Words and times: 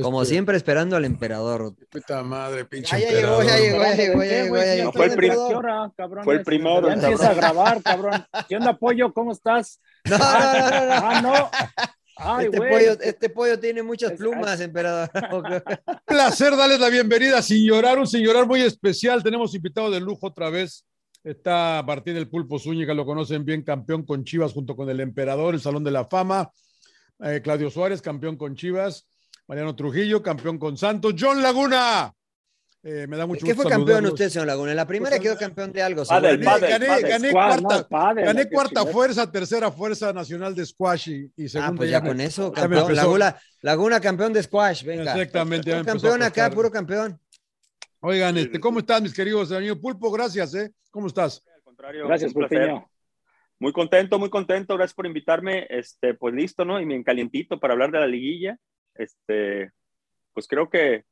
Como 0.00 0.22
Este, 0.22 0.34
siempre, 0.34 0.56
esperando 0.56 0.96
al 0.96 1.04
emperador. 1.04 1.74
Puta 1.90 2.22
madre, 2.22 2.64
pinche 2.64 2.96
Ah, 2.96 2.98
ya 2.98 3.10
llegó, 3.10 3.42
ya 3.42 3.58
llegó, 3.58 3.82
ya 3.82 3.94
llegó, 3.94 4.22
ya 4.22 4.30
¿Qué, 4.30 4.42
llegó, 4.44 4.56
ya 4.56 4.92
fue 4.92 5.04
el 5.06 5.16
prim- 5.16 5.34
hora, 5.36 5.92
cabrón. 5.94 6.24
Fue 6.24 6.34
el 6.36 6.42
primero, 6.44 6.88
Ya 6.88 6.94
empieza 6.94 7.30
a 7.30 7.34
grabar, 7.34 7.82
cabrón. 7.82 8.24
¿Qué 8.48 8.56
onda, 8.56 8.78
pollo? 8.78 9.12
¿Cómo 9.12 9.32
estás? 9.32 9.80
No, 10.04 10.16
no, 10.18 10.24
no, 10.24 10.70
no, 10.70 10.86
no. 10.86 10.94
Ah, 10.94 11.20
no. 11.22 11.50
Ay, 12.16 12.46
Este 12.46 12.58
güey. 12.58 12.70
pollo, 12.70 12.92
este 13.02 13.28
pollo 13.30 13.58
tiene 13.58 13.82
muchas 13.82 14.12
plumas, 14.12 14.60
emperador. 14.60 15.10
placer 16.06 16.56
darles 16.56 16.80
la 16.80 16.88
bienvenida 16.88 17.42
sin 17.42 17.66
llorar, 17.66 17.98
un 17.98 18.06
sin 18.06 18.22
llorar 18.24 18.46
muy 18.46 18.62
especial. 18.62 19.22
Tenemos 19.22 19.54
invitado 19.54 19.90
de 19.90 20.00
lujo 20.00 20.28
otra 20.28 20.48
vez. 20.48 20.86
Está 21.22 21.82
Martín 21.86 22.16
el 22.16 22.28
Pulpo 22.30 22.58
Zúñiga, 22.58 22.94
lo 22.94 23.04
conocen 23.04 23.44
bien, 23.44 23.62
campeón 23.62 24.04
con 24.04 24.24
Chivas 24.24 24.52
junto 24.52 24.74
con 24.74 24.88
el 24.90 25.00
Emperador, 25.00 25.54
el 25.54 25.60
Salón 25.60 25.84
de 25.84 25.90
la 25.90 26.04
Fama. 26.06 26.50
Eh, 27.20 27.40
Claudio 27.44 27.70
Suárez, 27.70 28.00
campeón 28.02 28.36
con 28.36 28.56
Chivas. 28.56 29.06
Mariano 29.48 29.74
Trujillo, 29.74 30.22
campeón 30.22 30.58
con 30.58 30.76
Santos. 30.76 31.14
John 31.18 31.42
Laguna. 31.42 32.12
Eh, 32.84 33.06
me 33.06 33.16
da 33.16 33.26
mucho 33.26 33.46
¿Qué 33.46 33.52
gusto 33.52 33.62
fue 33.62 33.70
campeón 33.70 33.98
saludarlos. 33.98 34.12
usted, 34.14 34.28
señor 34.30 34.46
Laguna? 34.48 34.70
En 34.72 34.76
la 34.76 34.86
primera 34.86 35.18
quedó 35.20 35.36
campeón 35.36 35.72
de 35.72 35.82
algo. 35.82 36.02
Gané, 36.04 36.36
gané, 36.36 37.30
cuarta, 37.30 37.86
no, 37.88 38.14
gané 38.24 38.48
cuarta 38.48 38.84
fuerza, 38.86 39.30
tercera 39.30 39.70
fuerza 39.70 40.12
nacional 40.12 40.52
de 40.54 40.66
squash 40.66 41.08
y, 41.08 41.32
y 41.36 41.44
Ah, 41.44 41.48
segunda 41.48 41.76
pues 41.76 41.90
ya 41.90 42.02
con 42.02 42.20
eso, 42.20 42.50
campeón. 42.52 42.92
Laguna, 42.96 43.36
Laguna, 43.60 44.00
campeón 44.00 44.32
de 44.32 44.42
squash, 44.42 44.82
venga. 44.84 45.12
Exactamente, 45.12 45.70
ya 45.70 45.84
campeón 45.84 46.22
acá, 46.24 46.50
puro 46.50 46.70
campeón. 46.72 47.20
Oigan, 48.00 48.36
este, 48.36 48.58
¿cómo 48.58 48.80
están, 48.80 49.04
mis 49.04 49.14
queridos 49.14 49.52
amigos? 49.52 49.78
Pulpo, 49.78 50.10
gracias, 50.10 50.52
¿eh? 50.56 50.72
¿Cómo 50.90 51.06
estás? 51.06 51.44
Al 51.54 51.62
contrario, 51.62 52.08
Gracias, 52.08 52.34
un 52.34 52.40
placer. 52.40 52.58
Pulpiño. 52.68 52.90
Muy 53.60 53.72
contento, 53.72 54.18
muy 54.18 54.28
contento. 54.28 54.76
Gracias 54.76 54.94
por 54.94 55.06
invitarme. 55.06 55.68
Este, 55.70 56.14
pues 56.14 56.34
listo, 56.34 56.64
¿no? 56.64 56.80
Y 56.80 56.84
bien 56.84 57.04
calientito 57.04 57.60
para 57.60 57.74
hablar 57.74 57.92
de 57.92 58.00
la 58.00 58.08
liguilla. 58.08 58.58
Este, 59.02 59.70
pues 60.32 60.46
creo 60.46 60.68
que, 60.70 61.04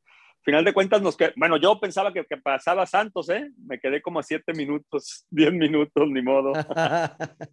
final 0.42 0.64
de 0.64 0.72
cuentas, 0.72 1.02
nos 1.02 1.16
Bueno, 1.36 1.56
yo 1.58 1.78
pensaba 1.80 2.12
que, 2.12 2.24
que 2.24 2.36
pasaba 2.36 2.86
Santos, 2.86 3.28
¿eh? 3.30 3.50
Me 3.66 3.78
quedé 3.78 4.00
como 4.02 4.18
a 4.20 4.22
siete 4.22 4.52
minutos, 4.54 5.26
diez 5.30 5.52
minutos, 5.52 6.08
ni 6.08 6.22
modo. 6.22 6.52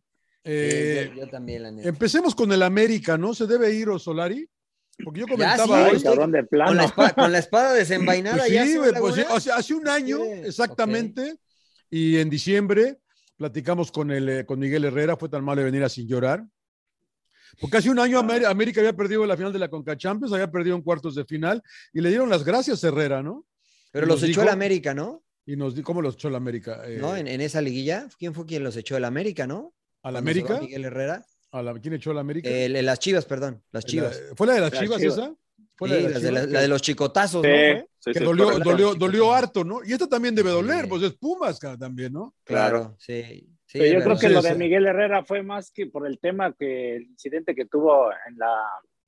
Eh, 0.49 1.11
yo, 1.13 1.23
yo 1.25 1.29
también, 1.29 1.63
la 1.63 1.71
neta. 1.71 1.89
Empecemos 1.89 2.33
con 2.33 2.49
el 2.53 2.63
América, 2.63 3.17
¿no? 3.17 3.33
¿Se 3.33 3.45
debe 3.47 3.73
ir 3.73 3.89
Osolari? 3.89 4.49
Porque 5.03 5.19
yo 5.19 5.25
Ya, 5.27 5.33
comentaba 5.33 5.65
sí, 5.65 5.73
Ay, 5.73 5.89
hoy. 5.89 5.95
usted- 5.97 6.09
cabrón, 6.09 6.31
de 6.31 6.43
plano. 6.45 6.69
Con 6.69 6.77
la, 6.77 6.85
espada, 6.85 7.13
con 7.13 7.31
la 7.33 7.37
espada 7.39 7.73
desenvainada 7.73 8.37
Pues 8.37 8.51
ya. 8.53 8.65
sí, 8.65 8.77
pues 8.97 9.15
sí, 9.43 9.49
hace 9.53 9.73
un 9.73 9.89
año 9.89 10.19
Sí, 10.23 10.31
exactamente, 10.45 11.35
y 11.89 12.15
en 12.17 12.29
diciembre 12.29 12.99
platicamos 13.35 13.91
con, 13.91 14.09
el, 14.09 14.29
eh, 14.29 14.45
con 14.45 14.59
Miguel 14.59 14.85
Herrera, 14.85 15.17
fue 15.17 15.27
tan 15.27 15.43
malo 15.43 15.59
de 15.59 15.65
venir 15.65 15.83
a 15.83 15.89
sin 15.89 16.07
llorar. 16.07 16.45
Porque 17.59 17.77
hace 17.77 17.89
un 17.89 17.99
año 17.99 18.19
América 18.19 18.81
había 18.81 18.93
perdido 18.93 19.25
la 19.25 19.35
final 19.37 19.53
de 19.53 19.59
la 19.59 19.69
Conca 19.69 19.97
Champions, 19.97 20.33
había 20.33 20.51
perdido 20.51 20.75
en 20.75 20.81
cuartos 20.81 21.15
de 21.15 21.25
final, 21.25 21.61
y 21.93 22.01
le 22.01 22.09
dieron 22.09 22.29
las 22.29 22.43
gracias 22.43 22.83
a 22.83 22.87
Herrera, 22.89 23.21
¿no? 23.23 23.45
Pero 23.91 24.05
y 24.05 24.09
los 24.09 24.19
echó 24.21 24.27
dijo- 24.27 24.41
el 24.43 24.49
América, 24.49 24.93
¿no? 24.93 25.23
Y 25.45 25.55
nos 25.55 25.73
dijo, 25.75 25.85
¿cómo 25.87 26.01
los 26.01 26.15
echó 26.15 26.29
la 26.29 26.37
América? 26.37 26.81
Eh, 26.85 26.97
¿No? 26.99 27.15
En, 27.15 27.27
en 27.27 27.39
esa 27.41 27.61
liguilla. 27.61 28.07
¿Quién 28.19 28.33
fue 28.33 28.45
quien 28.45 28.63
los 28.63 28.75
echó 28.75 28.97
el 28.97 29.05
América, 29.05 29.47
no? 29.47 29.73
¿A 30.03 30.11
la 30.11 30.19
Cuando 30.21 30.33
se 30.33 30.41
va 30.41 30.47
América? 30.49 30.59
Miguel 30.65 30.85
Herrera. 30.85 31.25
¿A 31.51 31.61
la- 31.61 31.73
¿Quién 31.79 31.93
echó 31.93 32.11
a 32.11 32.13
la 32.15 32.19
América? 32.21 32.49
El- 32.49 32.75
el- 32.75 32.85
las 32.85 32.99
chivas, 32.99 33.25
perdón. 33.25 33.63
Las 33.71 33.85
La- 33.85 33.89
chivas. 33.89 34.21
¿Fue 34.35 34.45
la 34.47 34.53
de 34.55 34.59
las 34.61 34.71
Las 34.73 34.81
Chivas 34.81 34.99
Chivas. 34.99 35.17
esa? 35.17 35.33
¿Fue 35.75 35.87
Sí, 35.89 35.93
la 35.95 35.97
de 36.01 36.03
las 36.03 36.11
las 36.13 36.21
de 36.23 36.31
la, 36.31 36.39
Chivas? 36.41 36.53
la 36.53 36.61
de 36.61 36.67
los 36.67 36.81
chicotazos, 36.81 37.41
Sí, 37.43 37.47
¿no? 37.47 37.53
güey? 37.55 37.85
que 38.13 38.19
sí, 38.19 38.25
dolió, 38.25 38.59
dolió, 38.59 38.95
dolió 38.95 39.33
harto, 39.33 39.63
¿no? 39.63 39.79
Y 39.85 39.93
esta 39.93 40.07
también 40.07 40.33
debe 40.35 40.49
doler, 40.51 40.83
Sí. 40.83 40.87
pues 40.89 41.03
es 41.03 41.13
Pumas 41.13 41.59
también, 41.59 42.13
¿no? 42.13 42.33
Claro, 42.43 42.95
sí. 42.99 43.49
Sí, 43.67 43.77
Pero 43.79 43.85
es 43.85 43.93
yo 43.93 44.03
creo 44.03 44.17
que 44.19 44.29
lo 44.29 44.41
de 44.41 44.51
sí. 44.53 44.57
Miguel 44.57 44.87
Herrera 44.87 45.23
fue 45.23 45.43
más 45.43 45.71
que 45.71 45.85
por 45.85 46.07
el 46.07 46.17
tema 46.19 46.53
que 46.53 46.95
el 46.95 47.03
incidente 47.03 47.53
que 47.53 47.65
tuvo 47.65 48.09
en 48.27 48.37
la 48.39 48.63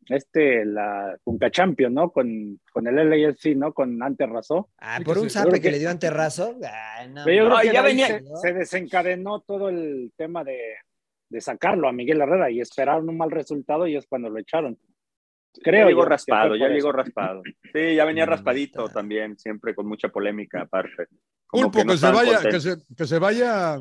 este 0.07 0.66
la 0.66 1.16
Conca 1.23 1.51
Champions, 1.51 1.93
¿no? 1.93 2.11
Con, 2.11 2.59
con 2.73 2.88
el 2.88 2.95
LAFC, 3.09 3.55
¿no? 3.55 3.73
Con 3.73 4.01
Ante 4.01 4.25
Razó. 4.25 4.69
Ah, 4.79 4.99
por 5.05 5.16
que 5.16 5.21
un 5.21 5.27
creo 5.29 5.51
que, 5.51 5.61
que- 5.61 5.71
le 5.71 5.79
dio 5.79 5.89
ante 5.89 6.09
Razo. 6.09 6.55
Ay, 6.97 7.09
no, 7.09 7.21
Pero 7.25 7.43
yo 7.43 7.49
No, 7.49 7.55
creo 7.57 7.69
que 7.69 7.75
ya 7.75 7.81
venía- 7.83 8.07
se, 8.07 8.23
se 8.41 8.53
desencadenó 8.53 9.41
todo 9.41 9.69
el 9.69 10.11
tema 10.17 10.44
de, 10.44 10.59
de 11.29 11.41
sacarlo 11.41 11.88
a 11.88 11.91
Miguel 11.91 12.22
Herrera 12.22 12.50
y 12.50 12.59
esperaron 12.59 13.07
un 13.07 13.17
mal 13.17 13.29
resultado 13.29 13.85
y 13.88 13.95
es 13.97 14.07
cuando 14.07 14.29
lo 14.29 14.39
echaron. 14.39 14.78
Creo. 15.63 15.84
ya 15.84 15.88
llegó 15.89 16.01
yo 16.01 16.05
que 16.05 16.09
raspado, 16.09 16.55
ya 16.55 16.67
llegó 16.69 16.91
raspado. 16.91 17.41
Sí, 17.73 17.95
ya 17.95 18.05
venía 18.05 18.25
Mm, 18.25 18.29
raspadito 18.29 18.85
está. 18.85 18.94
también, 19.00 19.38
siempre 19.38 19.75
con 19.75 19.88
mucha 19.88 20.09
polémica 20.09 20.61
aparte. 20.61 21.07
Como 21.47 21.63
Pulpo, 21.66 21.79
que, 21.79 21.85
no 21.85 21.97
se 21.97 22.11
vaya, 22.11 22.39
que 22.50 22.59
se, 22.59 22.78
que 22.97 23.05
se 23.05 23.19
vaya. 23.19 23.78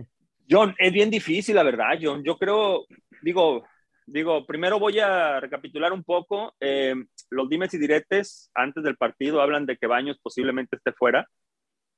John, 0.48 0.75
es 0.78 0.92
bien 0.92 1.10
difícil, 1.10 1.54
la 1.54 1.62
verdad, 1.62 1.98
John. 2.00 2.22
Yo 2.25 2.38
creo, 2.38 2.86
digo, 3.22 3.64
digo, 4.06 4.47
primero 4.47 4.78
voy 4.78 4.98
a 4.98 5.41
recapitular 5.41 5.92
un 5.92 6.03
poco. 6.03 6.54
Eh, 6.60 6.94
los 7.31 7.48
dimes 7.48 7.75
y 7.75 7.78
diretes 7.78 8.50
antes 8.54 8.82
del 8.82 8.97
partido 8.97 9.42
hablan 9.42 9.66
de 9.66 9.76
que 9.76 9.86
Baños 9.86 10.19
posiblemente 10.22 10.76
esté 10.76 10.92
fuera, 10.92 11.26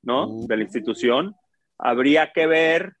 ¿no? 0.03 0.27
Uh. 0.27 0.47
De 0.47 0.57
la 0.57 0.63
institución. 0.63 1.33
Habría 1.77 2.31
que 2.31 2.45
ver, 2.45 2.93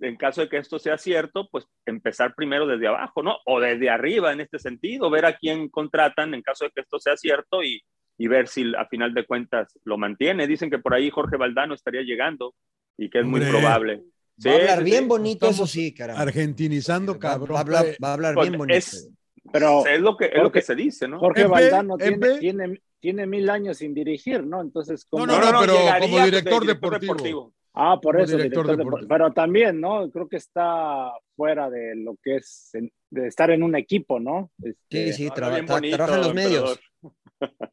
en 0.00 0.16
caso 0.16 0.42
de 0.42 0.48
que 0.48 0.58
esto 0.58 0.78
sea 0.78 0.98
cierto, 0.98 1.48
pues 1.50 1.66
empezar 1.86 2.34
primero 2.34 2.66
desde 2.66 2.88
abajo, 2.88 3.22
¿no? 3.22 3.36
O 3.46 3.60
desde 3.60 3.88
arriba 3.88 4.32
en 4.32 4.40
este 4.40 4.58
sentido, 4.58 5.10
ver 5.10 5.26
a 5.26 5.36
quién 5.36 5.68
contratan 5.68 6.34
en 6.34 6.42
caso 6.42 6.64
de 6.64 6.72
que 6.72 6.80
esto 6.80 6.98
sea 6.98 7.16
cierto 7.16 7.62
y, 7.62 7.80
y 8.18 8.26
ver 8.26 8.48
si 8.48 8.72
a 8.76 8.86
final 8.86 9.14
de 9.14 9.24
cuentas 9.24 9.78
lo 9.84 9.96
mantiene. 9.96 10.46
Dicen 10.46 10.70
que 10.70 10.78
por 10.78 10.92
ahí 10.92 11.08
Jorge 11.10 11.36
Valdano 11.36 11.74
estaría 11.74 12.02
llegando 12.02 12.54
y 12.98 13.08
que 13.08 13.20
es 13.20 13.24
muy 13.24 13.40
Hombre. 13.40 14.02
Va 14.46 14.50
a 14.50 14.54
Sí, 14.54 14.60
hablar 14.60 14.78
sí, 14.78 14.84
bien 14.84 15.02
sí. 15.02 15.08
bonito, 15.08 15.48
eso 15.48 15.66
sí, 15.66 15.94
caramba. 15.94 16.22
Argentinizando, 16.22 17.18
cabrón. 17.18 17.54
va 17.54 17.58
a 17.58 17.62
hablar, 17.62 17.86
va 18.02 18.08
a 18.08 18.12
hablar 18.14 18.34
Pues, 18.34 18.48
bien 18.48 18.58
bonito. 18.58 18.78
es- 18.78 19.10
Pero 19.52 19.84
Es 19.86 20.00
lo 20.00 20.16
que, 20.16 20.26
es 20.26 20.42
lo 20.42 20.50
que 20.52 20.62
se 20.62 20.74
dice, 20.74 21.06
¿no? 21.08 21.18
Jorge 21.18 21.42
Empe, 21.42 21.52
Valdano 21.52 21.98
tiene, 21.98 22.38
tiene, 22.38 22.80
tiene 23.00 23.26
mil 23.26 23.50
años 23.50 23.76
sin 23.78 23.92
dirigir, 23.92 24.44
¿no? 24.46 24.60
Entonces, 24.62 25.04
¿cómo- 25.04 25.26
No, 25.26 25.38
no, 25.38 25.60
pero 25.60 25.74
como 26.00 26.18
de 26.18 26.24
director 26.24 26.64
deportivo. 26.64 27.52
Ah, 27.74 27.98
por 28.00 28.14
Como 28.14 28.24
eso, 28.24 28.36
director 28.36 28.64
director 28.66 28.66
deportivo. 28.66 28.76
deportivo. 28.76 29.08
pero 29.08 29.32
también, 29.32 29.80
¿no? 29.80 30.10
Creo 30.10 30.28
que 30.28 30.36
está 30.36 31.10
fuera 31.34 31.70
de 31.70 31.96
lo 31.96 32.16
que 32.22 32.36
es 32.36 32.70
en- 32.74 32.92
de 33.10 33.26
estar 33.28 33.50
en 33.50 33.62
un 33.62 33.74
equipo, 33.76 34.20
¿no? 34.20 34.50
Este, 34.62 35.12
Sí, 35.12 35.24
sí, 35.24 35.30
traba- 35.34 35.54
bien 35.54 35.66
tra- 35.66 35.72
bonito, 35.74 35.96
trabaja 35.96 36.16
en 36.18 36.22
los 36.22 36.34
medios. 36.34 36.80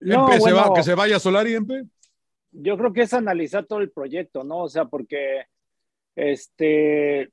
No, 0.00 0.30
Empe, 0.30 0.40
se 0.44 0.52
va- 0.52 0.74
que 0.74 0.82
se 0.82 0.94
vaya 0.94 1.18
Solari, 1.18 1.54
Empe. 1.54 1.84
yo 2.52 2.76
creo 2.76 2.92
que 2.92 3.02
es 3.02 3.14
analizar 3.14 3.64
todo 3.64 3.78
el 3.80 3.90
proyecto, 3.90 4.44
¿no? 4.44 4.64
O 4.64 4.68
sea, 4.68 4.84
porque 4.84 5.44
este, 6.16 7.30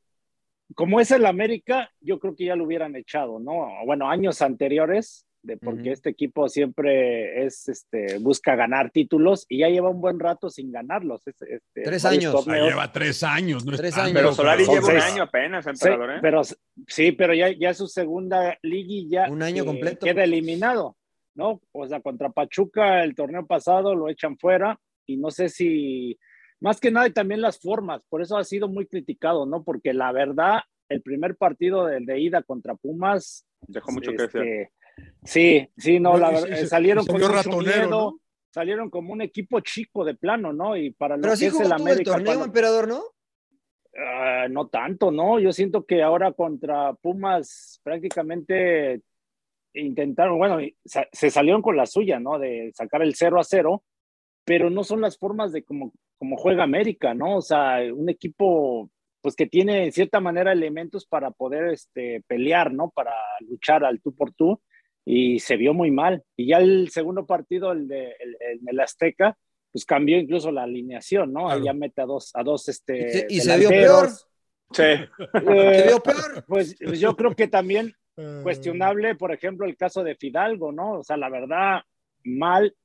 como 0.75 1.00
es 1.00 1.12
el 1.12 1.25
América, 1.25 1.90
yo 2.00 2.19
creo 2.19 2.36
que 2.36 2.46
ya 2.46 2.56
lo 2.56 2.64
hubieran 2.66 2.96
echado, 2.96 3.40
¿no? 3.40 3.68
Bueno, 3.86 4.09
años 4.09 4.42
anteriores, 4.42 5.25
de 5.44 5.58
porque 5.58 5.92
este 5.92 6.12
equipo 6.12 6.47
siempre 6.47 7.44
es, 7.46 7.68
este, 7.68 8.19
busca 8.19 8.56
ganar 8.56 8.92
títulos 8.92 9.47
y 9.50 9.58
ya 9.59 9.69
lleva 9.69 9.90
un 9.90 10.00
buen 10.00 10.19
rato 10.19 10.52
sin 10.52 10.72
ganarlos. 10.72 11.25
es- 11.28 11.42
este, 11.42 11.81
Tres 11.81 12.06
años. 12.06 12.31
Torneos. 12.31 12.69
lleva 12.69 12.92
tres 12.92 13.24
años. 13.24 13.66
No 13.66 13.72
es 13.74 13.80
Tres 13.80 13.97
años. 13.97 14.14
Pero 14.14 14.34
Solari 14.34 14.66
lleva 14.66 14.88
un 14.88 14.98
año 15.02 15.24
apenas, 15.24 15.66
Sí, 15.66 15.72
emperador, 15.72 16.12
¿eh? 16.12 16.19
pero, 16.22 16.42
sí, 16.88 17.12
pero 17.13 17.34
ya, 17.34 17.50
ya 17.50 17.74
su 17.74 17.88
segunda 17.88 18.56
liguilla 18.62 19.30
Un 19.31 19.42
año 19.42 19.63
eh, 19.63 19.66
completo. 19.66 20.06
queda 20.06 20.24
eliminado, 20.24 20.96
¿no? 21.34 21.59
O 21.72 21.88
sea, 21.88 22.02
contra 22.02 22.30
Pachuca 22.30 23.03
el 23.03 23.16
torneo 23.16 23.48
pasado 23.48 23.96
lo 23.96 24.09
echan 24.09 24.38
fuera 24.38 24.80
y 25.08 25.18
no 25.18 25.31
sé 25.31 25.50
si, 25.50 26.19
más 26.61 26.79
que 26.79 26.91
nada 26.91 27.07
y 27.07 27.11
también 27.13 27.41
las 27.41 27.59
formas, 27.59 28.01
por 28.09 28.22
eso 28.22 28.38
ha 28.38 28.44
sido 28.45 28.67
muy 28.69 28.85
criticado, 28.88 29.45
¿no? 29.45 29.63
Porque 29.63 29.94
la 29.94 30.11
verdad, 30.13 30.59
el 30.89 31.01
primer 31.01 31.35
partido 31.35 31.85
de, 31.85 31.99
de 32.01 32.19
ida 32.19 32.41
contra 32.44 32.75
Pumas, 32.75 33.45
Dejó 33.67 33.91
mucho 33.91 34.11
que 34.11 34.17
decir. 34.23 34.41
este, 34.41 34.71
sí, 35.23 35.69
sí, 35.77 36.00
no, 36.00 36.17
la 36.17 36.29
verdad, 36.31 36.47
se- 36.55 36.61
eh, 36.63 36.67
salieron 36.67 37.05
con 37.05 37.16
mucho 37.19 37.27
ratonero, 37.31 37.61
miedo, 37.85 37.89
¿no? 37.89 38.17
salieron 38.53 38.89
como 38.89 39.13
un 39.13 39.21
equipo 39.21 39.59
chico 39.61 40.03
de 40.05 40.13
plano, 40.16 40.51
¿no? 40.53 40.75
Y 40.77 40.91
para 40.91 41.16
lo 41.16 41.21
Pero 41.21 41.33
que 41.33 41.38
sí 41.38 41.45
es 41.45 41.59
el 41.59 41.71
América, 41.71 42.11
torneo, 42.11 42.25
cuando- 42.25 42.45
emperador, 42.45 42.88
¿no? 42.88 43.01
Ah, 43.97 44.47
no 44.50 44.67
tanto, 44.67 45.11
¿no? 45.11 45.39
Yo 45.39 45.51
siento 45.51 45.85
que 45.85 46.01
ahora 46.01 46.31
contra 46.33 46.94
Pumas 46.94 47.79
prácticamente 47.83 49.01
intentaron, 49.73 50.38
bueno, 50.38 50.59
sa- 50.85 51.07
se 51.11 51.29
salieron 51.29 51.62
con 51.62 51.77
la 51.77 51.86
suya, 51.86 52.19
¿no? 52.19 52.39
De 52.39 52.71
sacar 52.74 53.01
el 53.01 53.15
0 53.15 53.39
a 53.39 53.44
0, 53.44 53.83
pero 54.45 54.69
no 54.69 54.83
son 54.83 55.01
las 55.01 55.18
formas 55.18 55.51
de 55.51 55.63
como, 55.63 55.94
como 56.21 56.38
juega 56.38 56.62
América, 56.63 57.15
¿no? 57.15 57.38
O 57.38 57.41
sea, 57.41 57.79
un 57.91 58.07
equipo 58.07 58.91
pues 59.21 59.35
que 59.35 59.47
tiene 59.47 59.85
en 59.85 59.91
cierta 59.91 60.19
manera 60.19 60.51
elementos 60.51 61.07
para 61.07 61.31
poder 61.31 61.69
este, 61.73 62.21
pelear, 62.27 62.71
¿no? 62.71 62.91
Para 62.91 63.12
luchar 63.39 63.83
al 63.83 64.00
tú 64.01 64.13
por 64.13 64.31
tú 64.31 64.62
y 65.03 65.39
se 65.39 65.57
vio 65.57 65.73
muy 65.73 65.89
mal. 65.89 66.21
Y 66.38 66.50
ya 66.50 66.57
el 66.59 66.89
segundo 66.91 67.25
partido, 67.25 67.71
el 67.71 67.88
de 67.88 68.15
el, 68.19 68.38
el- 68.39 68.59
el 68.68 68.79
Azteca, 68.79 69.35
pues 69.71 69.83
cambió 69.83 70.19
incluso 70.19 70.51
la 70.51 70.62
alineación, 70.62 71.33
¿no? 71.33 71.50
Ahí 71.50 71.62
Claro. 71.62 71.65
ya 71.65 71.73
mete 71.73 72.01
a 72.03 72.06
dos, 72.06 72.29
a 72.35 72.44
dos 72.44 72.69
este, 72.69 73.00
Y 73.07 73.09
se- 73.12 73.27
y 73.29 73.39
se 73.41 73.57
vio 73.57 73.69
peor. 73.69 74.09
Sí. 74.74 74.83
Eh, 74.83 75.07
Se 75.79 75.88
vio 75.88 76.00
peor. 76.03 76.45
pues 76.47 76.75
pues 76.85 77.00
yo 77.00 77.15
creo 77.15 77.35
que 77.35 77.47
también 77.47 77.95
Eh, 78.17 78.41
cuestionable, 78.44 79.15
por 79.15 79.31
ejemplo, 79.33 79.65
el 79.65 79.75
caso 79.75 80.03
de 80.03 80.15
Fidalgo, 80.17 80.71
¿no? 80.71 81.00
O 81.00 81.03
sea, 81.03 81.17
la 81.17 81.29
verdad, 81.29 81.81
mal, 82.25 82.75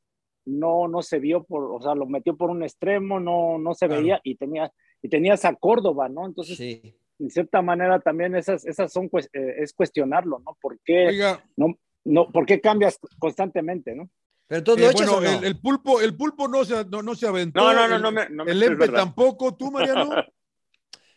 no, 0.46 0.88
no 0.88 1.02
se 1.02 1.18
vio 1.18 1.44
por, 1.44 1.64
o 1.72 1.80
sea, 1.82 1.94
lo 1.94 2.06
metió 2.06 2.36
por 2.36 2.50
un 2.50 2.62
extremo, 2.62 3.20
no, 3.20 3.58
no 3.58 3.74
se 3.74 3.86
Claro. 3.86 4.00
veía 4.00 4.20
y 4.24 4.36
tenía, 4.36 4.72
y 5.02 5.08
tenías 5.08 5.44
a 5.44 5.54
Córdoba, 5.54 6.08
¿no? 6.08 6.26
Entonces, 6.26 6.56
Sí. 6.56 6.96
en 7.18 7.30
cierta 7.30 7.62
manera 7.62 8.00
también 8.00 8.34
esas, 8.34 8.64
esas 8.66 8.92
son, 8.92 9.06
eh, 9.32 9.54
es 9.58 9.72
cuestionarlo, 9.72 10.38
¿no? 10.40 10.56
¿Por 10.60 10.78
qué 10.84 11.08
Oiga, 11.08 11.44
no, 11.56 11.74
no, 12.04 12.30
¿por 12.30 12.46
qué 12.46 12.60
cambias 12.60 12.98
constantemente, 13.18 13.94
no? 13.94 14.08
Pero 14.48 14.58
entonces 14.60 14.82
Eh, 14.84 14.86
lo 14.86 14.92
echas 14.92 15.08
bueno, 15.12 15.18
o 15.18 15.32
no? 15.32 15.38
el, 15.40 15.44
el 15.44 15.60
pulpo, 15.60 16.00
el 16.00 16.16
pulpo 16.16 16.46
no 16.46 16.64
se, 16.64 16.84
no, 16.84 17.02
no 17.02 17.14
se 17.16 17.26
aventó. 17.26 17.60
No, 17.60 17.74
no, 17.74 17.88
no, 17.88 17.96
el, 17.96 18.02
no 18.02 18.12
me, 18.12 18.28
no 18.30 18.44
me- 18.44 18.52
el 18.52 18.62
Empe 18.62 18.88
tampoco. 18.88 19.54
¿Tú, 19.56 19.70
Mariano? 19.72 20.10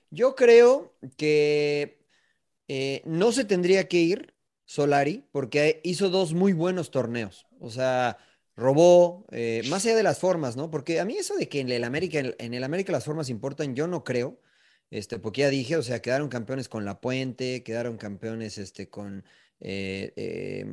Yo 0.09 0.35
creo 0.35 0.95
que 1.17 1.99
eh, 2.67 3.01
no 3.05 3.31
se 3.31 3.45
tendría 3.45 3.87
que 3.87 3.97
ir 3.97 4.33
Solari 4.65 5.25
porque 5.31 5.81
hizo 5.83 6.09
dos 6.09 6.33
muy 6.33 6.53
buenos 6.53 6.89
torneos. 6.91 7.45
O 7.59 7.69
sea, 7.69 8.17
robó, 8.59 9.25
eh, 9.31 9.63
más 9.69 9.85
allá 9.85 9.95
de 9.95 10.03
las 10.03 10.19
formas, 10.19 10.55
¿no? 10.55 10.69
Porque 10.69 10.99
a 10.99 11.05
mí 11.05 11.17
eso 11.17 11.35
de 11.35 11.49
que 11.49 11.59
en 11.61 11.69
el 11.69 11.83
América, 11.83 12.19
en, 12.19 12.53
el 12.53 12.63
América 12.63 12.91
las 12.91 13.05
formas 13.05 13.29
importan, 13.29 13.75
yo 13.75 13.87
no 13.87 14.03
creo. 14.03 14.39
Este, 14.91 15.19
porque 15.19 15.41
ya 15.41 15.49
dije, 15.49 15.77
o 15.77 15.83
sea, 15.83 16.01
quedaron 16.01 16.29
campeones 16.29 16.67
con 16.67 16.83
La 16.83 16.99
Puente, 16.99 17.63
quedaron 17.63 17.97
campeones 17.97 18.57
este, 18.57 18.89
con 18.89 19.23
eh, 19.61 20.13
eh, 20.15 20.65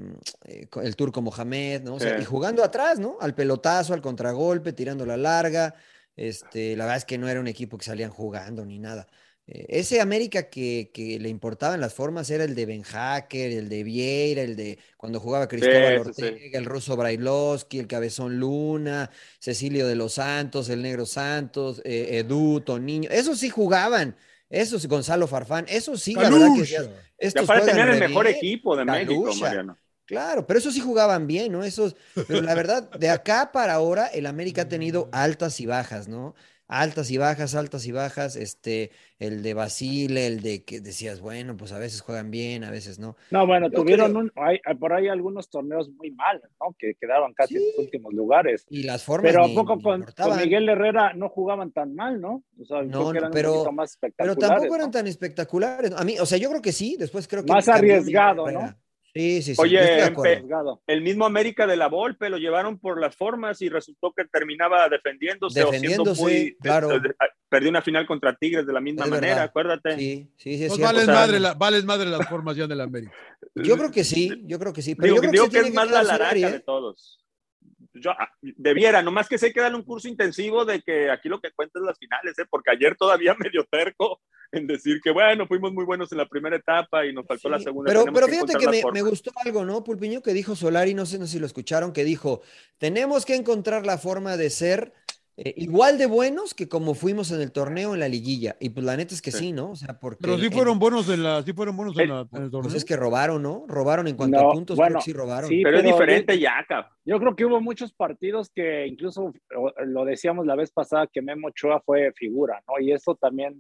eh, 0.45 0.67
con 0.69 0.87
el 0.87 0.95
turco 0.95 1.21
Mohamed, 1.21 1.83
¿no? 1.83 1.95
O 1.95 2.01
sea, 2.01 2.21
y 2.21 2.25
jugando 2.25 2.63
atrás, 2.63 3.01
¿no? 3.01 3.17
Al 3.21 3.35
pelotazo, 3.35 3.95
al 3.95 4.01
contragolpe, 4.01 4.73
tirando 4.73 5.05
la 5.05 5.17
larga. 5.17 5.75
Este, 6.15 6.77
la 6.77 6.85
verdad 6.85 6.99
es 6.99 7.05
que 7.05 7.19
no 7.19 7.29
era 7.29 7.41
un 7.41 7.49
equipo 7.49 7.77
que 7.79 7.85
salían 7.85 8.11
jugando 8.11 8.65
ni 8.65 8.79
nada. 8.79 9.09
Eh, 9.47 9.67
ese 9.69 10.01
América 10.01 10.51
que, 10.51 10.91
que 10.93 11.19
le 11.21 11.29
importaban 11.29 11.81
las 11.81 11.95
formas 11.95 12.31
era 12.31 12.45
el 12.45 12.55
de 12.55 12.67
Ben 12.67 12.83
Hacker, 12.83 13.53
el 13.53 13.69
de 13.69 13.85
Vieira, 13.85 14.43
el 14.43 14.57
de 14.57 14.79
cuando 14.97 15.21
jugaba 15.21 15.49
Cristóbal 15.49 16.03
sí, 16.07 16.13
sí. 16.15 16.25
Ortega, 16.25 16.59
el 16.59 16.65
ruso 16.65 16.97
Brailovsky, 16.97 17.79
el 17.79 17.87
Cabezón 17.87 18.39
Luna, 18.41 19.11
Cecilio 19.39 19.87
de 19.87 19.95
los 19.97 20.15
Santos, 20.15 20.69
el 20.69 20.83
Negro 20.83 21.07
Santos, 21.07 21.81
eh, 21.85 22.19
Edu, 22.19 22.61
Toniño. 22.61 23.09
Esos 23.11 23.39
sí 23.39 23.51
jugaban. 23.51 24.17
Esos, 24.49 24.87
Gonzalo 24.87 25.27
Farfán, 25.27 25.67
esos 25.69 26.01
sí, 26.03 26.15
la 26.15 26.31
verdad 26.31 26.53
que 26.55 26.67
Calucha. 26.67 26.83
Ya 26.83 26.91
estos 27.19 27.47
para 27.47 27.61
juegan 27.61 27.77
tener 27.77 27.89
el 27.89 27.99
mejor 27.99 28.27
bien. 28.27 28.37
equipo 28.37 28.77
de 28.77 28.85
México, 28.85 29.25
Calucha. 29.25 29.41
Mariano. 29.41 29.79
Claro, 30.05 30.47
pero 30.47 30.59
esos 30.61 30.75
sí 30.75 30.81
jugaban 30.81 31.27
bien, 31.27 31.51
¿no? 31.51 31.65
Esos, 31.65 31.97
pero 32.29 32.41
la 32.41 32.55
verdad, 32.55 32.89
de 32.93 33.11
acá 33.11 33.51
para 33.53 33.75
ahora, 33.75 34.07
el 34.07 34.27
América 34.27 34.63
ha 34.63 34.69
tenido 34.69 35.09
altas 35.13 35.61
y 35.61 35.67
bajas, 35.67 36.07
¿no? 36.09 36.35
Altas 36.69 37.13
y 37.13 37.17
bajas, 37.17 37.55
altas 37.55 37.87
y 37.87 37.93
bajas, 37.93 38.35
este, 38.35 38.91
el 39.21 39.43
de 39.45 39.55
Basile, 39.55 40.27
el 40.27 40.43
de 40.43 40.65
que 40.65 40.81
decías, 40.81 41.21
bueno, 41.21 41.57
pues 41.57 41.71
a 41.71 41.79
veces 41.79 42.01
juegan 42.01 42.33
bien, 42.33 42.65
a 42.65 42.71
veces 42.73 42.99
no. 42.99 43.17
No, 43.31 43.47
bueno, 43.47 43.69
Yo 43.71 43.83
tuvieron 43.83 44.11
creo- 44.11 44.23
un, 44.23 44.33
hay, 44.35 44.59
hay 44.65 44.75
por 44.75 44.93
ahí 44.93 45.07
algunos 45.07 45.49
torneos 45.49 45.89
muy 45.91 46.11
malos, 46.11 46.51
¿no? 46.61 46.75
Que 46.77 46.95
quedaron 47.01 47.33
casi 47.35 47.55
en 47.57 47.63
los 47.63 47.79
últimos 47.79 48.13
lugares. 48.15 48.67
Y 48.69 48.83
las 48.83 49.05
formas 49.05 49.31
Pero 49.33 49.45
a 49.45 49.49
poco 49.55 49.81
con. 49.81 50.05
Miguel 50.43 50.69
Herrera 50.69 51.13
no 51.15 51.29
jugaban 51.29 51.71
tan 51.71 51.95
mal, 51.95 52.21
¿no? 52.21 52.43
O 52.61 52.65
sea, 52.65 52.79
creo 52.81 52.91
No, 52.91 52.99
que 53.13 53.13
no, 53.13 53.19
eran 53.19 53.31
pero- 53.31 53.63
un 53.63 53.75
más 53.77 53.97
Pero 54.01 54.09
espectaculares. 54.09 54.49
tampoco 54.49 54.75
eran 54.75 54.87
¿no? 54.89 54.91
tan 54.91 55.07
espectaculares. 55.07 55.93
A 55.97 56.03
mí, 56.05 56.19
o 56.19 56.27
sea, 56.27 56.39
yo 56.39 56.49
creo 56.51 56.63
que 56.63 56.73
sí, 56.73 56.97
después 56.99 57.29
creo 57.29 57.45
que 57.45 57.53
Más 57.53 57.69
arriesgado, 57.69 58.51
¿no? 58.51 58.75
Sí, 59.17 59.41
sí, 59.43 59.55
sí. 59.55 59.63
Oye, 59.63 60.05
Empe. 60.05 60.45
El 60.87 61.01
mismo 61.01 61.25
América 61.25 61.67
de 61.67 61.77
la 61.77 61.89
Volpe 61.89 62.29
lo 62.29 62.37
llevaron 62.37 62.79
por 62.79 63.01
las 63.01 63.17
formas 63.17 63.63
y 63.63 63.71
resultó 63.71 64.13
que 64.15 64.27
terminaba 64.27 64.87
defendiéndose, 64.91 65.63
o 65.63 65.71
Defendiéndose, 65.71 66.15
siendo 66.17 66.41
muy. 66.43 66.57
claro. 66.61 66.93
eh, 66.93 67.01
eh, 67.07 67.27
perdió 67.49 67.71
una 67.71 67.81
final 67.81 68.07
contra 68.07 68.37
Tigres 68.37 68.67
de 68.67 68.73
la 68.75 68.81
misma 68.83 69.05
Es 69.05 69.11
manera, 69.11 69.27
verdad. 69.37 69.45
acuérdate. 69.45 69.97
Sí, 69.97 70.29
sí, 70.37 70.59
sí, 70.59 70.65
es 70.65 70.69
Pues 70.69 70.81
vales, 70.83 71.03
o 71.05 71.07
sea, 71.07 71.15
madre 71.15 71.41
la- 71.41 71.55
vales 71.55 71.85
madre 71.87 72.11
las 72.11 72.29
formas 72.29 72.57
ya 72.57 72.67
del 72.67 72.81
América. 72.83 73.13
Yo 73.55 73.79
creo 73.79 73.91
que 73.91 74.05
sí, 74.05 74.43
yo 74.45 74.59
creo 74.59 74.75
que 74.75 74.83
sí. 74.83 74.95
Pero 74.95 75.15
Digo, 75.15 75.17
yo 75.17 75.21
creo 75.31 75.33
digo 75.45 75.49
que, 75.63 75.69
es 75.69 75.75
más 75.75 75.91
la 75.91 76.03
laraca 76.03 76.37
¿eh? 76.37 76.53
de 76.53 76.61
todos. 76.61 77.19
Yo, 77.95 78.11
ah, 78.11 78.29
debiera, 78.43 79.01
nomás 79.03 79.27
que 79.31 79.39
sé 79.39 79.51
que 79.51 79.61
darle 79.63 79.79
un 79.79 79.85
curso 79.85 80.09
intensivo 80.09 80.67
de 80.67 80.83
que 80.83 81.11
aquí 81.11 81.31
lo 81.31 81.41
que 81.41 81.53
cuenta 81.53 81.79
es 81.79 81.85
las 81.87 81.99
finales, 81.99 82.39
¿eh? 82.39 82.45
porque 82.51 82.71
ayer 82.71 82.95
todavía 82.97 83.35
medio 83.39 83.65
terco 83.65 84.21
en 84.53 84.67
decir 84.67 85.01
que 85.03 85.11
bueno, 85.11 85.47
fuimos 85.47 85.73
muy 85.73 85.85
buenos 85.85 86.11
en 86.13 86.19
la 86.19 86.27
primera 86.27 86.57
etapa 86.57 87.05
y 87.07 87.13
nos 87.13 87.27
faltó 87.27 87.49
la 87.49 87.59
segunda. 87.59 87.91
Pero, 87.91 88.05
pero 88.13 88.27
fíjate 88.29 88.55
que 88.59 88.69
me, 88.69 88.83
me 88.93 89.03
gustó 89.03 89.31
algo, 89.45 89.65
¿no, 89.65 89.83
Pulpiño? 89.85 90.23
Que 90.23 90.33
dijo 90.33 90.55
Solari, 90.57 90.95
no 90.95 91.07
sé, 91.07 91.19
no 91.19 91.27
sé 91.27 91.33
si 91.35 91.39
lo 91.39 91.47
escucharon, 91.47 91.93
que 91.93 92.05
dijo, 92.05 92.43
tenemos 92.79 93.25
que 93.27 93.35
encontrar 93.35 93.85
la 93.87 93.99
forma 93.99 94.37
de 94.37 94.51
ser 94.51 94.93
eh, 95.39 95.53
igual 95.59 95.99
de 95.99 96.07
buenos 96.07 96.55
que 96.55 96.67
como 96.67 96.95
fuimos 96.95 97.31
en 97.31 97.43
el 97.43 97.53
torneo 97.53 97.93
en 97.93 98.01
la 98.01 98.09
liguilla. 98.09 98.57
Y 98.59 98.71
pues 98.71 98.87
la 98.87 98.97
neta 98.97 99.13
es 99.13 99.21
que 99.21 99.31
Sí. 99.31 99.39
sí, 99.39 99.53
¿no? 99.53 99.73
O 99.73 99.77
sea, 99.77 99.99
porque... 100.01 100.21
Pero 100.23 100.39
sí 100.39 100.47
en- 100.47 100.53
fueron 100.53 100.79
buenos 100.79 101.11
en 101.11 101.23
la, 101.23 101.43
sí 101.43 101.53
fueron 101.53 101.77
buenos 101.77 101.99
en, 101.99 102.09
la- 102.09 102.21
en 102.33 102.43
el 102.45 102.51
torneo. 102.51 102.63
Pues 102.63 102.73
es 102.75 102.87
que 102.87 102.97
robaron, 102.97 103.43
¿no? 103.43 103.67
Robaron 103.69 104.09
en 104.09 104.17
cuanto 104.17 104.41
No, 104.41 104.49
a 104.49 104.53
puntos, 104.55 104.79
bueno, 104.79 104.93
creo 104.95 105.01
que 105.01 105.05
sí 105.05 105.13
robaron. 105.13 105.51
sí, 105.51 105.61
Pero, 105.63 105.77
es 105.77 105.85
diferente 105.85 106.37
yo- 106.39 106.45
ya, 106.45 106.65
cabrón. 106.67 106.91
Yo 107.05 107.19
creo 107.19 107.37
que 107.37 107.45
hubo 107.45 107.61
muchos 107.61 107.93
partidos 107.93 108.49
que 108.49 108.87
incluso 108.87 109.35
lo 109.85 110.05
decíamos 110.07 110.47
la 110.47 110.57
vez 110.57 110.71
pasada 110.71 111.07
que 111.07 111.21
Memo 111.21 111.49
Ochoa 111.49 111.83
fue 111.85 112.13
figura, 112.15 112.63
¿no? 112.67 112.81
Y 112.83 112.93
eso 112.93 113.15
también 113.15 113.59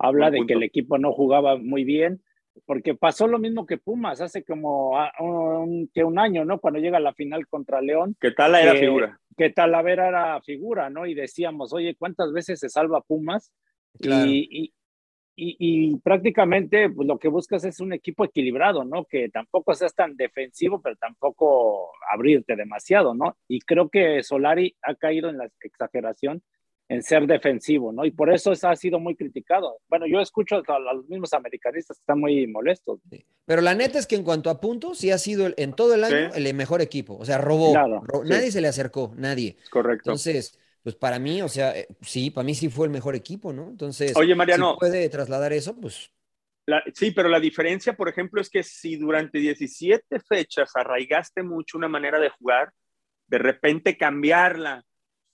habla 0.00 0.30
de 0.30 0.44
que 0.46 0.54
el 0.54 0.62
equipo 0.62 0.98
no 0.98 1.12
jugaba 1.12 1.56
muy 1.56 1.84
bien, 1.84 2.22
porque 2.66 2.94
pasó 2.94 3.26
lo 3.28 3.38
mismo 3.38 3.64
que 3.66 3.78
Pumas 3.78 4.20
hace 4.20 4.42
como 4.44 4.98
ah, 4.98 5.12
un, 5.20 5.88
que 5.94 6.02
un 6.04 6.18
año, 6.18 6.44
¿no? 6.44 6.58
Cuando 6.58 6.80
llega 6.80 6.96
a 6.96 7.00
la 7.00 7.14
final 7.14 7.46
contra 7.46 7.80
León, 7.80 8.16
¿Qué 8.20 8.32
tal 8.32 8.52
la 8.52 8.62
era 8.62 8.72
que- 8.72 8.80
figura? 8.80 9.20
que 9.36 9.50
Talavera 9.50 10.08
era 10.08 10.40
figura, 10.42 10.90
¿no? 10.90 11.06
Y 11.06 11.14
decíamos, 11.14 11.72
oye, 11.72 11.94
¿cuántas 11.96 12.32
veces 12.32 12.58
se 12.60 12.68
salva 12.68 13.00
Pumas? 13.00 13.52
Claro. 13.98 14.26
Y, 14.26 14.48
y, 14.50 14.74
y- 15.36 15.56
y 15.58 15.96
prácticamente 16.00 16.90
pues, 16.90 17.06
lo 17.08 17.18
que 17.18 17.28
buscas 17.28 17.64
es 17.64 17.80
un 17.80 17.92
equipo 17.94 18.24
equilibrado, 18.24 18.84
¿no? 18.84 19.04
Que 19.06 19.28
tampoco 19.30 19.72
seas 19.74 19.94
tan 19.94 20.16
defensivo, 20.16 20.82
pero 20.82 20.96
tampoco 20.96 21.90
abrirte 22.12 22.56
demasiado, 22.56 23.14
¿no? 23.14 23.36
Y 23.48 23.60
creo 23.60 23.88
que 23.88 24.22
Solari 24.22 24.76
ha 24.82 24.94
caído 24.94 25.30
en 25.30 25.38
la 25.38 25.48
exageración 25.62 26.42
en 26.90 27.02
ser 27.04 27.24
defensivo, 27.26 27.92
¿no? 27.92 28.04
Y 28.04 28.10
por 28.10 28.32
eso 28.34 28.50
es- 28.50 28.64
ha 28.64 28.74
sido 28.74 28.98
muy 28.98 29.14
criticado. 29.14 29.78
Bueno, 29.88 30.06
yo 30.08 30.20
escucho 30.20 30.56
a, 30.56 30.62
a 30.76 30.94
los 30.94 31.08
mismos 31.08 31.32
americanistas 31.32 31.96
que 31.96 32.00
están 32.02 32.18
muy 32.18 32.46
molestos. 32.48 32.98
Sí. 33.08 33.24
Pero 33.46 33.62
la 33.62 33.74
neta 33.76 33.98
es 34.00 34.06
que 34.08 34.16
en 34.16 34.24
cuanto 34.24 34.50
a 34.50 34.60
puntos, 34.60 34.98
sí 34.98 35.10
ha 35.12 35.18
sido 35.18 35.46
el- 35.46 35.54
en 35.56 35.72
todo 35.72 35.94
el 35.94 36.02
año 36.02 36.32
Sí. 36.32 36.42
el 36.44 36.54
mejor 36.54 36.80
equipo. 36.82 37.16
O 37.16 37.24
sea, 37.24 37.38
robó. 37.38 37.70
Claro, 37.72 38.00
ro- 38.04 38.22
sí. 38.24 38.28
Nadie 38.30 38.50
se 38.50 38.60
le 38.60 38.66
acercó, 38.68 39.12
nadie. 39.16 39.56
Es 39.62 39.70
correcto. 39.70 40.10
Entonces, 40.10 40.58
pues 40.82 40.96
para 40.96 41.18
mí, 41.20 41.40
o 41.42 41.48
sea, 41.48 41.78
eh, 41.78 41.86
sí, 42.00 42.30
para 42.30 42.44
mí 42.44 42.54
sí 42.56 42.68
fue 42.68 42.86
el 42.86 42.92
mejor 42.92 43.14
equipo, 43.14 43.52
¿no? 43.52 43.68
Entonces, 43.68 44.16
Oye, 44.16 44.34
Mariano. 44.34 44.72
si 44.72 44.78
puede 44.80 45.08
trasladar 45.08 45.52
eso, 45.52 45.76
pues 45.76 46.10
La- 46.66 46.82
sí, 46.92 47.12
pero 47.12 47.28
la 47.28 47.38
diferencia, 47.38 47.92
por 47.94 48.08
ejemplo, 48.08 48.40
es 48.40 48.50
que 48.50 48.62
si 48.64 48.96
durante 48.96 49.38
17 49.38 50.18
fechas 50.20 50.70
arraigaste 50.74 51.42
mucho 51.44 51.78
una 51.78 51.88
manera 51.88 52.18
de 52.18 52.30
jugar, 52.30 52.72
de 53.28 53.38
repente 53.38 53.96
cambiarla 53.96 54.84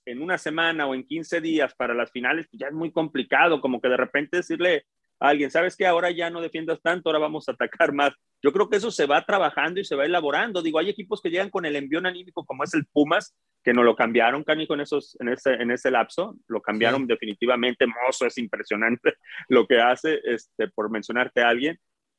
en 0.07 0.23
una 0.23 0.39
semana 0.39 0.87
o 0.87 0.95
en 0.95 1.05
15 1.05 1.41
días 1.41 1.75
para 1.75 1.95
las 1.95 2.11
finales, 2.11 2.47
pues 2.51 2.61
ya 2.61 2.69
es 2.69 2.73
muy 2.73 2.91
complicado, 2.93 3.61
como 3.61 3.81
que 3.81 3.89
de 3.89 3.97
repente 3.97 4.39
decirle 4.39 4.87
a 5.19 5.29
alguien, 5.29 5.51
¿sabes 5.51 5.77
qué? 5.77 5.87
Ahora 5.87 6.11
ya 6.11 6.31
no 6.31 6.41
defiendas 6.41 6.81
tanto, 6.83 7.09
ahora 7.09 7.19
vamos 7.19 7.49
a 7.49 7.53
atacar 7.53 7.93
más. 7.93 8.13
Yo 8.43 8.53
creo 8.53 8.69
que 8.69 8.77
eso 8.77 8.91
se 8.91 9.07
va 9.07 9.25
trabajando 9.25 9.81
y 9.81 9.85
se 9.85 9.97
va 9.97 10.05
elaborando. 10.05 10.63
Digo, 10.63 10.79
hay 10.79 10.91
equipos 10.91 11.21
que 11.21 11.31
llegan 11.31 11.51
con 11.51 11.65
el 11.65 11.75
envión 11.75 12.07
anímico, 12.07 12.45
como 12.45 12.65
es 12.65 12.75
el 12.75 12.87
Pumas, 12.87 13.35
que 13.65 13.73
no 13.73 13.83
lo 13.83 13.97
cambiaron, 13.97 14.45
Canijo, 14.45 14.75
en, 14.75 14.81
esos, 14.81 15.17
en, 15.21 15.31
ese, 15.31 15.55
en 15.55 15.71
ese 15.71 15.91
lapso. 15.91 16.37
Lo 16.47 16.61
cambiaron 16.61 17.03
Sí. 17.03 17.07
definitivamente. 17.09 17.87
Mozo 17.87 18.27
es 18.27 18.39
impresionante 18.39 19.15
lo 19.49 19.67
que 19.67 19.81
hace, 19.81 20.21
este, 20.25 20.69
por 20.69 20.91
mencionarte 20.91 21.43
a 21.43 21.49
alguien. 21.49 21.79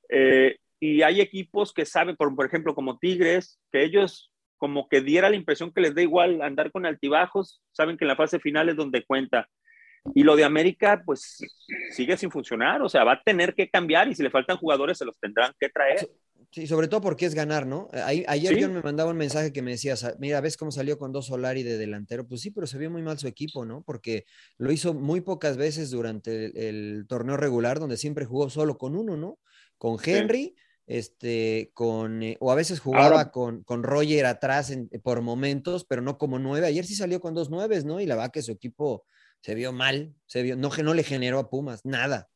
Eh, 0.10 0.58
y 0.80 1.02
hay 1.04 1.22
equipos 1.22 1.74
que 1.74 1.86
saben, 1.86 2.16
por, 2.16 2.36
por 2.36 2.46
ejemplo, 2.46 2.76
como 2.76 2.98
Tigres, 2.98 3.60
que 3.72 3.84
ellos 3.84 4.32
como 4.58 4.88
que 4.90 5.02
diera 5.02 5.30
la 5.30 5.36
impresión 5.36 5.72
que 5.72 5.82
les 5.82 5.94
da 5.96 6.02
igual 6.02 6.42
andar 6.42 6.72
con 6.72 6.86
altibajos, 6.86 7.62
saben 7.72 7.98
que 7.98 8.06
en 8.06 8.10
la 8.10 8.16
fase 8.16 8.40
final 8.40 8.70
es 8.70 8.76
donde 8.76 9.06
cuenta. 9.06 9.48
Y 10.16 10.24
lo 10.24 10.36
de 10.38 10.46
América, 10.46 11.02
pues 11.06 11.38
sigue 11.92 12.16
sin 12.18 12.32
funcionar, 12.32 12.82
o 12.82 12.88
sea, 12.90 13.04
va 13.04 13.14
a 13.14 13.22
tener 13.24 13.54
que 13.54 13.70
cambiar 13.70 14.08
y 14.08 14.16
si 14.16 14.24
le 14.24 14.30
faltan 14.30 14.58
jugadores 14.58 14.98
se 14.98 15.06
los 15.06 15.20
tendrán 15.20 15.54
que 15.60 15.70
traer. 15.70 16.10
sí, 16.52 16.66
sobre 16.66 16.88
todo 16.88 17.02
porque 17.02 17.26
es 17.26 17.36
ganar, 17.36 17.66
¿no? 17.68 17.90
Ahí- 17.92 18.24
ayer 18.28 18.56
Sí. 18.56 18.62
John 18.64 18.74
me 18.74 18.82
mandaba 18.82 19.12
un 19.12 19.18
mensaje 19.18 19.52
que 19.52 19.62
me 19.62 19.72
decía, 19.72 19.98
"Sa- 19.98 20.16
mira, 20.18 20.40
¿ves 20.40 20.56
cómo 20.56 20.72
salió 20.72 20.98
con 20.98 21.12
dos 21.12 21.26
Solari 21.28 21.62
de 21.64 21.78
delantero? 21.78 22.26
Pues 22.26 22.40
sí, 22.42 22.52
pero 22.52 22.68
se 22.68 22.78
vio 22.78 22.90
muy 22.90 23.02
mal 23.02 23.18
su 23.20 23.28
equipo, 23.28 23.66
¿no? 23.66 23.82
Porque 23.84 24.24
lo 24.58 24.72
hizo 24.72 24.94
muy 24.94 25.20
pocas 25.20 25.58
veces 25.58 25.92
durante 25.92 26.46
el, 26.46 26.58
el 26.58 27.06
torneo 27.08 27.36
regular, 27.36 27.80
donde 27.80 27.98
siempre 27.98 28.24
jugó 28.24 28.50
solo 28.50 28.78
con 28.78 28.96
uno, 28.96 29.18
¿no? 29.18 29.40
Con 29.78 29.98
Henry, 30.04 30.56
este, 30.88 31.72
con, 31.74 32.24
eh, 32.24 32.38
o 32.40 32.52
a 32.52 32.56
veces 32.56 32.80
jugaba 32.80 33.06
Ahora- 33.06 33.32
con, 33.32 33.64
con 33.64 33.84
Roger 33.84 34.26
atrás 34.26 34.72
en- 34.72 34.90
por 35.04 35.22
momentos, 35.22 35.86
pero 35.86 36.02
no 36.02 36.18
como 36.18 36.40
nueve. 36.40 36.66
Ayer 36.68 36.86
sí 36.86 36.96
salió 36.96 37.20
con 37.20 37.34
dos 37.34 37.50
nueves, 37.50 37.86
¿no? 37.86 38.00
Y 38.00 38.06
la 38.06 38.16
verdad 38.16 38.32
que 38.32 38.42
su 38.42 38.52
equipo 38.54 39.06
se 39.42 39.54
vio 39.54 39.72
mal, 39.72 40.14
se 40.26 40.42
vio, 40.42 40.56
no, 40.56 40.70
que 40.72 40.84
no 40.84 40.94
le 40.94 41.04
generó 41.04 41.40
a 41.40 41.50
Pumas, 41.50 41.86
nada. 41.86 42.30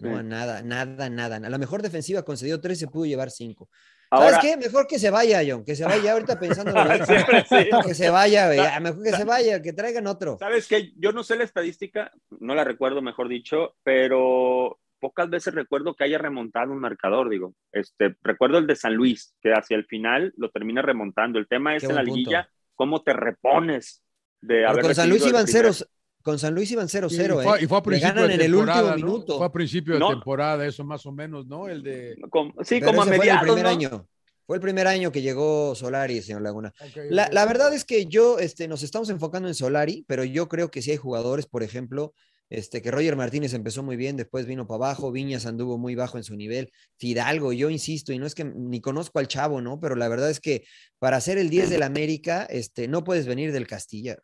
No, 0.00 0.18
Sí. 0.18 0.24
nada, 0.24 0.62
nada, 0.62 1.10
nada. 1.10 1.36
A 1.36 1.50
la 1.50 1.58
mejor 1.58 1.82
defensiva 1.82 2.22
concedió 2.22 2.60
tres, 2.60 2.78
se 2.78 2.86
pudo 2.88 3.04
llevar 3.04 3.30
cinco. 3.30 3.68
Ahora, 4.10 4.36
¿Sabes 4.40 4.52
qué? 4.52 4.56
Mejor 4.56 4.86
que 4.86 4.98
se 4.98 5.10
vaya, 5.10 5.42
John, 5.46 5.64
que 5.64 5.76
se 5.76 5.84
vaya 5.84 6.12
ahorita 6.12 6.38
pensando 6.40 6.72
Siempre 7.06 7.44
sí. 7.46 7.68
que 7.86 7.94
se 7.94 8.08
vaya, 8.08 8.46
güey. 8.46 8.80
mejor 8.80 9.02
que 9.02 9.12
se 9.12 9.24
vaya, 9.24 9.60
que 9.60 9.72
traigan 9.74 10.06
otro. 10.06 10.38
¿Sabes 10.38 10.66
qué? 10.66 10.92
Yo 10.96 11.12
no 11.12 11.22
sé 11.24 11.36
la 11.36 11.44
estadística, 11.44 12.10
no 12.40 12.54
la 12.54 12.64
recuerdo, 12.64 13.02
mejor 13.02 13.28
dicho, 13.28 13.76
pero 13.82 14.78
pocas 15.00 15.30
veces 15.30 15.54
recuerdo 15.54 15.94
que 15.94 16.04
haya 16.04 16.18
remontado 16.18 16.72
un 16.72 16.80
marcador, 16.80 17.28
digo. 17.30 17.54
Este, 17.72 18.16
recuerdo 18.22 18.58
el 18.58 18.66
de 18.66 18.76
San 18.76 18.94
Luis, 18.94 19.34
que 19.40 19.52
hacia 19.52 19.76
el 19.76 19.84
final 19.86 20.32
lo 20.36 20.50
termina 20.50 20.82
remontando. 20.82 21.38
El 21.38 21.46
tema 21.48 21.76
es 21.76 21.84
en 21.84 21.94
la 21.94 22.02
punto. 22.02 22.14
liguilla, 22.16 22.48
cómo 22.74 23.02
te 23.02 23.12
repones 23.12 24.02
de 24.40 24.54
Pero 24.56 24.70
haber 24.70 24.82
con 24.84 24.94
San 24.94 25.08
Luis 25.08 25.26
iban 25.26 25.44
primer- 25.46 25.72
cero, 25.72 25.88
con 26.22 26.38
San 26.38 26.54
Luis 26.54 26.70
iban 26.72 26.88
0-0, 26.88 27.42
y, 27.42 27.46
¿eh? 27.60 27.64
y 27.64 27.66
fue 27.66 27.78
a 27.78 27.82
principio 27.82 28.14
ganan 28.14 28.28
de 28.28 28.34
en 28.34 28.40
el 28.40 28.46
temporada, 28.50 28.82
último 28.92 29.06
¿no? 29.06 29.12
minuto. 29.14 29.38
Fue 29.38 29.46
a 29.46 29.52
principio 29.52 29.94
de 29.94 30.00
No. 30.00 30.10
temporada, 30.10 30.66
eso 30.66 30.84
más 30.84 31.06
o 31.06 31.12
menos, 31.12 31.46
¿no? 31.46 31.68
El 31.68 31.82
de 31.82 32.16
Com- 32.30 32.52
sí, 32.62 32.76
Pero 32.80 32.86
como 32.86 33.02
a 33.02 33.04
ese 33.04 33.16
fue 33.16 33.24
el 33.26 33.32
mediados, 33.32 33.42
primer 33.42 33.62
¿no? 33.64 33.68
año. 33.70 34.08
Fue 34.46 34.56
el 34.56 34.62
primer 34.62 34.86
año 34.86 35.12
que 35.12 35.20
llegó 35.20 35.74
Solari, 35.74 36.22
señor 36.22 36.40
Laguna. 36.42 36.72
La, 37.10 37.28
la 37.30 37.44
verdad 37.44 37.72
es 37.74 37.84
que 37.84 38.06
yo, 38.06 38.38
este, 38.38 38.66
nos 38.66 38.82
estamos 38.82 39.10
enfocando 39.10 39.46
en 39.46 39.54
Solari, 39.54 40.04
pero 40.08 40.24
yo 40.24 40.48
creo 40.48 40.70
que 40.70 40.80
sí 40.80 40.90
hay 40.90 40.96
jugadores, 40.96 41.46
por 41.46 41.62
ejemplo, 41.62 42.14
este, 42.50 42.80
que 42.82 42.90
Roger 42.90 43.14
Martínez 43.16 43.52
empezó 43.54 43.82
muy 43.82 43.96
bien, 43.96 44.16
después 44.16 44.46
vino 44.46 44.66
para 44.66 44.86
abajo, 44.86 45.12
Viñas 45.12 45.46
anduvo 45.46 45.76
muy 45.78 45.94
bajo 45.94 46.16
en 46.16 46.24
su 46.24 46.34
nivel, 46.36 46.70
Fidalgo, 46.96 47.52
yo 47.52 47.68
insisto, 47.70 48.12
y 48.12 48.18
no 48.18 48.26
es 48.26 48.34
que 48.34 48.44
ni 48.44 48.80
conozco 48.80 49.18
al 49.18 49.28
chavo, 49.28 49.60
¿no? 49.60 49.80
Pero 49.80 49.96
la 49.96 50.08
verdad 50.08 50.30
es 50.30 50.40
que 50.40 50.64
para 50.98 51.20
ser 51.20 51.38
el 51.38 51.50
10 51.50 51.70
del 51.70 51.82
América, 51.82 52.46
este, 52.48 52.88
no 52.88 53.04
puedes 53.04 53.26
venir 53.26 53.52
del 53.52 53.66
Castilla, 53.66 54.16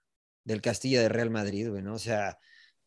del 0.45 0.61
Castilla 0.61 1.01
de 1.03 1.09
Real 1.09 1.31
Madrid, 1.31 1.69
güey, 1.71 1.83
¿no? 1.83 1.95
O 1.95 1.99
sea, 1.99 2.39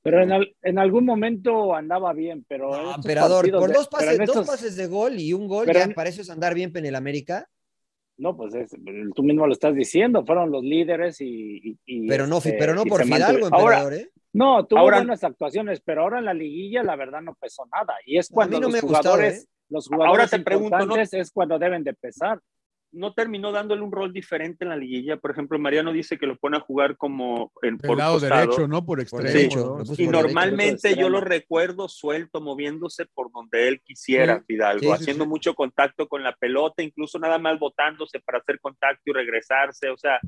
Pero 0.03 0.24
en, 0.24 0.32
al- 0.32 0.56
en 0.62 0.79
algún 0.79 1.06
momento 1.06 1.75
andaba 1.75 2.13
bien, 2.13 2.46
pero. 2.48 2.72
no, 2.72 2.96
emperador, 2.96 3.51
por 3.51 3.74
dos 3.74 3.88
pases, 3.89 4.17
dos 4.25 4.48
pases 4.48 4.75
de 4.75 4.88
gol 4.88 5.20
y 5.20 5.34
un 5.34 5.48
gol, 5.48 5.65
pero 5.65 5.79
ya 5.79 5.86
en- 5.86 5.94
para 5.94 6.10
eso 6.10 6.22
es 6.22 6.29
andar 6.29 6.53
bien 6.56 6.72
en 6.75 6.86
el 6.86 6.96
América, 6.96 7.48
No, 8.17 8.36
pues 8.36 8.53
es- 8.55 8.75
tú 9.15 9.24
mismo 9.24 9.45
lo 9.45 9.53
estás 9.53 9.75
diciendo, 9.75 10.25
fueron 10.25 10.51
los 10.51 10.63
líderes 10.63 11.21
y. 11.21 11.62
y- 11.63 11.77
y, 11.86 12.07
pero 12.07 12.25
no, 12.27 12.38
este, 12.38 12.53
pero 12.53 12.74
no 12.74 12.83
y 12.86 12.89
por 12.89 13.03
Fidalgo, 13.03 13.47
Ahora, 13.51 13.77
emperador, 13.81 13.93
¿eh? 13.93 14.09
no, 14.33 14.65
tuvo 14.65 14.79
Ahora- 14.79 14.97
buenas 14.97 15.24
actuaciones, 15.24 15.81
pero 15.81 16.01
ahora 16.01 16.19
en 16.19 16.25
la 16.25 16.33
liguilla 16.33 16.81
la 16.83 16.95
verdad 16.95 17.21
no 17.21 17.36
pesó 17.36 17.65
nada. 17.71 17.93
Y 18.05 18.17
es 18.17 18.29
cuando 18.29 18.57
no 18.59 18.63
los 18.63 18.71
me 18.74 18.79
ha 18.79 18.81
gustado, 18.81 19.01
jugadores, 19.15 19.43
¿eh? 19.43 19.47
los 19.69 19.88
jugadores 19.88 20.09
Ahora 20.09 20.27
te 20.27 20.39
pregunto, 20.43 20.77
¿no? 20.77 20.83
importantes 20.83 21.13
es 21.13 21.31
cuando 21.31 21.59
deben 21.59 21.83
de 21.83 21.93
pesar. 21.93 22.39
No 22.91 23.13
terminó 23.13 23.51
dándole 23.51 23.82
un 23.82 23.91
rol 23.91 24.13
diferente 24.13 24.63
en 24.63 24.70
la 24.70 24.77
liguilla. 24.77 25.17
Por 25.17 25.32
ejemplo, 25.32 25.60
Mariano 25.60 25.91
dice 25.91 26.17
que 26.17 26.25
lo 26.25 26.38
pone 26.38 26.58
a 26.58 26.62
jugar 26.62 26.98
como 26.98 27.51
en, 27.62 27.77
por 27.77 27.89
Del 27.89 27.98
lado 27.98 28.13
costado. 28.20 28.41
derecho, 28.41 28.67
¿no? 28.67 28.86
Por 28.86 29.01
extremo. 29.01 29.82
Y 29.98 30.06
por 30.06 30.13
normalmente 30.13 30.89
derecho, 30.89 31.01
yo 31.01 31.10
lo 31.10 31.22
recuerdo 31.22 31.89
suelto, 31.89 32.41
moviéndose 32.41 33.06
por 33.06 33.32
donde 33.32 33.67
él 33.67 33.82
quisiera, 33.82 34.39
Sí, 34.39 34.44
Fidalgo, 34.48 34.79
sí, 34.82 34.91
haciendo 34.91 35.25
sí. 35.25 35.29
mucho 35.29 35.53
contacto 35.53 36.08
con 36.08 36.24
la 36.24 36.34
pelota, 36.34 36.82
incluso 36.82 37.20
nada 37.20 37.38
más 37.38 37.60
botándose 37.60 38.20
para 38.20 38.39
hacer 38.39 38.60
contacto 38.60 39.03
y 39.06 39.13
regresarse, 39.13 39.89
o 39.89 39.98
sea, 39.98 40.20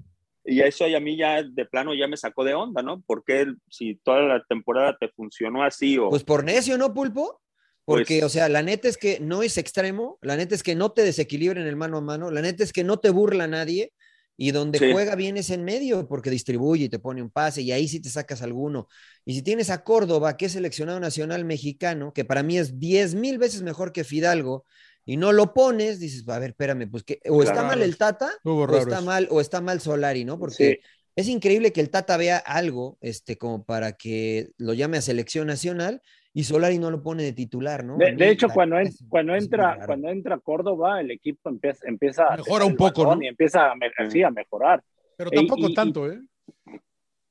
y 0.44 0.62
eso 0.62 0.84
ahí 0.86 0.96
a 0.96 1.00
mí 1.00 1.18
ya 1.18 1.44
de 1.44 1.66
plano 1.66 1.94
ya 1.94 2.08
me 2.08 2.18
sacó 2.18 2.44
de 2.44 2.54
onda, 2.54 2.82
¿no? 2.82 3.04
Porque 3.06 3.46
si 3.70 3.96
toda 3.96 4.22
la 4.22 4.44
temporada 4.46 4.98
te 5.00 5.10
funcionó 5.10 5.64
así 5.64 5.98
o... 5.98 6.10
Pues 6.10 6.24
por 6.24 6.44
necio, 6.44 6.78
¿no, 6.78 6.94
Pulpo? 6.94 7.42
Porque, 7.90 8.20
Pues- 8.20 8.24
o 8.24 8.30
sea, 8.30 8.50
la 8.50 8.62
neta 8.62 8.88
es 8.88 8.98
que 8.98 9.20
no 9.20 9.42
es 9.42 9.58
extremo, 9.58 10.20
la 10.22 10.38
neta 10.38 10.54
es 10.54 10.62
que 10.64 10.76
no 10.76 10.92
te 10.92 11.02
desequilibra 11.04 11.60
en 11.60 11.68
el 11.68 11.76
mano 11.76 11.98
a 11.98 12.02
mano, 12.02 12.30
la 12.30 12.42
neta 12.42 12.64
es 12.64 12.72
que 12.72 12.84
no 12.84 12.98
te 13.00 13.10
burla 13.10 13.48
nadie 13.48 13.94
y 14.38 14.52
donde 14.52 14.78
Sí. 14.80 14.92
juega 14.92 15.16
bien 15.16 15.38
es 15.38 15.50
en 15.50 15.64
medio 15.64 16.08
porque 16.08 16.30
distribuye 16.30 16.86
y 16.86 16.90
te 16.90 17.00
pone 17.00 17.22
un 17.22 17.30
pase 17.32 17.62
y 17.64 17.72
ahí 17.72 17.88
sí 17.88 18.00
te 18.00 18.10
sacas 18.10 18.42
alguno. 18.42 18.88
Y 19.26 19.34
si 19.34 19.42
tienes 19.42 19.70
a 19.70 19.84
Córdoba, 19.84 20.38
que 20.38 20.46
es 20.46 20.52
seleccionado 20.52 21.00
nacional 21.00 21.46
mexicano, 21.46 22.14
que 22.14 22.24
para 22.26 22.44
mí 22.44 22.58
es 22.58 22.80
10 22.80 23.16
mil 23.16 23.38
veces 23.40 23.64
mejor 23.64 23.92
que 23.92 24.04
Fidalgo, 24.04 24.66
y 25.04 25.18
no 25.18 25.32
lo 25.32 25.54
pones, 25.56 26.00
dices, 26.00 26.24
a 26.30 26.38
ver, 26.38 26.52
espérame, 26.52 26.88
pues 26.92 27.04
que 27.04 27.20
o 27.28 27.42
está 27.42 27.64
mal 27.64 27.82
el 27.82 27.98
Tata 27.98 28.32
o 28.44 28.78
está 28.78 29.02
mal 29.02 29.28
o 29.32 29.42
está 29.42 29.60
mal 29.62 29.82
Solari, 29.82 30.24
¿no? 30.26 30.38
Porque 30.38 30.56
Sí. 30.56 30.78
es 31.16 31.28
increíble 31.28 31.74
que 31.74 31.82
el 31.82 31.90
Tata 31.90 32.16
vea 32.18 32.38
algo, 32.38 32.98
este, 33.02 33.36
como 33.38 33.66
para 33.66 33.94
que 33.94 34.50
lo 34.58 34.74
llame 34.74 34.98
a 34.98 35.02
selección 35.02 35.48
nacional 35.48 36.02
y 36.34 36.44
Solari 36.44 36.78
no 36.78 36.92
lo 36.92 37.02
pone 37.02 37.24
de 37.24 37.34
titular, 37.34 37.84
¿no? 37.84 37.98
De, 37.98 38.14
de 38.16 38.30
hecho, 38.30 38.48
la 38.48 38.54
cuando, 38.54 38.80
en- 38.80 38.92
cuando 39.10 39.36
entra, 39.36 39.80
cuando 39.86 40.10
entra 40.10 40.38
Córdoba, 40.40 41.02
el 41.02 41.12
equipo 41.12 41.50
empieza, 41.50 41.88
empieza 41.88 42.28
a 42.34 42.38
Mejora 42.38 42.66
un 42.66 42.76
poco, 42.76 43.16
¿no? 43.16 43.22
Y 43.24 43.28
empieza 43.28 43.72
a, 43.72 43.76
Sí. 44.10 44.22
a 44.24 44.30
mejorar. 44.30 44.84
Pero 45.18 45.30
Y- 45.34 45.36
tampoco 45.36 45.70
y- 45.70 45.74
tanto, 45.74 46.12
¿eh? 46.12 46.20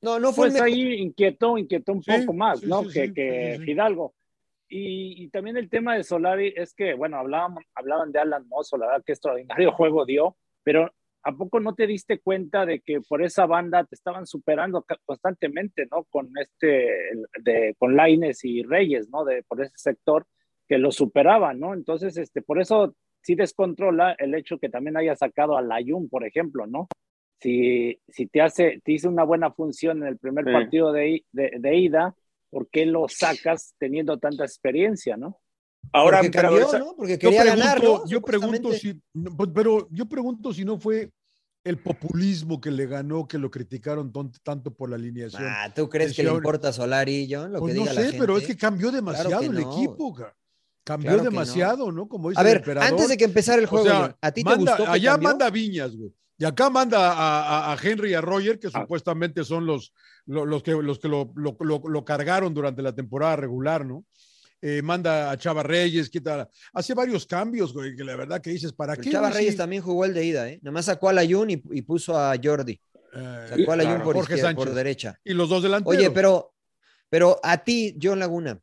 No, 0.01 0.19
no 0.21 0.33
fue 0.33 0.45
Pues 0.47 0.53
mejor. 0.55 0.69
ahí 0.69 0.95
inquietó, 0.95 1.59
inquietó 1.59 1.93
un 1.93 2.03
Sí, 2.03 2.11
poco 2.21 2.33
más, 2.33 2.61
sí, 2.61 2.67
¿no? 2.67 2.85
sí, 2.85 2.93
que 2.93 3.07
sí, 3.09 3.15
que. 3.15 3.61
Fidalgo. 3.65 4.15
Y, 4.69 5.25
y 5.25 5.29
también 5.31 5.57
el 5.57 5.69
tema 5.71 5.97
de 5.97 6.05
Solari 6.05 6.53
es 6.55 6.75
que, 6.75 6.95
bueno, 6.95 7.17
hablaban, 7.19 7.57
hablaban 7.75 8.13
de 8.13 8.19
Alan 8.21 8.47
Mozo, 8.49 8.77
la 8.77 8.87
verdad 8.87 9.03
que 9.05 9.13
extraordinario 9.13 9.73
juego 9.73 10.05
dio, 10.05 10.37
pero 10.63 10.93
¿a 11.23 11.33
poco 11.33 11.61
no 11.61 11.75
te 11.75 11.87
diste 11.87 12.21
cuenta 12.21 12.65
de 12.65 12.81
que 12.81 13.01
por 13.01 13.23
esa 13.23 13.47
banda 13.47 13.85
te 13.85 13.95
estaban 13.95 14.27
superando 14.27 14.85
constantemente, 15.05 15.87
¿no? 15.91 16.05
Con 16.05 16.31
este, 16.41 16.89
de, 17.43 17.75
con 17.79 17.97
Laines 17.97 18.45
y 18.45 18.63
Reyes, 18.63 19.09
¿no? 19.11 19.25
De, 19.25 19.43
por 19.43 19.61
ese 19.63 19.73
sector 19.77 20.27
que 20.67 20.79
lo 20.79 20.91
superaban, 20.93 21.59
¿no? 21.61 21.75
Entonces, 21.75 22.17
este, 22.17 22.43
por 22.43 22.61
eso 22.61 22.95
sí 23.23 23.35
descontrola 23.35 24.13
el 24.19 24.35
hecho 24.35 24.59
que 24.59 24.69
también 24.69 24.97
haya 24.97 25.17
sacado 25.17 25.57
a 25.57 25.63
Layun, 25.63 26.09
por 26.09 26.25
ejemplo, 26.27 26.67
¿no? 26.67 26.89
Si, 27.41 28.01
si 28.09 28.27
te 28.27 28.41
hace, 28.41 28.81
te 28.85 28.93
hizo 28.93 29.09
una 29.09 29.25
buena 29.25 29.53
función 29.53 30.03
en 30.03 30.09
el 30.09 30.19
primer 30.19 30.45
Sí. 30.45 30.53
partido 30.53 30.93
de, 30.93 31.25
de 31.33 31.77
ida, 31.77 32.15
¿por 32.51 32.69
qué 32.69 32.87
lo 32.87 33.09
sacas 33.09 33.75
teniendo 33.79 34.19
tanta 34.19 34.45
experiencia, 34.45 35.17
no? 35.17 35.41
Ahora, 35.93 36.19
porque 36.19 36.31
cambió, 36.31 36.67
esa- 36.69 36.79
¿no? 36.79 36.95
Porque 36.97 37.13
Yo 37.15 37.19
quería 37.19 37.43
pregunto, 37.43 37.65
ganar, 37.67 37.83
¿no? 37.83 38.07
yo 38.07 38.21
pregunto 38.23 38.73
si, 38.73 38.95
pues, 39.37 39.51
pero 39.55 39.89
yo 39.91 40.07
pregunto 40.07 40.53
si 40.53 40.65
no 40.65 40.79
fue 40.79 41.11
el 41.65 41.79
populismo 41.79 42.61
que 42.61 42.71
le 42.71 42.87
ganó, 42.87 43.27
que 43.27 43.37
lo 43.39 43.51
criticaron 43.51 44.13
tanto 44.43 44.73
por 44.73 44.91
la 44.91 44.97
alineación. 44.97 45.43
Ah, 45.45 45.73
¿tú 45.75 45.89
crees 45.89 46.15
que 46.15 46.23
le 46.23 46.33
importa 46.33 46.69
a 46.69 46.73
Solari, 46.73 47.29
John? 47.31 47.53
Lo 47.53 47.61
pues 47.61 47.73
que 47.75 47.79
no 47.81 47.85
diga 47.87 47.95
la 48.01 48.11
sé, 48.11 48.17
pero 48.19 48.35
es 48.37 48.41
gente? 48.45 48.55
que 48.55 48.61
cambió 48.61 48.91
demasiado 48.91 49.41
que 49.41 49.47
el 49.47 49.55
no. 49.55 49.73
equipo, 49.73 50.15
ca- 50.15 50.35
cambió 50.85 51.09
Claro 51.11 51.19
que 51.19 51.25
no. 51.25 51.31
demasiado, 51.31 51.93
¿no? 51.93 52.09
Como 52.09 52.31
dice 52.31 52.41
A 52.41 52.43
el 52.43 52.49
ver, 52.49 52.57
emperador. 52.59 52.91
antes 52.91 53.09
de 53.09 53.17
que 53.17 53.25
empezara 53.25 53.59
el 53.59 53.65
O 53.67 53.69
juego, 53.69 53.85
sea, 53.87 54.01
John, 54.01 54.17
¿a 54.21 54.33
ti 54.33 54.43
te 54.43 54.49
manda- 54.51 54.73
gustó 54.73 54.85
que 54.85 54.91
allá 54.91 55.11
cambió? 55.13 55.29
manda 55.29 55.51
Viñas, 55.51 55.97
güey. 55.97 56.13
Y 56.41 56.45
acá 56.45 56.71
manda 56.71 57.13
a, 57.13 57.71
a- 57.71 57.73
a 57.73 57.77
Henry 57.83 58.13
y 58.13 58.15
a 58.15 58.21
Roger, 58.21 58.59
que 58.61 58.69
Ah. 58.69 58.81
supuestamente 58.83 59.43
son 59.45 59.67
los, 59.67 59.93
lo- 60.25 60.47
los, 60.47 60.63
que, 60.63 60.71
los 60.71 60.99
que 61.01 61.09
lo, 61.09 61.33
lo- 61.35 61.57
lo- 61.61 61.83
lo 61.87 62.05
cargaron 62.05 62.55
durante 62.55 62.81
la 62.81 62.95
temporada 62.95 63.37
regular, 63.37 63.85
¿no? 63.85 64.05
Eh, 64.61 64.83
manda 64.83 65.31
a 65.31 65.37
Chava 65.39 65.63
Reyes, 65.63 66.11
quita, 66.11 66.49
hace 66.73 66.93
varios 66.95 67.25
cambios, 67.27 67.73
güey, 67.73 67.95
que 67.95 68.03
la 68.03 68.17
verdad 68.17 68.41
que 68.41 68.51
dices, 68.51 68.73
¿para 68.73 68.95
Pero 68.95 69.05
qué? 69.05 69.11
Chava 69.11 69.31
Reyes 69.31 69.57
también 69.57 69.83
jugó 69.83 70.05
el 70.05 70.13
de 70.15 70.25
ida, 70.25 70.49
¿eh? 70.49 70.59
Nada 70.63 70.73
más 70.73 70.87
sacó 70.87 71.09
a 71.09 71.13
Layun 71.13 71.51
y, 71.51 71.63
y 71.71 71.83
puso 71.83 72.19
a 72.19 72.35
Jordi. 72.43 72.81
eh, 73.15 73.47
Sacó 73.51 73.73
a 73.73 73.77
Layun 73.77 73.93
claro, 73.93 74.05
por, 74.05 74.17
Jorge 74.17 74.35
izquierda, 74.35 74.55
por 74.57 74.75
derecha. 74.75 75.19
y 75.25 75.33
los 75.33 75.49
dos 75.49 75.63
delanteros. 75.63 75.97
Oye, 75.97 76.11
pero, 76.11 76.55
pero 77.09 77.39
a 77.43 77.63
ti, 77.63 77.97
John 78.03 78.19
Laguna, 78.19 78.61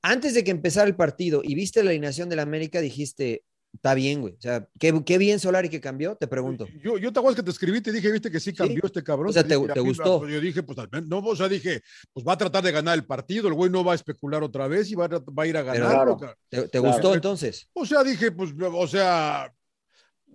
antes 0.00 0.34
de 0.34 0.44
que 0.44 0.50
empezara 0.52 0.86
el 0.86 0.94
partido 0.96 1.40
y 1.44 1.54
viste 1.56 1.82
la 1.82 1.90
alineación 1.90 2.28
del 2.28 2.38
América, 2.38 2.80
dijiste, 2.80 3.42
está 3.72 3.94
bien, 3.94 4.20
güey. 4.20 4.34
O 4.34 4.40
sea, 4.40 4.68
qué, 4.78 5.02
qué 5.04 5.18
bien 5.18 5.40
Solari 5.40 5.68
que 5.68 5.80
cambió, 5.80 6.14
te 6.16 6.26
pregunto. 6.26 6.66
Yo, 6.82 6.98
yo 6.98 7.12
te 7.12 7.18
acuerdas 7.18 7.36
que 7.36 7.42
te 7.42 7.50
escribí, 7.50 7.80
te 7.80 7.92
dije, 7.92 8.10
viste 8.12 8.30
que 8.30 8.38
sí 8.40 8.52
cambió 8.52 8.82
este 8.84 9.02
cabrón. 9.02 9.30
O 9.30 9.32
sea, 9.32 9.42
te- 9.42 9.48
te 9.58 9.80
gustó. 9.80 10.28
Yo 10.28 10.40
dije, 10.40 10.62
pues 10.62 10.78
al 10.78 10.88
menos, 10.92 11.08
no, 11.08 11.18
o 11.18 11.36
sea, 11.36 11.48
dije, 11.48 11.82
pues 12.12 12.26
va 12.26 12.34
a 12.34 12.38
tratar 12.38 12.62
de 12.62 12.72
ganar 12.72 12.94
el 12.96 13.04
partido, 13.04 13.48
el 13.48 13.54
güey 13.54 13.70
no 13.70 13.82
va 13.84 13.92
a 13.92 13.96
especular 13.96 14.42
otra 14.42 14.68
vez 14.68 14.90
y 14.90 14.94
va 14.94 15.06
a, 15.06 15.08
va 15.08 15.42
a 15.42 15.46
ir 15.46 15.56
a. 15.56 15.62
Claro. 15.64 16.16
ca- 16.16 16.36
¿Te, 16.48 16.62
te 16.62 16.80
Claro. 16.80 16.88
gustó 16.92 17.14
entonces? 17.14 17.68
O 17.72 17.84
sea, 17.86 18.04
dije, 18.04 18.30
pues, 18.32 18.52
o 18.60 18.86
sea, 18.86 19.52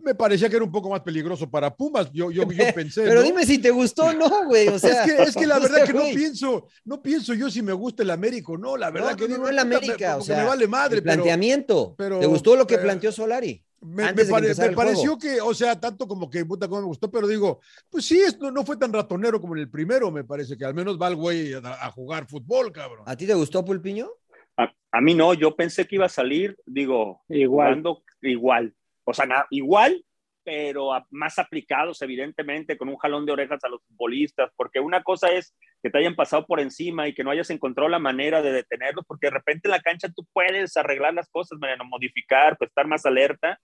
me 0.07 0.15
parecía 0.15 0.49
que 0.49 0.55
era 0.55 0.65
un 0.65 0.71
poco 0.71 0.89
más 0.89 1.01
peligroso 1.01 1.49
para 1.49 1.75
Pumas. 1.75 2.09
Yo, 2.11 2.31
yo, 2.31 2.43
yo 2.43 2.47
pensé. 2.75 3.03
Pero 3.03 3.15
¿no? 3.15 3.21
dime 3.23 3.45
si 3.45 3.57
te 3.59 3.69
gustó 3.71 4.05
o 4.05 4.13
no, 4.13 4.45
güey. 4.45 4.67
O 4.69 4.79
sea, 4.79 5.03
es 5.03 5.11
que, 5.13 5.23
es 5.23 5.35
que 5.35 5.45
la 5.45 5.57
o 5.57 5.61
verdad 5.61 5.77
sea, 5.77 5.85
que 5.85 5.93
no 5.93 5.99
güey, 6.01 6.15
pienso, 6.15 6.67
no 6.85 7.01
pienso 7.01 7.33
yo 7.33 7.49
si 7.49 7.61
me 7.61 7.73
gusta 7.73 8.03
el 8.03 8.09
Américo, 8.11 8.57
no, 8.57 8.77
la 8.77 8.89
verdad 8.89 9.11
No, 9.11 9.17
que 9.17 9.27
no, 9.27 9.37
no 9.37 9.49
el 9.49 9.55
me- 9.55 9.61
América, 9.61 10.17
o 10.17 10.21
sea, 10.21 10.37
me 10.39 10.45
vale 10.45 10.67
madre, 10.67 10.97
el 10.97 11.03
pero 11.03 11.15
planteamiento. 11.15 11.95
pero- 11.97 12.19
¿Te 12.19 12.25
gustó 12.25 12.55
lo 12.55 12.65
que 12.65 12.75
pero- 12.75 12.87
planteó 12.87 13.11
Solari? 13.11 13.63
me, 13.79 14.11
pare- 14.11 14.73
pareció 14.75 15.17
juego. 15.17 15.19
que, 15.19 15.39
o 15.39 15.53
sea, 15.53 15.79
tanto 15.79 16.07
como 16.07 16.29
que 16.31 16.43
puta 16.45 16.67
como 16.67 16.81
me 16.81 16.87
gustó, 16.87 17.11
pero 17.11 17.27
digo, 17.27 17.59
pues 17.91 18.05
sí, 18.05 18.19
esto 18.19 18.49
no 18.51 18.65
fue 18.65 18.75
tan 18.77 18.91
ratonero 18.91 19.39
como 19.39 19.55
en 19.55 19.61
el 19.61 19.69
primero, 19.69 20.09
me 20.11 20.23
parece 20.23 20.57
que 20.57 20.65
al 20.65 20.73
menos 20.73 20.99
va 20.99 21.07
el 21.09 21.15
güey 21.15 21.53
a, 21.53 21.59
a 21.59 21.91
jugar 21.91 22.25
fútbol, 22.27 22.71
cabrón. 22.71 23.03
¿A 23.05 23.15
ti 23.15 23.27
te 23.27 23.35
gustó 23.35 23.63
Pulpiño? 23.63 24.09
a, 24.57 24.73
a 24.91 25.01
mí 25.01 25.13
no, 25.13 25.35
yo 25.35 25.55
pensé 25.55 25.85
que 25.85 25.95
iba 25.97 26.07
a 26.07 26.09
salir, 26.09 26.57
digo, 26.65 27.21
Igual. 27.29 27.67
jugando 27.67 28.03
igual. 28.23 28.73
O 29.09 29.13
sea, 29.13 29.25
na- 29.25 29.47
igual, 29.51 30.03
pero 30.43 30.93
a- 30.93 31.05
más 31.11 31.39
aplicados, 31.39 32.01
evidentemente, 32.01 32.77
con 32.77 32.89
un 32.89 32.97
jalón 32.97 33.25
de 33.25 33.31
orejas 33.31 33.63
a 33.63 33.69
los 33.69 33.81
futbolistas, 33.85 34.51
porque 34.57 34.79
una 34.81 35.01
cosa 35.01 35.31
es 35.31 35.55
que 35.81 35.89
te 35.89 35.97
hayan 35.99 36.15
pasado 36.15 36.45
por 36.45 36.59
encima 36.59 37.07
y 37.07 37.13
que 37.13 37.23
no 37.23 37.31
hayas 37.31 37.49
encontrado 37.49 37.89
la 37.89 37.99
manera 37.99 38.41
de 38.41 38.51
detenerlos, 38.51 39.05
porque 39.07 39.27
de 39.27 39.31
repente 39.31 39.67
en 39.67 39.71
la 39.71 39.79
cancha 39.81 40.09
tú 40.13 40.25
puedes 40.33 40.75
arreglar 40.75 41.13
las 41.13 41.29
cosas, 41.29 41.57
Mariano, 41.59 41.85
modificar, 41.85 42.57
pues, 42.57 42.69
estar 42.69 42.85
más 42.87 43.05
alerta. 43.05 43.57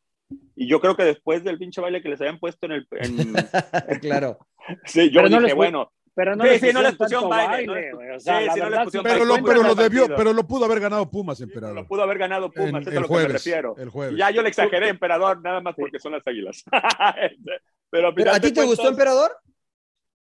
Y 0.55 0.67
yo 0.67 0.79
creo 0.79 0.95
que 0.95 1.03
después 1.03 1.43
del 1.43 1.57
pinche 1.57 1.81
baile 1.81 2.01
que 2.01 2.09
les 2.09 2.21
habían 2.21 2.39
puesto 2.39 2.65
en 2.67 2.71
el... 2.73 2.88
en- 2.91 3.33
claro. 4.01 4.39
sí, 4.85 5.09
yo 5.09 5.17
Pero 5.21 5.29
no 5.29 5.38
dije, 5.38 5.47
les 5.47 5.55
bueno, 5.55 5.91
Pero 6.15 6.36
no 6.36 6.43
Sí, 6.43 6.50
les 6.51 6.62
sí, 6.62 6.70
no 6.74 6.82
les 6.84 6.96
pusieron 6.96 7.27
baile, 7.29 7.91
no. 7.91 8.15
O 8.15 8.20
sea, 8.20 8.39
sí, 8.53 8.60
la 8.60 8.84
no. 8.86 8.91
Pero 9.03 9.25
lo, 9.25 9.43
pero 9.43 9.63
lo 9.63 9.74
debió, 9.74 10.08
pero 10.15 10.32
lo 10.32 10.43
pudo 10.48 10.65
haber 10.65 10.79
ganado 10.79 11.10
Pumas, 11.10 11.41
emperador. 11.41 11.75
lo 11.75 11.88
pudo 11.88 12.03
haber 12.03 12.20
ganado 12.20 12.51
Pumas, 12.51 12.70
En- 12.70 12.82
eso 12.82 12.89
es 12.91 12.96
el 12.96 12.98
a 12.98 13.01
lo 13.01 13.08
que 13.08 13.13
jueves, 13.13 13.27
me 13.29 13.34
refiero. 13.34 13.75
el 13.77 13.89
jueves. 13.89 14.17
Ya 14.17 14.29
yo 14.29 14.41
le 14.43 14.50
exageré, 14.50 14.89
emperador, 14.89 15.41
nada 15.41 15.60
más 15.62 15.74
porque 15.75 15.98
son 16.00 16.12
las 16.12 16.25
águilas. 16.27 16.63
pero, 17.89 18.08
al 18.10 18.13
¿Pero 18.13 18.13
final 18.15 18.36
¿A 18.36 18.39
ti 18.39 18.51
te 18.53 18.62
gustó, 18.62 18.84
cuentas, 18.84 18.91
emperador? 18.91 19.32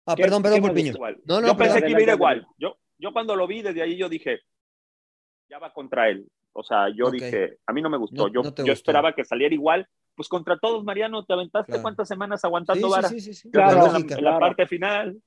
Ah, 0.05 0.15
¿Qué- 0.15 0.23
perdón, 0.23 0.41
perdón, 0.43 0.61
Pulpiño. 0.61 0.93
gustó? 0.93 1.21
No, 1.25 1.41
no, 1.41 1.47
yo 1.47 1.57
pensé 1.57 1.81
que 1.81 1.89
iba 1.89 1.99
a 1.99 2.01
ir 2.03 2.09
igual. 2.09 2.47
Yo, 2.57 2.77
yo 2.97 3.13
cuando 3.13 3.35
lo 3.35 3.45
vi 3.47 3.61
desde 3.61 3.81
ahí, 3.83 3.95
yo 3.95 4.09
dije, 4.09 4.39
ya 5.49 5.59
va 5.59 5.71
contra 5.73 6.09
él. 6.09 6.27
O 6.53 6.63
sea, 6.63 6.89
yo 6.89 7.05
Ok. 7.07 7.13
dije, 7.13 7.57
a 7.65 7.73
mí 7.73 7.81
no 7.81 7.89
me 7.89 7.97
gustó. 7.97 8.23
No- 8.27 8.33
yo 8.33 8.41
no 8.41 8.49
yo 8.49 8.49
gustó. 8.51 8.71
esperaba 8.71 9.13
que 9.13 9.23
saliera 9.25 9.53
igual. 9.53 9.87
Pues 10.15 10.27
contra 10.27 10.57
todos, 10.59 10.83
Mariano, 10.83 11.23
¿te 11.25 11.33
aventaste 11.33 11.71
Claro. 11.71 11.81
cuántas 11.81 12.07
semanas 12.07 12.43
aguantando 12.45 12.87
sí, 12.87 12.91
vara? 12.93 13.07
sí, 13.09 13.19
sí, 13.19 13.33
sí. 13.33 13.49
Claro, 13.51 13.77
la- 13.77 13.83
lógica. 13.93 14.15
en 14.15 14.23
la 14.23 14.29
claro. 14.31 14.39
parte 14.39 14.67
final. 14.67 15.17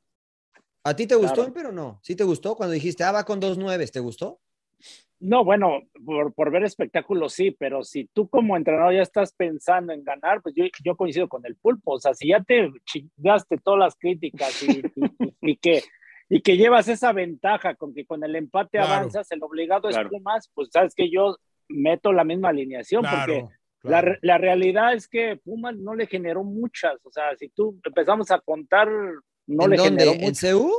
¿A 0.86 0.94
ti 0.94 1.08
te 1.08 1.16
gustó, 1.16 1.34
Claro. 1.34 1.52
pero 1.52 1.72
no? 1.72 1.98
¿Sí 2.00 2.14
te 2.14 2.22
gustó 2.22 2.54
cuando 2.54 2.72
dijiste, 2.72 3.02
ah, 3.02 3.10
va 3.10 3.24
con 3.24 3.40
dos 3.40 3.58
nueves? 3.58 3.90
¿Te 3.90 3.98
gustó? 3.98 4.38
No, 5.18 5.44
bueno, 5.44 5.80
por, 6.04 6.32
por, 6.32 6.52
ver 6.52 6.62
espectáculos 6.62 7.32
sí, 7.32 7.50
pero 7.50 7.82
si 7.82 8.04
tú 8.12 8.28
como 8.28 8.56
entrenador 8.56 8.94
ya 8.94 9.02
estás 9.02 9.32
pensando 9.32 9.92
en 9.92 10.04
ganar, 10.04 10.42
pues 10.42 10.54
yo, 10.54 10.64
yo 10.84 10.94
coincido 10.94 11.26
con 11.28 11.44
el 11.44 11.56
pulpo. 11.56 11.94
O 11.94 11.98
sea, 11.98 12.14
si 12.14 12.28
ya 12.28 12.40
te 12.40 12.70
chingaste 12.84 13.56
todas 13.58 13.80
las 13.80 13.96
críticas 13.96 14.62
y, 14.62 14.82
y, 14.94 15.52
y 15.52 15.56
que, 15.56 15.82
y 16.28 16.40
que 16.40 16.56
llevas 16.56 16.86
esa 16.86 17.12
ventaja 17.12 17.74
con 17.74 17.92
que 17.92 18.06
con 18.06 18.22
el 18.22 18.36
empate 18.36 18.78
claro. 18.78 18.92
avanzas, 18.92 19.32
el 19.32 19.42
obligado 19.42 19.88
claro. 19.88 20.06
es 20.06 20.12
Pumas, 20.12 20.50
pues 20.54 20.68
sabes 20.70 20.94
que 20.94 21.10
yo 21.10 21.36
meto 21.68 22.12
la 22.12 22.22
misma 22.22 22.50
alineación 22.50 23.02
claro, 23.02 23.16
porque 23.16 23.54
la, 23.82 24.18
la, 24.20 24.38
realidad 24.38 24.94
es 24.94 25.08
que 25.08 25.36
Pumas 25.36 25.76
no 25.76 25.96
le 25.96 26.06
generó 26.06 26.44
muchas. 26.44 27.04
O 27.04 27.10
sea, 27.10 27.34
si 27.36 27.48
tú 27.48 27.80
empezamos 27.84 28.30
a 28.30 28.38
contar, 28.38 28.88
no 29.46 29.64
¿En 29.64 29.70
le 29.70 29.76
dónde? 29.76 30.04
generó 30.04 30.12
¿En 30.12 30.20
mucho. 30.20 30.34
CEU? 30.34 30.70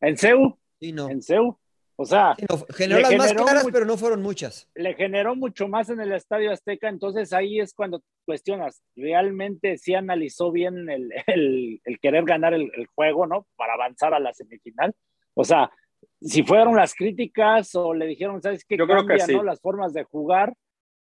En 0.00 0.16
CEU. 0.16 0.58
Sí, 0.80 0.92
no. 0.92 1.08
En 1.08 1.22
CEU. 1.22 1.58
O 1.96 2.04
sea, 2.06 2.34
sí, 2.38 2.46
no, 2.48 2.56
generó 2.74 3.00
las 3.00 3.14
más 3.16 3.28
generó 3.28 3.44
claras, 3.44 3.64
mu- 3.64 3.70
pero 3.70 3.84
no 3.84 3.96
fueron 3.96 4.22
muchas. 4.22 4.68
le 4.74 4.94
generó 4.94 5.36
mucho 5.36 5.68
más 5.68 5.88
en 5.90 6.00
el 6.00 6.12
Estadio 6.12 6.50
Azteca, 6.50 6.88
entonces 6.88 7.32
ahí 7.32 7.60
es 7.60 7.74
cuando 7.74 8.02
cuestionas, 8.24 8.82
realmente 8.96 9.76
sí 9.78 9.94
analizó 9.94 10.50
bien 10.50 10.88
el, 10.88 11.10
el, 11.26 11.80
el 11.84 12.00
querer 12.00 12.24
ganar 12.24 12.54
el, 12.54 12.72
el, 12.74 12.86
juego, 12.94 13.26
¿no? 13.26 13.46
Para 13.56 13.74
avanzar 13.74 14.14
a 14.14 14.20
la 14.20 14.32
semifinal. 14.32 14.94
O 15.34 15.44
sea, 15.44 15.70
si 16.20 16.42
fueron 16.42 16.74
las 16.76 16.94
críticas 16.94 17.74
o 17.74 17.92
le 17.94 18.06
dijeron, 18.06 18.40
¿sabes 18.42 18.64
qué? 18.64 18.76
Yo 18.78 18.86
creo 18.86 19.02
que 19.02 19.18
Cambia, 19.18 19.26
sí. 19.26 19.34
¿no? 19.36 19.42
Las 19.44 19.60
formas 19.60 19.92
de 19.92 20.02
jugar. 20.04 20.54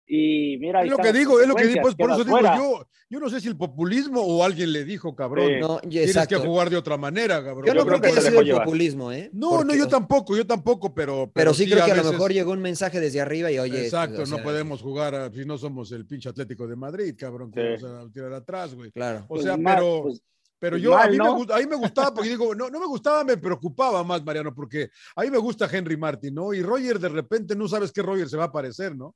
Y 0.06 0.58
mira, 0.58 0.82
Es 0.84 0.90
lo 0.90 0.99
que 0.99 1.12
digo, 1.14 1.40
es 1.40 1.49
lo 1.49 1.54
que 1.54 1.66
digo, 1.66 1.80
pues, 1.82 1.94
por 1.94 2.11
eso 2.11 2.25
digo 2.25 2.38
yo, 2.40 2.87
yo 3.08 3.20
no 3.20 3.30
sé 3.30 3.40
si 3.40 3.49
el 3.49 3.56
populismo 3.56 4.20
o 4.20 4.44
alguien 4.44 4.70
le 4.70 4.84
dijo, 4.84 5.16
cabrón, 5.16 5.46
Sí. 5.49 5.61
No, 5.61 5.80
y 5.82 5.88
tienes 5.88 6.11
exacto. 6.11 6.40
que 6.42 6.46
jugar 6.46 6.68
de 6.68 6.76
otra 6.76 6.99
manera, 6.99 7.42
cabrón. 7.42 7.64
Yo 7.66 7.73
no 7.73 7.80
Yo 7.80 7.87
creo 7.87 8.00
creo 8.00 8.12
que 8.12 8.14
que 8.14 8.20
haya 8.20 8.30
sido 8.30 8.40
el 8.40 8.52
populismo, 8.64 9.12
¿eh? 9.12 9.30
No, 9.32 9.50
Porque, 9.50 9.64
no, 9.64 9.75
yo 9.76 9.88
tampoco, 9.88 10.37
yo 10.37 10.46
tampoco, 10.46 10.92
pero. 10.94 11.30
Pero 11.32 11.54
sí 11.54 11.64
creo 11.68 11.87
que 11.87 11.92
a 11.92 11.96
lo 12.02 12.12
mejor 12.12 12.32
llegó 12.34 12.52
un 12.52 12.61
mensaje 12.61 13.00
desde 13.00 13.20
arriba 13.23 13.50
y 13.50 13.58
oye. 13.58 13.84
Exacto, 13.84 14.23
o 14.23 14.26
sea, 14.26 14.37
no 14.37 14.42
podemos 14.42 14.82
jugar 14.82 15.14
a- 15.14 15.30
si 15.32 15.44
no 15.46 15.56
somos 15.56 15.90
el 15.92 16.04
pinche 16.06 16.28
Atlético 16.28 16.66
de 16.66 16.76
Madrid, 16.76 17.14
cabrón, 17.16 17.50
que 17.50 17.78
Sí. 17.78 17.84
vamos 17.84 18.11
a 18.11 18.12
tirar 18.12 18.32
atrás, 18.34 18.75
güey. 18.75 18.90
Claro. 18.92 19.20
O 19.25 19.28
Pues 19.28 19.44
sea, 19.44 19.56
pero. 19.56 20.02
pues, 20.02 20.23
Pero 20.58 20.75
pues 20.76 20.82
yo, 20.82 20.96
a 20.96 21.06
mí, 21.08 21.12
me, 21.12 21.25
¿no? 21.25 21.37
gust- 21.37 21.50
a 21.52 21.58
mí 21.58 21.66
me 21.66 21.76
gustaba, 21.76 22.14
porque 22.14 22.28
digo, 22.30 22.54
no, 22.54 22.70
no 22.70 22.80
me 22.80 22.87
gustaba, 22.87 23.23
me 23.25 23.37
preocupaba 23.37 24.02
más, 24.04 24.25
Mariano, 24.25 24.54
porque 24.54 24.88
a 25.16 25.23
mí 25.23 25.30
me 25.30 25.37
gusta 25.38 25.68
Henry 25.70 25.96
Martin, 25.96 26.34
¿no? 26.34 26.54
Y 26.54 26.62
Roger, 26.62 26.99
de 26.99 27.08
repente, 27.11 27.54
no 27.56 27.68
sabes 27.68 27.90
qué 27.92 28.00
Roger 28.02 28.28
se 28.28 28.37
va 28.37 28.44
a 28.44 28.46
aparecer, 28.46 28.96
¿no? 28.96 29.14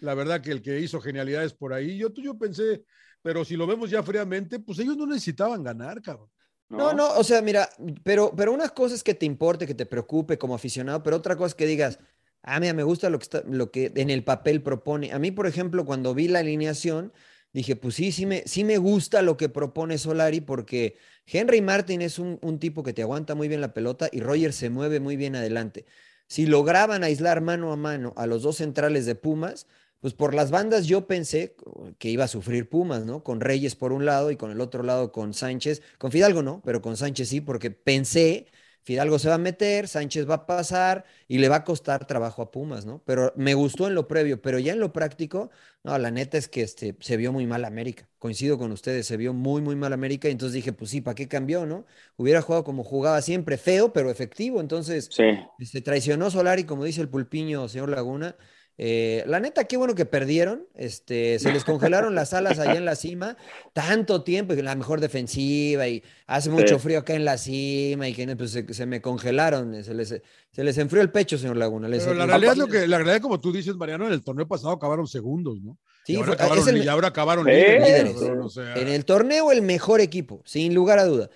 La 0.00 0.14
verdad 0.14 0.40
que 0.40 0.50
el 0.50 0.62
que 0.62 0.80
hizo 0.80 1.00
genialidades 1.00 1.52
por 1.54 1.72
ahí, 1.72 1.96
yo, 1.96 2.12
yo 2.14 2.38
pensé, 2.38 2.84
pero 3.22 3.44
si 3.44 3.56
lo 3.56 3.66
vemos 3.66 3.90
ya 3.90 4.02
fríamente, 4.02 4.58
pues 4.58 4.78
ellos 4.78 4.96
no 4.96 5.06
necesitaban 5.06 5.62
ganar, 5.62 6.00
cabrón. 6.02 6.28
No, 6.70 6.92
no, 6.92 7.14
o 7.16 7.24
sea, 7.24 7.42
mira, 7.42 7.68
pero, 8.04 8.32
pero 8.36 8.52
una 8.52 8.68
cosa 8.68 8.94
es 8.94 9.02
que 9.02 9.14
te 9.14 9.26
importe, 9.26 9.66
que 9.66 9.74
te 9.74 9.86
preocupe 9.86 10.38
como 10.38 10.54
aficionado, 10.54 11.02
pero 11.02 11.16
otra 11.16 11.34
cosa 11.36 11.48
es 11.48 11.54
que 11.56 11.66
digas, 11.66 11.98
ah, 12.42 12.60
mira, 12.60 12.72
me 12.74 12.84
gusta 12.84 13.10
lo 13.10 13.18
que 13.18 13.24
está, 13.24 13.42
lo 13.44 13.72
que 13.72 13.92
en 13.96 14.08
el 14.08 14.22
papel 14.22 14.62
propone. 14.62 15.12
A 15.12 15.18
mí, 15.18 15.32
por 15.32 15.48
ejemplo, 15.48 15.84
cuando 15.84 16.14
vi 16.14 16.28
la 16.28 16.38
alineación, 16.38 17.12
dije, 17.52 17.74
pues 17.74 17.96
sí, 17.96 18.12
sí 18.12 18.24
me, 18.24 18.44
sí 18.46 18.62
me 18.62 18.78
gusta 18.78 19.20
lo 19.22 19.36
que 19.36 19.48
propone 19.48 19.98
Solari, 19.98 20.40
porque 20.40 20.96
Henry 21.26 21.60
Martin 21.60 22.02
es 22.02 22.20
un, 22.20 22.38
un 22.40 22.60
tipo 22.60 22.84
que 22.84 22.92
te 22.92 23.02
aguanta 23.02 23.34
muy 23.34 23.48
bien 23.48 23.60
la 23.60 23.74
pelota 23.74 24.08
y 24.12 24.20
Roger 24.20 24.52
se 24.52 24.70
mueve 24.70 25.00
muy 25.00 25.16
bien 25.16 25.34
adelante. 25.34 25.86
Si 26.28 26.46
lograban 26.46 27.02
aislar 27.02 27.40
mano 27.40 27.72
a 27.72 27.76
mano 27.76 28.14
a 28.16 28.26
los 28.26 28.42
dos 28.42 28.58
centrales 28.58 29.06
de 29.06 29.16
Pumas, 29.16 29.66
pues 30.00 30.14
por 30.14 30.34
las 30.34 30.50
bandas 30.50 30.86
yo 30.86 31.06
pensé 31.06 31.54
que 31.98 32.08
iba 32.10 32.24
a 32.24 32.28
sufrir 32.28 32.68
Pumas, 32.68 33.04
¿no? 33.04 33.22
Con 33.22 33.40
Reyes 33.40 33.76
por 33.76 33.92
un 33.92 34.04
lado 34.06 34.30
y 34.30 34.36
con 34.36 34.50
el 34.50 34.60
otro 34.60 34.82
lado 34.82 35.12
con 35.12 35.34
Sánchez. 35.34 35.82
Con 35.98 36.10
Fidalgo 36.10 36.42
no, 36.42 36.62
pero 36.64 36.80
con 36.80 36.96
Sánchez 36.96 37.28
sí, 37.28 37.40
porque 37.40 37.70
pensé, 37.70 38.46
Fidalgo 38.82 39.18
se 39.18 39.28
va 39.28 39.34
a 39.34 39.38
meter, 39.38 39.88
Sánchez 39.88 40.28
va 40.28 40.34
a 40.34 40.46
pasar 40.46 41.04
y 41.28 41.38
le 41.38 41.48
va 41.50 41.56
a 41.56 41.64
costar 41.64 42.06
trabajo 42.06 42.40
a 42.40 42.50
Pumas, 42.50 42.86
¿no? 42.86 43.02
Pero 43.04 43.32
me 43.36 43.52
gustó 43.54 43.86
en 43.86 43.94
lo 43.94 44.08
previo, 44.08 44.40
pero 44.40 44.58
ya 44.58 44.72
en 44.72 44.80
lo 44.80 44.92
práctico, 44.92 45.50
no, 45.84 45.96
la 45.98 46.10
neta 46.10 46.38
es 46.38 46.48
que 46.48 46.62
este, 46.62 46.96
se 47.00 47.16
vio 47.18 47.30
muy 47.32 47.46
mal 47.46 47.64
América. 47.66 48.08
Coincido 48.18 48.56
con 48.58 48.72
ustedes, 48.72 49.06
se 49.06 49.16
vio 49.18 49.34
muy, 49.34 49.60
muy 49.60 49.76
mal 49.76 49.92
América 49.92 50.28
y 50.28 50.32
entonces 50.32 50.54
dije, 50.54 50.72
pues 50.72 50.90
sí, 50.90 51.02
¿para 51.02 51.14
qué 51.14 51.28
cambió, 51.28 51.66
no? 51.66 51.84
Hubiera 52.16 52.40
jugado 52.40 52.64
como 52.64 52.82
jugaba 52.84 53.20
siempre, 53.20 53.58
feo, 53.58 53.92
pero 53.92 54.10
efectivo. 54.10 54.60
Entonces, 54.62 55.08
Sí. 55.12 55.24
se 55.64 55.80
traicionó 55.82 56.30
Solari, 56.30 56.64
como 56.64 56.84
dice 56.84 57.02
el 57.02 57.08
pulpiño, 57.10 57.68
señor 57.68 57.90
Laguna. 57.90 58.36
Eh, 58.82 59.24
la 59.26 59.40
neta, 59.40 59.64
qué 59.64 59.76
bueno 59.76 59.94
que 59.94 60.06
perdieron. 60.06 60.66
Este, 60.74 61.38
se 61.38 61.52
les 61.52 61.64
congelaron 61.64 62.14
las 62.14 62.32
alas 62.32 62.58
allá 62.58 62.76
en 62.76 62.86
la 62.86 62.96
cima 62.96 63.36
tanto 63.74 64.22
tiempo, 64.22 64.54
y 64.54 64.62
la 64.62 64.74
mejor 64.74 65.00
defensiva, 65.02 65.86
y 65.86 66.02
hace 66.26 66.48
mucho 66.48 66.76
Sí. 66.76 66.80
frío 66.84 67.00
acá 67.00 67.12
en 67.14 67.26
la 67.26 67.36
cima, 67.36 68.08
y 68.08 68.14
que 68.14 68.34
pues, 68.36 68.52
se, 68.52 68.72
se 68.72 68.86
me 68.86 69.02
congelaron, 69.02 69.84
se 69.84 69.92
les, 69.92 70.08
se 70.50 70.64
les 70.64 70.78
enfrió 70.78 71.02
el 71.02 71.10
pecho, 71.10 71.36
señor 71.36 71.58
Laguna. 71.58 71.88
Les- 71.88 72.04
Pero 72.04 72.14
la 72.14 72.24
les- 72.24 72.30
realidad 72.30 72.52
es 72.52 72.58
lo 72.58 72.68
que, 72.68 72.86
la 72.88 72.96
realidad, 72.96 73.20
como 73.20 73.38
tú 73.38 73.52
dices, 73.52 73.76
Mariano, 73.76 74.06
en 74.06 74.14
el 74.14 74.22
torneo 74.24 74.48
pasado 74.48 74.70
acabaron 74.72 75.06
segundos, 75.06 75.60
¿no? 75.60 75.76
Sí, 76.06 76.14
y 76.14 76.16
ahora 76.16 76.26
fue- 76.28 76.34
acabaron, 76.36 76.68
el- 76.70 76.82
y 76.84 76.88
ahora 76.88 77.08
acabaron 77.08 77.44
líderes, 77.44 77.86
líderes. 77.86 78.14
cabrón, 78.14 78.40
o 78.44 78.48
sea, 78.48 78.74
En 78.76 78.88
el 78.88 79.04
torneo, 79.04 79.52
el 79.52 79.60
mejor 79.60 80.00
equipo, 80.00 80.40
sin 80.46 80.72
lugar 80.74 80.98
a 80.98 81.04
duda. 81.04 81.28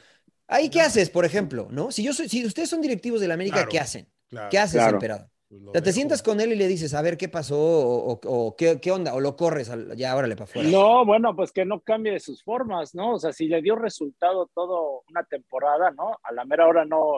Ahí, 0.49 0.71
¿qué 0.71 0.81
haces, 0.81 1.11
por 1.11 1.27
ejemplo? 1.27 1.69
¿No? 1.71 1.91
Si 1.93 2.03
yo 2.03 2.15
soy, 2.15 2.27
si 2.31 2.47
ustedes 2.47 2.71
son 2.71 2.81
directivos 2.81 3.21
de 3.21 3.29
la 3.29 3.35
América, 3.35 3.57
Claro, 3.57 3.69
¿qué 3.71 3.79
hacen? 3.81 4.09
claro, 4.31 4.49
¿Qué 4.51 4.59
haces, 4.59 4.77
Claro. 4.81 4.97
emperador? 4.97 5.29
Pues 5.55 5.63
lo 5.63 5.71
O 5.71 5.73
sea, 5.73 5.81
te 5.83 5.87
dejo. 5.87 5.95
sientas 5.95 6.23
con 6.23 6.41
él 6.41 6.53
y 6.53 6.57
le 6.57 6.67
dices, 6.69 6.95
a 6.95 7.03
ver 7.03 7.17
qué 7.17 7.29
pasó, 7.29 7.57
o, 7.59 8.13
o- 8.15 8.21
o 8.25 8.57
qué, 8.57 8.81
qué 8.81 8.91
onda, 8.91 9.15
o 9.15 9.21
lo 9.21 9.37
corres, 9.37 9.71
al- 9.71 9.97
ya 9.97 10.17
órale 10.17 10.35
para 10.35 10.45
afuera. 10.45 10.69
No, 10.69 11.05
bueno, 11.07 11.35
pues 11.37 11.53
que 11.53 11.65
no 11.65 11.81
cambie 11.81 12.13
de 12.13 12.21
sus 12.21 12.43
formas, 12.43 12.95
¿no? 12.95 13.15
O 13.15 13.19
sea, 13.19 13.33
si 13.33 13.47
le 13.47 13.63
dio 13.63 13.77
resultado 13.77 14.51
todo 14.55 15.03
una 15.09 15.23
temporada, 15.25 15.91
¿no? 15.93 16.19
A 16.23 16.33
la 16.33 16.45
mera 16.45 16.67
hora 16.67 16.85
no, 16.85 17.13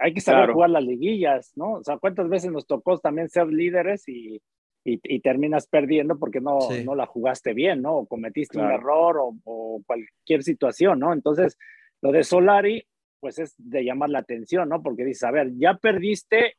hay 0.00 0.14
que 0.14 0.20
saber 0.20 0.42
Claro. 0.42 0.54
jugar 0.54 0.70
las 0.70 0.84
liguillas, 0.84 1.52
¿no? 1.56 1.72
O 1.74 1.84
sea, 1.84 1.98
¿cuántas 1.98 2.28
veces 2.28 2.50
nos 2.52 2.66
tocó 2.66 2.98
también 2.98 3.28
ser 3.28 3.46
líderes 3.48 4.08
y, 4.08 4.36
y, 4.84 5.00
y 5.02 5.20
terminas 5.20 5.66
perdiendo 5.66 6.18
porque 6.18 6.40
no, 6.40 6.60
Sí. 6.62 6.84
no 6.84 6.94
la 6.94 7.06
jugaste 7.06 7.52
bien, 7.52 7.82
¿no? 7.82 7.96
O 7.98 8.06
cometiste 8.06 8.58
un 8.58 8.64
Claro. 8.64 8.78
error 8.80 9.18
o, 9.18 9.34
o 9.44 9.82
cualquier 9.86 10.42
situación, 10.44 10.98
¿no? 11.00 11.12
Entonces, 11.12 11.58
lo 12.00 12.10
de 12.12 12.22
Solari, 12.24 12.84
pues 13.20 13.38
es 13.38 13.54
de 13.58 13.84
llamar 13.84 14.10
la 14.10 14.18
atención, 14.20 14.68
¿no? 14.68 14.82
Porque 14.82 15.04
dices, 15.04 15.22
a 15.24 15.30
ver, 15.30 15.52
ya 15.56 15.74
perdiste, 15.74 16.56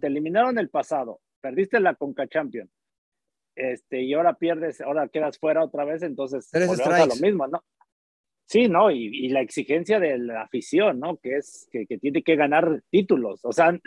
te 0.00 0.06
eliminaron 0.06 0.58
el 0.58 0.68
pasado, 0.68 1.20
perdiste 1.40 1.80
la 1.80 1.94
Conca 1.94 2.26
Champion, 2.26 2.70
este, 3.54 4.02
y 4.02 4.14
ahora 4.14 4.34
pierdes, 4.34 4.80
ahora 4.80 5.08
quedas 5.08 5.38
fuera 5.38 5.64
otra 5.64 5.84
vez, 5.84 6.02
entonces 6.02 6.48
a 6.54 7.06
lo 7.06 7.16
mismo, 7.16 7.46
¿no? 7.46 7.62
Sí, 8.46 8.68
¿no? 8.68 8.90
Y, 8.90 9.06
y 9.06 9.28
la 9.28 9.42
exigencia 9.42 10.00
de 10.00 10.18
la 10.18 10.42
afición, 10.42 10.98
¿no? 10.98 11.18
Que 11.18 11.36
es 11.36 11.68
que, 11.70 11.86
que 11.86 11.98
tiene 11.98 12.22
que 12.22 12.34
ganar 12.34 12.82
títulos. 12.90 13.44
O 13.44 13.52
sea, 13.52 13.78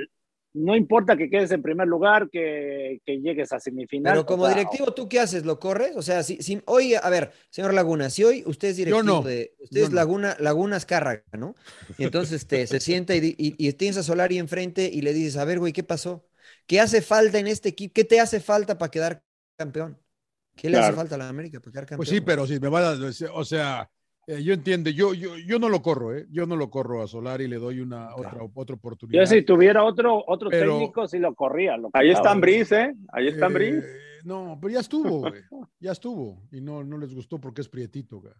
no 0.53 0.75
importa 0.75 1.17
que 1.17 1.29
quedes 1.29 1.51
en 1.51 1.61
primer 1.61 1.87
lugar, 1.87 2.29
que, 2.29 3.01
que 3.05 3.19
llegues 3.19 3.51
a 3.51 3.59
semifinal. 3.59 4.13
Pero 4.13 4.25
como 4.25 4.43
o 4.43 4.45
sea, 4.45 4.55
directivo, 4.55 4.93
¿tú 4.93 5.09
qué 5.09 5.19
haces? 5.19 5.45
¿Lo 5.45 5.59
corres? 5.59 5.93
O 5.95 6.01
sea, 6.01 6.21
si, 6.23 6.37
si 6.43 6.61
hoy, 6.65 6.93
a 6.93 7.09
ver, 7.09 7.31
señor 7.49 7.73
Laguna, 7.73 8.09
si 8.09 8.23
hoy 8.23 8.43
usted 8.45 8.69
es 8.69 8.77
directivo 8.77 9.03
no, 9.03 9.21
de, 9.21 9.55
usted 9.59 9.81
es 9.81 9.89
no. 9.89 9.95
Laguna, 9.95 10.35
Laguna 10.39 10.75
Azcárraga, 10.75 11.23
¿no? 11.37 11.55
Y 11.97 12.03
entonces 12.03 12.41
este, 12.41 12.67
se 12.67 12.79
sienta 12.79 13.15
y, 13.15 13.35
y, 13.37 13.55
y 13.57 13.73
tienes 13.73 13.97
a 13.97 14.03
Solari 14.03 14.37
enfrente 14.37 14.89
y 14.93 15.01
le 15.01 15.13
dices, 15.13 15.37
a 15.37 15.45
ver, 15.45 15.59
güey, 15.59 15.73
¿qué 15.73 15.83
pasó? 15.83 16.27
¿Qué 16.67 16.79
hace 16.79 17.01
falta 17.01 17.39
en 17.39 17.47
este 17.47 17.69
equipo? 17.69 17.93
¿Qué 17.93 18.03
te 18.03 18.19
hace 18.19 18.39
falta 18.39 18.77
para 18.77 18.91
quedar 18.91 19.23
campeón? 19.57 19.97
¿Qué 20.55 20.69
le 20.69 20.77
hace 20.77 20.93
falta 20.93 21.15
a 21.15 21.17
la 21.17 21.29
América 21.29 21.59
para 21.59 21.71
quedar 21.71 21.85
campeón? 21.85 21.97
Pues 21.97 22.09
sí, 22.09 22.21
pero 22.21 22.45
si 22.45 22.59
me 22.59 22.69
va 22.69 22.91
a, 22.91 22.97
o 23.33 23.43
sea, 23.43 23.89
eh, 24.27 24.41
yo 24.43 24.53
entiendo, 24.53 24.89
yo, 24.89 25.13
yo, 25.13 25.37
yo 25.37 25.59
no 25.59 25.69
lo 25.69 25.81
corro, 25.81 26.15
¿eh? 26.15 26.25
Yo 26.31 26.45
no 26.45 26.55
lo 26.55 26.69
corro 26.69 27.01
a 27.01 27.07
Solari, 27.07 27.47
le 27.47 27.57
doy 27.57 27.79
una 27.79 28.15
otra, 28.15 28.37
otra 28.53 28.75
oportunidad. 28.75 29.21
Yo 29.21 29.25
si 29.27 29.41
tuviera 29.43 29.83
otro, 29.83 30.23
otro 30.27 30.49
Pero- 30.49 30.73
técnico, 30.73 31.07
sí 31.07 31.19
lo 31.19 31.33
corría. 31.35 31.77
Lo 31.77 31.89
Ahí 31.93 32.11
está 32.11 32.33
Brice, 32.35 32.81
¿eh? 32.81 32.93
Ahí 33.11 33.27
está 33.27 33.47
Eh, 33.47 33.49
Brice. 33.53 33.87
no, 34.23 34.57
pero 34.61 34.73
ya 34.73 34.79
estuvo, 34.79 35.19
güey. 35.19 35.33
Ya 35.79 35.91
estuvo. 35.91 36.41
Y 36.51 36.61
no, 36.61 36.83
no 36.83 36.97
les 36.97 37.13
gustó 37.13 37.39
porque 37.39 37.61
es 37.61 37.69
prietito, 37.69 38.19
güey. 38.21 38.33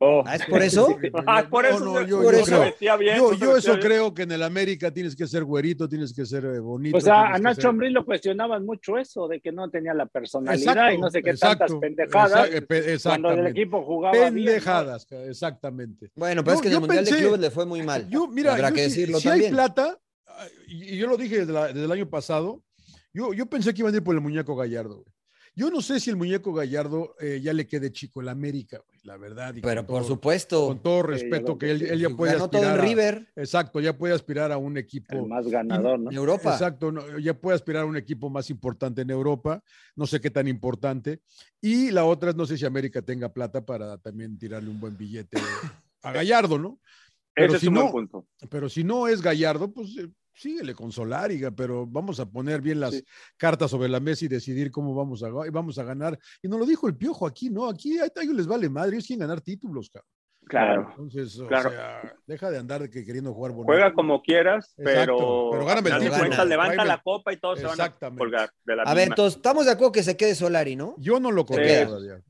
Oh. 0.00 0.22
¿Ah, 0.24 0.36
es 0.36 0.44
por 0.46 0.62
eso? 0.62 0.96
Ah, 1.26 1.44
por 1.50 1.66
eso, 1.66 1.80
no, 1.80 2.00
yo- 2.06 2.22
por 2.22 2.32
yo 2.34 2.40
eso. 2.40 2.60
vestía 2.60 2.96
bien, 2.96 3.16
Yo, 3.16 3.56
eso 3.56 3.72
bien. 3.74 3.80
creo 3.84 4.14
que 4.14 4.22
en 4.22 4.30
el 4.32 4.42
América 4.44 4.92
tienes 4.92 5.16
que 5.16 5.26
ser 5.26 5.42
güerito, 5.44 5.88
tienes 5.88 6.12
que 6.14 6.24
ser 6.24 6.44
eh, 6.44 6.60
bonito. 6.60 6.96
O 6.96 7.00
sea, 7.00 7.14
tienes 7.14 7.32
a 7.32 7.36
que 7.36 7.42
Nacho 7.42 7.60
ser- 7.62 7.70
Ambriz 7.70 7.92
lo 7.92 8.04
cuestionaban 8.04 8.64
mucho 8.64 8.96
eso, 8.96 9.26
de 9.26 9.40
que 9.40 9.50
no 9.50 9.68
tenía 9.70 9.94
la 9.94 10.06
personalidad 10.06 10.72
Exacto, 10.74 10.94
y 10.94 10.98
no 10.98 11.10
sé 11.10 11.22
qué 11.22 11.30
exacto, 11.30 11.58
tantas 11.66 11.80
pendejadas. 11.80 12.50
exa- 12.50 12.66
eh, 12.70 12.98
Cuando 13.02 13.30
el 13.32 13.46
equipo 13.48 13.82
jugaba 13.84 14.12
bien, 14.12 14.34
¿no? 14.34 14.34
Pendejadas, 14.44 15.06
exactamente. 15.26 16.10
Bueno, 16.14 16.44
pero 16.44 16.56
es 16.56 16.62
que 16.62 16.68
en 16.68 16.74
el 16.74 16.80
Mundial 16.80 17.04
de 17.04 17.16
Clubes 17.16 17.40
le 17.40 17.50
fue 17.50 17.66
muy 17.66 17.82
mal. 17.82 18.08
Yo, 18.08 18.28
mira, 18.28 18.52
Habrá 18.54 18.68
yo 18.68 18.74
que 18.76 18.82
si- 18.90 19.00
decirlo 19.00 19.18
si, 19.20 19.28
hay 19.28 19.50
plata, 19.50 19.98
ah, 20.28 20.46
y, 20.68 20.94
y 20.94 20.96
yo 20.96 21.08
lo 21.08 21.16
dije 21.16 21.38
desde, 21.40 21.52
la- 21.52 21.66
desde 21.68 21.84
el 21.84 21.92
año 21.92 22.08
pasado, 22.08 22.62
yo, 23.12 23.32
yo 23.32 23.46
pensé 23.46 23.74
que 23.74 23.80
iban 23.82 23.92
a 23.92 23.96
ir 23.96 24.04
por 24.04 24.14
el 24.14 24.20
muñeco 24.20 24.54
Gallardo. 24.54 24.94
güey. 25.02 25.06
Yo 25.58 25.70
no 25.72 25.80
sé 25.82 25.98
si 25.98 26.08
el 26.08 26.16
muñeco 26.16 26.52
Gallardo 26.52 27.16
eh, 27.18 27.40
ya 27.42 27.52
le 27.52 27.66
quede 27.66 27.90
chico 27.90 28.20
el 28.20 28.28
América, 28.28 28.78
güey, 28.86 29.00
la 29.02 29.16
verdad. 29.16 29.52
y 29.56 29.60
Pero 29.60 29.84
por 29.84 30.02
todo- 30.02 30.08
supuesto, 30.14 30.68
Con 30.68 30.80
todo 30.84 31.02
respeto, 31.02 31.58
que 31.58 31.72
él, 31.72 31.98
ya 31.98 32.10
puede 32.10 32.34
ganó 32.34 32.48
todo 32.48 32.62
en 32.62 32.68
aspirar. 32.68 32.84
a- 32.84 32.88
River, 32.88 33.32
exacto, 33.34 33.80
ya 33.80 33.98
puede 33.98 34.14
aspirar 34.14 34.52
a 34.52 34.56
un 34.56 34.76
El 34.76 34.84
equipo. 34.84 35.26
más 35.26 35.48
ganador, 35.48 35.98
¿no? 35.98 36.10
en 36.12 36.16
Europa. 36.16 36.52
Exacto, 36.52 36.92
no, 36.92 37.18
ya 37.18 37.34
puede 37.34 37.56
aspirar 37.56 37.82
a 37.82 37.86
un 37.86 37.96
equipo 37.96 38.30
más 38.30 38.50
importante 38.50 39.02
en 39.02 39.10
Europa, 39.10 39.60
no 39.96 40.06
sé 40.06 40.20
qué 40.20 40.30
tan 40.30 40.46
importante. 40.46 41.22
Y 41.60 41.90
la 41.90 42.04
otra 42.04 42.30
es, 42.30 42.36
no 42.36 42.46
sé 42.46 42.56
si 42.56 42.64
América 42.64 43.02
tenga 43.02 43.32
plata 43.32 43.66
para 43.66 43.98
también 43.98 44.38
tirarle 44.38 44.70
un 44.70 44.78
buen 44.78 44.96
billete 44.96 45.38
a 46.02 46.12
Gallardo, 46.12 46.56
¿no? 46.56 46.78
Pero 47.34 47.48
Ese 47.48 47.56
es 47.56 47.60
si 47.62 47.68
un 47.68 47.74
buen 47.74 47.86
no, 47.86 47.92
punto. 47.92 48.26
pero 48.50 48.68
si 48.68 48.82
no 48.84 49.06
es 49.06 49.22
Gallardo, 49.22 49.72
pues 49.72 49.96
eh, 49.96 50.08
síguele 50.38 50.74
con 50.74 50.92
Solari, 50.92 51.40
pero 51.56 51.86
vamos 51.86 52.20
a 52.20 52.30
poner 52.30 52.60
bien 52.60 52.80
las 52.80 53.02
cartas 53.36 53.70
sobre 53.70 53.88
la 53.88 54.00
mesa 54.00 54.24
y 54.24 54.28
decidir 54.28 54.70
cómo 54.70 54.94
vamos 54.94 55.22
a, 55.22 55.28
vamos 55.28 55.78
a 55.78 55.84
ganar. 55.84 56.18
Y 56.42 56.48
nos 56.48 56.60
lo 56.60 56.66
dijo 56.66 56.86
el 56.86 56.96
Piojo 56.96 57.26
aquí, 57.26 57.50
¿no? 57.50 57.68
Aquí 57.68 57.98
a 57.98 58.06
ellos 58.06 58.34
les 58.34 58.46
vale 58.46 58.68
madre, 58.68 58.96
ellos 58.96 59.06
quieren 59.06 59.20
ganar 59.20 59.40
títulos, 59.40 59.90
cabrón. 59.90 60.17
Claro. 60.48 60.88
Entonces, 60.90 61.40
claro. 61.46 61.68
o 61.68 61.72
sea, 61.72 62.14
deja 62.26 62.50
de 62.50 62.58
andar 62.58 62.88
que 62.90 63.04
queriendo 63.04 63.32
jugar 63.34 63.52
bonito. 63.52 63.66
Juega 63.72 63.92
como 63.92 64.22
quieras, 64.22 64.74
pero, 64.76 65.48
pero 65.52 65.64
gáname 65.66 65.90
el 65.90 65.98
título. 66.00 66.44
Levanta 66.44 66.84
la 66.84 67.02
copa 67.02 67.32
y 67.32 67.36
todos 67.36 67.58
se 67.60 67.66
van 67.66 67.80
a 67.80 67.90
colgar 68.16 68.50
de 68.64 68.76
la 68.76 68.82
A 68.82 68.94
ver, 68.94 69.08
entonces, 69.08 69.36
estamos 69.36 69.66
de 69.66 69.72
acuerdo 69.72 69.92
que 69.92 70.02
se 70.02 70.16
quede 70.16 70.34
Solari, 70.34 70.76
¿no? 70.76 70.94
Yo 70.98 71.20
no 71.20 71.30
lo 71.30 71.44
todavía. 71.44 72.22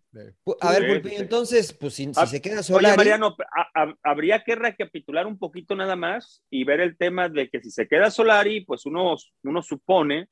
A 0.60 0.72
ver, 0.72 0.82
Sí, 0.82 0.88
Pulpi, 0.88 1.08
sí. 1.10 1.16
entonces, 1.18 1.72
pues 1.72 1.94
si, 1.94 2.04
si 2.06 2.12
Ah, 2.16 2.26
se 2.26 2.40
queda 2.40 2.54
Oye, 2.56 2.62
Solari, 2.64 2.96
Mariano, 2.96 3.36
a- 3.54 3.82
a- 3.82 3.94
habría 4.02 4.42
que 4.42 4.54
recapitular 4.56 5.26
un 5.26 5.38
poquito 5.38 5.76
nada 5.76 5.96
más 5.96 6.42
y 6.50 6.64
ver 6.64 6.80
el 6.80 6.96
tema 6.96 7.28
de 7.28 7.48
que 7.48 7.60
si 7.60 7.70
se 7.70 7.86
queda 7.86 8.10
Solari, 8.10 8.64
pues 8.64 8.86
uno, 8.86 9.14
uno 9.44 9.62
supone 9.62 10.28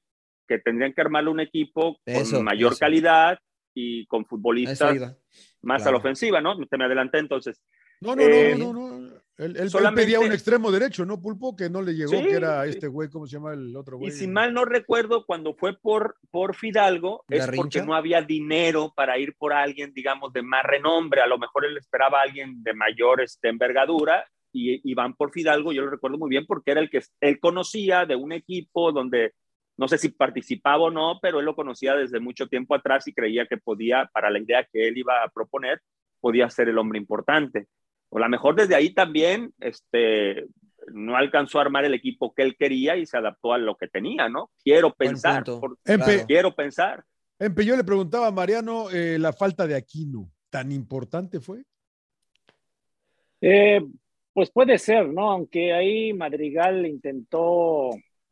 que 0.49 0.59
tendrían 0.59 0.92
que 0.92 1.01
armarle 1.03 1.31
un 1.31 1.40
equipo 1.40 1.99
con 2.05 2.44
mayor 2.44 2.72
eso. 2.72 2.81
calidad 2.81 3.38
y 3.75 4.07
con 4.07 4.22
a 4.22 4.27
futbolistas 4.27 4.96
más 5.61 5.83
a 5.83 5.85
claro. 5.85 5.92
la 5.92 5.99
ofensiva, 5.99 6.40
¿no? 6.40 6.57
Te 6.66 6.79
me 6.79 6.85
adelanté 6.87 7.18
entonces. 7.18 7.61
No, 8.01 8.15
no, 8.17 8.23
Eh, 8.23 8.55
no, 8.59 8.73
no, 8.73 8.89
no. 8.99 9.17
Él, 9.39 9.51
él- 9.51 9.57
él 9.59 9.71
solamente- 9.71 10.03
pedía 10.05 10.21
un 10.21 10.33
extremo 10.33 10.73
derecho, 10.73 11.05
¿no, 11.05 11.21
Pulpo? 11.21 11.55
Que 11.55 11.69
no 11.69 11.83
le 11.83 11.93
llegó, 11.95 12.11
Sí, 12.13 12.23
que 12.23 12.33
era 12.37 12.65
este 12.67 12.89
güey, 12.89 13.11
¿cómo 13.11 13.27
se 13.27 13.37
llama 13.37 13.53
el 13.53 13.77
otro 13.77 13.99
güey? 13.99 14.09
Y 14.09 14.13
si 14.13 14.27
mal 14.27 14.55
no 14.55 14.65
recuerdo, 14.65 15.27
cuando 15.27 15.55
fue 15.55 15.77
por, 15.79 16.17
por 16.31 16.55
Fidalgo, 16.57 17.23
es 17.29 17.47
porque 17.55 17.83
no 17.83 17.95
había 17.95 18.23
dinero 18.23 18.93
para 18.97 19.19
ir 19.19 19.35
por 19.37 19.53
alguien, 19.53 19.93
digamos, 19.93 20.33
de 20.33 20.43
más 20.43 20.65
renombre. 20.65 21.21
A 21.21 21.27
lo 21.27 21.37
mejor 21.39 21.67
él 21.67 21.77
esperaba 21.77 22.21
a 22.21 22.23
alguien 22.23 22.63
de 22.63 22.73
mayor 22.73 23.21
este, 23.21 23.49
envergadura 23.49 24.25
y, 24.53 24.81
y 24.91 24.95
van 24.95 25.15
por 25.15 25.31
Fidalgo. 25.33 25.71
Yo 25.73 25.83
lo 25.83 25.91
recuerdo 25.91 26.17
muy 26.17 26.31
bien 26.31 26.47
porque 26.47 26.71
era 26.71 26.81
el 26.81 26.89
que 26.89 27.03
él 27.21 27.39
conocía 27.39 28.07
de 28.07 28.17
un 28.17 28.33
equipo 28.33 28.91
donde 28.91 29.35
no 29.79 29.87
sé 29.87 29.99
si 29.99 30.09
participaba 30.09 30.85
o 30.85 30.91
no, 30.91 31.19
pero 31.21 31.41
él 31.41 31.45
lo 31.45 31.55
conocía 31.55 31.95
desde 31.95 32.21
mucho 32.21 32.47
tiempo 32.47 32.75
atrás 32.75 33.07
y 33.07 33.13
creía 33.13 33.45
que 33.47 33.59
podía, 33.59 34.09
para 34.15 34.31
la 34.31 34.39
idea 34.39 34.67
que 34.73 34.89
él 34.89 34.97
iba 34.97 35.23
a 35.23 35.29
proponer, 35.29 35.83
podía 36.21 36.49
ser 36.49 36.71
el 36.71 36.79
hombre 36.79 36.99
importante. 36.99 37.67
O 38.09 38.19
a 38.19 38.21
lo 38.21 38.29
mejor 38.29 38.55
desde 38.55 38.75
ahí 38.75 38.95
también 38.95 39.53
este, 39.61 40.47
no 40.92 41.16
alcanzó 41.16 41.59
a 41.59 41.62
armar 41.62 41.85
el 41.85 41.95
equipo 41.95 42.33
que 42.35 42.42
él 42.42 42.57
quería 42.57 42.97
y 42.97 43.07
se 43.07 43.16
adaptó 43.16 43.53
a 43.53 43.59
lo 43.59 43.77
que 43.77 43.88
tenía, 43.88 44.29
¿no? 44.29 44.51
Quiero 44.62 44.92
pensar, 44.95 45.45
punto. 45.45 45.61
por- 45.61 45.79
Empe, 45.85 46.05
Claro. 46.05 46.27
quiero 46.27 46.55
pensar. 46.55 47.05
Empe, 47.38 47.64
yo 47.64 47.77
le 47.77 47.85
preguntaba 47.85 48.29
a 48.29 48.31
Mariano, 48.31 48.88
eh, 48.90 49.19
la 49.19 49.33
falta 49.33 49.66
de 49.66 49.75
Aquino, 49.75 50.31
¿tan 50.51 50.71
importante 50.73 51.40
fue? 51.40 51.64
Eh, 53.40 53.81
pues 54.33 54.51
puede 54.51 54.79
ser, 54.79 55.09
¿no? 55.09 55.31
Aunque 55.31 55.73
ahí 55.73 56.12
Madrigal 56.12 56.87
intentó 56.87 57.90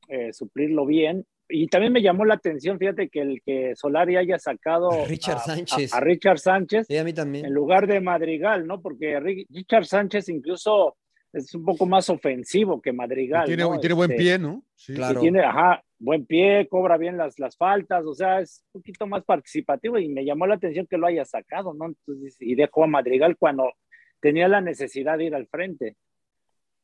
eh, 0.09 0.33
suplirlo 0.33 0.87
bien. 0.87 1.27
Y 1.49 1.67
también 1.69 1.93
me 1.93 2.01
llamó 2.03 2.25
la 2.25 2.35
atención, 2.35 2.79
fíjate, 2.79 3.09
que 3.11 3.21
el 3.21 3.43
que 3.45 3.73
Solari 3.77 4.17
haya 4.17 4.39
sacado 4.39 4.91
A 4.91 5.05
Richard 5.07 5.41
Sánchez. 5.41 5.93
a- 5.93 5.99
a 5.99 6.01
Richard 6.01 6.39
Sánchez 6.39 6.87
Sí, 6.87 6.97
a 6.97 7.05
mí 7.05 7.13
también. 7.13 7.45
en 7.45 7.53
lugar 7.53 7.87
de 7.87 8.01
Madrigal, 8.01 8.67
¿no? 8.67 8.81
Porque 8.81 9.19
Ri- 9.21 9.47
Richard 9.51 9.85
Sánchez 9.85 10.29
incluso 10.31 10.97
es 11.33 11.55
un 11.55 11.65
poco 11.65 11.85
más 11.85 12.09
ofensivo 12.09 12.81
que 12.81 12.93
Madrigal. 12.93 13.43
Y 13.45 13.49
tiene, 13.49 13.63
¿no? 13.65 13.75
y 13.75 13.81
tiene 13.81 13.95
buen 13.95 14.11
Este, 14.13 14.23
pie, 14.23 14.39
¿no? 14.39 14.65
Sí. 14.75 14.93
y 14.93 14.97
Claro. 14.97 15.21
tiene, 15.21 15.41
ajá, 15.45 15.83
buen 15.99 16.25
pie, 16.27 16.67
cobra 16.69 16.97
bien 16.97 17.17
las, 17.17 17.39
las 17.39 17.57
faltas, 17.57 18.05
o 18.07 18.15
sea, 18.15 18.41
es 18.41 18.65
un 18.73 18.81
poquito 18.81 19.07
más 19.07 19.23
participativo 19.25 19.99
y 19.99 20.09
me 20.09 20.25
llamó 20.25 20.47
la 20.47 20.55
atención 20.55 20.87
que 20.87 20.97
lo 20.97 21.07
haya 21.07 21.25
sacado, 21.25 21.75
¿no? 21.75 21.87
Entonces, 21.87 22.37
y 22.41 22.55
dejó 22.55 22.85
a 22.85 22.87
Madrigal 22.87 23.37
cuando 23.37 23.73
tenía 24.21 24.49
la 24.49 24.61
necesidad 24.63 25.19
de 25.19 25.25
ir 25.25 25.35
al 25.35 25.47
frente. 25.49 25.97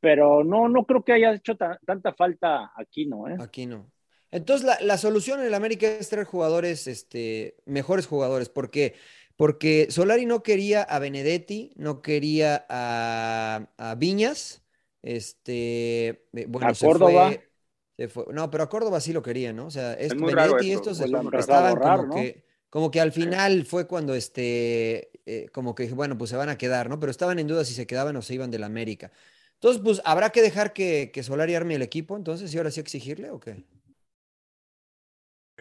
Pero 0.00 0.44
no, 0.44 0.68
no 0.68 0.84
creo 0.84 1.02
que 1.04 1.12
haya 1.12 1.32
hecho 1.34 1.56
ta- 1.56 1.78
tanta 1.86 2.12
falta 2.14 2.72
aquí, 2.74 3.06
¿no? 3.06 3.28
¿eh? 3.28 3.36
Aquí 3.38 3.66
no. 3.66 3.86
Entonces, 4.32 4.64
la, 4.66 4.78
la 4.80 4.98
solución 4.98 5.40
en 5.40 5.46
el 5.46 5.54
América 5.54 5.88
es 5.88 6.08
traer 6.08 6.26
jugadores, 6.26 6.86
este, 6.86 7.56
mejores 7.66 8.06
jugadores, 8.06 8.48
porque, 8.48 8.94
porque 9.36 9.88
Solari 9.90 10.26
no 10.26 10.42
quería 10.42 10.82
a 10.82 10.98
Benedetti, 11.00 11.72
no 11.76 12.00
quería 12.02 12.64
a, 12.68 13.68
a 13.76 13.94
Viñas, 13.96 14.62
este, 15.02 16.08
eh, 16.32 16.46
bueno, 16.48 16.68
A 16.68 16.74
se 16.74 16.90
Córdoba. 16.90 17.26
fue, 17.28 17.50
se 17.96 18.08
fue- 18.08 18.26
no, 18.32 18.50
pero 18.50 18.64
a 18.64 18.68
Córdoba 18.68 19.00
sí 19.00 19.12
lo 19.12 19.22
quería, 19.22 19.52
¿no? 19.52 19.66
O 19.66 19.70
sea, 19.70 19.94
es, 19.94 20.14
Benedetti 20.24 20.66
y 20.66 20.72
eso, 20.72 20.72
estos 20.72 20.96
pues 20.96 21.10
estaban 21.32 21.78
borrar, 21.80 21.80
como 21.80 22.08
¿no? 22.08 22.08
que, 22.08 22.44
como 22.70 22.90
que 22.90 23.00
al 23.00 23.12
final 23.12 23.64
fue 23.66 23.86
cuando, 23.88 24.14
este, 24.14 25.10
eh, 25.26 25.48
como 25.52 25.74
que, 25.74 25.86
bueno, 25.92 26.16
pues 26.18 26.30
se 26.30 26.36
van 26.36 26.48
a 26.48 26.58
quedar, 26.58 26.88
¿no? 26.88 26.98
Pero 27.00 27.10
estaban 27.10 27.38
en 27.38 27.46
duda 27.48 27.64
si 27.64 27.74
se 27.74 27.86
quedaban 27.86 28.16
o 28.16 28.22
se 28.22 28.34
iban 28.34 28.50
del 28.50 28.64
América. 28.64 29.10
Entonces, 29.54 29.82
pues, 29.82 30.00
¿habrá 30.04 30.30
que 30.30 30.40
dejar 30.42 30.72
que, 30.72 31.10
que 31.12 31.22
Solari 31.22 31.54
arme 31.54 31.74
el 31.74 31.82
equipo 31.82 32.16
entonces 32.16 32.52
y 32.54 32.56
ahora 32.58 32.70
sí 32.70 32.80
exigirle 32.80 33.30
o 33.30 33.40
qué? 33.40 33.64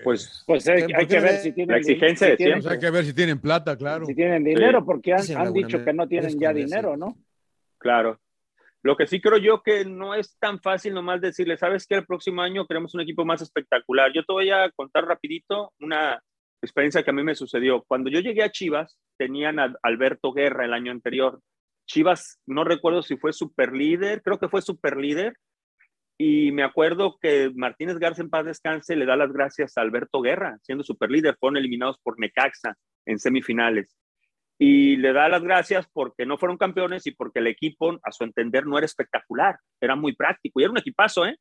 Pues 0.04 0.44
Pues 0.46 0.68
hay, 0.68 0.84
¿Por 0.84 0.96
hay 0.96 1.08
qué 1.08 1.16
que 1.16 1.22
ver 1.22 1.38
si 1.40 1.52
tienen, 1.52 1.78
exigencia 1.78 2.28
si 2.28 2.32
de 2.32 2.38
tienen- 2.38 2.62
Pues 2.62 2.74
hay 2.74 2.80
que 2.80 2.90
ver 2.90 3.06
si 3.06 3.14
tienen 3.14 3.40
plata, 3.40 3.78
claro. 3.78 4.06
si 4.06 4.16
tienen 4.16 4.44
dinero, 4.44 4.86
porque 4.86 5.14
han, 5.14 5.54
dicho 5.54 5.84
que 5.84 5.94
no 5.94 6.08
tienen 6.08 6.40
ya 6.40 6.54
dinero, 6.54 6.98
¿no? 6.98 7.18
Claro. 7.78 8.20
Lo 8.82 8.96
que 8.96 9.08
sí 9.08 9.20
creo 9.20 9.38
yo 9.38 9.62
que 9.62 9.84
no 9.84 10.16
es 10.16 10.38
tan 10.40 10.62
fácil 10.62 10.94
nomás 10.94 11.20
decirle, 11.20 11.58
sabes 11.58 11.86
que 11.86 11.96
el 11.96 12.06
próximo 12.06 12.42
año 12.42 12.66
queremos 12.66 12.96
un 12.96 13.02
equipo 13.02 13.26
más 13.26 13.42
espectacular. 13.42 14.12
Yo 14.14 14.24
te 14.24 14.32
voy 14.32 14.50
a 14.52 14.72
contar 14.72 15.06
rapidito 15.06 15.74
una 15.82 16.22
experiencia 16.62 17.04
que 17.04 17.10
a 17.10 17.14
mí 17.14 17.24
me 17.24 17.36
sucedió. 17.36 17.84
Cuando 17.88 18.10
yo 18.10 18.22
llegué 18.22 18.44
a 18.44 18.52
Chivas, 18.52 18.98
tenían 19.18 19.60
a 19.60 19.74
Alberto 19.84 20.32
Guerra 20.32 20.66
el 20.66 20.74
año 20.74 20.92
anterior. 20.92 21.42
Chivas, 21.88 22.40
no 22.46 22.64
recuerdo 22.64 23.02
si 23.02 23.18
fue 23.18 23.34
super 23.34 23.74
líder, 23.74 24.22
creo 24.22 24.40
que 24.40 24.48
fue 24.48 24.62
super 24.62 24.96
líder. 24.96 25.34
Y 26.22 26.52
me 26.52 26.64
acuerdo 26.64 27.18
que 27.20 27.50
Martínez 27.56 27.98
Garza 27.98 28.22
en 28.22 28.30
paz 28.30 28.46
descanse 28.46 28.98
le 28.98 29.06
da 29.06 29.16
las 29.16 29.32
gracias 29.32 29.78
a 29.78 29.82
Alberto 29.82 30.22
Guerra, 30.22 30.58
siendo 30.62 30.84
super 30.84 31.10
líder. 31.10 31.38
Fueron 31.40 31.58
eliminados 31.58 31.98
por 32.04 32.20
Necaxa 32.20 32.76
en 33.06 33.20
semifinales 33.20 33.96
y 34.62 34.98
le 34.98 35.14
da 35.14 35.30
las 35.30 35.42
gracias 35.42 35.88
porque 35.94 36.26
no 36.26 36.38
fueron 36.38 36.58
campeones 36.58 37.08
y 37.08 37.12
porque 37.12 37.40
el 37.40 37.48
equipo, 37.48 37.98
a 38.04 38.12
su 38.12 38.26
entender, 38.26 38.68
no 38.68 38.78
era 38.78 38.86
espectacular, 38.86 39.58
era 39.80 39.96
muy 39.96 40.14
práctico 40.14 40.60
y 40.60 40.64
era 40.64 40.72
un 40.72 40.78
equipazo, 40.78 41.26
¿eh? 41.26 41.38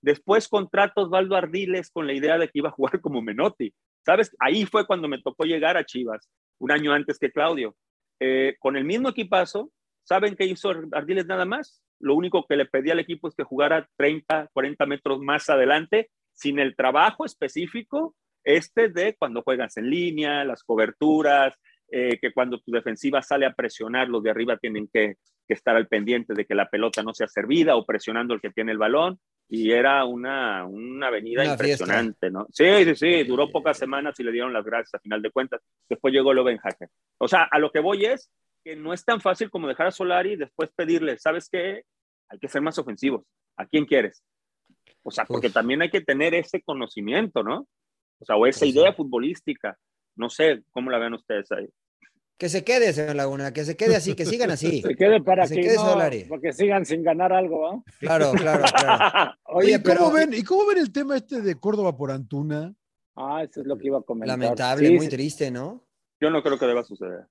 Después 0.00 0.48
contrata 0.48 1.02
Osvaldo 1.02 1.34
Ardiles 1.34 1.90
con 1.90 2.06
la 2.06 2.12
idea 2.12 2.38
de 2.38 2.46
que 2.46 2.60
iba 2.60 2.68
a 2.68 2.72
jugar 2.72 3.00
como 3.00 3.20
Menotti. 3.20 3.74
¿Sabes? 4.06 4.34
Ahí 4.38 4.64
fue 4.64 4.86
cuando 4.86 5.08
me 5.08 5.20
tocó 5.20 5.44
llegar 5.44 5.76
a 5.76 5.84
Chivas, 5.84 6.30
un 6.58 6.70
año 6.70 6.92
antes 6.92 7.18
que 7.18 7.32
Claudio. 7.32 7.76
Eh, 8.20 8.56
con 8.60 8.76
el 8.76 8.84
mismo 8.84 9.10
equipazo, 9.10 9.72
¿saben 10.04 10.36
qué 10.36 10.46
hizo 10.46 10.70
Ardiles 10.92 11.26
nada 11.26 11.44
más? 11.44 11.82
Lo 12.00 12.14
único 12.14 12.46
que 12.46 12.56
le 12.56 12.66
pedía 12.66 12.94
al 12.94 12.98
equipo 12.98 13.28
es 13.28 13.34
que 13.34 13.44
jugara 13.44 13.88
30, 13.96 14.48
40 14.52 14.86
metros 14.86 15.20
más 15.20 15.48
adelante, 15.48 16.10
sin 16.32 16.58
el 16.58 16.74
trabajo 16.74 17.24
específico 17.24 18.14
este 18.44 18.88
de 18.88 19.16
cuando 19.18 19.42
juegas 19.42 19.76
en 19.76 19.90
línea, 19.90 20.44
las 20.44 20.62
coberturas, 20.62 21.54
eh, 21.90 22.18
que 22.20 22.32
cuando 22.32 22.60
tu 22.60 22.72
defensiva 22.72 23.22
sale 23.22 23.46
a 23.46 23.52
presionar, 23.52 24.08
los 24.08 24.22
de 24.22 24.30
arriba 24.30 24.56
tienen 24.56 24.88
que, 24.92 25.16
que, 25.46 25.54
estar 25.54 25.76
al 25.76 25.88
pendiente 25.88 26.34
de 26.34 26.44
que 26.44 26.54
la 26.54 26.68
pelota 26.68 27.02
no 27.02 27.12
sea 27.12 27.26
servida 27.26 27.76
o 27.76 27.84
presionando 27.84 28.34
el 28.34 28.40
que 28.40 28.50
tiene 28.50 28.72
el 28.72 28.78
balón. 28.78 29.18
Y 29.48 29.72
era 29.72 30.04
una, 30.04 30.64
una 30.64 31.08
avenida 31.08 31.42
Una 31.42 31.52
impresionante, 31.52 32.28
fiesta. 32.28 32.30
¿no? 32.30 32.46
Sí, 32.52 32.84
sí, 32.84 32.94
sí, 32.94 33.24
duró 33.24 33.50
pocas 33.50 33.76
semanas 33.76 34.18
y 34.20 34.22
le 34.22 34.30
dieron 34.30 34.52
las 34.52 34.64
gracias 34.64 34.94
a 34.94 35.00
final 35.00 35.20
de 35.20 35.32
cuentas. 35.32 35.60
Después 35.88 36.14
llegó 36.14 36.32
Loven 36.32 36.58
Hacker. 36.58 36.88
O 37.18 37.26
sea, 37.26 37.48
a 37.50 37.58
lo 37.58 37.72
que 37.72 37.80
voy 37.80 38.04
es 38.04 38.30
que 38.64 38.76
no 38.76 38.92
es 38.92 39.04
tan 39.04 39.20
fácil 39.20 39.50
como 39.50 39.68
dejar 39.68 39.86
a 39.88 39.90
Solari 39.90 40.32
y 40.32 40.36
después 40.36 40.70
pedirle, 40.74 41.18
¿sabes 41.18 41.48
qué? 41.50 41.84
Hay 42.28 42.38
que 42.38 42.48
ser 42.48 42.62
más 42.62 42.78
ofensivos. 42.78 43.24
¿A 43.56 43.66
quién 43.66 43.84
quieres? 43.86 44.22
O 45.02 45.10
sea, 45.10 45.24
porque 45.24 45.48
Uf. 45.48 45.52
también 45.54 45.82
hay 45.82 45.90
que 45.90 46.00
tener 46.02 46.34
ese 46.34 46.62
conocimiento, 46.62 47.42
¿no? 47.42 47.66
O 48.20 48.24
sea, 48.24 48.36
o 48.36 48.46
esa 48.46 48.60
Pues 48.60 48.72
sí. 48.72 48.78
idea 48.78 48.92
futbolística. 48.92 49.76
No 50.16 50.28
sé 50.28 50.62
cómo 50.72 50.90
la 50.90 50.98
ven 50.98 51.14
ustedes 51.14 51.50
ahí. 51.52 51.68
Que 52.38 52.48
se 52.48 52.64
quede, 52.64 52.92
señor 52.92 53.16
Laguna, 53.16 53.52
que 53.52 53.64
se 53.64 53.76
quede 53.76 53.96
así, 53.96 54.14
que 54.14 54.24
sigan 54.26 54.50
así. 54.50 54.80
Se 54.82 54.94
quede 54.94 55.22
para 55.22 55.46
Se 55.46 55.54
que, 55.56 55.60
quede 55.62 55.76
no, 55.76 55.84
Solari. 55.92 56.24
para 56.24 56.40
que 56.40 56.52
sigan 56.52 56.86
sin 56.86 57.02
ganar 57.02 57.32
algo, 57.32 57.66
¿ah? 57.68 57.82
Claro, 57.98 58.32
claro, 58.32 58.64
claro. 58.64 59.34
Oye, 59.44 59.66
Oye, 59.66 59.70
¿y 59.76 59.82
cómo, 59.82 59.84
pero 59.84 60.10
ven, 60.10 60.34
¿y 60.34 60.42
cómo 60.42 60.66
ven 60.66 60.78
el 60.78 60.92
tema 60.92 61.16
este 61.16 61.42
de 61.42 61.54
Córdoba 61.56 61.96
por 61.96 62.10
Antuna? 62.10 62.74
Ah, 63.16 63.42
eso 63.42 63.60
es 63.60 63.66
lo 63.66 63.76
que 63.76 63.88
iba 63.88 63.98
a 63.98 64.02
comentar. 64.02 64.38
lamentable, 64.38 64.86
Sí, 64.86 64.94
muy 64.94 65.04
sí. 65.06 65.10
triste, 65.10 65.50
¿no? 65.50 65.84
Yo 66.20 66.30
no 66.30 66.42
creo 66.42 66.58
que 66.58 66.66
deba 66.66 66.82
suceder. 66.82 67.26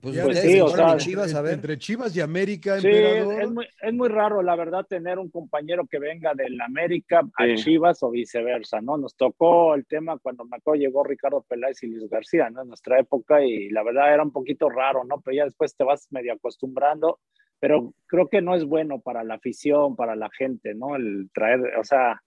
Pues 0.00 0.20
Pues 0.20 0.38
sí, 0.40 0.52
que 0.54 0.62
o 0.62 0.68
sea, 0.68 0.96
Chivas, 0.98 1.34
a 1.34 1.40
ver. 1.40 1.54
Entre 1.54 1.78
Chivas 1.78 2.14
y 2.14 2.20
América, 2.20 2.78
Sí, 2.80 2.86
emperador. 2.86 3.42
es 3.42 3.50
muy, 3.50 3.66
es 3.80 3.94
muy 3.94 4.08
raro, 4.08 4.42
la 4.42 4.54
verdad, 4.54 4.84
tener 4.86 5.18
un 5.18 5.30
compañero 5.30 5.86
que 5.86 5.98
venga 5.98 6.34
del 6.34 6.60
América 6.60 7.22
a 7.36 7.44
Sí. 7.46 7.54
Chivas 7.56 8.02
o 8.02 8.10
viceversa, 8.10 8.80
¿no? 8.82 8.98
Nos 8.98 9.16
tocó 9.16 9.74
el 9.74 9.86
tema 9.86 10.18
cuando 10.18 10.44
me 10.44 10.58
acuerdo 10.58 10.80
llegó 10.80 11.02
Ricardo 11.02 11.42
Peláez 11.48 11.82
y 11.82 11.86
Luis 11.88 12.08
García, 12.10 12.50
¿no? 12.50 12.62
En 12.62 12.68
nuestra 12.68 12.98
época 13.00 13.42
y 13.42 13.70
la 13.70 13.82
verdad 13.82 14.12
era 14.12 14.22
un 14.22 14.32
poquito 14.32 14.68
raro, 14.68 15.02
¿no? 15.04 15.20
Pero 15.22 15.36
ya 15.38 15.44
después 15.44 15.74
te 15.74 15.84
vas 15.84 16.06
medio 16.10 16.34
acostumbrando, 16.34 17.20
pero 17.58 17.94
creo 18.06 18.28
que 18.28 18.42
no 18.42 18.54
es 18.54 18.64
bueno 18.64 19.00
para 19.00 19.24
la 19.24 19.34
afición, 19.36 19.96
para 19.96 20.14
la 20.14 20.28
gente, 20.30 20.74
¿no? 20.74 20.94
El 20.94 21.30
traer, 21.32 21.60
o 21.78 21.84
sea, 21.84 22.22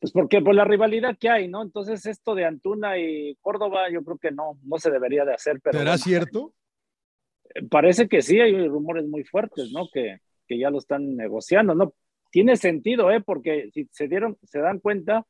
pues 0.00 0.12
porque 0.12 0.40
por 0.40 0.54
la 0.54 0.64
rivalidad 0.64 1.16
que 1.20 1.28
hay, 1.28 1.46
¿no? 1.46 1.62
Entonces 1.62 2.04
esto 2.06 2.34
de 2.34 2.46
Antuna 2.46 2.98
y 2.98 3.36
Córdoba 3.42 3.90
yo 3.92 4.02
creo 4.02 4.16
que 4.18 4.30
no, 4.32 4.58
no 4.64 4.78
se 4.78 4.90
debería 4.90 5.24
de 5.26 5.34
hacer, 5.34 5.60
pero 5.62 5.78
¿Será 5.78 5.92
bueno, 5.92 6.02
cierto? 6.02 6.54
Parece 7.70 8.08
que 8.08 8.22
sí, 8.22 8.40
hay 8.40 8.66
rumores 8.68 9.06
muy 9.06 9.24
fuertes, 9.24 9.70
¿no? 9.72 9.88
Que, 9.92 10.18
que 10.46 10.58
ya 10.58 10.70
lo 10.70 10.78
están 10.78 11.16
negociando, 11.16 11.74
¿no? 11.74 11.94
tiene 12.30 12.56
sentido, 12.56 13.10
¿eh? 13.12 13.20
Porque 13.20 13.68
si 13.74 13.86
se 13.90 14.08
dieron, 14.08 14.38
se 14.42 14.58
dan 14.60 14.78
cuenta, 14.80 15.26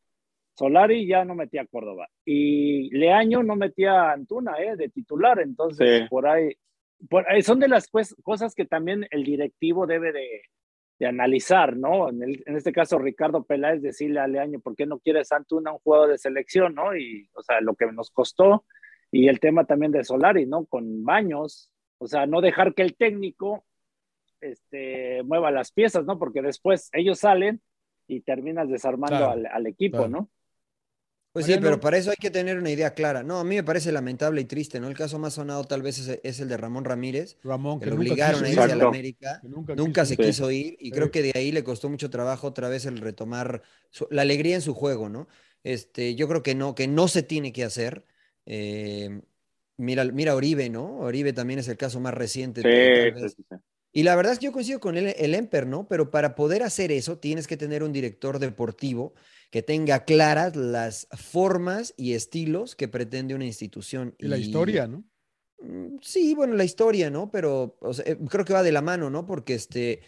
Solari 0.57 1.05
ya 1.05 1.25
no 1.25 1.35
metía 1.35 1.63
a 1.63 1.67
Córdoba 1.67 2.07
y 2.25 2.97
Leaño 2.97 3.43
no 3.43 3.57
metía 3.57 4.03
a 4.03 4.13
Antuna, 4.13 4.53
¿eh? 4.63 4.77
De 4.77 4.89
titular, 4.89 5.41
entonces 5.41 6.03
Sí. 6.03 6.09
por 6.09 6.29
ahí, 6.29 6.55
por 7.11 7.29
ahí 7.29 7.43
son 7.43 7.59
de 7.59 7.67
las 7.67 7.91
cosas 8.23 8.55
que 8.55 8.67
también 8.67 9.05
el 9.11 9.25
directivo 9.25 9.85
debe 9.89 10.13
de, 10.13 10.43
de 11.01 11.07
analizar, 11.09 11.77
¿no? 11.77 12.09
En, 12.09 12.23
el- 12.23 12.45
en 12.47 12.55
este 12.57 12.71
caso, 12.71 13.01
Ricardo 13.01 13.43
Peláez 13.43 13.83
decirle 13.83 14.21
a 14.21 14.29
Leaño, 14.29 14.61
¿por 14.61 14.77
qué 14.77 14.87
no 14.87 15.01
quieres 15.01 15.33
a 15.33 15.37
Antuna 15.39 15.73
un 15.73 15.79
juego 15.81 16.07
de 16.07 16.19
selección, 16.19 16.77
¿no? 16.77 16.97
Y, 16.97 17.29
o 17.35 17.43
sea, 17.43 17.61
lo 17.61 17.75
que 17.75 17.87
nos 17.91 18.13
costó 18.13 18.65
y 19.11 19.27
el 19.27 19.41
tema 19.41 19.65
también 19.65 19.91
de 19.91 20.05
Solari, 20.05 20.47
¿no? 20.47 20.67
Con 20.67 21.03
Baños, 21.05 21.72
o 22.03 22.07
sea, 22.09 22.27
no 22.27 22.41
dejar 22.41 22.75
que 22.75 22.83
el 22.83 22.97
técnico 22.97 23.65
este, 24.41 25.23
mueva 25.23 25.51
las 25.51 25.71
piezas, 25.73 26.05
¿no? 26.05 26.19
Porque 26.19 26.43
después 26.43 26.89
ellos 26.93 27.21
salen 27.21 27.63
y 28.09 28.21
terminas 28.23 28.69
desarmando 28.69 29.17
Claro, 29.17 29.31
al, 29.33 29.47
al 29.47 29.67
equipo, 29.67 29.99
claro. 29.99 30.11
¿no? 30.11 30.31
Pues 31.33 31.47
sí, 31.47 31.55
pero 31.63 31.81
para 31.81 31.97
eso 31.97 32.11
hay 32.11 32.17
que 32.21 32.31
tener 32.31 32.59
una 32.59 32.69
idea 32.71 32.93
clara. 32.93 33.23
No, 33.23 33.39
a 33.39 33.45
mí 33.45 33.55
me 33.55 33.63
parece 33.65 33.91
lamentable 33.91 34.43
y 34.43 34.45
triste, 34.45 34.81
¿no? 34.81 34.89
El 34.89 34.97
caso 34.97 35.19
más 35.19 35.33
sonado 35.33 35.65
tal 35.65 35.81
vez 35.81 35.99
es, 35.99 36.21
es 36.23 36.41
el 36.41 36.49
de 36.49 36.59
Ramón 36.59 36.85
Ramírez, 36.85 37.39
Ramón, 37.43 37.79
que 37.81 37.85
que 37.85 37.91
lo 37.91 37.97
obligaron 37.97 38.45
a 38.45 38.49
irse 38.51 38.65
ir, 38.65 38.71
a 38.73 38.77
la. 38.77 38.85
América. 38.85 39.41
nunca, 39.43 40.05
se 40.05 40.17
quiso 40.19 40.51
ir. 40.51 40.65
quiso 40.67 40.73
ir 40.73 40.77
y 40.79 40.87
Sí. 40.87 40.91
creo 40.91 41.11
que 41.11 41.23
de 41.23 41.33
ahí 41.35 41.51
le 41.51 41.65
costó 41.65 41.89
mucho 41.89 42.11
trabajo 42.11 42.49
otra 42.49 42.69
vez 42.69 42.85
el 42.85 42.99
retomar 42.99 43.63
su- 43.91 44.09
la 44.11 44.23
alegría 44.23 44.57
en 44.57 44.61
su 44.61 44.75
juego, 44.75 45.09
¿no? 45.09 45.27
Este, 45.63 46.17
yo 46.17 46.29
creo 46.29 46.43
que 46.43 46.55
no, 46.55 46.75
que 46.75 46.87
no 46.87 47.09
se 47.09 47.23
tiene 47.23 47.53
que 47.55 47.65
hacer. 47.65 48.05
Eh, 48.45 49.23
mira, 49.77 50.05
mira 50.05 50.35
Oribe, 50.35 50.71
¿no? 50.71 50.99
Oribe 50.99 51.33
también 51.33 51.59
es 51.59 51.69
el 51.69 51.77
caso 51.77 52.01
más 52.01 52.15
reciente. 52.15 52.63
Sí, 52.63 52.69
sí, 52.69 53.23
vez. 53.23 53.33
sí, 53.37 53.45
sí. 53.49 53.57
Y 53.95 54.05
la 54.05 54.17
verdad 54.17 54.33
es 54.33 54.39
que 54.39 54.47
yo 54.47 54.53
coincido 54.53 54.81
con 54.81 54.97
el, 54.97 55.15
el 55.19 55.35
Emper, 55.35 55.67
¿no? 55.67 55.87
Pero 55.87 56.11
para 56.11 56.35
poder 56.35 56.63
hacer 56.63 56.91
eso 56.91 57.19
tienes 57.19 57.47
que 57.47 57.59
tener 57.59 57.83
un 57.83 57.93
director 57.93 58.39
deportivo 58.39 59.13
que 59.51 59.63
tenga 59.63 60.05
claras 60.07 60.57
las 60.57 61.07
formas 61.13 61.93
y 61.99 62.15
estilos 62.15 62.75
que 62.75 62.89
pretende 62.89 63.35
una 63.35 63.45
institución. 63.45 64.15
Y 64.19 64.29
la 64.29 64.39
historia, 64.39 64.87
¿no? 64.87 65.05
Mm, 65.61 65.99
Sí, 66.01 66.35
bueno, 66.35 66.55
la 66.55 66.65
historia, 66.65 67.11
¿no? 67.11 67.31
Pero 67.31 67.77
o 67.81 67.93
sea, 67.93 68.05
eh, 68.07 68.17
creo 68.31 68.47
que 68.47 68.55
va 68.55 68.63
de 68.63 68.73
la 68.73 68.81
mano, 68.81 69.11
¿no? 69.11 69.27
Porque 69.27 69.53
este, 69.53 70.01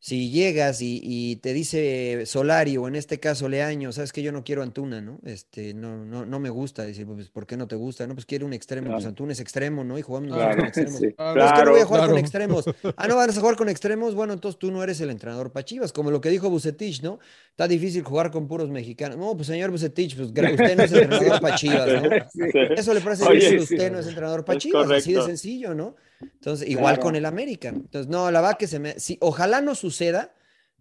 si 0.00 0.30
llegas 0.30 0.80
y, 0.80 1.00
y 1.02 1.36
te 1.36 1.52
dice 1.52 2.22
Solari 2.24 2.76
o 2.76 2.86
en 2.86 2.94
este 2.94 3.18
caso 3.18 3.48
Leaño, 3.48 3.90
sabes 3.92 4.12
que 4.12 4.22
yo 4.22 4.30
no 4.30 4.44
quiero 4.44 4.62
Antuna, 4.62 5.00
¿no? 5.00 5.18
Este, 5.24 5.74
no, 5.74 6.04
no, 6.04 6.24
no 6.24 6.38
me 6.38 6.50
gusta. 6.50 6.84
Decir, 6.84 7.04
pues, 7.06 7.28
¿por 7.30 7.46
qué 7.46 7.56
no 7.56 7.66
te 7.66 7.74
gusta? 7.74 8.06
No, 8.06 8.14
pues 8.14 8.24
quiero 8.24 8.46
un 8.46 8.52
extremo. 8.52 8.86
Pues 8.86 8.98
Claro. 8.98 9.08
Antuna 9.08 9.32
es 9.32 9.40
extremo, 9.40 9.82
¿no? 9.82 9.98
Y 9.98 10.02
jugamos 10.02 10.32
Claro, 10.32 10.56
con 10.56 10.66
extremos. 10.68 10.98
sí. 11.00 11.12
Claro, 11.14 11.34
Pues 11.40 11.52
que 11.52 11.64
no 11.64 11.70
voy 11.72 11.80
a 11.80 11.84
jugar 11.84 12.00
claro. 12.02 12.12
con 12.12 12.18
extremos. 12.20 12.64
Ah, 12.96 13.08
no 13.08 13.16
vas 13.16 13.36
a 13.36 13.40
jugar 13.40 13.56
con 13.56 13.68
extremos. 13.68 14.14
Bueno, 14.14 14.32
entonces 14.34 14.58
tú 14.58 14.70
no 14.70 14.82
eres 14.84 15.00
el 15.00 15.10
entrenador 15.10 15.50
para 15.50 15.64
Chivas, 15.64 15.92
como 15.92 16.10
lo 16.12 16.20
que 16.20 16.28
dijo 16.30 16.48
Bucetich, 16.48 17.02
¿no? 17.02 17.18
Está 17.58 17.66
difícil 17.66 18.04
jugar 18.04 18.30
con 18.30 18.46
puros 18.46 18.70
mexicanos. 18.70 19.18
No, 19.18 19.34
pues 19.34 19.48
señor 19.48 19.72
Bucetich, 19.72 20.14
pues 20.14 20.28
usted 20.28 20.76
no 20.76 20.84
es 20.84 20.92
entrenador 20.92 21.40
para 21.40 21.56
Chivas, 21.56 21.88
¿no? 22.04 22.10
Sí. 22.30 22.40
Eso 22.76 22.94
le 22.94 23.00
parece 23.00 23.24
Oye, 23.24 23.34
difícil, 23.34 23.66
sí, 23.66 23.74
usted 23.74 23.90
no 23.90 23.98
es 23.98 24.06
entrenador 24.06 24.44
para 24.44 24.60
Chivas, 24.60 24.88
así 24.88 25.12
de 25.12 25.22
sencillo, 25.22 25.74
¿no? 25.74 25.96
Entonces, 26.20 26.68
igual 26.68 26.94
Claro. 26.94 27.02
con 27.02 27.16
el 27.16 27.26
América. 27.26 27.70
Entonces, 27.70 28.06
no, 28.06 28.30
la 28.30 28.40
verdad 28.42 28.56
que 28.58 28.68
se 28.68 28.78
me. 28.78 28.92
Sí, 29.00 29.18
ojalá 29.20 29.60
no 29.60 29.74
suceda. 29.74 30.32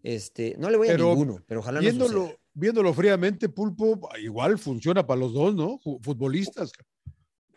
Este, 0.03 0.53
no 0.59 0.69
le 0.69 0.77
voy 0.77 0.89
a 0.89 0.91
Pero 0.91 1.07
ninguno, 1.09 1.43
pero 1.47 1.61
ojalá 1.61 1.81
no 1.81 1.89
suceda. 1.89 2.35
viéndolo 2.53 2.93
fríamente, 2.93 3.49
Pulpo, 3.49 3.99
igual 4.21 4.59
funciona 4.59 5.03
para 5.07 5.19
los 5.19 5.33
dos, 5.33 5.55
¿no? 5.55 5.79
Futbolistas. 5.79 6.71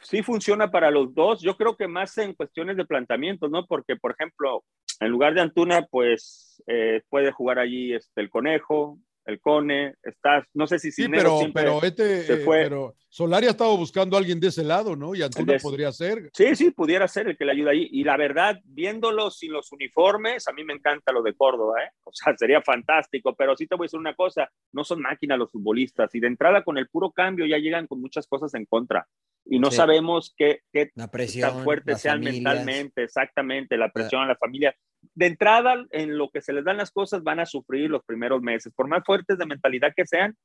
sí 0.03 0.23
funciona 0.23 0.71
para 0.71 0.91
los 0.91 1.15
dos. 1.15 1.43
Yo 1.43 1.59
creo 1.59 1.77
que 1.77 1.87
más 1.87 2.17
en 2.17 2.33
cuestiones 2.33 2.79
de 2.79 2.87
planteamientos, 2.87 3.51
¿no? 3.51 3.67
Porque, 3.67 3.97
por 3.97 4.13
ejemplo, 4.13 4.65
en 4.99 5.09
lugar 5.11 5.35
de 5.35 5.43
Antuna, 5.43 5.87
pues 5.91 6.63
eh, 6.67 7.03
puede 7.11 7.33
jugar 7.33 7.59
allí 7.59 7.93
este, 7.93 8.23
el 8.23 8.31
Conejo, 8.31 8.99
el 9.31 9.41
Cone, 9.41 9.95
está, 10.03 10.47
no 10.55 10.67
sé 10.67 10.79
si 10.79 10.93
Sí, 10.93 11.09
pero, 11.09 11.39
pero 11.55 11.83
este, 11.83 12.23
se 12.25 12.35
eh, 12.35 12.37
fue. 12.39 12.63
pero 12.65 12.95
Solari 13.09 13.47
ha 13.47 13.51
estado 13.51 13.77
buscando 13.77 14.17
a 14.17 14.21
alguien 14.21 14.39
de 14.39 14.49
ese 14.49 14.63
lado, 14.63 14.95
¿no? 14.97 15.15
Y 15.15 15.23
Antuna 15.23 15.55
De- 15.55 15.61
podría 15.61 15.91
ser. 15.93 16.31
Sí, 16.35 16.55
sí, 16.55 16.71
pudiera 16.71 17.09
ser 17.09 17.29
el 17.29 17.37
que 17.37 17.45
le 17.45 17.53
ayuda 17.53 17.71
ahí. 17.73 17.89
Y 17.91 18.05
la 18.05 18.17
verdad, 18.17 18.59
viéndolo 18.65 19.31
sin 19.31 19.53
los 19.53 19.73
uniformes, 19.73 20.47
a 20.47 20.53
mí 20.53 20.63
me 20.65 20.75
encanta 20.75 21.13
lo 21.13 21.23
de 21.23 21.35
Córdoba, 21.35 21.83
¿eh? 21.83 21.91
O 22.05 22.11
sea, 22.13 22.35
sería 22.39 22.61
fantástico, 22.63 23.35
pero 23.35 23.57
sí 23.57 23.67
te 23.67 23.75
voy 23.77 23.85
a 23.85 23.87
decir 23.87 23.99
una 24.01 24.15
cosa, 24.15 24.49
no 24.73 24.85
son 24.85 25.01
máquinas 25.01 25.39
los 25.39 25.51
futbolistas 25.51 26.15
y 26.15 26.21
de 26.21 26.27
entrada 26.29 26.63
con 26.63 26.79
el 26.79 26.89
puro 26.89 27.11
cambio 27.11 27.47
ya 27.47 27.59
llegan 27.59 27.87
con 27.87 28.01
muchas 28.01 28.27
cosas 28.27 28.53
en 28.55 28.67
contra 28.67 29.07
y 29.45 29.59
no 29.59 29.71
Sí. 29.71 29.77
sabemos 29.79 30.35
qué, 30.37 30.61
qué 30.73 30.91
presión, 31.11 31.51
tan 31.55 31.65
fuertes 31.65 32.01
sean 32.01 32.19
familias. 32.19 32.35
mentalmente, 32.45 33.03
exactamente, 33.05 33.77
la 33.77 33.91
presión 33.91 34.23
a 34.23 34.27
la 34.27 34.37
familia. 34.37 34.75
De 35.15 35.27
entrada, 35.27 35.85
en 35.91 36.17
lo 36.19 36.31
que 36.31 36.41
se 36.43 36.53
les 36.53 36.65
dan 36.65 36.77
las 36.77 36.91
cosas, 36.91 37.23
van 37.23 37.41
a 37.41 37.47
sufrir 37.47 37.91
los 37.91 38.05
primeros 38.05 38.43
meses. 38.43 38.73
Por 38.75 38.87
más 38.89 39.03
fuertes 39.05 39.39
de 39.39 39.47
mentalidad 39.47 39.93
que 39.97 40.07
sean, 40.07 40.37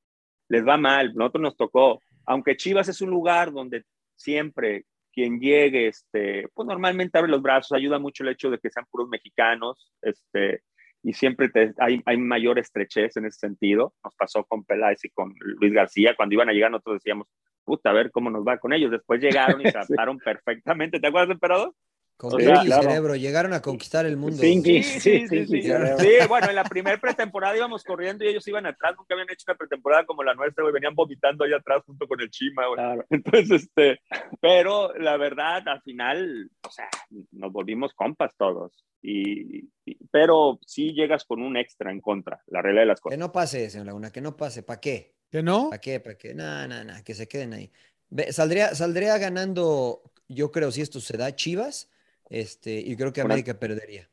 les 0.49 0.65
va 0.65 0.77
mal. 0.77 1.13
Nosotros 1.15 1.41
nos 1.41 1.57
tocó, 1.57 2.01
aunque 2.25 2.55
Chivas 2.57 2.87
es 2.87 3.01
un 3.01 3.09
lugar 3.09 3.51
donde 3.51 3.83
siempre 4.15 4.85
quien 5.11 5.39
llegue, 5.39 5.87
este, 5.87 6.47
pues 6.53 6.67
normalmente 6.67 7.17
abre 7.17 7.31
los 7.31 7.41
brazos, 7.41 7.71
ayuda 7.77 7.99
mucho 7.99 8.23
el 8.23 8.29
hecho 8.29 8.49
de 8.49 8.59
que 8.59 8.69
sean 8.69 8.85
puros 8.91 9.07
mexicanos, 9.07 9.93
este, 10.01 10.61
y 11.03 11.13
siempre 11.13 11.47
te- 11.49 11.73
hay, 11.79 12.01
hay 12.05 12.17
mayor 12.17 12.59
estrechez 12.59 13.15
en 13.17 13.25
ese 13.25 13.39
sentido. 13.39 13.93
Nos 14.03 14.13
pasó 14.15 14.43
con 14.43 14.65
Peláez 14.65 15.05
y 15.05 15.09
con 15.09 15.33
Luis 15.39 15.71
García, 15.73 16.15
cuando 16.17 16.33
iban 16.35 16.49
a 16.49 16.53
llegar 16.53 16.71
nosotros 16.71 16.95
decíamos, 16.97 17.27
puta, 17.63 17.91
a 17.91 17.93
ver 17.93 18.11
cómo 18.11 18.29
nos 18.29 18.45
va 18.45 18.57
con 18.57 18.73
ellos. 18.73 18.91
Después 18.91 19.21
llegaron 19.21 19.61
y 19.61 19.63
se 19.71 19.77
adaptaron 19.77 20.17
perfectamente. 20.19 20.99
¿Te 20.99 21.07
acuerdas, 21.07 21.31
emperador? 21.31 21.73
Con 22.17 22.33
O 22.33 22.39
sea, 22.39 22.61
claro. 22.63 22.83
cerebro, 22.83 23.15
llegaron 23.17 23.51
a 23.51 23.61
conquistar 23.61 24.05
el 24.05 24.15
mundo. 24.15 24.39
Pinky. 24.41 24.81
Sí, 24.83 24.99
sí, 24.99 24.99
Sí, 25.01 25.27
sí, 25.27 25.45
sí, 25.45 25.61
sí. 25.61 25.61
sí. 25.63 25.71
Sí, 25.99 26.27
bueno, 26.29 26.47
en 26.49 26.55
la 26.55 26.63
primera 26.63 26.97
pretemporada 26.97 27.57
íbamos 27.57 27.83
corriendo 27.83 28.23
y 28.23 28.29
ellos 28.29 28.47
iban 28.47 28.65
atrás, 28.65 28.93
nunca 28.97 29.15
habían 29.15 29.29
hecho 29.29 29.43
una 29.49 29.57
pretemporada 29.57 30.05
como 30.05 30.23
la 30.23 30.33
nuestra, 30.33 30.61
güey, 30.63 30.73
venían 30.73 30.95
vomitando 30.95 31.43
allá 31.43 31.57
atrás 31.57 31.83
junto 31.85 32.07
con 32.07 32.21
el 32.21 32.29
Chima, 32.29 32.67
güey. 32.67 32.77
Claro. 32.77 33.05
Entonces, 33.09 33.51
este, 33.63 33.99
pero 34.39 34.93
la 34.97 35.17
verdad, 35.17 35.67
al 35.67 35.81
final, 35.81 36.49
o 36.65 36.71
sea, 36.71 36.87
nos 37.31 37.51
volvimos 37.51 37.93
compas 37.93 38.33
todos. 38.37 38.85
Y, 39.01 39.65
y- 39.85 39.97
pero 40.09 40.57
sí 40.65 40.93
llegas 40.93 41.25
con 41.25 41.41
un 41.41 41.57
extra 41.57 41.91
en 41.91 41.99
contra, 41.99 42.41
la 42.47 42.61
regla 42.61 42.79
de 42.81 42.87
las 42.87 42.99
Que 42.99 43.03
cosas. 43.03 43.19
no 43.19 43.31
pase, 43.33 43.69
señor 43.69 43.87
Laguna, 43.87 44.09
que 44.11 44.21
no 44.21 44.37
pase. 44.37 44.63
¿Para 44.63 44.79
qué? 44.79 45.15
¿Que 45.29 45.43
no? 45.43 45.69
¿Para 45.69 45.81
qué? 45.81 45.99
¿Para 45.99 46.17
qué? 46.17 46.33
No, 46.33 46.65
no, 46.67 46.83
no, 46.85 46.93
que 47.03 47.13
se 47.13 47.27
queden 47.27 47.53
ahí. 47.53 47.71
Ve, 48.09 48.31
saldría, 48.31 48.73
saldría 48.73 49.17
ganando, 49.17 50.01
yo 50.29 50.49
creo, 50.51 50.71
si 50.71 50.81
esto 50.81 50.99
se 51.01 51.17
da, 51.17 51.35
Chivas, 51.35 51.91
este, 52.29 52.79
y 52.79 52.95
creo 52.95 53.13
que 53.13 53.21
América 53.21 53.59
perdería. 53.59 54.09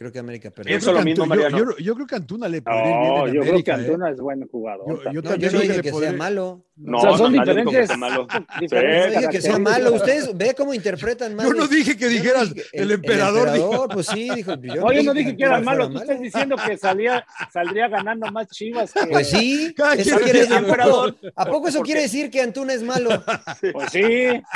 Creo 0.00 0.10
que 0.10 0.18
América 0.18 0.50
perdería. 0.50 0.78
Pienso 0.78 0.94
lo 0.94 1.02
mismo, 1.02 1.26
Mariano. 1.26 1.58
yo, 1.58 1.64
yo- 1.72 1.76
yo 1.76 1.94
creo 1.94 2.06
que 2.06 2.14
Antuna 2.14 2.48
le 2.48 2.62
podría 2.62 2.80
ir 2.80 2.86
bien 2.86 3.02
No, 3.12 3.26
en 3.26 3.34
yo 3.34 3.40
creo 3.42 3.62
que 3.62 3.70
¿eh? 3.70 3.74
Antuna 3.74 4.10
es 4.10 4.16
buen 4.18 4.48
jugador. 4.48 4.86
Yo- 4.88 4.94
yo 4.94 5.02
también. 5.02 5.22
No, 5.22 5.30
también 5.30 5.50
yo 5.50 5.52
no 5.58 5.60
que 5.60 5.68
dije 5.68 5.82
que 5.82 5.92
sea 5.92 6.12
malo. 6.14 6.64
No, 6.76 6.96
o 6.96 7.00
sea, 7.02 7.16
son 7.18 7.32
no, 7.34 7.40
diferentes, 7.40 7.86
sea 7.88 7.96
malo. 7.98 8.26
diferentes 8.60 9.12
No 9.14 9.20
dije 9.20 9.30
que 9.30 9.40
sea 9.42 9.58
malo. 9.58 9.92
Ustedes 9.92 10.30
ve 10.34 10.54
cómo 10.56 10.72
interpretan 10.72 11.34
mal. 11.36 11.46
Yo 11.46 11.52
no 11.52 11.66
dije 11.66 11.98
que 11.98 12.06
no 12.06 12.10
dijeras 12.12 12.54
dije 12.54 12.66
que- 12.72 12.78
el 12.80 12.90
emperador, 12.92 13.52
dijo. 13.52 13.88
pues 13.88 14.06
sí, 14.06 14.30
dijo. 14.34 14.54
Yo 14.62 14.74
No, 14.76 14.90
yo 14.90 15.02
no 15.02 15.12
dije 15.12 15.36
que 15.36 15.44
era 15.44 15.60
malo. 15.60 15.90
Tú 15.90 15.98
estás 15.98 16.18
diciendo 16.18 16.56
que 16.56 16.78
salía, 16.78 17.22
saldría 17.52 17.88
ganando 17.88 18.32
más 18.32 18.48
Chivas 18.48 18.94
que. 18.94 19.06
Pues 19.06 19.28
sí, 19.28 19.74
eso 19.98 20.18
quiere 20.20 20.38
decir, 20.40 20.56
emperador. 20.56 21.14
¿A 21.36 21.44
poco 21.44 21.68
eso 21.68 21.82
quiere 21.82 22.00
decir 22.00 22.30
que 22.30 22.40
Antuna 22.40 22.72
es 22.72 22.82
malo? 22.82 23.22
Pues 23.70 23.90
sí. 23.92 24.02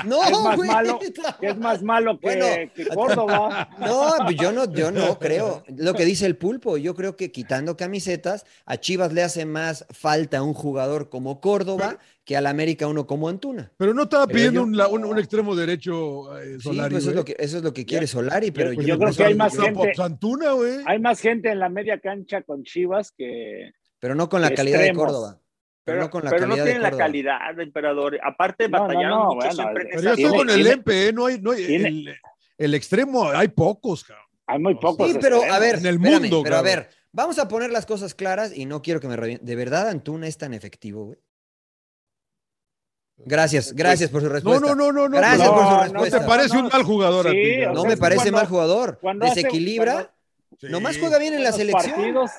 No, 0.06 0.24
es 0.24 0.30
más 0.40 0.56
güey. 0.56 0.70
malo, 0.70 0.98
que 1.40 1.46
es 1.48 1.58
más 1.58 1.82
malo 1.82 2.18
que, 2.18 2.70
Córdoba. 2.94 3.68
No, 3.78 4.30
yo 4.30 4.50
no, 4.50 4.72
yo 4.72 4.90
no 4.90 5.18
creo. 5.18 5.33
Lo 5.76 5.94
que 5.94 6.04
dice 6.04 6.26
el 6.26 6.36
pulpo, 6.36 6.76
yo 6.76 6.94
creo 6.94 7.16
que 7.16 7.30
quitando 7.32 7.76
camisetas, 7.76 8.44
a 8.66 8.76
Chivas 8.78 9.12
le 9.12 9.22
hace 9.22 9.44
más 9.46 9.86
falta 9.90 10.42
un 10.42 10.54
jugador 10.54 11.08
como 11.08 11.40
Córdoba 11.40 11.98
que 12.24 12.36
al 12.36 12.46
América 12.46 12.86
uno 12.86 13.06
como 13.06 13.28
Antuna. 13.28 13.70
Pero 13.76 13.92
no 13.94 14.04
estaba 14.04 14.26
Pero 14.26 14.36
pidiendo 14.36 14.60
yo- 14.60 14.66
un, 14.66 14.76
la- 14.76 14.88
un- 14.88 15.04
un 15.04 15.18
extremo 15.18 15.54
derecho 15.54 16.38
eh, 16.38 16.54
Sí, 16.56 16.62
Solari, 16.62 16.92
pues 16.94 17.02
eso, 17.04 17.10
es 17.10 17.16
lo 17.16 17.24
que, 17.24 17.36
eso 17.38 17.56
es 17.58 17.62
lo 17.62 17.72
que 17.72 17.84
quiere 17.84 18.06
Solari, 18.06 18.50
pero 18.50 18.72
yo- 18.72 18.82
yo, 18.82 18.98
creo 18.98 19.12
que 19.14 19.24
hay 19.24 19.34
más 19.34 19.56
gente- 19.56 19.72
pues, 19.74 19.98
Antuna, 20.00 20.52
güey. 20.52 20.78
Hay 20.86 20.98
más 21.00 21.20
gente 21.20 21.50
en 21.50 21.58
la 21.58 21.68
media 21.68 21.98
cancha 22.00 22.42
con 22.42 22.62
Chivas 22.64 23.12
que. 23.16 23.72
Pero 24.00 24.14
no 24.14 24.28
con 24.28 24.40
la 24.42 24.50
calidad 24.50 24.80
extremos. 24.80 25.02
de 25.02 25.06
Córdoba. 25.12 25.40
Pero, 25.86 25.96
Pero, 25.96 26.00
no 26.06 26.10
con 26.10 26.24
la 26.24 26.30
pero 26.30 26.42
no 26.42 26.48
calidad 26.48 26.64
de 26.64 26.70
tienen 26.72 26.82
la 26.90 26.96
calidad, 26.96 27.60
emperador. 27.60 28.18
Aparte, 28.24 28.68
No, 28.70 28.80
batallaron 28.80 29.10
no, 29.10 29.24
mucho 29.34 29.36
bueno, 29.36 29.52
siempre 29.54 29.82
en 29.82 29.88
el- 29.90 29.94
Pero 30.00 30.10
estoy 30.14 30.38
con 30.38 30.48
el 30.50 30.54
tiene- 30.56 30.70
Empe, 30.70 31.08
¿eh? 31.08 31.12
No 31.12 31.26
hay, 31.26 31.40
no 31.42 31.50
hay- 31.50 31.66
tiene- 31.66 31.88
el, 31.88 32.14
el 32.56 32.74
extremo, 32.74 33.28
hay 33.28 33.48
pocos, 33.48 34.02
cabrón. 34.02 34.23
Hay 34.46 34.58
muy 34.58 34.74
pocos. 34.76 35.10
Sí, 35.10 35.18
pero 35.20 35.36
a 35.36 35.38
extremos. 35.46 35.60
ver, 35.60 35.74
En 35.76 35.86
el 35.86 35.94
espérame, 35.96 36.20
mundo, 36.22 36.42
pero 36.42 36.56
a 36.56 36.62
ver, 36.62 36.90
vamos 37.12 37.38
a 37.38 37.48
poner 37.48 37.70
las 37.70 37.86
cosas 37.86 38.14
claras 38.14 38.56
y 38.56 38.66
no 38.66 38.82
quiero 38.82 39.00
que 39.00 39.08
me 39.08 39.16
revienten. 39.16 39.46
¿De 39.46 39.56
verdad 39.56 39.88
Antuna 39.88 40.26
es 40.26 40.36
tan 40.38 40.52
efectivo, 40.54 41.06
güey? 41.06 41.18
Gracias, 43.16 43.72
gracias 43.74 44.10
por 44.10 44.20
su 44.22 44.26
No, 44.26 44.32
respuesta. 44.34 44.66
no, 44.68 44.74
no, 44.74 44.92
no, 44.92 45.08
no. 45.08 45.16
Gracias 45.16 45.38
pero 45.48 45.54
por 45.54 45.62
su 45.64 45.70
no, 45.70 45.76
¿No 45.76 45.82
respuesta. 45.84 46.20
te 46.20 46.26
parece 46.26 46.48
No, 46.54 46.58
un 46.60 46.64
no. 46.64 46.70
mal 46.70 46.82
jugador 46.82 47.28
a 47.28 47.30
ti? 47.30 47.56
No 47.72 47.80
sea, 47.82 47.90
me 47.90 47.96
parece 47.96 48.18
cuando- 48.22 48.36
mal 48.38 48.46
jugador. 48.48 48.98
cuando 49.00 49.24
hace- 49.26 49.34
Desequilibra. 49.36 49.92
cuando- 49.92 50.10
Sí. 50.60 50.66
Nomás 50.68 50.98
juega 50.98 51.18
bien 51.18 51.34
en 51.34 51.42
la 51.42 51.52
selección. 51.52 51.94
partidos 51.94 52.30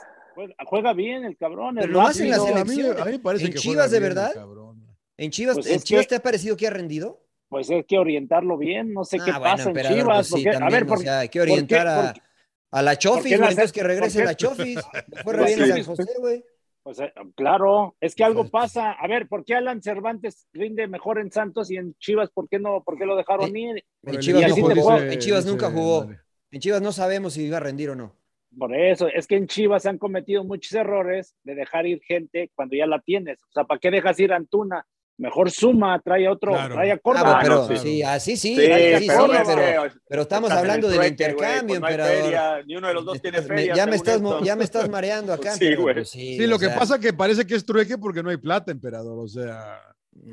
juega, 0.67 0.93
bien 0.93 1.25
el 1.25 1.37
cabrón. 1.37 1.75
Pero 1.75 1.87
es 1.87 1.91
nomás 1.93 2.19
en 2.19 2.29
la 2.29 2.37
rápido. 2.37 2.53
No, 2.55 2.61
a 2.61 2.63
mí, 2.65 2.69
selección. 2.75 3.01
a 3.01 3.05
mí 3.05 3.11
me 3.11 3.19
parece 3.19 3.45
¿En 3.45 3.51
que 3.53 3.59
Chivas 3.59 3.75
juega 3.75 3.87
de 3.89 3.97
el 3.97 4.03
verdad? 4.03 4.33
cabrón. 4.33 4.85
¿En 5.17 5.31
Chivas, 5.31 5.55
Pues 5.55 5.67
en 5.67 5.79
Chivas 5.81 6.05
que- 6.05 6.09
te 6.09 6.15
ha 6.15 6.23
parecido 6.23 6.57
que 6.57 6.67
ha 6.67 6.69
rendido? 6.69 7.24
Pues 7.49 7.69
hay 7.69 7.83
que 7.83 7.97
orientarlo 7.99 8.57
bien. 8.57 8.93
No 8.93 9.03
sé 9.03 9.17
Ah, 9.21 9.23
qué 9.25 9.31
bueno, 9.31 9.43
pasa 9.43 9.69
en 9.69 9.75
Chivas. 9.75 10.05
pues 10.15 10.27
sí, 10.27 10.33
porque- 10.49 10.57
a 10.63 10.69
ver, 10.69 10.83
o 10.83 10.87
porque- 10.87 11.03
sea, 11.03 11.19
hay 11.19 11.29
que 11.29 11.39
¿por 11.39 11.47
qué- 11.47 11.53
orientar 11.53 11.87
a, 11.87 12.81
la 12.81 12.91
¿Por 12.91 12.97
Chofis, 12.99 13.23
güey, 13.23 13.33
entonces 13.49 13.71
que 13.71 13.83
regrese 13.83 14.23
la 14.25 14.35
Chofis. 14.35 14.75
Re 14.75 15.03
Pues 15.23 15.55
sí. 15.55 15.67
San 15.71 15.83
José, 15.83 16.05
güey. 16.19 16.43
O 16.87 16.93
sea, 16.93 17.11
claro, 17.35 17.95
es 17.99 18.13
que 18.13 18.23
algo 18.23 18.47
pasa. 18.49 18.91
A 18.91 19.07
ver, 19.07 19.27
¿por 19.27 19.43
qué 19.43 19.55
Alan 19.55 19.81
Cervantes 19.81 20.47
rinde 20.53 20.87
mejor 20.87 21.19
en 21.19 21.31
Santos 21.31 21.71
y 21.71 21.77
en 21.77 21.95
Chivas? 21.95 22.29
¿Por 22.31 22.47
qué 22.47 22.59
no? 22.59 22.83
¿Por 22.83 22.97
qué 22.97 23.05
lo 23.07 23.15
dejaron 23.15 23.55
Eh, 23.55 23.59
ir? 23.59 23.85
En 24.03 24.19
Chivas, 24.19 24.49
no 24.49 24.55
jugó, 24.75 24.97
en 24.99 25.45
nunca 25.47 25.71
jugó. 25.71 26.07
En 26.51 26.59
Chivas 26.59 26.81
no 26.83 26.91
sabemos 26.91 27.33
si 27.33 27.45
iba 27.45 27.57
a 27.57 27.59
rendir 27.61 27.89
o 27.89 27.95
no. 27.95 28.15
Por 28.57 28.73
eso, 28.75 29.07
es 29.07 29.25
que 29.27 29.35
en 29.35 29.47
Chivas 29.47 29.81
se 29.83 29.89
han 29.89 29.97
cometido 29.97 30.43
muchos 30.43 30.73
errores 30.73 31.35
de 31.43 31.55
dejar 31.55 31.87
ir 31.87 32.01
gente 32.03 32.51
cuando 32.55 32.75
ya 32.77 32.85
la 32.85 33.01
tienes. 33.01 33.41
O 33.43 33.51
sea, 33.51 33.63
¿para 33.63 33.79
qué 33.79 33.89
dejas 33.91 34.19
ir 34.19 34.31
a 34.31 34.35
Antuna? 34.37 34.85
Mejor 35.17 35.49
suma, 35.49 36.01
trae 36.03 36.27
a 36.27 36.31
otro, 36.33 36.51
Claro. 36.51 36.75
trae 36.75 36.91
a 36.91 36.95
Ah, 36.95 36.99
Córdoba. 37.01 37.39
pero 37.41 37.65
claro. 37.67 37.81
sí, 37.81 38.03
así 38.03 38.35
sí, 38.35 38.55
Sí, 38.55 38.65
así 38.71 39.03
sí, 39.05 39.07
pero, 39.09 39.27
pero, 39.45 39.93
pero 40.09 40.21
estamos 40.23 40.51
hablando 40.51 40.87
el 40.87 40.91
del 40.93 40.99
trueque, 41.15 41.23
intercambio, 41.23 41.79
pues 41.79 41.83
hay 41.83 41.93
emperador. 41.93 42.23
feria, 42.23 42.63
ni 42.65 42.75
uno 42.75 42.87
de 42.89 42.93
los 42.93 43.05
dos 43.05 43.21
tiene 43.21 43.37
Me- 43.41 43.47
feria. 43.47 43.73
ya, 43.75 43.85
me 43.87 43.95
estás, 43.95 44.21
ya 44.43 44.55
me 44.57 44.63
estás 44.65 44.89
mareando 44.89 45.31
acá. 45.31 45.53
Sí, 45.53 45.59
pero, 45.69 45.81
güey. 45.83 45.95
pues, 45.95 46.09
sí, 46.09 46.37
Sí, 46.37 46.47
lo 46.47 46.59
que 46.59 46.65
sea, 46.67 46.75
pasa 46.77 46.99
que 46.99 47.13
parece 47.13 47.47
que 47.47 47.55
es 47.55 47.65
trueque 47.65 47.97
porque 47.97 48.21
no 48.23 48.29
hay 48.29 48.37
plata, 48.37 48.71
emperador. 48.71 49.17
O 49.17 49.27
sea, 49.27 49.79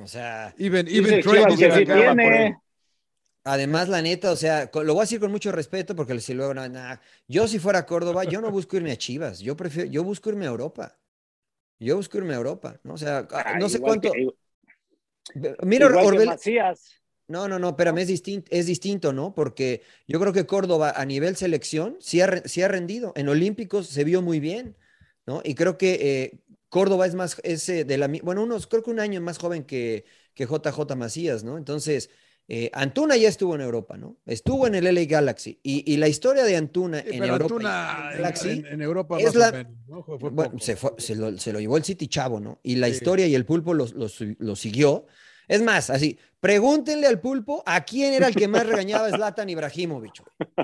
O 0.01 0.07
sea, 0.09 0.53
even, 0.59 0.87
even 0.89 1.21
trade 1.23 2.57
además, 3.45 3.89
la 3.89 4.03
neta, 4.03 4.31
o 4.31 4.37
sea, 4.37 4.71
lo 4.73 4.95
voy 4.95 5.01
a 5.01 5.05
decir 5.05 5.21
con 5.21 5.31
mucho 5.31 5.51
respeto 5.53 5.95
porque 5.97 6.19
si 6.21 6.35
luego, 6.35 6.55
no, 6.55 6.69
nah, 6.69 6.97
yo 7.27 7.49
si 7.49 7.59
fuera 7.59 7.81
a 7.81 7.87
Córdoba, 7.87 8.25
yo 8.25 8.41
no 8.41 8.51
busco 8.51 8.77
irme 8.77 8.93
a 8.93 8.97
Chivas, 8.97 9.41
yo 9.41 9.57
prefiero, 9.57 9.91
yo 9.91 10.05
busco 10.05 10.31
irme 10.31 10.47
a 10.47 10.51
Europa. 10.51 10.97
Yo 11.81 11.97
busco 11.97 12.19
irme 12.19 12.35
a 12.35 12.37
Europa, 12.37 12.79
¿no? 12.85 12.95
O 12.95 12.97
sea, 12.97 13.27
Ah, 13.33 13.59
no 13.59 13.69
sé 13.69 13.81
cuánto. 13.81 14.13
que- 14.13 14.29
Mira, 15.63 15.87
igual 15.87 16.01
que 16.01 16.09
Orbel, 16.09 16.27
Macías. 16.27 17.03
No, 17.29 17.49
no, 17.49 17.59
no, 17.59 17.71
espérame, 17.71 17.99
es 17.99 18.09
distinto, 18.09 18.49
es 18.51 18.67
distinto, 18.67 19.13
¿no? 19.13 19.35
Porque 19.35 19.83
yo 20.07 20.21
creo 20.21 20.33
que 20.33 20.47
Córdoba 20.47 20.93
a 20.95 21.05
nivel 21.07 21.37
selección 21.37 21.97
sí 22.01 22.21
ha, 22.21 22.43
sí 22.47 22.63
ha 22.63 22.69
rendido. 22.69 23.13
En 23.17 23.29
Olímpicos 23.29 23.87
se 23.87 24.05
vio 24.05 24.21
muy 24.21 24.41
bien, 24.41 24.77
¿no? 25.27 25.41
Y 25.45 25.55
creo 25.55 25.79
que 25.79 25.93
eh, 26.01 26.41
Córdoba 26.69 27.07
es 27.07 27.15
más, 27.15 27.41
es 27.45 27.69
eh, 27.69 27.85
de 27.85 27.99
la, 27.99 28.09
bueno, 28.23 28.43
unos, 28.43 28.67
creo 28.67 28.83
que 28.83 28.91
un 28.91 29.01
año 29.01 29.21
más 29.21 29.39
joven 29.39 29.65
que, 29.65 30.05
que 30.35 30.47
JJ 30.47 30.97
Macías, 30.97 31.45
¿no? 31.45 31.57
Entonces, 31.57 32.11
eh, 32.49 32.71
Antuna 32.75 33.17
ya 33.17 33.29
estuvo 33.29 33.55
en 33.55 33.61
Europa, 33.63 33.97
¿no? 33.97 34.17
Estuvo 34.27 34.67
en 34.67 34.75
el 34.75 34.85
LA 34.95 35.05
Galaxy. 35.05 35.59
Y, 35.63 35.91
y 35.93 35.97
la 35.97 36.09
historia 36.09 36.45
de 36.45 36.57
Antuna 36.57 37.01
Sí, 37.01 37.17
en 37.17 37.23
Europa. 37.25 37.45
Antuna 37.45 37.99
en 38.03 38.11
en, 38.11 38.17
Galaxy, 38.19 38.51
en- 38.51 38.67
en 38.67 38.83
Europa 38.83 39.19
es 39.19 39.25
más 39.27 39.35
la- 39.37 39.49
o 39.49 39.53
menos, 39.53 39.73
¿no? 39.89 40.03
Fue- 40.03 40.19
fue 40.19 40.31
bueno, 40.31 40.51
poco. 40.53 40.63
se, 40.65 40.77
fue- 40.77 40.93
se 40.99 41.15
lo, 41.17 41.39
se 41.39 41.53
lo 41.53 41.61
llevó 41.61 41.77
el 41.77 41.85
City 41.85 42.09
Chavo, 42.09 42.41
¿no? 42.41 42.59
Y 42.63 42.77
la 42.77 42.89
Sí. 42.89 42.95
historia 42.95 43.27
y 43.27 43.35
el 43.35 43.45
pulpo 43.47 43.73
lo, 43.75 43.87
lo 43.95 44.09
su- 44.09 44.37
lo 44.39 44.57
siguió. 44.57 45.07
Es 45.49 45.63
más, 45.63 45.91
así, 45.91 46.19
pregúntenle 46.41 47.07
al 47.07 47.21
pulpo 47.21 47.63
a 47.67 47.85
quién 47.85 48.15
era 48.15 48.29
el 48.29 48.35
que 48.35 48.49
más 48.49 48.67
regañaba 48.67 49.07
a 49.07 49.11
Zlatan 49.11 49.49
Ibrahimovic. 49.49 50.13
güey. 50.21 50.59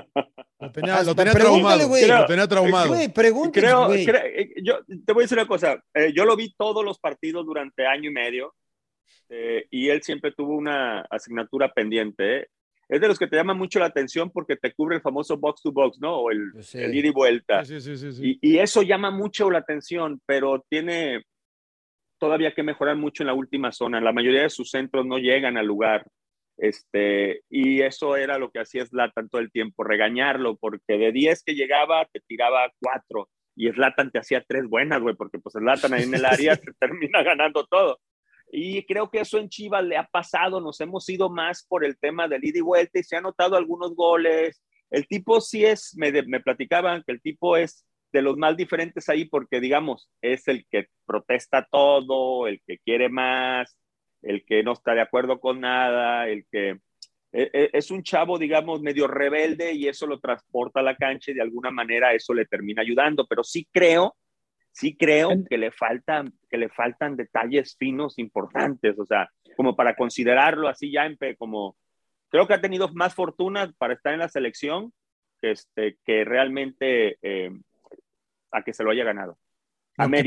Lo 0.59 0.71
tenía, 0.71 1.03
lo 1.03 1.15
tenía 1.15 1.33
traumado. 1.33 1.87
güey. 1.87 2.05
Lo 2.07 2.25
tenía 2.25 2.47
traumado. 2.47 2.89
Güey, 2.89 3.07
pregúntenle, 3.07 3.67
Creo, 3.69 3.85
güey. 3.87 4.05
creo- 4.05 4.21
eh, 4.25 4.53
yo 4.63 4.79
te 5.05 5.13
voy 5.13 5.21
a 5.21 5.25
decir 5.25 5.37
una 5.37 5.47
cosa. 5.47 5.81
eh, 5.93 6.11
yo 6.13 6.25
lo 6.25 6.35
vi 6.35 6.53
todos 6.57 6.83
los 6.83 6.99
partidos 6.99 7.45
durante 7.45 7.85
año 7.87 8.09
y 8.09 8.13
medio 8.13 8.55
eh, 9.29 9.65
y 9.69 9.89
él 9.89 10.01
siempre 10.01 10.31
tuvo 10.31 10.55
una 10.55 11.01
asignatura 11.09 11.71
pendiente. 11.71 12.37
¿eh? 12.37 12.47
Es 12.87 12.99
de 13.01 13.07
los 13.07 13.19
que 13.19 13.27
te 13.27 13.35
llama 13.35 13.53
mucho 13.53 13.79
la 13.79 13.85
atención 13.85 14.31
porque 14.31 14.55
te 14.55 14.73
cubre 14.73 14.95
el 14.95 15.01
famoso 15.01 15.37
box 15.37 15.61
to 15.61 15.71
box, 15.71 15.99
¿no? 15.99 16.17
O 16.17 16.31
el, 16.31 16.51
Pues 16.53 16.67
sí. 16.67 16.79
el 16.79 16.95
ida 16.95 17.07
y 17.07 17.11
vuelta. 17.11 17.63
Sí, 17.63 17.79
sí, 17.79 17.95
sí, 17.97 18.11
sí. 18.11 18.39
Y, 18.41 18.53
y 18.53 18.57
eso 18.59 18.81
llama 18.81 19.11
mucho 19.11 19.51
la 19.51 19.59
atención, 19.59 20.19
pero 20.25 20.65
tiene 20.69 21.23
todavía 22.17 22.53
que 22.53 22.63
mejorar 22.63 22.95
mucho 22.95 23.23
en 23.23 23.27
la 23.27 23.33
última 23.33 23.71
zona. 23.71 24.01
La 24.01 24.11
mayoría 24.11 24.41
de 24.43 24.49
sus 24.49 24.71
centros 24.71 25.05
no 25.05 25.17
llegan 25.17 25.57
al 25.57 25.65
lugar. 25.65 26.05
Este, 26.57 27.43
y 27.49 27.81
eso 27.81 28.17
era 28.17 28.37
lo 28.37 28.51
que 28.51 28.59
hacía 28.59 28.85
Slatan 28.85 29.29
todo 29.29 29.39
el 29.41 29.51
tiempo, 29.51 29.83
regañarlo, 29.83 30.57
porque 30.57 30.97
de 30.97 31.11
10 31.13 31.43
que 31.43 31.55
llegaba, 31.55 32.05
te 32.11 32.19
tiraba 32.27 32.69
4. 32.81 33.29
Y 33.55 33.69
Slatan 33.71 34.11
te 34.11 34.19
hacía 34.19 34.43
tres 34.45 34.67
buenas, 34.67 35.01
güey, 35.01 35.15
porque 35.15 35.39
pues 35.39 35.53
Slatan 35.53 35.93
ahí 35.93 36.03
en 36.03 36.15
el 36.15 36.25
área 36.25 36.55
te 36.57 36.71
termina 36.79 37.23
ganando 37.23 37.65
todo. 37.65 37.99
Y 38.51 38.83
creo 38.85 39.09
que 39.09 39.21
eso 39.21 39.37
en 39.37 39.49
Chivas 39.49 39.83
le 39.83 39.97
ha 39.97 40.05
pasado, 40.05 40.59
nos 40.59 40.79
hemos 40.81 41.07
ido 41.09 41.29
más 41.29 41.65
por 41.67 41.85
el 41.85 41.97
tema 41.97 42.27
del 42.27 42.43
ida 42.43 42.59
y 42.59 42.61
vuelta 42.61 42.99
y 42.99 43.03
se 43.03 43.15
han 43.15 43.23
notado 43.23 43.55
algunos 43.55 43.95
goles. 43.95 44.61
El 44.89 45.07
tipo 45.07 45.39
sí 45.39 45.65
es, 45.65 45.95
me, 45.95 46.11
me 46.23 46.39
platicaban 46.39 47.03
que 47.05 47.11
el 47.11 47.21
tipo 47.21 47.57
es 47.57 47.85
de 48.11 48.21
los 48.21 48.37
más 48.37 48.57
diferentes 48.57 49.07
ahí 49.09 49.25
porque, 49.25 49.59
digamos, 49.59 50.09
es 50.21 50.47
el 50.47 50.65
que 50.69 50.87
protesta 51.05 51.67
todo, 51.69 52.47
el 52.47 52.61
que 52.65 52.79
quiere 52.79 53.07
más, 53.09 53.77
el 54.23 54.43
que 54.45 54.63
no 54.63 54.73
está 54.73 54.93
de 54.93 55.01
acuerdo 55.01 55.39
con 55.39 55.59
nada, 55.61 56.27
el 56.27 56.45
que 56.51 56.79
e- 57.31 57.49
e- 57.53 57.69
es 57.73 57.91
un 57.91 58.03
chavo, 58.03 58.39
digamos, 58.39 58.81
medio 58.81 59.07
rebelde 59.07 59.73
y 59.73 59.87
eso 59.87 60.07
lo 60.07 60.19
transporta 60.19 60.79
a 60.79 60.83
la 60.83 60.95
cancha 60.95 61.31
y 61.31 61.35
de 61.35 61.41
alguna 61.41 61.71
manera 61.71 62.13
eso 62.13 62.33
le 62.33 62.45
termina 62.45 62.81
ayudando, 62.81 63.27
pero 63.27 63.43
sí 63.43 63.67
creo, 63.71 64.15
sí 64.79 64.95
creo 64.95 65.31
que 65.49 65.57
le 65.57 65.71
faltan, 65.71 66.33
que 66.49 66.57
le 66.57 66.69
faltan 66.69 67.17
detalles 67.17 67.75
finos 67.77 68.17
importantes, 68.17 68.97
o 68.97 69.05
sea, 69.05 69.29
como 69.57 69.75
para 69.75 69.95
considerarlo 69.95 70.69
así 70.69 70.89
ya 70.89 71.05
en 71.05 71.17
como 71.37 71.75
creo 72.29 72.47
que 72.47 72.53
ha 72.53 72.61
tenido 72.61 72.87
más 72.93 73.13
fortuna 73.13 73.73
para 73.77 73.93
estar 73.93 74.13
en 74.13 74.19
la 74.19 74.29
selección 74.29 74.93
que 75.41 75.51
este 75.51 75.97
que 76.05 76.23
realmente 76.23 77.17
eh, 77.21 77.51
a 78.51 78.63
que 78.63 78.73
se 78.73 78.83
lo 78.83 78.91
haya 78.91 79.03
ganado. 79.03 79.37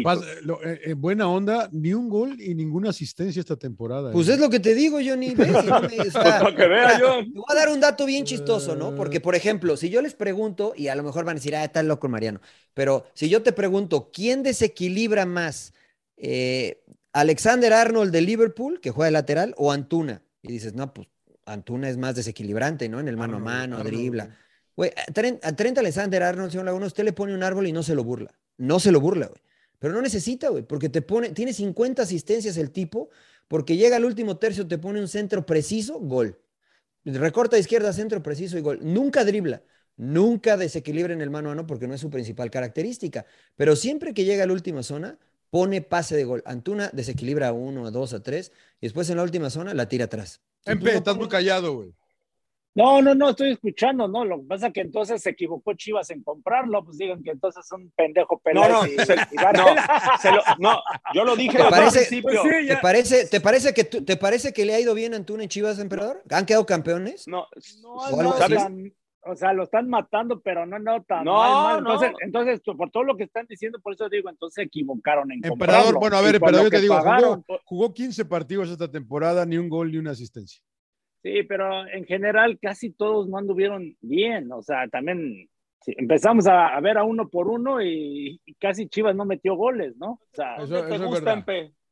Pasa- 0.02 0.24
lo- 0.42 0.62
eh, 0.64 0.80
en 0.84 1.00
buena 1.00 1.28
onda, 1.28 1.68
ni 1.72 1.94
un 1.94 2.08
gol 2.08 2.40
y 2.40 2.54
ninguna 2.54 2.90
asistencia 2.90 3.40
esta 3.40 3.56
temporada. 3.56 4.12
Pues 4.12 4.28
¿eh? 4.28 4.34
es 4.34 4.38
lo 4.40 4.50
que 4.50 4.60
te 4.60 4.74
digo, 4.74 4.98
Johnny. 5.04 5.34
¿ves? 5.34 5.48
Y 5.48 5.66
no 5.66 5.80
me- 5.80 6.00
o 6.00 6.10
sea, 6.10 6.40
Para 6.40 6.54
que 6.54 6.66
vea, 6.66 6.98
John. 7.02 7.24
Te 7.32 7.38
voy 7.38 7.44
a 7.48 7.54
dar 7.54 7.68
un 7.70 7.80
dato 7.80 8.04
bien 8.06 8.24
chistoso, 8.24 8.76
¿no? 8.76 8.94
Porque, 8.94 9.20
por 9.20 9.34
ejemplo, 9.34 9.76
si 9.76 9.88
yo 9.90 10.02
les 10.02 10.14
pregunto, 10.14 10.74
y 10.76 10.88
a 10.88 10.94
lo 10.94 11.02
mejor 11.02 11.24
van 11.24 11.36
a 11.36 11.38
decir, 11.40 11.56
ah, 11.56 11.64
está 11.64 11.82
loco 11.82 12.06
el 12.06 12.12
Mariano, 12.12 12.40
pero 12.74 13.04
si 13.14 13.28
yo 13.28 13.42
te 13.42 13.52
pregunto, 13.52 14.10
¿quién 14.12 14.42
desequilibra 14.42 15.24
más? 15.26 15.72
Eh, 16.16 16.82
¿Alexander 17.12 17.72
Arnold 17.72 18.12
de 18.12 18.20
Liverpool, 18.22 18.80
que 18.80 18.90
juega 18.90 19.06
de 19.06 19.12
lateral, 19.12 19.54
o 19.58 19.72
Antuna? 19.72 20.22
Y 20.42 20.52
dices, 20.52 20.74
no, 20.74 20.92
pues 20.94 21.08
Antuna 21.44 21.88
es 21.90 21.96
más 21.98 22.14
desequilibrante, 22.14 22.88
¿no? 22.88 23.00
En 23.00 23.08
el 23.08 23.16
mano 23.16 23.36
a 23.36 23.40
mano, 23.40 23.76
Arnold, 23.76 23.84
dribla. 23.96 24.24
güey. 24.24 24.36
Güey, 24.74 24.90
a 24.96 25.12
Trent, 25.12 25.44
a 25.44 25.54
Trent 25.54 25.76
Alexander 25.76 26.22
Arnold, 26.22 26.50
señor 26.50 26.64
Laguna, 26.64 26.86
usted 26.86 27.04
le 27.04 27.12
pone 27.12 27.34
un 27.34 27.42
árbol 27.42 27.66
y 27.66 27.72
no 27.72 27.82
se 27.82 27.94
lo 27.94 28.04
burla. 28.04 28.32
No 28.56 28.80
se 28.80 28.90
lo 28.90 29.00
burla, 29.00 29.26
güey. 29.26 29.40
Pero 29.82 29.94
no 29.94 30.00
necesita, 30.00 30.48
güey, 30.48 30.62
porque 30.62 30.88
te 30.88 31.02
pone, 31.02 31.30
tiene 31.30 31.52
50 31.52 32.02
asistencias 32.02 32.56
el 32.56 32.70
tipo, 32.70 33.10
porque 33.48 33.76
llega 33.76 33.96
al 33.96 34.04
último 34.04 34.36
tercio, 34.36 34.64
te 34.68 34.78
pone 34.78 35.00
un 35.00 35.08
centro 35.08 35.44
preciso, 35.44 35.98
gol. 35.98 36.38
Recorta 37.04 37.58
izquierda, 37.58 37.92
centro 37.92 38.22
preciso 38.22 38.56
y 38.56 38.60
gol. 38.60 38.78
Nunca 38.80 39.24
dribla, 39.24 39.64
nunca 39.96 40.56
desequilibra 40.56 41.12
en 41.12 41.20
el 41.20 41.30
mano 41.30 41.50
a 41.50 41.54
mano 41.56 41.66
porque 41.66 41.88
no 41.88 41.94
es 41.94 42.00
su 42.00 42.10
principal 42.10 42.48
característica. 42.48 43.26
Pero 43.56 43.74
siempre 43.74 44.14
que 44.14 44.24
llega 44.24 44.44
a 44.44 44.46
la 44.46 44.52
última 44.52 44.84
zona, 44.84 45.18
pone 45.50 45.82
pase 45.82 46.14
de 46.14 46.22
gol. 46.22 46.44
Antuna 46.46 46.88
desequilibra 46.92 47.48
a 47.48 47.52
uno, 47.52 47.84
a 47.84 47.90
dos, 47.90 48.12
a 48.12 48.22
tres, 48.22 48.52
y 48.80 48.86
después 48.86 49.10
en 49.10 49.16
la 49.16 49.24
última 49.24 49.50
zona 49.50 49.74
la 49.74 49.88
tira 49.88 50.04
atrás. 50.04 50.42
Si 50.60 50.66
tú 50.66 50.70
Empe, 50.74 50.92
no 50.92 50.98
estás 50.98 51.16
muy 51.16 51.26
callado, 51.26 51.74
güey. 51.74 51.92
No, 52.74 53.02
no, 53.02 53.14
no, 53.14 53.30
estoy 53.30 53.50
escuchando, 53.50 54.08
¿no? 54.08 54.24
Lo 54.24 54.40
que 54.40 54.46
pasa 54.46 54.68
es 54.68 54.72
que 54.72 54.80
entonces 54.80 55.20
se 55.22 55.30
equivocó 55.30 55.74
Chivas 55.74 56.08
en 56.10 56.22
comprarlo, 56.22 56.82
pues 56.84 56.96
digan 56.96 57.22
que 57.22 57.30
entonces 57.30 57.64
es 57.66 57.72
un 57.72 57.90
pendejo 57.94 58.36
No, 58.36 58.40
Peláez 58.42 58.72
no, 58.72 58.86
y- 58.86 59.06
se- 59.06 59.14
y 59.30 59.36
Varela. 59.36 59.74
no, 59.74 60.18
se 60.18 60.32
lo- 60.32 60.42
no, 60.58 60.82
yo 61.14 61.24
lo 61.24 61.36
dije 61.36 61.58
¿Te 61.58 61.64
parece- 61.64 61.98
principio. 61.98 62.40
Pues 62.42 62.54
sí, 62.62 62.68
¿Te 62.68 62.76
parece, 62.78 63.26
te, 63.26 63.40
parece 63.42 63.74
que 63.74 63.84
tú- 63.84 64.04
¿Te 64.04 64.16
parece 64.16 64.52
que 64.54 64.64
le 64.64 64.74
ha 64.74 64.80
ido 64.80 64.94
bien 64.94 65.12
a 65.12 65.16
Antuna 65.18 65.42
en 65.42 65.50
Chivas, 65.50 65.78
emperador? 65.78 66.22
¿Han 66.30 66.46
quedado 66.46 66.64
campeones? 66.64 67.28
No, 67.28 67.46
No, 67.82 68.22
no, 68.22 68.30
o 69.24 69.36
sea, 69.36 69.52
lo 69.52 69.62
están 69.64 69.88
matando, 69.88 70.40
pero 70.40 70.66
no, 70.66 70.78
no 70.80 71.00
tan 71.04 71.24
No, 71.24 71.34
mal, 71.36 71.52
mal. 71.52 71.84
no. 71.84 71.92
Entonces, 71.92 72.12
entonces, 72.24 72.60
por 72.76 72.90
todo 72.90 73.04
lo 73.04 73.16
que 73.16 73.24
están 73.24 73.46
diciendo, 73.48 73.78
por 73.80 73.92
eso 73.92 74.08
digo, 74.08 74.28
entonces 74.28 74.54
se 74.56 74.62
equivocaron 74.62 75.30
en 75.30 75.44
Emperador, 75.44 75.92
comprarlo. 75.94 76.00
bueno, 76.00 76.16
a 76.16 76.20
ver, 76.22 76.34
emperador, 76.36 76.64
yo 76.64 76.70
te 76.70 76.80
digo, 76.80 76.94
pagaron, 76.96 77.42
jugó, 77.46 77.60
jugó 77.64 77.94
15 77.94 78.24
partidos 78.24 78.68
esta 78.70 78.90
temporada, 78.90 79.46
ni 79.46 79.58
un 79.58 79.68
gol 79.68 79.92
ni 79.92 79.98
una 79.98 80.10
asistencia. 80.12 80.60
Sí, 81.22 81.42
pero 81.44 81.86
en 81.86 82.04
general 82.04 82.58
casi 82.60 82.90
todos 82.90 83.28
no 83.28 83.38
anduvieron 83.38 83.96
bien. 84.00 84.50
O 84.52 84.62
sea, 84.62 84.88
también 84.88 85.48
sí, 85.80 85.94
empezamos 85.96 86.46
a, 86.48 86.68
a 86.76 86.80
ver 86.80 86.98
a 86.98 87.04
uno 87.04 87.28
por 87.28 87.48
uno 87.48 87.80
y, 87.80 88.40
y 88.44 88.54
casi 88.54 88.88
Chivas 88.88 89.14
no 89.14 89.24
metió 89.24 89.54
goles, 89.54 89.96
¿no? 89.96 90.12
O 90.12 90.20
sea, 90.32 90.56
Eso- 90.56 90.66
¿Dónde 90.66 90.88
te 90.88 90.94
eso 90.96 91.04
es 91.04 91.10
gusta? 91.10 91.44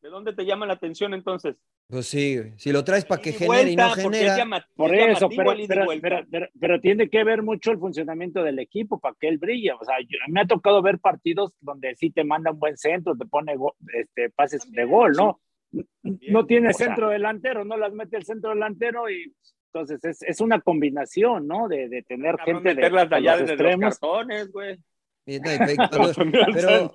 ¿De 0.03 0.09
dónde 0.09 0.33
te 0.33 0.45
llama 0.47 0.67
la 0.67 0.73
atención 0.75 1.13
entonces? 1.15 1.57
Pues 1.87 2.07
sí, 2.07 2.39
si 2.57 2.73
lo 2.73 2.85
traes 2.85 3.05
para 3.05 3.21
que 3.21 3.33
genere 3.33 3.73
y 3.73 3.77
no 3.77 3.89
es 3.89 3.95
genera. 3.97 4.37
llama- 4.37 4.67
por 4.77 4.95
es 4.95 5.17
eso, 5.17 5.29
pero, 5.29 5.51
pero, 5.69 5.85
vuelta. 5.85 6.09
pero, 6.09 6.27
pero- 6.31 6.49
pero 6.59 6.81
tiene 6.81 7.09
que 7.11 7.23
ver 7.25 7.43
mucho 7.43 7.73
el 7.73 7.79
funcionamiento 7.79 8.43
del 8.45 8.61
equipo 8.61 8.99
para 9.01 9.17
que 9.21 9.29
él 9.29 9.39
brille. 9.39 9.73
O 9.73 9.85
sea, 9.85 9.97
yo- 10.01 10.19
me 10.29 10.41
ha 10.41 10.47
tocado 10.47 10.81
ver 10.83 10.99
partidos 11.01 11.53
donde 11.61 11.95
sí 11.97 12.11
te 12.11 12.23
manda 12.25 12.53
un 12.53 12.59
buen 12.61 12.77
centro, 12.77 13.17
te 13.17 13.27
pone 13.27 13.57
go- 13.57 13.75
este, 13.93 14.31
pases 14.31 14.71
de 14.71 14.85
gol, 14.85 15.13
¿no? 15.13 15.41
No 16.03 16.47
tiene 16.47 16.71
o 16.71 16.73
sea. 16.73 16.87
centro 16.89 17.11
delantero, 17.11 17.65
no 17.65 17.77
las 17.77 17.93
mete 17.93 18.17
el 18.17 18.25
centro 18.25 18.51
delantero 18.51 19.09
y 19.11 19.33
entonces 19.73 20.03
es, 20.05 20.23
es 20.23 20.41
una 20.41 20.61
combinación, 20.61 21.47
¿no? 21.47 21.69
De, 21.69 21.89
de 21.89 22.03
tener 22.03 22.37
gente 22.45 22.71
de, 22.71 22.75
meterlas 22.75 23.09
de 23.09 23.17
allá 23.17 23.33
los 23.33 23.41
desde 23.43 23.53
extremos. 23.55 23.85
los 23.85 23.99
cartones, 24.01 24.51
güey. 24.53 24.79
Pero- 26.53 26.91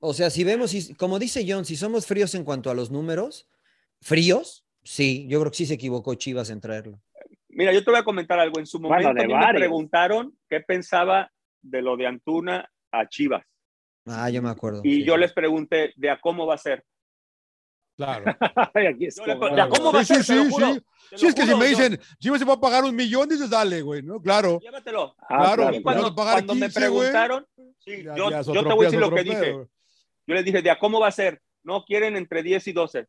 O 0.00 0.12
sea, 0.12 0.28
si 0.30 0.44
vemos, 0.44 0.70
si- 0.70 0.94
como 0.94 1.18
dice 1.18 1.44
John, 1.48 1.64
si 1.64 1.76
somos 1.76 2.06
fríos 2.06 2.34
en 2.34 2.44
cuanto 2.44 2.70
a 2.70 2.74
los 2.74 2.90
números, 2.90 3.48
fríos, 4.02 4.66
sí, 4.82 5.26
yo 5.28 5.40
creo 5.40 5.50
que 5.50 5.56
sí 5.56 5.66
se 5.66 5.74
equivocó 5.74 6.14
Chivas 6.14 6.50
en 6.50 6.60
traerlo. 6.60 7.00
Mira, 7.48 7.72
yo 7.72 7.82
te 7.82 7.90
voy 7.90 8.00
a 8.00 8.04
comentar 8.04 8.38
algo. 8.38 8.58
En 8.58 8.66
su 8.66 8.78
Bueno, 8.78 8.96
momento 8.96 9.14
de 9.14 9.24
a 9.24 9.26
mí 9.28 9.32
me 9.32 9.40
varios. 9.40 9.60
preguntaron 9.60 10.36
qué 10.50 10.60
pensaba 10.60 11.30
de 11.62 11.80
lo 11.80 11.96
de 11.96 12.06
Antuna 12.06 12.70
a 12.92 13.08
Chivas. 13.08 13.44
Ah, 14.04 14.28
yo 14.28 14.42
me 14.42 14.50
acuerdo. 14.50 14.82
Y 14.84 14.96
sí. 14.96 15.04
yo 15.04 15.16
les 15.16 15.32
pregunté 15.32 15.92
de 15.96 16.10
a 16.10 16.20
cómo 16.20 16.46
va 16.46 16.54
a 16.54 16.58
ser. 16.58 16.84
Claro. 17.96 18.24
Aquí 18.74 19.08
cómo 19.70 19.92
va 19.92 20.00
a 20.00 20.04
ser, 20.04 20.22
sí, 20.22 20.34
sí, 20.44 20.50
juro. 20.50 20.74
sí. 20.74 20.80
Lo 21.22 21.28
es 21.28 21.34
que 21.34 21.42
si 21.42 21.54
me 21.54 21.60
yo- 21.60 21.64
dicen, 21.68 22.00
Chivas 22.18 22.38
se 22.40 22.44
va 22.44 22.54
a 22.54 22.60
pagar 22.60 22.84
un 22.84 22.94
millón, 22.94 23.28
dices, 23.28 23.48
dale, 23.48 23.80
güey, 23.80 24.02
¿no? 24.02 24.20
Claro. 24.20 24.58
Llévatelo. 24.60 25.14
Ah, 25.20 25.26
Claro, 25.28 25.62
claro, 25.62 25.76
y 25.76 25.82
cuando, 25.82 26.14
pagar 26.14 26.34
cuando 26.34 26.54
me 26.56 26.60
15, 26.66 26.88
güey. 26.88 26.98
preguntaron, 27.10 27.46
sí, 27.78 28.02
Ya- 28.04 28.16
yo, 28.16 28.30
ya 28.30 28.42
yo 28.42 28.52
te 28.64 28.74
voy 28.74 28.86
a 28.86 28.88
decir 28.88 29.00
lo 29.00 29.10
que 29.14 29.22
dije. 29.22 29.52
Yo 29.52 30.34
les 30.34 30.44
dije, 30.44 30.60
¿de 30.62 30.70
a 30.70 30.78
cómo 30.78 31.00
va 31.00 31.08
a 31.08 31.12
ser? 31.12 31.40
No 31.62 31.84
quieren 31.84 32.16
entre 32.16 32.42
10 32.42 32.66
y 32.68 32.72
12. 32.72 33.06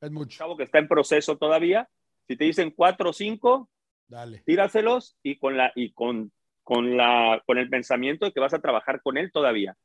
Es 0.00 0.10
mucho. 0.10 0.36
Chavo 0.38 0.56
que 0.56 0.64
está 0.64 0.78
en 0.78 0.88
proceso 0.88 1.36
todavía. 1.36 1.88
Si 2.28 2.36
te 2.36 2.44
dicen 2.44 2.70
4 2.70 3.10
o 3.10 3.12
5, 3.12 3.68
Dale. 4.08 4.42
tíraselos 4.46 5.16
y 5.22 5.36
con 5.38 5.56
la 5.56 5.72
y 5.74 5.92
con, 5.92 6.32
con 6.62 6.96
la 6.96 7.42
con 7.46 7.58
el 7.58 7.68
pensamiento 7.68 8.24
de 8.26 8.32
que 8.32 8.40
vas 8.40 8.54
a 8.54 8.60
trabajar 8.60 9.02
con 9.02 9.18
él 9.18 9.30
todavía, 9.32 9.76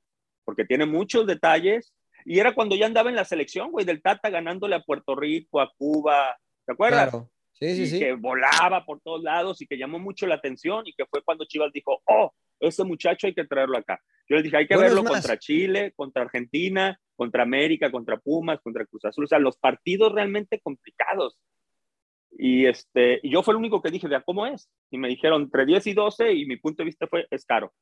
porque 0.45 0.65
tiene 0.65 0.85
muchos 0.85 1.25
detalles 1.25 1.93
y 2.25 2.39
era 2.39 2.53
cuando 2.53 2.75
ya 2.75 2.85
andaba 2.85 3.09
en 3.09 3.15
la 3.15 3.25
selección, 3.25 3.71
güey, 3.71 3.85
del 3.85 4.01
Tata 4.01 4.29
ganándole 4.29 4.75
a 4.75 4.83
Puerto 4.83 5.15
Rico, 5.15 5.61
a 5.61 5.71
Cuba, 5.77 6.37
¿te 6.65 6.73
acuerdas? 6.73 7.09
Claro. 7.09 7.29
Sí, 7.53 7.75
sí, 7.75 7.81
y 7.81 7.87
sí. 7.87 7.99
que 7.99 8.13
volaba 8.13 8.85
por 8.85 9.01
todos 9.01 9.21
lados 9.21 9.61
y 9.61 9.67
que 9.67 9.77
llamó 9.77 9.99
mucho 9.99 10.25
la 10.25 10.35
atención 10.35 10.87
y 10.87 10.93
que 10.93 11.05
fue 11.05 11.21
cuando 11.23 11.45
Chivas 11.45 11.73
dijo, 11.73 12.01
oh, 12.05 12.33
ese 12.59 12.83
muchacho 12.85 13.27
hay 13.27 13.33
que 13.33 13.45
traerlo 13.45 13.77
acá. 13.77 14.01
Yo 14.29 14.35
les 14.35 14.43
dije, 14.43 14.57
hay 14.57 14.67
que 14.67 14.75
Bueno, 14.75 14.95
verlo 14.95 15.09
contra 15.09 15.37
Chile, 15.37 15.91
contra 15.95 16.21
Argentina, 16.21 16.97
contra 17.15 17.43
América, 17.43 17.91
contra 17.91 18.17
Pumas, 18.17 18.61
contra 18.61 18.85
Cruz 18.85 19.03
Azul, 19.05 19.25
o 19.25 19.27
sea, 19.27 19.39
los 19.39 19.57
partidos 19.57 20.13
realmente 20.13 20.59
complicados. 20.61 21.37
Y 22.31 22.65
este, 22.65 23.19
y 23.23 23.31
yo 23.31 23.43
fue 23.43 23.53
el 23.53 23.57
único 23.57 23.81
que 23.81 23.89
dije, 23.89 24.07
de 24.07 24.21
cómo 24.23 24.45
es. 24.45 24.69
Y 24.91 24.97
me 24.97 25.09
dijeron 25.09 25.41
entre 25.41 25.65
10 25.65 25.87
y 25.87 25.93
12 25.93 26.33
y 26.33 26.45
mi 26.45 26.57
punto 26.57 26.83
de 26.83 26.85
vista 26.85 27.07
fue, 27.07 27.27
es 27.29 27.45
caro. 27.45 27.73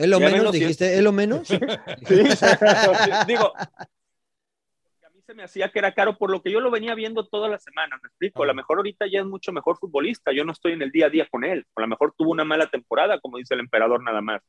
¿Es 0.00 0.08
lo 0.08 0.18
menos? 0.18 0.44
los 0.44 0.52
Dijiste, 0.52 0.96
¿es 0.96 1.02
lo 1.02 1.12
menos? 1.12 1.48
Digo, 3.26 3.52
a 3.56 5.10
mí 5.12 5.20
se 5.26 5.34
me 5.34 5.42
hacía 5.42 5.70
que 5.70 5.78
era 5.78 5.92
caro 5.92 6.16
por 6.16 6.30
lo 6.30 6.40
que 6.40 6.50
yo 6.50 6.60
lo 6.60 6.70
venía 6.70 6.94
viendo 6.94 7.28
todas 7.28 7.50
las 7.50 7.62
semanas, 7.62 8.00
me 8.02 8.08
explico. 8.08 8.42
A 8.42 8.46
lo 8.46 8.54
mejor 8.54 8.78
ahorita 8.78 9.06
ya 9.12 9.20
es 9.20 9.26
mucho 9.26 9.52
mejor 9.52 9.76
futbolista, 9.78 10.32
yo 10.32 10.42
no 10.42 10.52
estoy 10.52 10.72
en 10.72 10.80
el 10.80 10.90
día 10.90 11.06
a 11.06 11.10
día 11.10 11.28
con 11.30 11.44
él. 11.44 11.66
A 11.76 11.82
lo 11.82 11.86
mejor 11.86 12.14
tuvo 12.16 12.30
una 12.30 12.44
mala 12.44 12.70
temporada, 12.70 13.20
como 13.20 13.36
dice 13.36 13.52
el 13.52 13.60
emperador 13.60 14.02
nada 14.02 14.22
más. 14.22 14.40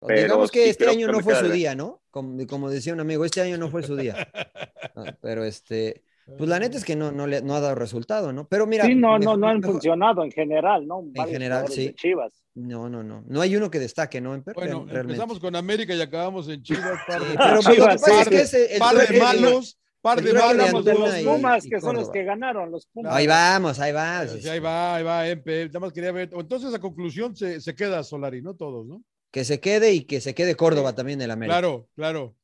Pero 0.00 0.22
Digamos 0.22 0.50
que 0.50 0.64
sí 0.64 0.70
este 0.70 0.88
año 0.88 1.08
que 1.08 1.12
no 1.12 1.20
fue 1.20 1.34
su 1.34 1.48
día, 1.50 1.74
¿no? 1.74 2.02
Como, 2.10 2.46
como 2.46 2.70
decía 2.70 2.94
un 2.94 3.00
amigo, 3.00 3.26
este 3.26 3.42
año 3.42 3.58
no 3.58 3.68
fue 3.68 3.82
su 3.82 3.96
día. 3.96 4.16
Ah, 4.98 5.14
Pero 5.20 5.44
este, 5.44 6.04
pues 6.38 6.50
la 6.50 6.58
neta 6.58 6.76
es 6.76 6.84
que 6.84 6.96
no, 6.96 7.12
no, 7.12 7.26
le, 7.26 7.40
no 7.42 7.54
ha 7.54 7.60
dado 7.60 7.74
resultado, 7.76 8.32
¿no? 8.32 8.48
Pero 8.48 8.66
mira. 8.66 8.84
Sí, 8.84 8.94
no, 8.94 9.12
no, 9.12 9.18
mejor- 9.18 9.38
no 9.38 9.48
han 9.48 9.56
mejor- 9.60 9.72
funcionado 9.74 10.24
en 10.24 10.32
general, 10.32 10.86
¿no? 10.86 11.02
Varios 11.02 11.30
general, 11.32 11.68
sí. 11.68 11.86
de 11.86 11.94
Chivas. 11.94 12.32
No, 12.54 12.88
no, 12.88 13.02
no. 13.02 13.22
No 13.28 13.40
hay 13.40 13.54
uno 13.54 13.70
que 13.70 13.78
destaque, 13.78 14.20
¿no? 14.20 14.34
En 14.34 14.42
per- 14.42 14.54
Bueno, 14.54 14.78
realmente. 14.86 15.00
empezamos 15.12 15.38
con 15.38 15.54
América 15.54 15.94
y 15.94 16.00
acabamos 16.00 16.48
en 16.48 16.62
Chivas. 16.62 16.98
Par 17.06 17.20
de, 17.20 17.26
Sí, 17.30 17.36
pero 17.38 17.60
pues, 17.62 17.74
Chivas, 17.76 18.06
es 18.32 18.50
que 18.50 18.74
el 18.74 18.78
par 18.80 18.96
de 18.96 19.18
malos, 19.20 19.78
par 20.00 20.18
el 20.18 20.24
de 20.24 20.32
malos. 20.32 20.84
De 20.84 20.94
los 20.94 21.14
Pumas, 21.20 21.64
y 21.64 21.70
que 21.70 21.80
son 21.80 21.96
los 21.96 22.10
que 22.10 22.24
ganaron, 22.24 22.70
los 22.70 22.86
Pumas. 22.86 23.14
Ahí 23.14 23.26
vamos, 23.26 23.78
ahí 23.78 23.92
va. 23.92 24.26
Sí, 24.26 24.36
sí, 24.36 24.42
sí. 24.42 24.48
ahí 24.48 24.58
va, 24.58 24.96
ahí 24.96 25.04
va, 25.04 25.28
Empe. 25.28 25.66
Nada 25.66 25.80
más 25.80 25.92
quería 25.92 26.12
ver. 26.12 26.30
Entonces, 26.32 26.74
a 26.74 26.78
conclusión, 26.80 27.36
se, 27.36 27.60
se 27.60 27.74
queda 27.74 28.02
Solari, 28.02 28.42
¿no? 28.42 28.54
Todos, 28.54 28.86
¿no? 28.86 29.02
Que 29.30 29.44
se 29.44 29.60
quede 29.60 29.92
y 29.92 30.02
que 30.04 30.20
se 30.20 30.34
quede 30.34 30.54
Córdoba 30.56 30.94
también 30.94 31.20
el 31.20 31.30
América. 31.30 31.58
Claro, 31.58 31.88
claro. 31.94 32.34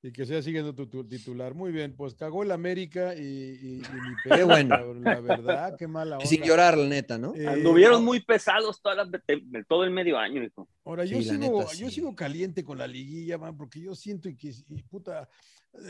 Y 0.00 0.12
que 0.12 0.24
sea 0.26 0.40
siguiendo 0.42 0.74
tu, 0.76 0.86
tu 0.86 1.02
titular. 1.04 1.54
Muy 1.54 1.72
bien, 1.72 1.92
pues 1.96 2.14
cagó 2.14 2.44
el 2.44 2.52
América 2.52 3.16
y, 3.16 3.20
y, 3.20 3.82
y 3.82 4.28
pedo, 4.28 4.46
bueno. 4.46 4.94
La 4.94 5.20
verdad, 5.20 5.74
qué 5.76 5.88
mala 5.88 6.18
Y 6.22 6.26
sin 6.28 6.38
onda. 6.42 6.46
llorar, 6.48 6.78
la 6.78 6.86
neta, 6.86 7.18
¿no? 7.18 7.34
Eh, 7.34 7.48
Anduvieron 7.48 8.04
muy 8.04 8.20
pesados 8.20 8.80
todas 8.80 8.96
las, 9.08 9.22
todo 9.66 9.82
el 9.82 9.90
medio 9.90 10.16
año, 10.16 10.42
hijo. 10.44 10.68
Ahora, 10.84 11.04
yo, 11.04 11.18
Sí, 11.18 11.30
sigo, 11.30 11.58
neta, 11.58 11.72
yo 11.74 11.88
sí. 11.88 11.94
sigo 11.96 12.14
caliente 12.14 12.62
con 12.62 12.78
la 12.78 12.86
liguilla, 12.86 13.38
man, 13.38 13.56
porque 13.56 13.80
yo 13.80 13.94
siento 13.96 14.28
y 14.28 14.36
que, 14.36 14.52
y 14.68 14.82
puta, 14.84 15.28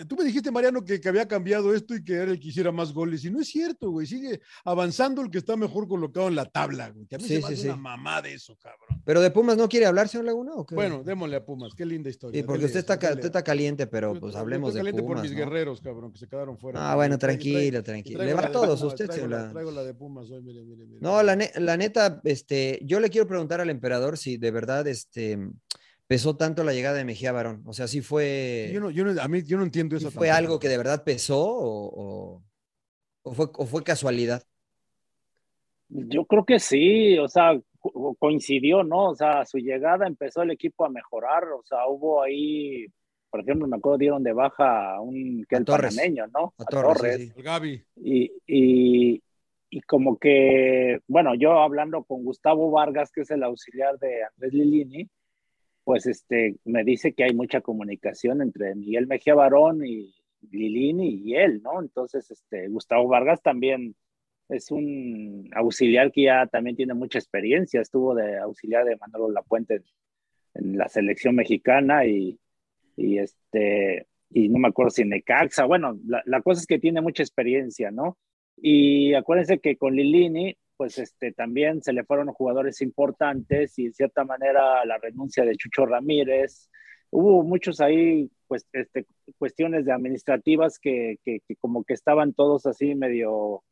tú 0.06 0.16
me 0.16 0.24
dijiste, 0.24 0.50
Mariano, 0.50 0.84
que, 0.84 1.00
que 1.00 1.08
había 1.08 1.26
cambiado 1.26 1.74
esto 1.74 1.94
y 1.94 2.04
que 2.04 2.14
era 2.14 2.30
el 2.30 2.38
que 2.38 2.48
hiciera 2.48 2.70
más 2.72 2.92
goles, 2.92 3.24
y 3.24 3.30
no 3.30 3.40
es 3.40 3.48
cierto, 3.48 3.90
güey, 3.90 4.06
sigue 4.06 4.40
avanzando 4.64 5.22
el 5.22 5.30
que 5.30 5.38
está 5.38 5.56
mejor 5.56 5.88
colocado 5.88 6.28
en 6.28 6.34
la 6.36 6.44
tabla, 6.44 6.90
güey, 6.90 7.06
que 7.06 7.14
a 7.16 7.18
mí 7.18 7.24
Sí, 7.24 7.28
se 7.28 7.40
me 7.40 7.46
sí, 7.48 7.52
hace 7.54 7.56
sí. 7.62 7.68
una 7.68 7.76
mamá 7.76 8.20
de 8.22 8.34
eso, 8.34 8.56
cabrón. 8.56 9.02
Pero 9.04 9.20
de 9.20 9.30
Pumas 9.30 9.56
no 9.56 9.68
quiere 9.68 9.86
hablar, 9.86 10.08
señor 10.08 10.26
Laguna, 10.26 10.52
¿o 10.54 10.66
qué? 10.66 10.74
Bueno, 10.74 11.02
démosle 11.02 11.36
a 11.36 11.44
Pumas, 11.44 11.72
qué 11.74 11.86
linda 11.86 12.10
historia. 12.10 12.40
Sí, 12.40 12.46
porque 12.46 12.66
usted 12.66 12.80
está, 12.80 12.94
usted 12.94 13.24
está 13.24 13.42
caliente, 13.42 13.86
pero 13.86 14.18
pues 14.18 14.34
hablemos 14.36 14.74
de 14.74 14.80
caliente 14.80 15.02
Pumas. 15.02 15.16
por 15.16 15.22
mis 15.22 15.32
¿no? 15.32 15.38
guerreros, 15.38 15.80
cabrón, 15.80 16.12
que 16.12 16.18
se 16.18 16.28
quedaron 16.28 16.58
fuera. 16.58 16.90
Ah, 16.90 16.94
bueno, 16.94 17.16
tranquilo, 17.18 17.82
tranquilo. 17.82 18.24
Le 18.24 18.34
va 18.34 18.46
a 18.46 18.52
todos 18.52 18.80
Pumas, 18.80 18.92
usted, 18.92 19.06
traigo 19.06 19.24
señor 19.24 19.30
la, 19.40 19.46
La- 19.46 19.52
traigo 19.52 19.70
la 19.70 19.84
de 19.84 19.94
Pumas 19.94 20.30
hoy, 20.30 20.42
mire, 20.42 20.62
mire, 20.64 20.84
mire. 20.86 20.98
No, 21.00 21.22
la, 21.22 21.34
ne- 21.36 21.52
la 21.56 21.76
neta, 21.76 22.20
este, 22.24 22.78
yo 22.82 23.00
le 23.00 23.08
quiero 23.10 23.26
preguntar 23.26 23.60
al 23.60 23.70
emperador 23.70 24.18
si 24.18 24.36
de 24.36 24.50
verdad 24.50 24.86
este, 24.86 25.38
pesó 26.08 26.36
tanto 26.36 26.64
la 26.64 26.74
llegada 26.74 26.96
de 26.98 27.06
Mejía 27.06 27.32
Barón. 27.32 27.64
O 27.66 27.74
sea, 27.74 27.88
si 27.88 28.02
fue, 28.02 28.70
Yo 28.72 28.80
no, 28.80 28.90
yo 28.90 29.04
no, 29.04 29.20
a 29.20 29.28
mí, 29.28 29.42
yo 29.44 29.58
no 29.58 29.64
entiendo 29.64 29.96
sí 29.96 30.08
eso. 30.08 30.10
fue 30.12 30.30
tampoco. 30.30 30.32
algo 30.32 30.58
que 30.60 30.68
de 30.68 30.78
verdad 30.78 31.04
pesó 31.04 31.38
o, 31.40 32.36
o- 32.36 32.44
o 33.24 33.34
fue, 33.34 33.46
o 33.54 33.66
fue 33.66 33.84
casualidad. 33.84 34.44
Yo 35.90 36.24
creo 36.26 36.44
que 36.44 36.58
sí, 36.58 37.18
o 37.18 37.28
sea, 37.28 37.58
co- 37.80 38.14
coincidió, 38.18 38.84
¿no? 38.84 39.10
O 39.10 39.14
sea, 39.14 39.44
su 39.46 39.58
llegada 39.58 40.06
empezó 40.06 40.42
el 40.42 40.50
equipo 40.50 40.84
a 40.84 40.90
mejorar, 40.90 41.44
o 41.44 41.62
sea, 41.64 41.86
hubo 41.88 42.22
ahí, 42.22 42.86
por 43.30 43.40
ejemplo, 43.40 43.66
me 43.66 43.76
acuerdo 43.76 43.98
dieron 43.98 44.22
de 44.22 44.32
baja 44.34 44.94
a 44.96 45.00
un 45.00 45.44
que 45.48 45.56
A 45.56 45.60
el 45.60 45.66
Torres. 45.68 45.96
panameño, 45.96 46.26
¿no? 46.28 46.54
A 46.58 46.66
Torres, 46.66 46.98
sí, 46.98 47.12
sí. 47.12 47.32
El 47.36 47.42
Gaby. 47.42 47.86
Y, 47.96 48.32
y, 48.46 49.22
y 49.70 49.80
como 49.82 50.18
que, 50.18 51.00
bueno, 51.08 51.34
yo 51.34 51.52
hablando 51.60 52.04
con 52.04 52.24
Gustavo 52.24 52.70
Vargas, 52.70 53.10
que 53.12 53.22
es 53.22 53.30
el 53.30 53.42
auxiliar 53.44 53.98
de 53.98 54.24
Andrés 54.24 54.52
Lilini, 54.54 55.08
pues 55.88 56.04
este, 56.04 56.56
me 56.66 56.84
dice 56.84 57.14
que 57.14 57.24
hay 57.24 57.32
mucha 57.32 57.62
comunicación 57.62 58.42
entre 58.42 58.74
Miguel 58.74 59.06
Mejía 59.06 59.34
Barón 59.34 59.86
y 59.86 60.14
Lilini 60.50 61.22
y 61.24 61.34
él, 61.34 61.62
¿no? 61.62 61.80
Entonces, 61.80 62.30
este, 62.30 62.68
Gustavo 62.68 63.08
Vargas 63.08 63.40
también 63.40 63.96
es 64.50 64.70
un 64.70 65.48
auxiliar 65.54 66.12
que 66.12 66.24
ya 66.24 66.46
también 66.46 66.76
tiene 66.76 66.92
mucha 66.92 67.18
experiencia, 67.18 67.80
estuvo 67.80 68.14
de 68.14 68.36
auxiliar 68.36 68.84
de 68.84 68.98
Manolo 68.98 69.30
Lapuente 69.30 69.80
en, 70.52 70.76
la 70.76 70.90
selección 70.90 71.34
mexicana 71.34 72.04
y, 72.04 72.38
y 72.94 73.16
este, 73.16 74.08
y 74.28 74.50
no 74.50 74.58
me 74.58 74.68
acuerdo 74.68 74.90
si 74.90 75.06
Necaxa, 75.06 75.64
bueno, 75.64 75.98
la, 76.06 76.22
la 76.26 76.42
cosa 76.42 76.60
es 76.60 76.66
que 76.66 76.78
tiene 76.78 77.00
mucha 77.00 77.22
experiencia, 77.22 77.90
¿no? 77.90 78.18
Y 78.58 79.14
acuérdense 79.14 79.58
que 79.58 79.78
con 79.78 79.96
Lilini, 79.96 80.54
pues 80.78 80.96
este, 80.96 81.32
también 81.32 81.82
se 81.82 81.92
le 81.92 82.04
fueron 82.04 82.28
jugadores 82.28 82.80
importantes 82.82 83.76
y 83.80 83.86
en 83.86 83.94
cierta 83.94 84.24
manera 84.24 84.84
la 84.84 84.96
renuncia 84.96 85.44
de 85.44 85.56
Chucho 85.56 85.84
Ramírez. 85.84 86.70
Hubo 87.10 87.42
muchos 87.42 87.80
ahí, 87.80 88.30
pues, 88.46 88.64
este, 88.72 89.04
cuestiones 89.38 89.84
de 89.84 89.92
administrativas 89.92 90.78
que, 90.78 91.16
que, 91.24 91.40
que 91.46 91.56
como 91.56 91.82
que 91.82 91.94
estaban 91.94 92.32
todos 92.32 92.64
así 92.66 92.94
medio, 92.94 93.64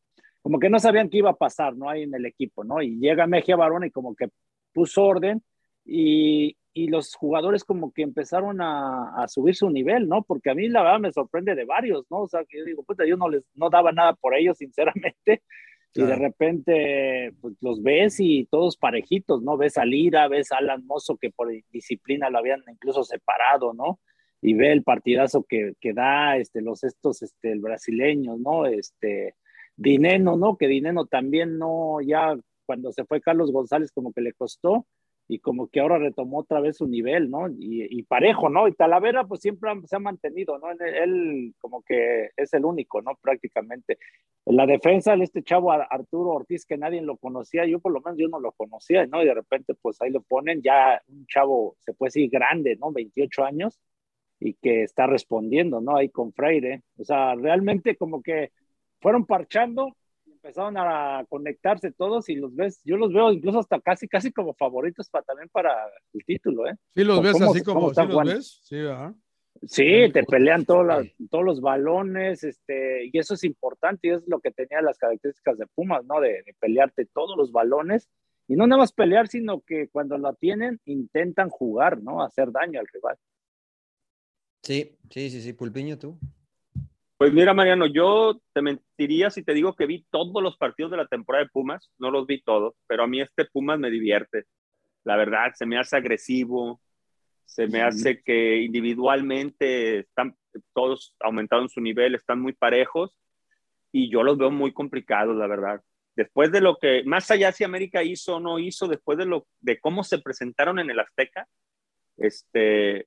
como 0.43 0.59
que 0.59 0.69
no 0.69 0.81
sabían 0.81 1.09
qué 1.09 1.19
iba 1.19 1.31
a 1.31 1.37
pasar, 1.37 1.77
¿no? 1.77 1.89
Ahí 1.89 2.03
en 2.03 2.15
el 2.15 2.27
equipo, 2.27 2.65
¿no? 2.65 2.83
Y 2.83 2.99
llega 2.99 3.29
Mejía 3.29 3.55
Barón 3.55 3.85
y 3.85 3.93
como 3.93 4.17
que 4.17 4.29
puso 4.73 5.05
orden 5.05 5.45
y, 5.85 6.57
y 6.75 6.89
los 6.89 7.15
jugadores 7.15 7.63
como 7.63 7.93
que 7.93 8.03
empezaron 8.03 8.61
a, 8.61 9.23
a, 9.23 9.29
subir 9.29 9.55
su 9.55 9.71
nivel, 9.71 10.09
¿no? 10.09 10.25
Porque 10.25 10.51
a 10.51 10.55
mí 10.55 10.69
la 10.69 10.83
verdad 10.83 10.99
me 10.99 11.13
sorprende 11.13 11.55
de 11.55 11.65
varios, 11.65 12.05
¿no? 12.11 12.23
O 12.23 12.29
sea, 12.29 12.45
que 12.45 12.59
yo 12.59 12.65
digo, 12.65 12.83
puta, 12.83 13.07
yo 13.07 13.17
no 13.17 13.29
les, 13.29 13.45
no 13.55 13.71
daba 13.71 13.93
nada 13.93 14.15
por 14.15 14.35
ellos, 14.35 14.59
sinceramente. 14.59 15.45
Claro. 15.97 16.11
Y 16.11 16.15
de 16.15 16.27
repente 16.27 17.33
pues, 17.41 17.55
los 17.61 17.83
ves 17.83 18.21
y 18.21 18.47
todos 18.47 18.77
parejitos, 18.77 19.43
¿no? 19.43 19.57
Ves 19.57 19.79
a 19.79 19.85
Lira, 19.85 20.29
ves 20.29 20.53
a 20.53 20.59
Alan 20.59 20.87
Mozo 20.87 21.17
que 21.17 21.31
por 21.31 21.49
disciplina 21.73 22.31
lo 22.31 22.39
habían 22.39 22.63
incluso 22.71 23.03
separado, 23.05 23.73
¿no? 23.73 24.01
Y 24.43 24.55
ve 24.55 24.73
el 24.73 24.83
partidazo 24.83 25.45
que, 25.49 25.73
que 25.81 25.93
da 25.93 26.37
este, 26.37 26.61
los 26.61 26.85
estos 26.85 27.23
este, 27.23 27.53
el 27.53 27.61
brasileños, 27.61 28.39
¿no? 28.39 28.67
Este, 28.67 29.35
Dineno, 29.77 30.37
¿no? 30.37 30.57
Que 30.57 30.69
Dineno 30.69 31.07
también 31.07 31.59
no, 31.59 32.01
ya 32.01 32.37
cuando 32.67 32.93
se 32.93 33.05
fue 33.05 33.21
Carlos 33.21 33.53
González 33.53 33.93
como 33.93 34.13
que 34.13 34.21
le 34.21 34.33
costó 34.33 34.87
y 35.29 35.41
como 35.41 35.69
que 35.69 35.81
ahora 35.81 35.99
retomó 35.99 36.39
otra 36.39 36.61
vez 36.61 36.77
su 36.77 36.87
nivel, 36.87 37.31
¿no? 37.31 37.49
Y, 37.49 37.87
y 37.91 38.03
parejo, 38.05 38.49
¿no? 38.49 38.69
Y 38.69 38.73
Talavera 38.73 39.25
pues 39.25 39.41
siempre 39.41 39.71
se 39.87 39.97
ha 39.97 39.99
mantenido, 39.99 40.59
¿no? 40.59 40.71
Él 40.71 41.55
como 41.61 41.83
que 41.83 42.31
es 42.37 42.53
el 42.55 42.65
único, 42.65 43.03
¿no? 43.03 43.13
Prácticamente. 43.21 43.99
En 44.45 44.57
la 44.57 44.67
defensa, 44.67 45.15
este 45.15 45.43
chavo 45.43 45.73
Arturo 45.73 46.31
Ortiz, 46.31 46.65
que 46.65 46.79
nadie 46.79 47.03
lo 47.03 47.17
conocía, 47.17 47.67
yo 47.67 47.81
por 47.81 47.93
lo 47.93 48.01
menos 48.01 48.19
yo 48.19 48.29
no 48.29 48.39
lo 48.39 48.53
conocía, 48.53 49.07
¿no? 49.07 49.23
Y 49.23 49.27
de 49.27 49.35
repente 49.35 49.75
pues 49.75 50.01
ahí 50.01 50.11
lo 50.11 50.23
ponen, 50.23 50.63
ya 50.63 51.03
un 51.09 51.27
chavo, 51.27 51.77
se 51.81 51.93
puede 51.95 52.09
decir 52.09 52.31
grande, 52.31 52.77
¿no? 52.77 52.93
28 52.93 53.45
años 53.45 53.81
y 54.39 54.55
que 54.55 54.83
está 54.83 55.07
respondiendo, 55.07 55.81
¿no? 55.81 55.97
Ahí 55.97 56.11
con 56.11 56.33
Freire. 56.33 56.83
O 56.99 57.05
sea, 57.05 57.35
realmente 57.35 57.97
como 57.97 58.23
que 58.23 58.53
fueron 59.01 59.27
parchando 59.27 59.97
empezaron 60.47 60.77
a 60.79 61.25
conectarse 61.29 61.91
todos 61.91 62.29
y 62.29 62.37
los 62.37 62.55
ves, 62.55 62.81
yo 62.85 62.97
los 62.97 63.13
veo 63.13 63.33
incluso 63.33 63.59
hasta 63.59 63.81
casi, 63.81 64.07
casi 64.07 64.31
como 64.31 64.55
favoritos 64.55 65.09
para 65.09 65.25
también 65.25 65.49
para 65.49 65.73
el 66.13 66.25
título, 66.25 66.69
¿eh? 66.69 66.77
Sí, 66.95 67.03
los 67.03 67.21
ves 67.21 67.33
cómo, 67.33 67.51
así 67.51 67.63
como, 67.65 67.93
¿sí 67.93 68.07
los 68.07 68.25
ves? 68.25 68.61
Sí, 68.63 68.77
¿verdad? 68.77 69.15
Sí, 69.67 70.13
te 70.13 70.23
pelean 70.23 70.65
todos, 70.65 70.87
las, 70.87 71.07
todos 71.31 71.45
los 71.45 71.61
balones, 71.61 72.45
este, 72.45 73.07
y 73.07 73.19
eso 73.19 73.35
es 73.35 73.43
importante, 73.43 74.09
y 74.09 74.11
es 74.13 74.23
lo 74.29 74.39
que 74.39 74.53
tenía 74.53 74.81
las 74.83 74.99
características 74.99 75.59
de 75.59 75.67
Pumas, 75.67 76.05
¿no? 76.05 76.21
De, 76.21 76.43
de, 76.45 76.55
pelearte 76.61 77.07
todos 77.07 77.37
los 77.37 77.51
balones 77.51 78.09
Y 78.47 78.55
no 78.55 78.67
nada 78.67 78.81
más 78.81 78.93
pelear, 78.93 79.27
sino 79.27 79.63
que 79.63 79.89
cuando 79.89 80.17
la 80.19 80.33
tienen, 80.35 80.81
intentan 80.85 81.49
jugar, 81.49 82.01
¿no? 82.01 82.23
Hacer 82.23 82.53
daño 82.53 82.79
al 82.79 82.87
rival. 82.87 83.17
Sí, 84.63 84.97
sí, 85.11 85.31
sí, 85.31 85.41
sí. 85.43 85.53
Pulpiño, 85.53 85.99
tú. 85.99 86.19
Pues 87.19 87.33
mira, 87.33 87.55
Mariano, 87.55 87.87
yo 87.87 88.41
te 88.53 88.61
mentiría 88.61 89.31
si 89.31 89.43
te 89.43 89.55
digo 89.55 89.75
que 89.75 89.87
vi 89.87 90.05
todos 90.11 90.43
los 90.43 90.59
partidos 90.59 90.91
de 90.91 90.99
la 90.99 91.07
temporada 91.07 91.45
de 91.45 91.51
Pumas, 91.51 91.91
no 91.99 92.11
los 92.11 92.27
vi 92.27 92.43
todos, 92.43 92.75
pero 92.87 93.05
a 93.05 93.07
mí 93.07 93.23
este 93.23 93.47
Pumas 93.47 93.79
me 93.79 93.91
divierte. 93.91 94.45
La 95.03 95.17
verdad, 95.17 95.53
se 95.55 95.65
me 95.65 95.79
hace 95.79 95.97
agresivo, 95.97 96.81
se 97.47 97.69
me 97.69 97.81
hace 97.81 98.21
que 98.23 98.61
individualmente 98.61 100.01
están 100.01 100.37
todos 100.75 101.15
aumentados 101.21 101.65
en 101.65 101.69
su 101.71 101.81
nivel, 101.81 102.15
están 102.15 102.41
muy 102.41 102.53
parejos 102.53 103.17
y 103.93 104.11
yo 104.11 104.23
los 104.23 104.37
veo 104.37 104.51
muy 104.51 104.75
complicados, 104.75 105.37
la 105.37 105.47
verdad. 105.47 105.81
Después 106.17 106.53
de 106.53 106.61
lo 106.61 106.77
que, 106.77 107.03
más 107.05 107.31
allá 107.31 107.51
si 107.51 107.65
América 107.65 108.03
hizo 108.03 108.37
o 108.37 108.41
no 108.41 108.59
hizo, 108.59 108.89
después 108.89 109.17
de, 109.17 109.25
lo, 109.25 109.47
de 109.61 109.81
cómo 109.81 110.05
se 110.05 110.19
presentaron 110.19 110.79
en 110.79 110.91
el 110.91 111.01
Azteca, 111.01 111.49
este, 112.17 113.07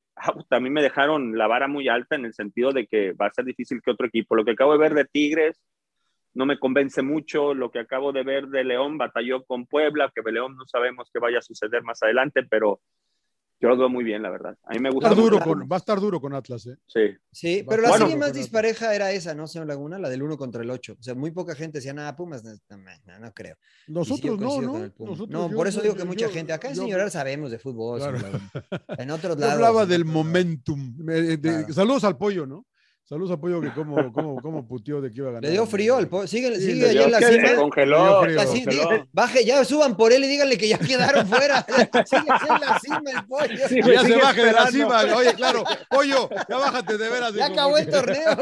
también 0.50 0.74
me 0.74 0.82
dejaron 0.82 1.38
la 1.38 1.48
vara 1.48 1.68
muy 1.68 1.88
alta 1.88 2.16
en 2.16 2.26
el 2.26 2.34
sentido 2.34 2.72
de 2.72 2.88
que 2.88 3.14
va 3.14 3.28
a 3.28 3.34
ser 3.34 3.46
difícil 3.46 3.82
que 3.82 3.92
otro 3.92 4.08
equipo. 4.08 4.36
Lo 4.36 4.46
que 4.46 4.52
acabo 4.52 4.74
de 4.74 4.80
ver 4.80 4.94
de 4.94 5.06
Tigres 5.06 5.60
no 6.34 6.46
me 6.46 6.60
convence 6.60 7.02
mucho. 7.02 7.54
Lo 7.54 7.72
que 7.72 7.80
acabo 7.80 8.12
de 8.12 8.24
ver 8.24 8.48
de 8.48 8.64
León 8.64 8.98
batalló 8.98 9.44
con 9.44 9.66
Puebla, 9.66 10.12
que 10.14 10.32
León 10.32 10.56
no 10.56 10.66
sabemos 10.66 11.10
qué 11.14 11.20
vaya 11.20 11.40
a 11.40 11.44
suceder 11.44 11.84
más 11.84 12.02
adelante, 12.04 12.44
pero 12.44 12.82
yo 13.62 13.70
lo 13.70 13.78
veo 13.78 13.90
muy 13.90 14.04
bien, 14.04 14.22
la 14.22 14.30
verdad. 14.30 14.58
A 14.64 14.74
mí 14.74 14.80
me 14.80 14.90
gusta. 14.90 15.14
duro 15.14 15.40
va 15.40 15.76
a 15.76 15.80
estar 15.80 16.00
duro 16.00 16.22
con 16.22 16.34
Atlas, 16.34 16.66
¿eh? 16.68 16.78
Sí. 16.88 17.02
Sí, 17.32 17.66
pero 17.68 17.82
la 17.82 17.98
serie 17.98 18.16
más 18.16 18.34
dispareja 18.34 18.96
era 18.96 19.12
esa, 19.12 19.36
¿no, 19.36 19.48
señor 19.48 19.68
Laguna? 19.68 20.00
La 20.00 20.10
del 20.10 20.24
1 20.24 20.38
contra 20.38 20.62
el 20.62 20.70
8. 20.70 20.98
O 21.00 21.04
sea, 21.04 21.16
muy 21.16 21.32
poca 21.32 21.56
gente 21.56 21.80
decía, 21.80 21.94
nada, 21.94 22.16
Pumas, 22.16 22.44
no, 22.44 22.52
no, 23.20 23.34
creo. 23.34 23.58
Nosotros 23.88 24.40
no, 24.40 24.62
¿no? 24.62 24.92
no, 25.28 25.50
por 25.50 25.68
eso 25.68 25.82
digo 25.82 25.96
que 25.96 26.06
mucha 26.06 26.30
gente. 26.30 26.54
Acá 26.54 26.70
en 26.70 26.76
Señorar 26.76 27.12
sabemos 27.12 27.52
de 27.52 27.60
fútbol. 27.60 28.02
En 28.98 29.12
otros 29.12 29.38
lados. 29.38 29.56
hablaba 29.56 29.86
del 29.86 30.06
momentum. 30.06 30.96
Saludos 31.72 32.04
al 32.06 32.18
pollo, 32.18 32.46
¿no? 32.46 32.66
Saludos 33.10 33.32
a 33.32 33.38
Pollo 33.38 33.60
que 33.60 33.72
cómo, 33.72 34.14
cómo, 34.14 34.40
cómo 34.40 34.68
puteó 34.68 35.02
de 35.02 35.12
que 35.12 35.18
iba 35.18 35.30
a 35.30 35.32
ganar. 35.32 35.46
Le 35.46 35.50
dio 35.50 35.66
frío 35.66 35.98
al 35.98 36.08
Pollo. 36.08 36.28
Sigue, 36.28 36.56
sigue 36.58 36.90
allá 36.90 37.06
en 37.06 37.12
la 37.12 37.20
cima. 37.20 37.48
Se 37.48 37.56
congeló. 37.56 38.22
baje, 39.12 39.44
ya 39.44 39.66
suban 39.66 39.98
por 39.98 40.14
él 40.14 40.26
y 40.26 40.28
díganle 40.28 40.60
que 40.60 40.68
ya 40.68 40.78
quedaron 40.78 41.26
fuera. 41.28 41.66
sigue 42.06 42.22
en 42.22 42.62
la 42.62 42.80
cima 42.80 43.02
el 43.08 43.26
Pollo. 43.26 43.68
Sí, 43.68 43.80
ya 43.82 44.04
se 44.04 44.16
baje 44.16 44.46
de 44.46 44.52
la 44.52 44.68
cima. 44.68 45.02
Oye, 45.16 45.34
claro, 45.34 45.64
Pollo, 45.90 46.30
ya 46.48 46.56
bájate 46.56 47.00
de 47.00 47.10
veras. 47.10 47.34
Ya 47.34 47.48
acabó 47.48 47.80
el 47.80 47.90
torneo. 47.90 48.30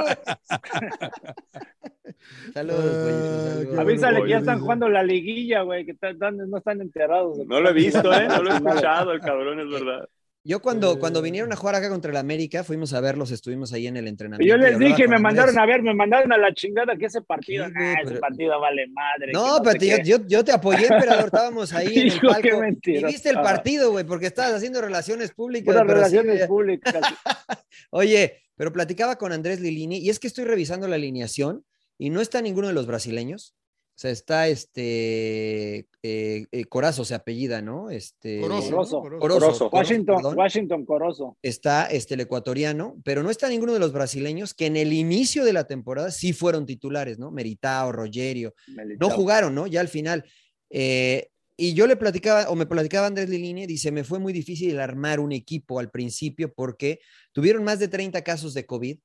Saludos, 2.54 3.64
Pollo. 3.64 3.80
Avísale 3.80 4.22
que 4.24 4.30
ya 4.32 4.40
están 4.40 4.60
jugando 4.60 4.90
la 4.90 5.02
liguilla, 5.02 5.62
güey, 5.62 5.86
que 5.86 5.96
no 6.02 6.10
están 6.58 6.82
enterados. 6.82 7.38
No 7.48 7.62
lo 7.62 7.70
he 7.70 7.74
visto, 7.74 8.12
¿eh? 8.12 8.28
No 8.28 8.44
lo 8.44 8.52
he 8.52 8.56
escuchado, 8.56 9.14
el 9.14 9.22
cabrón, 9.22 9.62
es 9.62 9.70
verdad. 9.70 10.10
Yo 10.48 10.62
cuando, 10.62 10.98
cuando 10.98 11.22
vinieron 11.22 11.52
a 11.52 11.58
jugar 11.58 11.76
acá 11.76 11.90
contra 11.90 12.10
el 12.10 12.16
América, 12.16 12.64
fuimos 12.64 12.94
a 12.94 13.02
verlos, 13.02 13.32
estuvimos 13.32 13.74
ahí 13.74 13.86
en 13.86 13.98
el 13.98 14.08
entrenamiento. 14.08 14.50
Yo 14.50 14.56
les 14.56 14.80
dije, 14.80 15.06
me 15.06 15.20
mandaron 15.20 15.60
a 15.60 15.66
ver, 15.66 15.82
me 15.84 15.94
mandaron 15.94 16.32
a 16.32 16.38
la 16.38 16.54
chingada 16.54 16.96
que 16.96 17.08
ese 17.08 17.22
partido, 17.22 17.66
ah, 17.66 17.96
ese 18.02 18.16
partido 18.16 18.58
vale 18.58 18.88
madre. 18.88 19.34
No, 19.34 19.58
pero 19.62 19.78
yo, 20.06 20.20
yo, 20.26 20.46
te 20.46 20.54
apoyé, 20.54 20.84
emperador, 20.84 21.26
estábamos 21.26 21.74
ahí 21.74 22.00
en 22.00 22.12
el 22.14 22.20
palco. 22.22 22.64
y 22.86 23.04
viste 23.04 23.30
el 23.30 23.42
partido, 23.42 23.92
güey, 23.92 24.06
porque 24.06 24.28
estabas 24.28 24.54
haciendo 24.54 24.80
relaciones 24.80 25.34
públicas. 25.34 25.76
relaciones 25.76 26.48
públicas. 26.48 26.96
Oye, 27.90 28.42
pero 28.56 28.72
platicaba 28.72 29.18
con 29.18 29.34
Andrés 29.34 29.60
Lilini, 29.60 29.98
y 29.98 30.10
es 30.10 30.18
que 30.18 30.28
estoy 30.28 30.46
revisando 30.46 30.88
la 30.88 30.96
alineación, 30.96 31.66
y 31.98 32.10
no 32.10 32.22
está 32.22 32.42
ninguno 32.42 32.70
de 32.70 32.74
los 32.74 32.88
brasileños. 32.88 33.54
O 33.98 34.00
sea, 34.00 34.12
está 34.12 34.48
este 34.48 35.88
eh, 36.04 36.46
eh, 36.52 36.66
Corazo, 36.66 37.04
se 37.04 37.16
apellida, 37.16 37.64
¿no? 37.64 37.90
Este, 37.90 38.42
Corozo. 38.42 39.02
Corozo. 39.20 39.70
Washington, 39.70 40.38
Washington 40.38 40.86
Corozo. 40.86 41.36
Está 41.42 41.88
este, 41.88 42.14
el 42.14 42.20
ecuatoriano, 42.20 42.96
pero 43.04 43.24
no 43.24 43.32
está 43.32 43.50
ninguno 43.50 43.74
de 43.74 43.80
los 43.80 43.94
brasileños 43.94 44.54
que 44.54 44.68
en 44.68 44.78
el 44.78 44.94
inicio 44.94 45.44
de 45.44 45.54
la 45.54 45.66
temporada 45.66 46.12
sí 46.12 46.32
fueron 46.32 46.68
titulares, 46.68 47.18
¿no? 47.18 47.32
Meritao, 47.32 47.92
Rogerio. 47.92 48.54
No 49.00 49.10
jugaron, 49.10 49.56
¿no? 49.56 49.66
Ya 49.66 49.82
al 49.82 49.88
final. 49.88 50.24
Eh, 50.70 51.30
y 51.58 51.74
yo 51.74 51.88
le 51.88 51.96
platicaba, 51.96 52.52
o 52.52 52.56
me 52.56 52.68
platicaba 52.68 53.08
Andrés 53.08 53.30
Lilini, 53.30 53.66
dice, 53.66 53.92
me 53.92 54.04
fue 54.04 54.20
muy 54.20 54.32
difícil 54.32 54.80
armar 54.80 55.20
un 55.20 55.32
equipo 55.32 55.80
al 55.80 55.90
principio 55.90 56.54
porque 56.54 57.00
tuvieron 57.32 57.64
más 57.64 57.80
de 57.80 57.88
30 57.88 58.24
casos 58.24 58.54
de 58.54 58.68
COVID, 58.68 59.00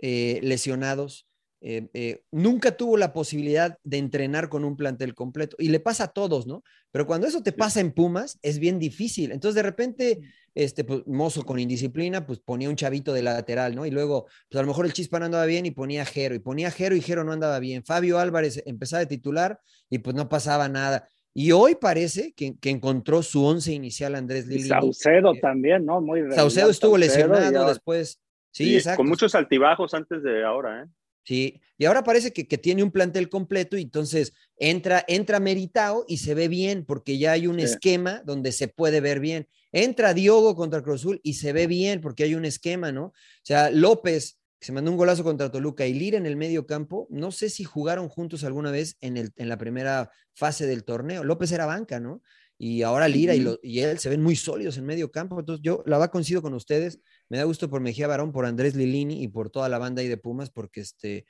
lesionados, 0.00 1.27
eh, 1.60 1.88
eh, 1.92 2.22
nunca 2.30 2.76
tuvo 2.76 2.96
la 2.96 3.12
posibilidad 3.12 3.78
de 3.82 3.98
entrenar 3.98 4.48
con 4.48 4.64
un 4.64 4.76
plantel 4.76 5.14
completo. 5.14 5.56
Y 5.58 5.68
le 5.68 5.80
pasa 5.80 6.04
a 6.04 6.08
todos, 6.08 6.46
¿no? 6.46 6.62
Pero 6.90 7.06
cuando 7.06 7.26
eso 7.26 7.42
te 7.42 7.52
pasa 7.52 7.80
en 7.80 7.92
Pumas, 7.92 8.38
es 8.42 8.58
bien 8.58 8.78
difícil. 8.78 9.32
Entonces, 9.32 9.56
de 9.56 9.62
repente, 9.62 10.20
este 10.54 10.84
pues, 10.84 11.06
mozo 11.06 11.44
con 11.44 11.58
indisciplina, 11.58 12.26
pues 12.26 12.38
ponía 12.38 12.68
un 12.68 12.76
chavito 12.76 13.12
de 13.12 13.22
lateral, 13.22 13.74
¿no? 13.74 13.86
Y 13.86 13.90
luego, 13.90 14.26
pues 14.48 14.58
a 14.58 14.62
lo 14.62 14.68
mejor 14.68 14.86
el 14.86 14.92
Chispa 14.92 15.18
no 15.18 15.26
andaba 15.26 15.46
bien 15.46 15.66
y 15.66 15.72
ponía 15.72 16.02
a 16.02 16.06
Jero, 16.06 16.34
y 16.34 16.38
ponía 16.38 16.68
a 16.68 16.70
Jero 16.70 16.94
y 16.94 17.00
Jero 17.00 17.24
no 17.24 17.32
andaba 17.32 17.58
bien. 17.58 17.84
Fabio 17.84 18.18
Álvarez 18.18 18.62
empezaba 18.64 19.00
de 19.00 19.06
titular 19.06 19.60
y 19.90 19.98
pues 19.98 20.14
no 20.14 20.28
pasaba 20.28 20.68
nada. 20.68 21.08
Y 21.34 21.52
hoy 21.52 21.76
parece 21.76 22.32
que, 22.32 22.56
encontró 22.64 23.22
su 23.22 23.44
once 23.44 23.72
inicial 23.72 24.14
Andrés 24.14 24.46
Lili. 24.46 24.68
Saucedo 24.68 25.34
eh, 25.34 25.40
también, 25.40 25.84
¿no? 25.84 26.00
Muy 26.00 26.32
Saucedo 26.32 26.70
estuvo 26.70 26.96
lesionado 26.96 27.68
después. 27.68 28.20
Sí, 28.50 28.74
exacto. 28.74 28.96
Con 28.98 29.08
muchos 29.08 29.34
altibajos 29.34 29.94
antes 29.94 30.22
de 30.22 30.44
ahora, 30.44 30.82
¿eh? 30.82 30.86
Sí, 31.28 31.60
y 31.76 31.84
ahora 31.84 32.04
parece 32.04 32.32
que, 32.32 32.56
tiene 32.56 32.82
un 32.82 32.90
plantel 32.90 33.28
completo 33.28 33.76
y 33.76 33.82
entonces 33.82 34.32
entra, 34.56 35.04
entra 35.06 35.40
Meritao 35.40 36.06
y 36.08 36.16
se 36.16 36.32
ve 36.32 36.48
bien 36.48 36.86
porque 36.86 37.18
ya 37.18 37.32
hay 37.32 37.46
un 37.46 37.60
esquema 37.60 38.22
donde 38.24 38.50
se 38.50 38.68
puede 38.68 39.02
ver 39.02 39.20
bien. 39.20 39.46
Entra 39.70 40.14
Diogo 40.14 40.56
contra 40.56 40.82
Cruzul 40.82 41.20
y 41.22 41.34
se 41.34 41.52
ve 41.52 41.66
bien 41.66 42.00
porque 42.00 42.22
hay 42.22 42.34
un 42.34 42.46
esquema, 42.46 42.92
¿no? 42.92 43.08
O 43.08 43.12
sea, 43.42 43.70
López, 43.70 44.38
que 44.58 44.64
se 44.64 44.72
mandó 44.72 44.90
un 44.90 44.96
golazo 44.96 45.22
contra 45.22 45.50
Toluca 45.50 45.86
y 45.86 45.92
Lira 45.92 46.16
en 46.16 46.24
el 46.24 46.36
medio 46.36 46.66
campo, 46.66 47.06
no 47.10 47.30
sé 47.30 47.50
si 47.50 47.62
jugaron 47.62 48.08
juntos 48.08 48.42
alguna 48.42 48.70
vez 48.70 48.96
en, 49.02 49.18
el, 49.18 49.34
en 49.36 49.50
la 49.50 49.58
primera 49.58 50.10
fase 50.32 50.66
del 50.66 50.84
torneo. 50.84 51.24
López 51.24 51.52
era 51.52 51.66
banca, 51.66 52.00
¿no? 52.00 52.22
Y 52.56 52.80
ahora 52.80 53.06
Lira 53.06 53.34
y, 53.34 53.46
y 53.62 53.80
él 53.80 53.98
se 53.98 54.08
ven 54.08 54.22
muy 54.22 54.34
sólidos 54.34 54.78
en 54.78 54.86
medio 54.86 55.10
campo. 55.10 55.38
Entonces 55.38 55.62
yo 55.62 55.82
la 55.84 55.98
va 55.98 56.10
coincido 56.10 56.40
con 56.40 56.54
ustedes 56.54 57.00
me 57.28 57.38
da 57.38 57.44
gusto 57.44 57.68
por 57.68 57.80
Mejía 57.80 58.06
Barón, 58.06 58.32
por 58.32 58.46
Andrés 58.46 58.74
Lilini 58.74 59.22
y 59.22 59.28
por 59.28 59.50
toda 59.50 59.68
la 59.68 59.78
banda 59.78 60.02
ahí 60.02 60.08
de 60.08 60.16
Pumas, 60.16 60.50
porque 60.50 60.80
este, 60.80 61.26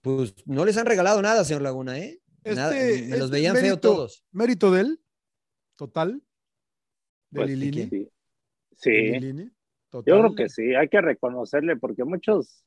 pues 0.00 0.34
no 0.46 0.64
les 0.64 0.76
han 0.76 0.86
regalado 0.86 1.22
nada, 1.22 1.44
señor 1.44 1.62
Laguna, 1.62 1.98
¿eh? 1.98 2.20
Este, 2.44 3.06
me 3.08 3.18
los 3.18 3.26
este 3.26 3.32
veían 3.32 3.56
feo 3.56 3.78
todos. 3.78 4.24
¿Mérito 4.32 4.70
de 4.70 4.80
él? 4.82 5.00
¿Total? 5.76 6.22
¿De 7.30 7.40
pues, 7.40 7.50
Lilini? 7.50 8.08
Sí. 8.76 9.12
Yo 9.92 10.02
creo 10.02 10.34
que 10.34 10.48
sí, 10.48 10.74
hay 10.74 10.88
que 10.88 11.00
reconocerle, 11.00 11.76
porque 11.76 12.04
muchos, 12.04 12.64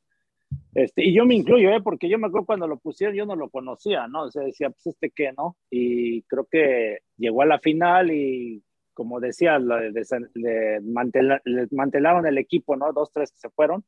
este, 0.74 1.06
y 1.06 1.14
yo 1.14 1.26
me 1.26 1.36
incluyo, 1.36 1.72
¿eh? 1.72 1.82
porque 1.82 2.10
yo 2.10 2.18
me 2.18 2.28
acuerdo 2.28 2.48
cuando 2.48 2.68
lo 2.68 2.80
pusieron, 2.80 3.16
yo 3.16 3.26
no 3.26 3.36
lo 3.36 3.50
conocía, 3.50 4.08
¿no? 4.08 4.24
O 4.24 4.32
sea, 4.32 4.44
decía, 4.44 4.72
pues 4.72 4.88
este 4.88 5.12
qué, 5.12 5.32
¿no? 5.38 5.58
Y 5.70 6.24
creo 6.24 6.48
que 6.50 7.00
llegó 7.18 7.44
a 7.44 7.46
la 7.46 7.60
final 7.60 8.12
y 8.12 8.64
como 8.94 9.20
decía, 9.20 9.60
le, 9.60 10.82
mantelaron 10.82 12.26
el 12.26 12.38
equipo, 12.38 12.76
¿no? 12.76 12.92
Dos, 12.94 13.12
tres 13.12 13.32
que 13.32 13.40
se 13.40 13.50
fueron. 13.50 13.84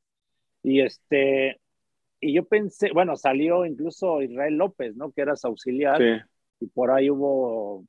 Y 0.61 0.81
este, 0.81 1.59
y 2.19 2.33
yo 2.33 2.45
pensé, 2.45 2.91
bueno, 2.93 3.15
salió 3.15 3.65
incluso 3.65 4.21
Israel 4.21 4.55
López, 4.55 4.95
¿no? 4.95 5.11
Que 5.11 5.21
era 5.21 5.35
su 5.35 5.47
auxiliar. 5.47 6.01
Y 6.59 6.67
por 6.67 6.91
ahí 6.91 7.09
hubo 7.09 7.85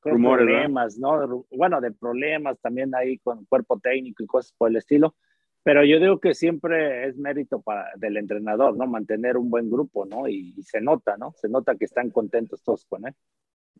problemas, 0.00 0.98
¿no? 0.98 1.46
Bueno, 1.50 1.80
de 1.80 1.90
problemas 1.90 2.60
también 2.60 2.94
ahí 2.94 3.18
con 3.18 3.44
cuerpo 3.46 3.80
técnico 3.80 4.22
y 4.22 4.26
cosas 4.26 4.52
por 4.56 4.70
el 4.70 4.76
estilo. 4.76 5.16
Pero 5.64 5.84
yo 5.84 6.00
digo 6.00 6.18
que 6.18 6.34
siempre 6.34 7.06
es 7.06 7.16
mérito 7.16 7.60
para, 7.60 7.90
del 7.96 8.16
entrenador, 8.16 8.76
¿no? 8.76 8.86
Mantener 8.86 9.36
un 9.36 9.48
buen 9.48 9.70
grupo, 9.70 10.04
¿no? 10.04 10.28
Y, 10.28 10.54
y 10.56 10.62
se 10.62 10.80
nota, 10.80 11.16
¿no? 11.16 11.32
Se 11.36 11.48
nota 11.48 11.76
que 11.76 11.84
están 11.84 12.10
contentos 12.10 12.62
todos 12.62 12.84
con 12.84 13.06
él. 13.06 13.14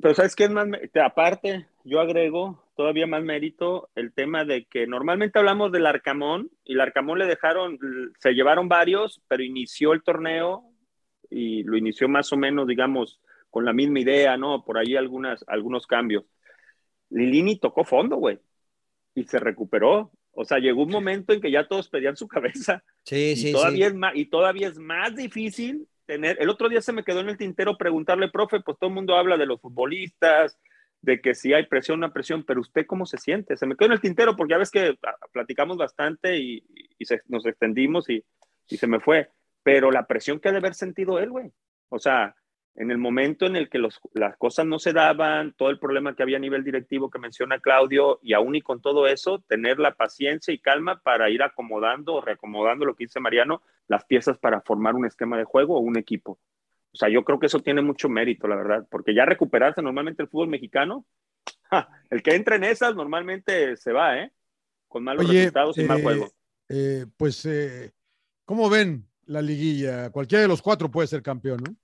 Pero 0.03 0.14
¿sabes 0.14 0.34
qué 0.34 0.44
es 0.44 0.50
más? 0.50 0.66
Aparte, 1.00 1.66
yo 1.84 2.00
agrego 2.00 2.61
todavía 2.76 3.07
más 3.07 3.22
mérito 3.22 3.88
el 3.94 4.12
tema 4.12 4.44
de 4.44 4.64
que 4.64 4.84
normalmente 4.88 5.38
hablamos 5.38 5.70
del 5.70 5.86
Arcamón 5.86 6.50
y 6.64 6.72
el 6.72 6.80
Arcamón 6.80 7.20
le 7.20 7.26
dejaron, 7.26 7.78
se 8.18 8.32
llevaron 8.32 8.68
varios, 8.68 9.22
pero 9.28 9.44
inició 9.44 9.92
el 9.92 10.03
torneo 10.03 10.64
y 11.30 11.62
lo 11.62 11.76
inició 11.76 12.09
más 12.09 12.32
o 12.32 12.36
menos, 12.36 12.66
digamos, 12.66 13.20
con 13.48 13.64
la 13.64 13.72
misma 13.72 14.00
idea, 14.00 14.36
¿no? 14.36 14.64
Por 14.64 14.76
ahí 14.76 14.96
algunas, 14.96 15.44
algunos 15.46 15.86
cambios. 15.86 16.24
Lilini 17.09 17.61
tocó 17.61 17.84
fondo, 17.84 18.16
güey, 18.16 18.40
y 19.14 19.22
se 19.22 19.38
recuperó. 19.38 20.11
O 20.32 20.44
sea, 20.44 20.59
llegó 20.59 20.82
un 20.82 20.90
momento 20.90 21.32
en 21.32 21.40
que 21.40 21.53
ya 21.53 21.68
todos 21.68 21.88
pedían 21.88 22.16
su 22.16 22.26
cabeza. 22.26 22.82
Sí, 23.05 23.36
sí, 23.36 23.53
todavía 23.53 23.86
sí. 23.86 23.92
Es 23.92 23.94
más, 23.94 24.16
y 24.16 24.24
todavía 24.24 24.66
es 24.66 24.78
más 24.78 25.14
difícil 25.14 25.86
el 26.15 26.49
otro 26.49 26.69
día 26.69 26.81
se 26.81 26.93
me 26.93 27.05
quedó 27.05 27.21
en 27.21 27.29
el 27.29 27.37
tintero 27.37 27.77
preguntarle, 27.77 28.29
profe, 28.29 28.61
pues 28.61 28.79
todo 28.79 28.89
el 28.89 28.95
mundo 28.95 29.17
habla 29.17 29.37
de 29.37 29.47
los 29.47 29.61
futbolistas, 29.61 30.59
de 31.03 31.21
que 31.21 31.35
si 31.35 31.53
hay 31.53 31.67
presión, 31.67 31.99
una 31.99 32.13
presión, 32.13 32.45
pero 32.45 32.61
usted 32.61 32.87
cómo 32.87 33.07
se 33.07 33.19
siente? 33.19 33.57
Se 33.57 33.67
me 33.67 33.77
quedó 33.77 33.87
en 33.87 33.93
el 33.93 34.01
tintero 34.01 34.37
porque 34.37 34.53
ya 34.53 34.59
ves 34.59 34.71
que 34.71 34.97
ah, 35.03 35.17
platicamos 35.33 35.77
bastante 35.77 36.39
y, 36.39 36.65
nos 37.29 37.45
extendimos 37.45 38.09
y, 38.09 38.25
se 38.67 38.87
me 38.87 39.01
fue. 39.01 39.29
Pero 39.65 39.91
la 39.91 40.07
presión 40.07 40.39
que 40.39 40.49
ha 40.49 40.53
de 40.53 40.59
haber 40.59 40.75
sentido 40.75 41.19
él, 41.19 41.31
güey. 41.31 41.53
O 41.89 41.99
sea, 41.99 42.35
en 42.75 42.91
el 42.91 42.99
momento 42.99 43.47
en 43.47 43.57
el 43.57 43.68
que 43.68 43.79
los, 43.79 44.01
las 44.14 44.37
cosas 44.37 44.64
no 44.66 44.79
se 44.79 44.93
daban, 44.93 45.53
todo 45.53 45.70
el 45.70 45.79
problema 45.79 46.16
que 46.16 46.23
había 46.23 46.39
a 46.39 46.41
nivel 46.41 46.64
directivo 46.64 47.11
que 47.11 47.18
menciona 47.18 47.61
Claudio, 47.61 48.18
y 48.23 48.33
aún 48.33 48.55
y 48.55 48.62
con 48.62 48.81
todo 48.81 49.07
eso, 49.07 49.41
tener 49.47 49.79
la 49.79 49.95
paciencia 49.95 50.55
y 50.55 50.59
calma 50.59 51.01
para 51.03 51.29
ir 51.29 51.43
acomodando 51.43 52.14
o 52.14 52.20
reacomodando 52.20 52.87
lo 52.87 52.95
que 52.95 53.05
dice 53.05 53.20
Mariano, 53.20 53.62
las 53.89 54.05
piezas 54.05 54.39
para 54.39 54.62
formar 54.62 54.95
un 54.95 55.05
esquema 55.05 55.37
de 55.37 55.45
juego 55.45 55.77
o 55.77 55.81
un 55.81 55.99
equipo. 55.99 56.39
O 56.93 56.97
sea, 56.97 57.09
yo 57.09 57.25
creo 57.25 57.39
que 57.39 57.47
eso 57.47 57.61
tiene 57.61 57.83
mucho 57.83 58.09
mérito, 58.09 58.49
la 58.49 58.57
verdad, 58.57 58.87
porque 58.91 59.14
ya 59.14 59.25
recuperarse 59.25 59.83
normalmente 59.83 60.23
el 60.23 60.29
fútbol 60.29 60.49
mexicano, 60.49 61.07
el 62.11 62.23
que 62.23 62.35
entra 62.35 62.57
en 62.57 62.64
esas 62.64 62.95
normalmente 62.95 63.77
se 63.77 63.93
va, 63.93 64.18
¿eh? 64.18 64.33
Con 64.89 65.05
malos 65.05 65.29
resultados 65.29 65.79
y 65.79 65.85
mal 65.85 66.01
eh, 66.01 66.03
juego. 66.03 66.33
Eh, 66.68 67.07
pues, 67.16 67.45
eh, 67.47 67.93
¿cómo 68.45 68.68
ven 68.68 69.07
la 69.27 69.41
liguilla? 69.41 70.11
Cualquiera 70.11 70.43
de 70.43 70.49
los 70.49 70.61
cuatro 70.61 70.91
puede 70.91 71.09
ser 71.09 71.23
campeón, 71.23 71.62
¿no? 71.66 71.77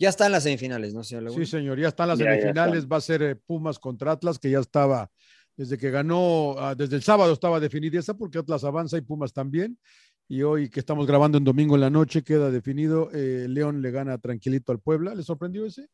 Ya 0.00 0.08
están 0.08 0.32
las 0.32 0.44
semifinales, 0.44 0.94
¿no, 0.94 1.04
señor 1.04 1.30
Sí, 1.30 1.44
señor, 1.44 1.78
ya 1.78 1.88
están 1.88 2.08
las 2.08 2.18
Ya, 2.18 2.24
ya 2.24 2.30
semifinales. 2.32 2.88
Va 2.88 2.96
a 2.96 3.00
ser 3.02 3.22
eh, 3.22 3.36
Pumas 3.36 3.78
contra 3.78 4.12
Atlas, 4.12 4.38
que 4.38 4.50
ya 4.50 4.58
estaba, 4.58 5.10
desde 5.58 5.76
que 5.76 5.90
ganó, 5.90 6.54
ah, 6.58 6.74
desde 6.74 6.96
el 6.96 7.02
sábado 7.02 7.34
estaba 7.34 7.60
definida 7.60 7.98
esa, 7.98 8.14
porque 8.14 8.38
Atlas 8.38 8.64
avanza 8.64 8.96
y 8.96 9.02
Pumas 9.02 9.34
también. 9.34 9.78
Y 10.26 10.42
hoy 10.42 10.70
que 10.70 10.80
estamos 10.80 11.06
grabando 11.06 11.36
en 11.36 11.44
domingo 11.44 11.74
en 11.74 11.82
la 11.82 11.90
noche, 11.90 12.22
queda 12.22 12.50
definido. 12.50 13.10
eh, 13.12 13.46
León 13.46 13.82
le 13.82 13.90
gana 13.90 14.16
tranquilito 14.16 14.72
al 14.72 14.78
Puebla. 14.80 15.14
¿Le 15.14 15.22
sorprendió 15.22 15.66
ese? 15.66 15.88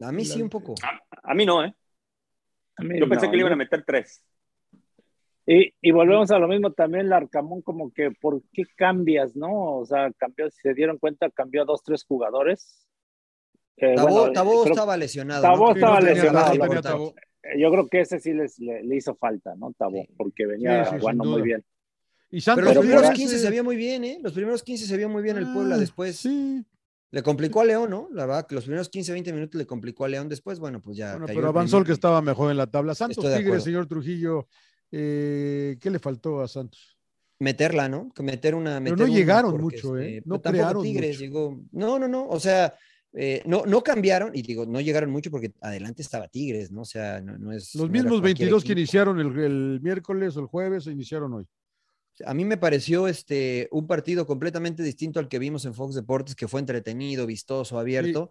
A 0.00 0.12
mí 0.12 0.24
sí 0.24 0.40
un 0.40 0.48
poco. 0.48 0.74
A 1.24 1.34
mí 1.34 1.44
no, 1.44 1.64
¿eh? 1.64 1.74
A 2.76 2.84
mí 2.84 3.00
Yo 3.00 3.08
pensé 3.08 3.26
no, 3.26 3.32
que 3.32 3.36
le 3.36 3.40
iban 3.40 3.52
a 3.52 3.56
¿no? 3.56 3.58
meter 3.58 3.82
tres. 3.84 4.22
Y, 5.44 5.74
y 5.80 5.90
volvemos 5.90 6.30
a 6.30 6.38
lo 6.38 6.46
mismo 6.46 6.72
también, 6.72 7.08
Larcamón, 7.08 7.62
como 7.62 7.90
que, 7.92 8.12
¿por 8.12 8.42
qué 8.52 8.62
cambias, 8.76 9.34
no? 9.34 9.78
O 9.78 9.86
sea, 9.86 10.12
cambió, 10.12 10.48
si 10.50 10.60
se 10.60 10.74
dieron 10.74 10.98
cuenta, 10.98 11.28
cambió 11.30 11.62
a 11.62 11.64
dos, 11.64 11.82
tres 11.82 12.04
jugadores. 12.04 12.84
Eh, 13.80 13.94
Tabó, 13.96 14.08
bueno, 14.20 14.32
Tabó 14.32 14.62
creo- 14.62 14.72
estaba 14.74 14.96
lesionado. 14.96 15.42
Tabó 15.42 15.72
estaba 15.74 16.00
lesionado, 16.00 16.58
Tabó. 16.58 16.80
Tabó. 16.80 17.14
Eh, 17.42 17.60
Yo 17.60 17.70
creo 17.70 17.86
que 17.86 18.00
ese 18.00 18.18
sí 18.20 18.32
les, 18.32 18.58
le, 18.58 18.82
le 18.82 18.96
hizo 18.96 19.14
falta, 19.14 19.54
¿no? 19.56 19.72
Tabó, 19.78 20.04
porque 20.16 20.46
venía 20.46 20.84
Sí, 20.84 20.96
jugando 20.98 21.24
muy 21.24 21.42
bien. 21.42 21.64
Y 22.30 22.40
Santos 22.40 22.62
Pero 22.62 22.66
los 22.66 22.72
Pero 22.72 22.80
primeros 22.82 23.02
por 23.02 23.10
ahí- 23.12 23.16
15 23.16 23.38
se 23.38 23.50
vio 23.50 23.64
muy 23.64 23.76
bien, 23.76 24.04
¿eh? 24.04 24.18
Los 24.22 24.32
primeros 24.32 24.62
15 24.62 24.86
se 24.86 24.96
vio 24.96 25.08
muy 25.08 25.22
bien 25.22 25.36
el 25.38 25.50
Puebla. 25.52 25.76
Ah, 25.76 25.78
Después 25.78 26.16
Sí, 26.16 26.62
le 27.10 27.22
complicó 27.22 27.60
a 27.62 27.64
León, 27.64 27.88
¿no? 27.88 28.08
La 28.12 28.26
verdad 28.26 28.46
que 28.46 28.54
los 28.54 28.64
primeros 28.64 28.88
15, 28.90 29.12
20 29.12 29.32
minutos 29.32 29.58
le 29.58 29.66
complicó 29.66 30.04
a 30.04 30.08
León. 30.08 30.28
Después, 30.28 30.58
bueno, 30.58 30.82
pues 30.82 30.96
ya. 30.98 31.12
bueno, 31.12 31.26
cayó 31.26 31.38
pero 31.38 31.48
avanzó 31.48 31.78
el 31.78 31.84
que 31.86 31.92
estaba 31.92 32.20
mejor 32.20 32.50
en 32.50 32.56
la 32.58 32.66
tabla. 32.66 32.94
Santos 32.94 33.24
Tigres, 33.34 33.62
señor 33.64 33.86
Trujillo. 33.86 34.46
eh, 34.92 35.76
¿Qué 35.80 35.90
le 35.90 35.98
faltó 35.98 36.40
a 36.42 36.48
Santos? 36.48 36.98
Meterla, 37.40 37.88
¿no? 37.88 38.10
Que 38.14 38.22
meter 38.22 38.54
una. 38.54 38.80
Pero 38.82 38.96
no 38.96 39.04
una, 39.04 39.14
llegaron 39.14 39.50
porque, 39.52 39.62
mucho, 39.62 39.96
¿eh? 39.96 40.16
este, 40.18 40.28
No 40.28 40.40
pues 40.42 40.52
crearon 40.52 40.82
Tigres 40.82 41.10
mucho. 41.16 41.20
llegó. 41.20 41.60
No, 41.72 41.98
no, 41.98 42.08
no. 42.08 42.26
O 42.28 42.40
sea, 42.40 42.74
eh, 43.14 43.42
no, 43.46 43.64
no 43.64 43.82
cambiaron, 43.82 44.34
y 44.34 44.42
digo, 44.42 44.66
no 44.66 44.80
llegaron 44.80 45.10
mucho 45.10 45.30
porque 45.30 45.52
adelante 45.60 46.02
estaba 46.02 46.28
Tigres, 46.28 46.70
¿no? 46.70 46.82
O 46.82 46.84
sea, 46.84 47.20
no, 47.20 47.38
no 47.38 47.52
es. 47.52 47.74
Los 47.74 47.86
no 47.86 47.92
mismos 47.92 48.20
cualquier 48.20 48.48
22 48.50 48.64
que 48.64 48.72
iniciaron 48.72 49.18
el, 49.20 49.38
el 49.38 49.80
miércoles 49.82 50.36
o 50.36 50.40
el 50.40 50.46
jueves 50.46 50.84
se 50.84 50.92
iniciaron 50.92 51.32
hoy. 51.32 51.46
A 52.26 52.34
mí 52.34 52.44
me 52.44 52.56
pareció 52.56 53.06
este, 53.06 53.68
un 53.70 53.86
partido 53.86 54.26
completamente 54.26 54.82
distinto 54.82 55.20
al 55.20 55.28
que 55.28 55.38
vimos 55.38 55.64
en 55.64 55.74
Fox 55.74 55.94
Deportes, 55.94 56.34
que 56.34 56.48
fue 56.48 56.60
entretenido, 56.60 57.26
vistoso, 57.26 57.78
abierto. 57.78 58.30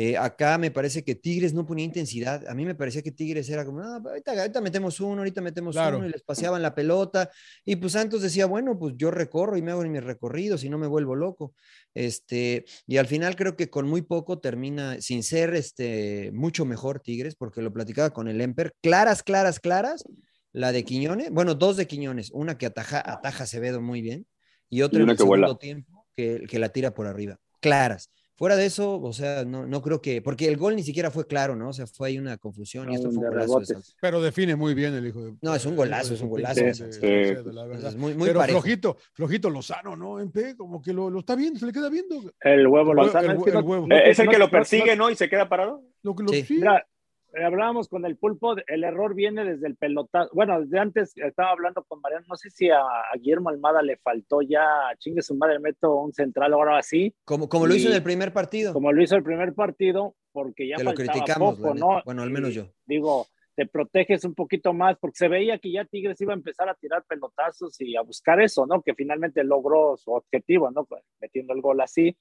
Eh, 0.00 0.16
acá 0.16 0.58
me 0.58 0.70
parece 0.70 1.02
que 1.02 1.16
Tigres 1.16 1.54
no 1.54 1.66
ponía 1.66 1.84
intensidad. 1.84 2.46
A 2.46 2.54
mí 2.54 2.64
me 2.64 2.76
parecía 2.76 3.02
que 3.02 3.10
Tigres 3.10 3.48
era 3.50 3.64
como, 3.64 3.80
"Ah, 3.80 4.00
ahorita, 4.04 4.30
ahorita 4.30 4.60
metemos 4.60 5.00
uno, 5.00 5.18
ahorita 5.22 5.40
metemos 5.40 5.74
Claro. 5.74 5.96
uno, 5.98 6.06
y 6.06 6.10
les 6.12 6.22
paseaban 6.22 6.62
la 6.62 6.72
pelota. 6.72 7.30
Y 7.64 7.74
pues 7.74 7.94
Santos 7.94 8.22
decía, 8.22 8.46
bueno, 8.46 8.78
pues 8.78 8.94
yo 8.96 9.10
recorro 9.10 9.56
y 9.56 9.62
me 9.62 9.72
hago 9.72 9.82
mis 9.82 10.04
recorridos 10.04 10.62
y 10.62 10.68
no 10.68 10.78
me 10.78 10.86
vuelvo 10.86 11.16
loco. 11.16 11.52
Este, 11.94 12.64
y 12.86 12.98
al 12.98 13.08
final 13.08 13.34
creo 13.34 13.56
que 13.56 13.70
con 13.70 13.88
muy 13.88 14.02
poco 14.02 14.38
termina, 14.38 15.00
sin 15.00 15.24
ser 15.24 15.54
este, 15.56 16.30
mucho 16.32 16.64
mejor 16.64 17.00
Tigres, 17.00 17.34
porque 17.34 17.60
lo 17.60 17.72
platicaba 17.72 18.10
con 18.10 18.28
el 18.28 18.40
Emper, 18.40 18.70
claras, 18.80 19.24
claras, 19.24 19.58
claras, 19.58 20.04
la 20.52 20.70
de 20.70 20.84
Quiñones, 20.84 21.30
bueno, 21.32 21.56
dos 21.56 21.76
de 21.76 21.88
Quiñones, 21.88 22.30
una 22.32 22.56
que 22.56 22.66
ataja, 22.66 23.02
ataja 23.04 23.42
Acevedo 23.44 23.80
muy 23.80 24.00
bien 24.00 24.26
y 24.70 24.82
otra 24.82 25.00
Y 25.00 25.02
en 25.02 25.10
el 25.10 25.16
que 25.16 25.24
vuela. 25.24 25.46
segundo 25.48 25.58
tiempo 25.58 26.06
que, 26.16 26.44
que 26.48 26.58
la 26.60 26.68
tira 26.68 26.94
por 26.94 27.08
arriba, 27.08 27.38
claras. 27.60 28.10
Fuera 28.38 28.54
de 28.54 28.66
eso, 28.66 29.00
o 29.00 29.12
sea, 29.12 29.44
no, 29.44 29.66
no 29.66 29.82
creo 29.82 30.00
que, 30.00 30.22
porque 30.22 30.46
el 30.46 30.56
gol 30.56 30.76
ni 30.76 30.84
siquiera 30.84 31.10
fue 31.10 31.26
claro, 31.26 31.56
¿no? 31.56 31.70
O 31.70 31.72
sea, 31.72 31.88
fue 31.88 32.06
ahí 32.08 32.18
una 32.20 32.36
confusión 32.38 32.88
y 32.88 32.94
esto 32.94 33.10
fue 33.10 33.18
un 33.24 33.30
golazo 33.32 33.58
de. 33.58 33.76
Pero 34.00 34.22
define 34.22 34.54
muy 34.54 34.74
bien 34.74 34.94
el 34.94 35.08
hijo 35.08 35.20
de. 35.24 35.34
No, 35.42 35.56
es 35.56 35.66
un 35.66 35.74
golazo, 35.74 36.14
es 36.14 36.20
un 36.20 36.28
golazo. 36.28 36.54
Sí, 36.60 36.64
de- 36.84 36.92
sí. 36.92 37.00
de- 37.00 37.42
la 37.52 37.64
verdad. 37.66 37.88
Es 37.90 37.96
muy, 37.96 38.14
muy 38.14 38.28
Pero 38.28 38.38
parejo. 38.38 38.60
flojito, 38.60 38.96
flojito 39.12 39.50
Lozano, 39.50 39.96
¿no? 39.96 40.20
En 40.20 40.30
P, 40.30 40.54
como 40.56 40.80
que 40.80 40.92
lo, 40.92 41.10
lo 41.10 41.18
está 41.18 41.34
viendo, 41.34 41.58
se 41.58 41.66
le 41.66 41.72
queda 41.72 41.90
viendo. 41.90 42.14
El 42.40 42.66
huevo 42.68 42.94
Lozano. 42.94 43.32
el 43.32 43.38
es 43.38 43.46
el 43.54 43.62
huevo. 43.64 43.86
Eh, 43.90 44.10
es 44.10 44.18
el 44.20 44.26
no- 44.26 44.30
que 44.32 44.38
lo 44.38 44.50
persigue, 44.50 44.94
no-. 44.94 45.10
Y 45.10 45.16
se 45.16 45.28
queda 45.28 45.48
parado. 45.48 45.82
Lo 46.04 46.14
que 46.14 46.22
lo- 46.22 46.28
Sí. 46.28 46.44
sí. 46.44 46.54
Mira, 46.54 46.86
hablábamos 47.34 47.88
con 47.88 48.04
el 48.04 48.16
pulpo, 48.16 48.56
el 48.66 48.84
error 48.84 49.14
viene 49.14 49.44
desde 49.44 49.66
el 49.66 49.76
pelotazo. 49.76 50.30
Bueno, 50.32 50.60
desde 50.60 50.78
antes 50.78 51.12
estaba 51.16 51.50
hablando 51.50 51.84
con 51.84 52.00
Mariano, 52.00 52.24
no 52.28 52.36
sé 52.36 52.50
si 52.50 52.70
a, 52.70 52.80
a 52.80 53.16
Guillermo 53.16 53.50
Almada 53.50 53.82
le 53.82 53.96
faltó 53.98 54.42
ya, 54.42 54.64
chingue 54.98 55.22
su 55.22 55.34
madre, 55.34 55.58
meto 55.58 55.96
un 55.96 56.12
central 56.12 56.52
ahora 56.52 56.78
así, 56.78 57.14
Como, 57.24 57.48
como 57.48 57.66
lo 57.66 57.74
hizo 57.74 57.88
en 57.88 57.94
el 57.94 58.02
primer 58.02 58.32
partido. 58.32 58.72
como 58.72 58.92
lo 58.92 59.02
hizo 59.02 59.16
el 59.16 59.22
primer 59.22 59.54
partido, 59.54 60.14
porque 60.32 60.68
ya 60.68 60.76
lo 60.78 60.84
faltaba 60.84 61.12
criticamos, 61.12 61.58
poco. 61.58 61.74
¿no? 61.74 62.02
Bueno, 62.04 62.22
al 62.22 62.30
menos 62.30 62.54
yo. 62.54 62.68
Digo, 62.86 63.26
te 63.54 63.66
proteges 63.66 64.24
un 64.24 64.34
poquito 64.34 64.72
más, 64.72 64.96
porque 64.98 65.16
se 65.16 65.28
veía 65.28 65.58
que 65.58 65.72
ya 65.72 65.84
Tigres 65.84 66.20
iba 66.20 66.32
a 66.32 66.36
empezar 66.36 66.68
a 66.68 66.74
tirar 66.74 67.04
pelotazos 67.08 67.80
y 67.80 67.96
a 67.96 68.02
buscar 68.02 68.40
eso, 68.40 68.66
¿no? 68.66 68.82
Que 68.82 68.94
finalmente 68.94 69.42
logró 69.42 69.96
su 69.96 70.12
objetivo, 70.12 70.70
¿no? 70.70 70.84
Pues, 70.84 71.02
Metiendo 71.20 71.54
el 71.54 71.60
gol 71.60 71.80
así. 71.80 72.16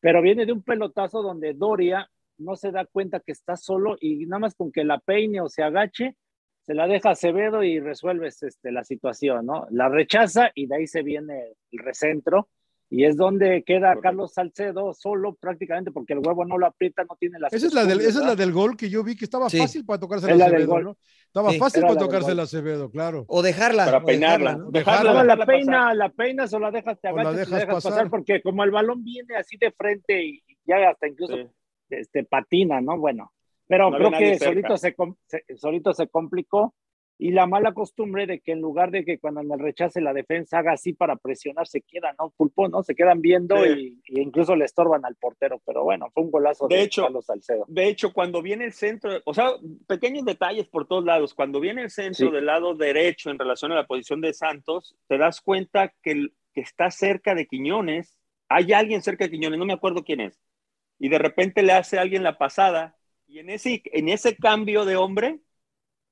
Pero 0.00 0.20
viene 0.20 0.46
de 0.46 0.52
un 0.52 0.62
pelotazo 0.62 1.22
donde 1.22 1.54
Doria 1.54 2.10
no 2.40 2.56
se 2.56 2.70
da 2.72 2.84
cuenta 2.86 3.20
que 3.20 3.32
está 3.32 3.56
solo 3.56 3.96
y 4.00 4.26
nada 4.26 4.40
más 4.40 4.54
con 4.54 4.72
que 4.72 4.84
la 4.84 4.98
peine 4.98 5.40
o 5.40 5.48
se 5.48 5.62
agache, 5.62 6.16
se 6.66 6.74
la 6.74 6.86
deja 6.86 7.10
a 7.10 7.12
Acevedo 7.12 7.62
y 7.62 7.80
resuelves 7.80 8.42
este, 8.42 8.70
la 8.72 8.84
situación, 8.84 9.46
¿no? 9.46 9.66
La 9.70 9.88
rechaza 9.88 10.50
y 10.54 10.66
de 10.66 10.76
ahí 10.76 10.86
se 10.86 11.02
viene 11.02 11.54
el 11.72 11.78
recentro 11.78 12.48
y 12.92 13.04
es 13.04 13.16
donde 13.16 13.62
queda 13.64 13.88
Correcto. 13.90 14.02
Carlos 14.02 14.32
Salcedo 14.34 14.92
solo 14.94 15.34
prácticamente 15.36 15.92
porque 15.92 16.12
el 16.12 16.18
huevo 16.20 16.44
no 16.44 16.58
lo 16.58 16.66
aprieta, 16.66 17.04
no 17.04 17.16
tiene 17.18 17.38
las 17.38 17.52
Esa 17.52 17.68
es, 17.68 17.72
la 17.74 17.84
del, 17.84 18.00
esa 18.00 18.18
es 18.20 18.26
la 18.26 18.34
del 18.34 18.52
gol 18.52 18.76
que 18.76 18.90
yo 18.90 19.04
vi 19.04 19.14
que 19.16 19.24
estaba 19.24 19.48
Sí. 19.48 19.58
fácil 19.58 19.84
para 19.84 20.00
tocarse 20.00 20.30
Es 20.30 20.36
la 20.36 20.46
del 20.46 20.54
Acevedo, 20.54 20.70
gol. 20.72 20.84
¿no? 20.84 20.96
Estaba 21.26 21.50
Sí. 21.52 21.58
fácil 21.58 21.82
para 21.82 21.94
la 21.94 21.98
del 22.00 22.08
tocarse 22.08 22.32
el 22.32 22.40
Acevedo, 22.40 22.90
claro. 22.90 23.24
O 23.28 23.42
dejarla. 23.42 23.84
Para 23.84 23.98
o 23.98 24.04
peinarla. 24.04 24.50
dejarla, 24.50 24.64
¿no? 24.64 24.70
Dejarla. 24.72 25.12
No, 25.12 25.24
la 25.24 25.46
peina, 25.46 25.94
la 25.94 26.08
peinas 26.10 26.52
o 26.52 26.58
la 26.58 26.70
dejas, 26.72 27.00
te 27.00 27.08
O 27.10 27.16
la 27.16 27.20
agachas 27.22 27.32
y 27.32 27.50
la 27.50 27.56
dejas 27.58 27.60
dejas 27.68 27.74
pasar. 27.84 27.92
pasar. 27.92 28.10
porque 28.10 28.42
como 28.42 28.64
el 28.64 28.70
balón 28.72 29.04
viene 29.04 29.36
así 29.36 29.56
de 29.56 29.70
frente 29.72 30.22
y 30.24 30.42
y 30.46 30.56
ya 30.66 30.90
hasta 30.90 31.08
incluso 31.08 31.36
Sí. 31.36 31.46
Este, 31.90 32.24
patina, 32.24 32.80
¿no? 32.80 32.98
Bueno, 32.98 33.32
pero 33.66 33.90
No 33.90 33.96
creo 33.98 34.10
que 34.10 34.38
solito 34.38 34.76
se, 34.76 34.94
solito 35.56 35.92
se 35.92 36.08
complicó 36.08 36.74
y 37.22 37.32
la 37.32 37.46
mala 37.46 37.74
costumbre 37.74 38.26
de 38.26 38.40
que 38.40 38.52
en 38.52 38.62
lugar 38.62 38.90
de 38.90 39.04
que 39.04 39.18
cuando 39.18 39.42
en 39.42 39.52
el 39.52 39.58
rechace 39.58 40.00
la 40.00 40.14
defensa 40.14 40.58
haga 40.58 40.72
así 40.72 40.94
para 40.94 41.16
presionar, 41.16 41.66
se 41.68 41.82
queda, 41.82 42.14
¿no? 42.18 42.30
Pulpo, 42.34 42.66
¿no? 42.68 42.82
Se 42.82 42.94
quedan 42.94 43.20
viendo 43.20 43.62
Sí. 43.62 44.00
y, 44.08 44.18
y 44.18 44.22
incluso 44.22 44.56
le 44.56 44.64
estorban 44.64 45.04
al 45.04 45.16
portero, 45.16 45.60
pero 45.66 45.84
bueno, 45.84 46.08
fue 46.14 46.22
un 46.24 46.30
golazo 46.30 46.66
de, 46.66 46.76
De 46.76 46.82
hecho, 46.84 47.02
Carlos 47.02 47.26
Salcedo. 47.26 47.66
De 47.68 47.88
hecho, 47.88 48.14
cuando 48.14 48.40
viene 48.40 48.64
el 48.64 48.72
centro, 48.72 49.10
o 49.26 49.34
sea, 49.34 49.50
pequeños 49.86 50.24
detalles 50.24 50.66
por 50.68 50.88
todos 50.88 51.04
lados, 51.04 51.34
cuando 51.34 51.60
viene 51.60 51.82
el 51.82 51.90
centro 51.90 52.28
Sí. 52.28 52.32
del 52.32 52.46
lado 52.46 52.74
derecho 52.74 53.28
en 53.30 53.38
relación 53.38 53.70
a 53.72 53.74
la 53.74 53.86
posición 53.86 54.22
de 54.22 54.32
Santos, 54.32 54.96
te 55.06 55.18
das 55.18 55.42
cuenta 55.42 55.92
que, 56.02 56.28
que 56.54 56.60
está 56.62 56.90
cerca 56.90 57.34
de 57.34 57.46
Quiñones, 57.46 58.16
hay 58.48 58.72
alguien 58.72 59.02
cerca 59.02 59.24
de 59.26 59.30
Quiñones, 59.30 59.58
no 59.58 59.66
me 59.66 59.74
acuerdo 59.74 60.02
quién 60.04 60.20
es, 60.22 60.40
y 61.00 61.08
de 61.10 61.18
repente 61.18 61.64
le 61.64 61.72
hace 61.72 61.98
alguien 61.98 62.22
la 62.22 62.38
pasada, 62.38 62.96
y 63.26 63.40
en 63.40 63.50
ese, 63.50 63.82
en 63.86 64.08
ese 64.10 64.36
cambio 64.36 64.84
de 64.84 64.96
hombre, 64.96 65.40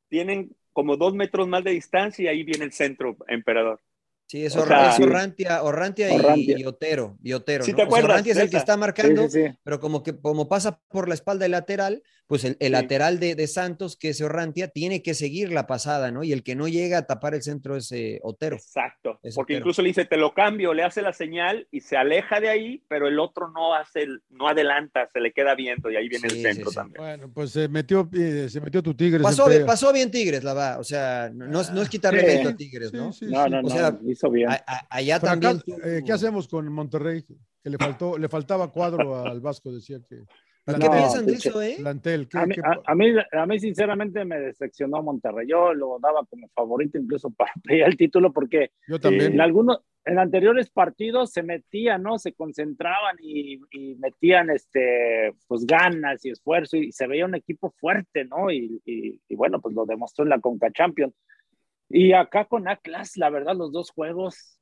tienen 0.09 0.57
como 0.72 0.97
dos 0.97 1.14
metros 1.14 1.49
más 1.49 1.64
de 1.64 1.72
distancia 1.72 2.24
y 2.24 2.28
ahí 2.28 2.45
viene 2.45 2.64
el 2.66 2.72
centro, 2.72 3.16
emperador. 3.28 3.80
Sí, 4.28 4.44
es, 4.44 4.54
O 4.56 4.66
sea, 4.66 4.90
es. 4.90 5.00
Orrantia, 5.00 5.62
Orrantia, 5.62 6.08
y- 6.12 6.64
Otero. 6.66 7.16
Y 7.22 7.32
Otero 7.32 7.64
Sí 7.64 7.70
¿no? 7.72 7.76
te 7.76 7.82
O 7.82 7.84
sea, 7.84 7.86
acuerdas 7.86 8.10
Orrantia 8.10 8.32
es 8.34 8.38
el 8.38 8.50
que 8.50 8.56
está 8.58 8.76
marcando, 8.76 9.22
Sí, 9.22 9.30
sí, 9.30 9.48
sí. 9.48 9.58
pero 9.64 9.80
como 9.80 10.02
que 10.02 10.20
como 10.20 10.48
pasa 10.48 10.78
por 10.88 11.08
la 11.08 11.14
espalda 11.14 11.44
del 11.44 11.52
lateral, 11.52 12.02
pues 12.26 12.44
el, 12.44 12.58
el 12.60 12.66
Sí. 12.66 12.72
lateral 12.72 13.20
de, 13.20 13.34
de 13.34 13.46
Santos, 13.46 13.96
que 13.96 14.10
es 14.10 14.20
Orrantia, 14.20 14.68
tiene 14.68 15.02
que 15.02 15.14
seguir 15.14 15.50
la 15.50 15.66
pasada, 15.66 16.10
¿no? 16.10 16.24
Y 16.24 16.32
el 16.34 16.42
que 16.42 16.54
no 16.54 16.68
llega 16.68 16.98
a 16.98 17.06
tapar 17.06 17.34
el 17.34 17.42
centro 17.42 17.74
es 17.74 17.90
eh, 17.92 18.20
Otero. 18.22 18.56
Exacto, 18.56 19.18
Es 19.22 19.34
porque 19.34 19.54
Otero. 19.54 19.58
incluso 19.60 19.80
le 19.80 19.88
dice, 19.88 20.04
te 20.04 20.18
lo 20.18 20.34
cambio, 20.34 20.74
le 20.74 20.82
hace 20.82 21.00
la 21.00 21.14
señal 21.14 21.66
y 21.70 21.80
se 21.80 21.96
aleja 21.96 22.38
de 22.38 22.50
ahí, 22.50 22.84
pero 22.86 23.08
el 23.08 23.18
otro 23.18 23.50
no 23.50 23.74
hace, 23.74 24.02
el- 24.02 24.20
no 24.28 24.46
adelanta, 24.46 25.08
se 25.10 25.20
le 25.20 25.32
queda 25.32 25.54
viendo 25.54 25.90
y 25.90 25.96
ahí 25.96 26.06
viene 26.10 26.28
Sí, 26.28 26.36
el 26.36 26.42
centro 26.52 26.68
sí. 26.70 26.76
también. 26.76 26.98
Bueno, 27.02 27.30
pues 27.32 27.52
se 27.52 27.66
metió, 27.68 28.06
eh, 28.12 28.48
se 28.50 28.60
metió 28.60 28.82
tu 28.82 28.92
Tigres. 28.94 29.22
Pasó, 29.22 29.46
en 29.46 29.52
bien- 29.52 29.66
pasó 29.66 29.90
bien 29.90 30.10
Tigres, 30.10 30.44
la 30.44 30.52
va. 30.52 30.78
O 30.78 30.84
sea, 30.84 31.30
no, 31.32 31.46
no 31.46 31.62
es, 31.62 31.70
no 31.72 31.80
es 31.80 31.88
quitarle 31.88 32.22
mérito 32.24 32.50
a 32.50 32.56
Tigres, 32.56 32.92
¿no? 32.92 33.10
sí, 33.10 33.24
No, 33.24 33.44
sí. 33.44 33.50
no, 33.50 33.58
O 33.60 33.62
no, 33.62 33.68
sea, 33.70 33.98
hizo 34.18 34.30
bien. 34.30 34.50
A- 34.50 34.64
a- 34.66 34.86
allá 34.90 35.20
Fracaso- 35.20 35.62
también. 35.64 35.80
eh, 35.98 36.02
¿Qué 36.04 36.12
hacemos 36.12 36.48
con 36.48 36.70
Monterrey? 36.72 37.22
Que 37.62 37.70
le 37.70 37.78
faltó, 37.78 38.18
le 38.18 38.28
faltaba 38.28 38.70
cuadro 38.72 39.16
al 39.24 39.40
Vasco, 39.40 39.72
decía 39.72 39.98
que. 40.08 40.22
¿Qué 40.66 40.74
No, 40.76 40.90
piensan 40.90 41.24
de 41.24 41.32
eso, 41.32 41.62
eh? 41.62 41.76
Plantel, 41.78 42.28
¿qué- 42.28 42.36
A 42.38 42.44
mí, 42.44 42.54
qué- 42.54 42.60
a, 42.62 42.78
a 42.84 42.94
mí, 42.94 43.06
a 43.32 43.46
mí, 43.46 43.58
sinceramente, 43.58 44.22
me 44.26 44.38
decepcionó 44.38 45.02
Monterrey. 45.02 45.46
Yo 45.48 45.72
lo 45.72 45.98
daba 45.98 46.26
como 46.26 46.46
favorito 46.48 46.98
incluso 46.98 47.30
para 47.30 47.50
pelear 47.64 47.88
el 47.88 47.96
título 47.96 48.32
porque 48.34 48.72
yo 48.86 49.00
también. 49.00 49.32
en 49.32 49.40
algunos, 49.40 49.78
en 50.04 50.18
anteriores 50.18 50.68
partidos 50.68 51.32
se 51.32 51.42
metían, 51.42 52.02
¿no? 52.02 52.18
Se 52.18 52.34
concentraban 52.34 53.16
y, 53.18 53.60
y 53.70 53.94
metían, 53.96 54.50
este, 54.50 55.32
pues 55.46 55.64
ganas 55.66 56.22
y 56.26 56.30
esfuerzo 56.30 56.76
y 56.76 56.92
se 56.92 57.06
veía 57.06 57.24
un 57.24 57.34
equipo 57.34 57.70
fuerte, 57.80 58.26
¿no? 58.26 58.50
Y, 58.50 58.80
y- 58.84 59.18
y 59.26 59.36
bueno, 59.36 59.60
pues 59.62 59.74
lo 59.74 59.86
demostró 59.86 60.24
en 60.24 60.30
la 60.30 60.38
Conca 60.40 60.70
Champions. 60.70 61.14
Y 61.89 62.12
acá 62.12 62.45
con 62.45 62.68
Atlas, 62.68 63.16
la 63.16 63.30
verdad, 63.30 63.57
los 63.57 63.72
dos 63.72 63.91
juegos, 63.91 64.59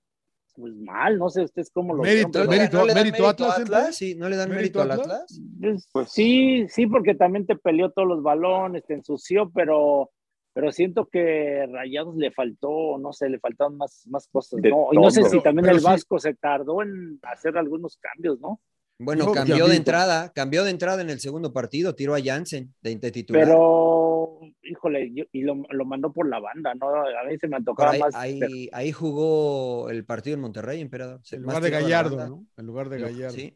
pues 0.54 0.74
mal, 0.74 1.18
no 1.18 1.28
sé 1.28 1.42
ustedes 1.42 1.70
cómo 1.70 1.94
lo 1.94 2.02
Mérito, 2.02 2.44
mérito. 2.46 2.78
¿No 2.78 2.86
le 2.86 2.94
dan 2.94 3.04
mérito 3.10 3.28
Atlas, 3.28 3.54
siempre? 3.56 3.92
Sí, 3.92 4.14
¿no 4.14 4.28
le 4.28 4.36
dan 4.36 4.48
¿Mérito 4.50 4.78
mérito, 4.78 4.82
al 4.82 4.90
Atlas? 5.00 5.22
Atlas? 5.22 5.40
Pues, 5.60 5.88
Pues- 5.92 6.10
sí, 6.12 6.66
sí, 6.68 6.86
porque 6.86 7.14
también 7.14 7.46
te 7.46 7.56
peleó 7.56 7.90
todos 7.90 8.08
los 8.08 8.22
balones, 8.22 8.84
te 8.86 8.94
ensució, 8.94 9.50
pero, 9.50 10.10
pero 10.54 10.72
siento 10.72 11.06
que 11.06 11.66
Rayados 11.70 12.16
le 12.16 12.30
faltó, 12.30 12.96
no 12.98 13.12
sé, 13.12 13.28
le 13.28 13.38
faltaron 13.38 13.76
más, 13.76 14.06
más 14.08 14.28
cosas, 14.28 14.60
¿no? 14.62 14.88
Y 14.92 14.96
no 14.96 15.10
sé 15.10 15.24
si 15.24 15.42
también 15.42 15.64
Pero 15.64 15.74
el 15.76 15.80
sí. 15.80 15.86
Vasco 15.86 16.18
se 16.18 16.34
tardó 16.34 16.80
en 16.82 17.18
hacer 17.22 17.58
algunos 17.58 17.98
cambios, 17.98 18.40
¿no? 18.40 18.60
Bueno, 18.98 19.26
No, 19.26 19.32
cambió 19.32 19.66
de 19.68 19.76
entrada, 19.76 20.32
cambió 20.32 20.64
de 20.64 20.70
entrada 20.70 21.02
en 21.02 21.10
el 21.10 21.20
segundo 21.20 21.52
partido, 21.52 21.94
tiró 21.94 22.14
a 22.14 22.20
Jansen 22.22 22.74
de, 22.80 22.96
de 22.96 23.10
titular. 23.10 23.44
Pero, 23.44 24.40
híjole, 24.62 25.12
yo- 25.12 25.24
y 25.32 25.42
lo, 25.42 25.54
lo 25.68 25.84
mandó 25.84 26.12
por 26.12 26.26
la 26.28 26.38
banda, 26.40 26.74
¿no? 26.74 26.88
A 26.88 27.24
mí 27.28 27.36
se 27.38 27.46
me 27.46 27.56
antojaba 27.56 27.90
ahí, 27.92 28.00
más. 28.00 28.14
ahí, 28.14 28.68
ahí 28.72 28.92
jugó 28.92 29.90
el 29.90 30.04
partido 30.06 30.34
en 30.34 30.40
Monterrey, 30.40 30.80
emperador. 30.80 31.20
En 31.30 31.42
lugar 31.42 31.62
de 31.62 31.70
Gallardo, 31.70 32.16
banda. 32.16 32.30
¿no? 32.36 32.46
En 32.56 32.66
lugar 32.66 32.88
de 32.88 32.98
Gallardo. 33.00 33.34
Sí, 33.36 33.54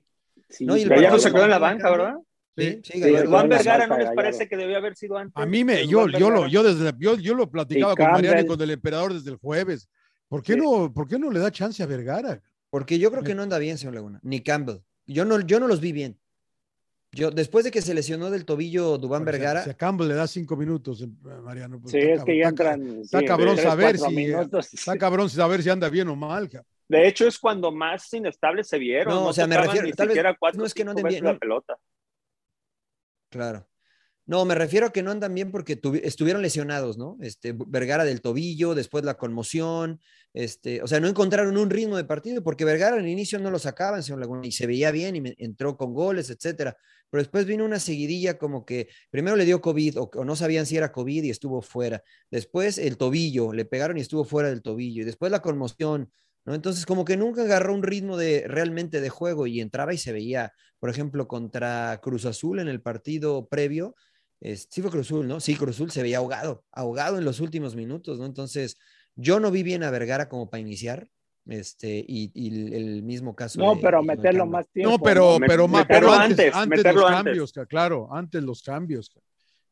sí, 0.51 0.67
No, 0.67 0.77
y 0.77 0.83
el 0.83 0.89
Gallardo 0.91 1.19
se 1.19 1.33
quedó 1.33 1.45
en 1.45 1.51
la 1.51 1.59
banca, 1.59 1.91
¿verdad? 1.91 2.15
sí, 2.59 2.81
Sí. 2.85 3.03
sí. 3.03 3.15
Juan 3.27 3.49
Vergara 3.49 3.87
no 3.87 3.97
les 3.97 4.11
parece 4.11 4.47
que 4.47 4.57
debió 4.59 4.77
haber 4.77 4.95
sido 4.95 5.17
antes. 5.17 5.33
A 5.43 5.47
mí 5.47 5.65
me, 5.65 5.87
yo, 5.87 6.07
yo 6.09 6.29
lo, 6.29 6.49
yo 6.49 6.63
desde, 6.63 6.93
yo, 6.99 7.17
yo 7.17 7.35
lo 7.35 7.51
platicaba 7.51 7.95
Y 7.95 7.97
con 7.97 8.11
Mariano 8.13 8.41
y 8.43 8.47
con 8.47 8.61
el 8.61 8.71
emperador 8.73 9.15
desde 9.15 9.31
el 9.31 9.37
jueves. 9.37 9.89
¿Por 10.29 10.43
qué 10.43 10.53
Sí. 10.53 10.59
no, 10.61 10.93
por 10.93 11.09
qué 11.09 11.19
no 11.19 11.31
le 11.31 11.41
da 11.41 11.51
chance 11.51 11.83
a 11.83 11.87
Vergara? 11.87 12.43
Porque 12.69 12.99
yo 12.99 13.11
creo 13.11 13.23
que 13.23 13.35
no 13.35 13.43
anda 13.43 13.59
bien, 13.59 13.79
señor 13.79 13.95
Laguna, 13.95 14.21
ni 14.23 14.43
Campbell. 14.43 14.77
Yo 15.13 15.25
no, 15.25 15.41
yo 15.41 15.59
no 15.59 15.67
los 15.67 15.81
vi 15.81 15.93
bien. 15.93 16.19
Yo, 17.13 17.33
después 17.33 17.65
de 17.65 17.73
que 17.73 17.83
se 17.83 17.93
lesionó 17.93 18.31
del 18.31 18.45
tobillo 18.45 18.97
Dubán 18.97 19.23
a- 19.23 19.25
Vergara, 19.25 19.65
Si 19.65 19.71
a 19.71 19.75
Campbell 19.75 20.07
le 20.09 20.15
da 20.15 20.29
cinco 20.29 20.57
minutos, 20.57 21.03
eh, 21.03 21.09
Mariano. 21.43 21.81
pues 21.81 21.91
Sí, 21.91 21.99
está 21.99 22.15
es 22.15 22.25
que 22.25 22.39
ya 22.39 22.49
entran. 22.49 23.01
está 23.01 23.19
sí, 23.19 23.25
cabrón 23.25 23.57
tres, 23.57 23.69
saber 23.69 23.99
si- 23.99 24.15
minutos. 24.15 24.73
Está 24.73 24.97
cabrón 24.97 25.29
saber 25.29 25.63
si 25.63 25.71
anda 25.71 25.89
bien 25.89 26.07
o 26.09 26.15
mal. 26.15 26.49
cabrón. 26.49 26.67
De 26.89 27.09
hecho, 27.09 27.27
es 27.27 27.39
cuando 27.39 27.73
más 27.73 28.13
inestables 28.15 28.69
se 28.69 28.79
vieron. 28.79 29.13
No, 29.15 29.21
No, 29.23 29.27
o 29.29 29.33
sea, 29.33 29.47
me 29.49 29.57
refiero- 29.57 29.87
ni 29.87 29.93
tal 29.93 30.09
vez- 30.09 30.23
cuatro 30.39 30.61
no 30.61 30.67
es 30.67 30.75
que 30.75 30.85
no 30.85 30.91
anden 30.93 31.07
bien, 31.07 31.25
la 31.25 31.33
no. 31.33 31.39
pelota. 31.39 31.77
claro. 33.29 33.67
No, 34.27 34.45
me 34.45 34.55
refiero 34.55 34.87
a 34.87 34.93
que 34.93 35.03
no 35.03 35.11
andan 35.11 35.35
bien 35.35 35.51
porque 35.51 35.81
tuvi- 35.81 36.03
estuvieron 36.05 36.41
lesionados, 36.43 36.99
¿no? 36.99 37.19
Este, 37.21 37.53
Vergara 37.53 38.05
del 38.05 38.21
tobillo, 38.21 38.77
después 38.77 39.03
la 39.05 39.15
conmoción, 39.17 40.01
este, 40.35 40.83
o 40.83 40.87
sea, 40.87 41.01
no 41.01 41.09
encontraron 41.09 41.57
un 41.57 41.69
ritmo 41.69 41.97
de 41.97 42.05
partido 42.05 42.43
porque 42.43 42.65
Vergara 42.65 42.97
al 42.97 43.09
inicio 43.09 43.41
no 43.41 43.51
lo 43.51 43.59
sacaban, 43.59 44.05
señor 44.05 44.21
Laguna, 44.21 44.47
y 44.47 44.53
se 44.53 44.69
veía 44.69 44.93
bien 44.93 45.17
y 45.17 45.35
entró 45.39 45.77
con 45.77 45.93
goles, 45.95 46.31
etcétera. 46.31 46.77
Pero 47.11 47.23
después 47.23 47.45
vino 47.45 47.65
una 47.65 47.81
seguidilla 47.81 48.39
como 48.39 48.65
que 48.65 48.89
primero 49.11 49.35
le 49.37 49.45
dio 49.45 49.61
COVID 49.61 49.99
o, 49.99 50.11
o 50.15 50.25
no 50.25 50.37
sabían 50.37 50.65
si 50.65 50.77
era 50.77 50.93
COVID 50.93 51.25
y 51.25 51.31
estuvo 51.31 51.61
fuera. 51.61 52.05
Después 52.31 52.79
el 52.79 52.97
tobillo, 52.99 53.53
le 53.53 53.65
pegaron 53.65 53.99
y 53.99 54.01
estuvo 54.01 54.23
fuera 54.25 54.49
del 54.49 54.63
tobillo. 54.63 55.03
Y 55.03 55.05
después 55.07 55.33
la 55.33 55.43
conmoción, 55.43 56.13
¿no? 56.45 56.55
Entonces 56.55 56.87
como 56.87 57.05
que 57.05 57.17
nunca 57.17 57.43
agarró 57.43 57.75
un 57.75 57.83
ritmo 57.83 58.17
de 58.17 58.45
realmente 58.47 59.01
de 59.01 59.09
juego 59.09 59.49
y 59.49 59.61
entraba 59.61 59.93
y 59.93 59.99
se 59.99 60.13
veía, 60.13 60.53
por 60.79 60.89
ejemplo, 60.89 61.27
contra 61.27 61.99
Cruz 62.01 62.27
Azul 62.27 62.61
en 62.61 62.69
el 62.69 62.81
partido 62.81 63.49
previo. 63.49 63.97
Es- 64.41 64.69
sí 64.71 64.83
fue 64.83 64.91
Cruz 64.91 65.07
Azul, 65.07 65.27
¿no? 65.29 65.41
Sí, 65.41 65.55
Cruz 65.57 65.77
Azul 65.77 65.91
se 65.91 66.03
veía 66.03 66.19
ahogado, 66.19 66.65
ahogado 66.73 67.19
en 67.19 67.25
los 67.25 67.41
últimos 67.41 67.77
minutos, 67.77 68.19
¿no? 68.19 68.27
Entonces, 68.27 68.77
yo 69.17 69.41
no 69.41 69.51
vi 69.51 69.63
bien 69.63 69.83
a 69.83 69.91
Vergara 69.91 70.29
como 70.29 70.49
para 70.51 70.61
iniciar, 70.61 71.09
este, 71.47 72.05
y, 72.07 72.31
y 72.35 72.75
el, 72.75 73.03
mismo 73.03 73.35
caso. 73.35 73.59
No, 73.61 73.75
de 73.75 73.81
pero 73.83 74.03
meterlo 74.03 74.47
más 74.47 74.69
tiempo. 74.69 74.93
No, 74.93 74.99
pero, 75.03 75.39
Me- 75.39 75.47
pero, 75.47 75.69
meterlo 75.69 76.09
pero 76.09 76.13
antes, 76.13 76.55
antes, 76.55 76.85
los 76.95 77.05
cambios, 77.05 77.53
ca- 77.53 77.67
claro, 77.67 78.09
antes 78.15 78.43
los 78.43 78.63
cambios. 78.63 79.11
ca- 79.11 79.21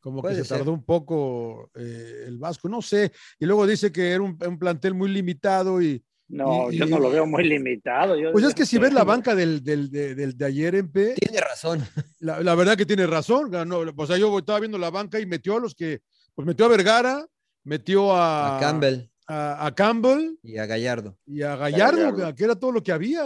Como 0.01 0.21
Puede 0.23 0.37
que 0.37 0.43
se 0.43 0.49
ser. 0.49 0.59
tardó 0.59 0.73
un 0.73 0.85
poco 0.85 1.71
eh, 1.75 2.25
el 2.27 2.39
Vasco, 2.39 2.69
no 2.69 2.81
sé. 2.83 3.13
Y 3.39 3.47
luego 3.47 3.67
dice 3.67 3.91
que 3.93 4.11
era 4.13 4.23
un, 4.23 4.39
un 4.47 4.59
plantel 4.59 4.95
muy 4.95 5.09
limitado 5.11 5.81
y 5.83 6.03
No, 6.29 6.71
y- 6.71 6.77
yo 6.79 6.85
y- 6.87 6.91
no 6.91 6.99
lo 6.99 7.11
veo 7.11 7.27
muy 7.27 7.45
limitado. 7.45 8.17
Yo- 8.19 8.33
pues 8.33 8.45
es 8.45 8.55
que 8.55 8.67
si 8.67 8.77
ves 8.79 8.93
la 8.93 9.05
banca 9.05 9.35
del, 9.35 9.63
del, 9.65 9.91
de, 9.91 10.15
del- 10.15 10.37
de 10.37 10.45
ayer 10.45 10.75
en 10.75 10.93
P, 10.93 11.15
Tiene 11.15 11.41
razón. 11.41 11.81
la, 12.21 12.43
la 12.43 12.55
verdad 12.55 12.77
que 12.77 12.85
tiene 12.87 13.07
razón. 13.07 13.51
ganó- 13.51 13.85
o 13.97 14.07
sea, 14.07 14.17
yo 14.19 14.39
estaba 14.39 14.61
viendo 14.61 14.77
la 14.79 14.91
banca 14.91 15.19
y 15.19 15.27
metió 15.27 15.57
a 15.57 15.61
los 15.61 15.75
que, 15.75 16.01
pues 16.35 16.47
metió 16.47 16.67
a 16.67 16.69
Vergara, 16.69 17.27
metió 17.65 18.13
a, 18.15 18.57
A 18.59 18.61
Campbell 18.61 19.09
a, 19.27 19.67
a 19.67 19.75
Campbell 19.75 20.37
y 20.43 20.57
a 20.59 20.67
Gallardo. 20.67 21.17
y 21.27 21.43
a 21.43 21.57
Gallardo, 21.57 22.13
Gallardo. 22.13 22.35
que 22.35 22.45
era 22.45 22.55
todo 22.57 22.73
lo 22.73 22.83
que 22.83 22.93
había. 22.93 23.25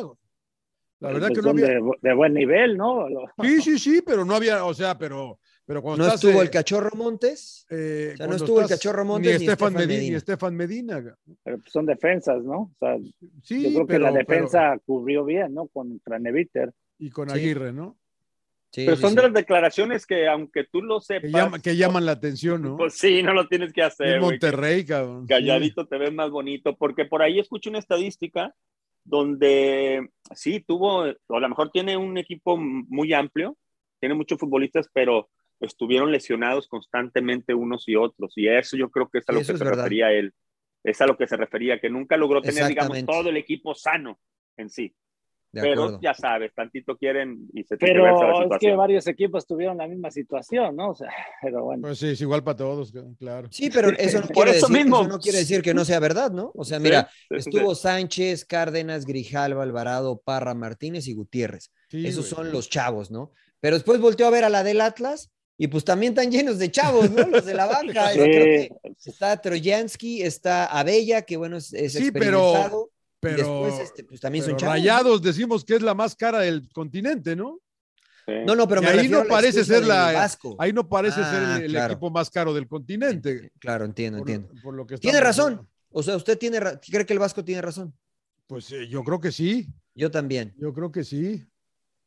La 1.01 1.09
verdad 1.13 1.29
pues 1.29 1.39
que 1.41 1.45
no 1.45 1.51
había. 1.51 1.67
de, 1.67 1.81
de 2.01 2.15
buen 2.15 2.35
nivel, 2.35 2.77
¿no? 2.77 3.07
Sí, 3.43 3.61
sí, 3.61 3.79
sí, 3.79 4.03
pero 4.07 4.25
no 4.25 4.35
había, 4.37 4.65
o 4.65 4.73
sea, 4.75 4.97
pero, 4.97 5.39
pero 5.65 5.81
cuando 5.83 5.99
No 5.99 6.05
estás, 6.09 6.25
estuvo 6.25 6.41
eh, 6.41 6.45
el 6.45 6.51
Cachorro 6.51 6.91
Montes. 6.97 7.67
eh, 7.71 8.11
O 8.15 8.17
sea, 8.17 8.27
no 8.27 8.31
cuando 8.31 8.45
estuvo 8.45 8.61
el 8.61 8.69
Cachorro 8.69 9.05
Montes 9.05 9.33
ni 9.33 9.39
ni 9.39 9.45
Estefan 9.53 9.73
Medina, 9.75 9.87
Medina. 9.95 10.11
ni 10.11 10.17
Estefan 10.17 10.57
Medina. 10.57 11.01
güey. 11.01 11.15
pero 11.45 11.59
pues 11.59 11.73
son 11.73 11.87
defensas, 11.87 12.43
¿no? 12.45 12.55
O 12.59 12.77
sea, 12.79 12.97
Sí, 13.43 13.63
yo 13.63 13.69
creo 13.71 13.87
que 13.87 13.93
pero, 13.95 14.05
la 14.07 14.13
pero- 14.13 14.27
defensa 14.27 14.79
cubrió 14.85 15.25
bien, 15.25 15.55
¿no? 15.55 15.67
Contra 15.69 16.19
Neviter. 16.19 16.73
y 16.99 17.11
con 17.11 17.29
Sí. 17.31 17.37
Aguirre, 17.39 17.73
¿no? 17.73 17.97
Sí, 18.75 18.85
Pero 18.87 18.97
sí, 18.97 19.03
son 19.03 19.11
sí. 19.11 19.17
de 19.17 19.23
las 19.25 19.33
declaraciones 19.35 20.07
que, 20.07 20.27
aunque 20.29 20.65
tú 20.65 20.81
lo 20.83 20.99
sepas, 21.01 21.31
Que, 21.31 21.37
llama- 21.37 21.59
que 21.61 21.77
llaman 21.77 22.07
la 22.07 22.13
atención, 22.13 22.63
¿no? 22.63 22.77
pues 22.79 22.95
sí, 22.95 23.23
no 23.23 23.35
lo 23.35 23.47
tienes 23.47 23.73
que 23.73 23.83
en 23.83 23.87
hacer. 23.87 24.15
que 24.15 24.21
Monterrey, 24.21 24.85
cabrón. 24.87 25.23
sí. 25.23 25.29
calladito 25.29 25.87
te 25.87 25.99
ves 25.99 26.13
más 26.13 26.31
bonito, 26.31 26.75
porque 26.77 27.05
por 27.05 27.21
ahí 27.23 27.39
escucho 27.39 27.69
una 27.71 27.81
estadística 27.81 28.55
donde 29.05 30.09
sí 30.35 30.61
tuvo, 30.67 31.05
o 31.27 31.37
a 31.37 31.41
lo 31.41 31.49
mejor 31.49 31.71
tiene 31.71 31.97
un 31.97 32.17
equipo 32.19 32.57
muy 32.57 33.13
amplio, 33.13 33.57
tiene 34.01 34.15
muchos 34.15 34.39
futbolistas, 34.39 34.89
pero 34.93 35.29
estuvieron 35.63 36.13
lesionados 36.13 36.69
constantemente 36.69 37.55
unos 37.55 37.89
y 37.89 37.97
otros, 37.97 38.33
y 38.37 38.49
eso 38.49 38.77
yo 38.77 38.91
creo 38.91 39.09
que 39.09 39.19
es 39.19 39.29
a 39.29 39.33
lo 39.33 39.41
Eso 39.41 39.53
que 39.53 39.59
se 39.59 39.65
verdad. 39.65 39.85
refería 39.85 40.13
él, 40.13 40.35
es 40.85 41.01
a 41.01 41.07
lo 41.07 41.17
que 41.17 41.27
se 41.27 41.37
refería, 41.37 41.81
que 41.81 41.89
nunca 41.91 42.17
logró 42.17 42.43
tener, 42.43 42.67
digamos, 42.67 43.05
todo 43.07 43.31
el 43.31 43.37
equipo 43.37 43.75
sano 43.75 44.19
en 44.57 44.69
sí, 44.69 44.95
De 45.53 45.61
pero 45.63 45.85
acuerdo. 45.85 46.01
ya 46.03 46.15
sabes, 46.15 46.53
tantito 46.55 46.97
quieren 46.97 47.47
y 47.55 47.63
se 47.65 47.77
tergiversa 47.77 48.27
la 48.27 48.33
Pero 48.33 48.55
es 48.55 48.61
que 48.61 48.75
varios 48.75 49.07
equipos 49.07 49.47
tuvieron 49.47 49.77
la 49.79 49.87
misma 49.87 50.11
situación, 50.11 50.75
¿no? 50.77 50.91
O 50.91 50.95
sea, 50.95 51.09
pero 51.43 51.65
bueno. 51.65 51.83
Pues 51.83 51.99
sí, 51.99 52.09
es 52.09 52.21
igual 52.23 52.43
para 52.43 52.57
todos, 52.57 52.93
claro. 53.19 53.49
Sí, 53.53 53.71
pero 53.71 53.91
eso 53.91 54.21
no, 54.21 54.27
quiere 54.35 54.51
eso 54.53 54.67
decir, 54.67 54.83
mismo. 54.85 55.01
eso 55.03 55.09
no 55.09 55.19
quiere 55.21 55.39
decir 55.39 55.63
que 55.63 55.75
no 55.75 55.85
sea 55.85 56.01
verdad, 56.01 56.33
¿no? 56.33 56.51
O 56.55 56.65
sea, 56.65 56.81
mira, 56.81 57.09
sí, 57.29 57.41
sí, 57.41 57.51
estuvo 57.51 57.75
sí. 57.75 57.83
Sánchez, 57.83 58.45
Cárdenas, 58.47 59.05
Grijalva, 59.07 59.63
Alvarado, 59.63 60.21
Parra, 60.25 60.55
Martínez 60.55 61.07
y 61.07 61.15
Gutiérrez. 61.15 61.71
Sí, 61.89 62.07
Esos 62.07 62.33
güey. 62.33 62.47
son 62.47 62.53
los 62.53 62.69
chavos, 62.71 63.11
¿no? 63.11 63.31
Pero 63.61 63.77
después 63.77 64.01
volteó 64.01 64.27
a 64.27 64.31
ver 64.31 64.43
a 64.45 64.49
la 64.49 64.65
del 64.65 64.81
Atlas 64.81 65.31
y 65.65 65.69
pues 65.69 65.85
también 65.85 66.13
están 66.13 66.31
llenos 66.31 66.59
de 66.59 66.71
chavos, 66.73 67.09
¿no? 67.11 67.25
Los 67.29 67.45
de 67.45 67.55
la 67.55 67.67
banca. 67.97 68.11
Sí. 68.13 68.19
Creo 68.19 68.27
que 68.27 68.71
está 69.05 69.41
Troyansky, 69.41 70.23
está 70.23 70.67
Abella, 70.67 71.23
que 71.23 71.37
bueno, 71.37 71.57
es, 71.59 71.73
es 71.73 71.93
Sí, 71.93 72.11
pero- 72.11 72.39
experimentado. 72.49 72.91
Pero, 73.21 73.37
después 73.37 73.79
este, 73.89 74.03
pues 74.03 74.21
también 74.21 74.43
son 74.45 74.55
pero 74.55 74.59
chavos. 74.63 74.75
¿no? 74.75 74.81
Rayados 74.81 75.23
decimos 75.23 75.65
que 75.65 75.77
es 75.77 75.83
la 75.83 75.95
más 75.95 76.17
cara 76.17 76.41
del 76.41 76.69
continente, 76.73 77.37
¿no? 77.37 77.61
Sí. 78.27 78.33
No, 78.45 78.57
no, 78.57 78.67
pero 78.67 78.83
me 78.83 78.89
ahí 78.89 79.09
no 79.09 79.25
parece 79.27 79.65
ser 79.65 79.79
del 79.81 79.89
la- 79.89 80.11
Vasco. 80.13 80.57
Ahí 80.59 80.73
no 80.73 80.89
parece 80.89 81.21
Ah, 81.23 81.31
ser 81.31 81.43
el, 81.59 81.65
el 81.67 81.71
claro. 81.71 81.93
equipo 81.93 82.11
más 82.11 82.29
caro 82.31 82.53
del 82.53 82.67
continente. 82.67 83.53
Claro, 83.61 83.85
entiendo, 83.85 84.19
por- 84.19 84.29
entiendo. 84.31 84.61
por 84.63 84.75
lo 84.75 84.85
que 84.87 84.99
Tiene 84.99 85.21
razón. 85.21 85.55
viendo. 85.55 85.69
O 85.93 86.03
sea, 86.03 86.17
usted 86.17 86.37
tiene, 86.37 86.59
cree 86.91 87.07
que 87.07 87.13
el 87.13 87.19
Vasco 87.21 87.45
tiene 87.45 87.63
razón. 87.63 87.95
Pues 88.49 88.73
eh, 88.73 88.89
yo 88.89 89.05
creo 89.05 89.21
que 89.21 89.31
sí, 89.31 89.69
Yo 89.95 90.11
también, 90.11 90.53
yo 90.59 90.73
creo 90.73 90.91
que 90.91 91.05
sí. 91.05 91.45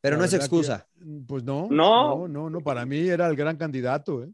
Pero 0.06 0.16
La 0.16 0.20
no 0.22 0.24
es 0.26 0.34
excusa. 0.34 0.86
que, 0.98 1.04
pues 1.26 1.42
no, 1.44 1.68
No. 1.70 2.18
no, 2.18 2.28
no, 2.28 2.50
no, 2.50 2.60
para 2.60 2.86
mí 2.86 2.98
era 3.08 3.26
el 3.26 3.36
gran 3.36 3.56
candidato, 3.56 4.22
¿eh? 4.22 4.30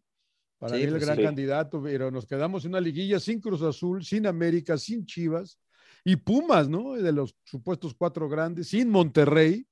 Para 0.58 0.74
Sí, 0.74 0.80
mí 0.80 0.84
el 0.84 0.90
pues 0.90 1.04
gran 1.04 1.16
sí. 1.16 1.22
candidato, 1.24 1.82
pero 1.82 2.10
nos 2.10 2.26
quedamos 2.26 2.64
en 2.64 2.70
una 2.72 2.80
liguilla 2.80 3.18
sin 3.18 3.40
Cruz 3.40 3.62
Azul, 3.62 4.04
sin 4.04 4.26
América, 4.26 4.76
sin 4.78 5.04
Chivas 5.06 5.58
y 6.04 6.16
Pumas, 6.16 6.68
¿no? 6.68 6.92
De 6.92 7.10
los 7.12 7.34
supuestos 7.44 7.94
cuatro 7.94 8.28
grandes, 8.28 8.68
sin 8.68 8.88
Monterrey. 8.90 9.66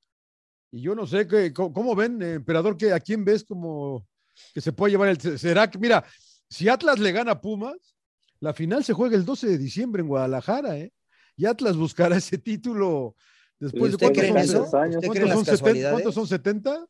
Y 0.72 0.80
yo 0.82 0.94
no 0.94 1.06
sé 1.06 1.26
qué, 1.26 1.52
cómo, 1.52 1.72
cómo 1.72 1.94
ven, 1.96 2.20
eh, 2.22 2.34
emperador, 2.34 2.76
que 2.76 2.92
a 2.92 3.00
quién 3.00 3.24
ves 3.24 3.44
como 3.44 4.06
que 4.54 4.60
se 4.60 4.72
puede 4.72 4.92
llevar 4.92 5.08
el. 5.10 5.38
¿Será 5.38 5.70
que, 5.70 5.78
mira, 5.78 6.04
si 6.48 6.68
Atlas 6.68 6.98
le 6.98 7.12
gana 7.12 7.32
a 7.32 7.40
Pumas, 7.40 7.96
la 8.40 8.54
final 8.54 8.82
se 8.84 8.92
juega 8.92 9.16
el 9.16 9.24
12 9.24 9.46
de 9.48 9.58
diciembre 9.58 10.00
en 10.02 10.08
Guadalajara, 10.08 10.78
¿eh? 10.78 10.92
Y 11.36 11.46
Atlas 11.46 11.76
buscará 11.76 12.16
ese 12.16 12.38
título 12.38 13.14
después 13.60 13.82
de 13.92 13.94
¿Usted 13.96 14.06
cuántos 14.06 14.22
cree 14.22 14.46
son, 14.46 14.64
eso? 14.66 14.76
años. 14.78 14.96
¿Usted 14.96 15.08
¿Cuántos 15.08 15.10
cree 15.10 15.22
en 15.22 15.28
las 15.28 15.36
son 15.36 15.44
70? 15.44 15.52
casualidades? 15.62 15.92
¿Cuántos 15.92 16.14
son 16.14 16.26
70? 16.26 16.86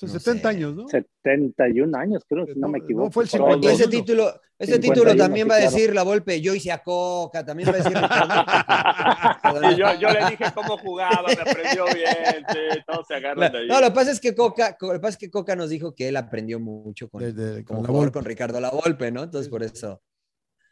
Hace 0.00 0.06
No 0.06 0.12
70 0.20 0.42
sé. 0.42 0.56
años, 0.56 0.74
¿no? 0.76 0.88
71 0.88 1.98
años, 1.98 2.22
creo, 2.28 2.46
si 2.46 2.52
no, 2.52 2.66
No, 2.66 2.68
me 2.68 2.78
no, 2.78 2.84
equivoco. 2.84 3.10
fue 3.10 3.24
el 3.24 3.30
Por 3.30 3.40
ahí. 3.40 3.46
51. 3.54 3.74
Ese 3.74 3.88
título, 3.90 4.28
ese 4.56 4.72
51, 4.74 4.80
título 4.94 5.16
también 5.16 5.48
va 5.50 5.54
a 5.54 5.58
claro. 5.58 5.72
decir 5.74 5.92
la 5.94 6.02
Volpe, 6.04 6.40
yo 6.40 6.54
hice 6.54 6.70
a 6.70 6.78
Coca, 6.84 7.44
también 7.44 7.68
va 7.68 7.72
a 7.72 7.76
decir 7.78 7.96
Ricardo. 7.96 8.34
Y 9.74 9.76
yo, 9.76 9.94
yo 10.00 10.08
le 10.10 10.30
dije 10.30 10.44
cómo 10.54 10.78
jugaba, 10.78 11.24
me 11.26 11.32
aprendió 11.50 11.84
bien, 11.86 12.44
sí, 12.48 12.80
todos 12.86 13.06
se 13.08 13.14
agarran 13.16 13.50
de 13.50 13.58
ahí. 13.58 13.66
No, 13.66 13.80
lo 13.80 13.88
que 13.88 13.92
pasa 13.94 14.10
es 14.12 14.20
que 14.20 14.34
Coca, 14.36 14.76
lo 14.80 14.92
que 14.92 15.00
pasa 15.00 15.08
es 15.14 15.18
que 15.18 15.30
Coca 15.30 15.56
nos 15.56 15.68
dijo 15.70 15.94
que 15.96 16.08
él 16.08 16.16
aprendió 16.16 16.60
mucho 16.60 17.08
con, 17.08 17.20
Desde- 17.22 17.64
como 17.64 17.78
con 17.80 17.82
la 17.84 17.88
jugador 17.88 18.12
con 18.12 18.24
Ricardo 18.24 18.60
La 18.60 18.70
Volpe, 18.70 19.10
¿no? 19.10 19.24
Entonces 19.24 19.48
por 19.48 19.62
eso 19.64 20.00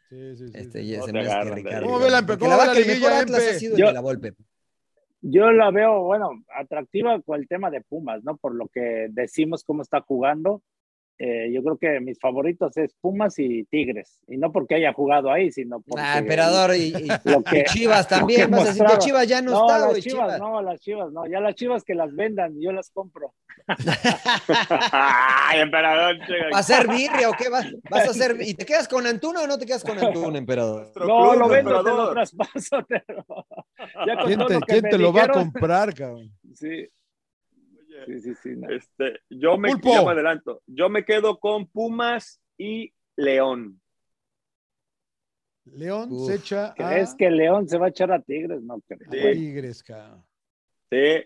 Sí, 0.09 0.37
sí, 0.37 0.47
sí, 0.47 0.51
este, 0.53 0.97
No 0.97 1.05
se 1.05 1.11
me 1.11 1.19
hace 1.19 1.49
que. 1.49 1.55
Ricardo. 1.55 1.85
¿Cómo 1.85 1.99
ve 1.99 2.09
la- 2.09 2.25
cómo 2.25 2.47
la 2.49 2.57
la 2.57 2.63
mejor 2.73 2.77
liguilla, 2.87 3.19
Atlas 3.19 3.43
ha 3.43 3.59
sido 3.59 3.73
el 3.75 3.81
Yo- 3.81 3.87
de 3.87 3.93
la 3.93 3.99
Volpe. 3.99 4.33
Yo 5.21 5.51
la 5.51 5.71
veo, 5.71 6.03
bueno, 6.03 6.29
atractiva 6.55 7.19
con 7.21 7.39
el 7.39 7.47
tema 7.47 7.71
de 7.71 7.81
Pumas, 7.81 8.23
¿no? 8.23 8.37
Por 8.37 8.55
lo 8.55 8.67
que 8.67 9.07
decimos 9.09 9.63
cómo 9.63 9.81
está 9.81 10.01
jugando. 10.01 10.61
Eh, 11.19 11.51
yo 11.51 11.63
creo 11.63 11.77
que 11.77 11.99
mis 11.99 12.19
favoritos 12.19 12.77
es 12.77 12.93
Pumas 13.01 13.39
y 13.39 13.63
Tigres. 13.65 14.19
Y 14.27 14.37
no 14.37 14.51
porque 14.51 14.75
haya 14.75 14.93
jugado 14.93 15.31
ahí, 15.31 15.51
sino 15.51 15.79
porque... 15.81 16.03
Ah, 16.05 16.19
emperador 16.19 16.75
y, 16.75 16.89
y- 16.95 17.07
Lo 17.25 17.41
que, 17.43 17.59
y 17.59 17.63
Chivas 17.63 18.07
también. 18.07 18.41
lo 18.41 18.47
que 18.47 18.51
Vas 18.63 18.63
a 18.65 18.71
decir 18.73 18.85
que. 18.85 18.97
Chivas 18.99 19.27
ya 19.27 19.41
no, 19.41 19.51
No, 19.51 19.61
está, 19.65 19.79
las 19.79 19.89
güey. 19.89 20.01
chivas, 20.03 20.25
Chivas. 20.35 20.39
no, 20.39 20.61
las 20.61 20.79
chivas, 20.79 21.11
no. 21.11 21.25
Ya 21.25 21.39
las 21.39 21.55
chivas 21.55 21.83
que 21.83 21.95
las 21.95 22.13
vendan, 22.15 22.53
yo 22.61 22.71
las 22.71 22.91
compro. 22.91 23.33
Ay, 24.81 25.59
emperador, 25.61 26.17
¿Va 26.53 26.59
a 26.59 26.63
ser 26.63 26.87
birria 26.87 27.29
o 27.29 27.33
qué? 27.33 27.49
¿Vas, 27.49 27.65
vas 27.89 28.07
a 28.07 28.11
hacer? 28.11 28.37
¿Y 28.41 28.53
te 28.53 28.65
quedas 28.65 28.87
con 28.87 29.05
Antuna 29.07 29.41
o 29.41 29.47
no 29.47 29.57
te 29.57 29.65
quedas 29.65 29.83
con 29.83 29.97
Antuna, 29.97 30.37
emperador? 30.37 30.91
No, 30.95 31.31
club, 31.31 31.39
lo 31.39 31.47
vendo, 31.49 31.71
te 31.71 31.77
emperador. 31.79 32.07
lo 32.07 32.11
traspaso. 32.13 32.85
pero- 32.87 33.25
ya 34.05 34.15
con 34.17 34.25
¿Quién 34.27 34.39
todo 34.39 34.47
te, 34.47 34.53
lo 34.53 34.59
quién 34.61 34.81
te 34.83 34.97
lo 34.97 35.13
va 35.13 35.23
a 35.23 35.27
comprar, 35.29 35.93
cabrón? 35.93 36.31
Sí, 36.53 36.87
sí, 38.05 38.19
sí, 38.19 38.33
sí. 38.41 38.49
no. 38.55 38.69
Este, 38.69 39.19
yo 39.29 39.57
me 39.57 39.69
ya 39.69 40.03
me 40.03 40.11
adelanto. 40.11 40.61
Yo 40.67 40.89
me 40.89 41.03
quedo 41.05 41.39
con 41.39 41.67
Pumas 41.67 42.39
y 42.57 42.93
León. 43.15 43.81
León 45.65 46.09
Uf. 46.11 46.27
se 46.27 46.35
echa 46.35 46.67
a 46.67 46.73
¿Crees 46.75 47.13
que 47.15 47.29
León 47.29 47.67
se 47.67 47.77
va 47.77 47.87
a 47.87 47.89
echar 47.89 48.11
a 48.11 48.21
Tigres? 48.21 48.61
No 48.61 48.79
creo. 48.87 48.99
Sí. 49.11 49.39
Tigres, 49.39 49.83
cabrón. 49.83 50.25
Sí. 50.89 51.23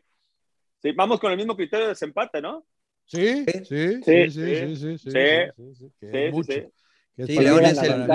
Sí, 0.81 0.91
vamos 0.93 1.19
con 1.19 1.31
el 1.31 1.37
mismo 1.37 1.55
criterio 1.55 1.85
de 1.85 1.89
desempate, 1.89 2.41
¿no? 2.41 2.65
Sí, 3.05 3.45
sí, 3.45 3.65
sí, 3.65 4.03
Sí. 4.03 4.31
sí, 4.31 4.31
sí, 4.31 4.31
sí, 4.31 4.75
sí, 4.75 4.97
sí, 4.97 5.11
Sí. 5.11 5.17
sí, 5.55 5.75
sí, 5.75 5.91
que 5.99 6.07
Sí, 6.11 6.17
es 6.17 6.25
sí, 6.25 6.31
mucho. 6.31 6.53
sí. 6.53 7.39
León 7.39 7.65
es 7.65 7.83
el- 7.83 8.07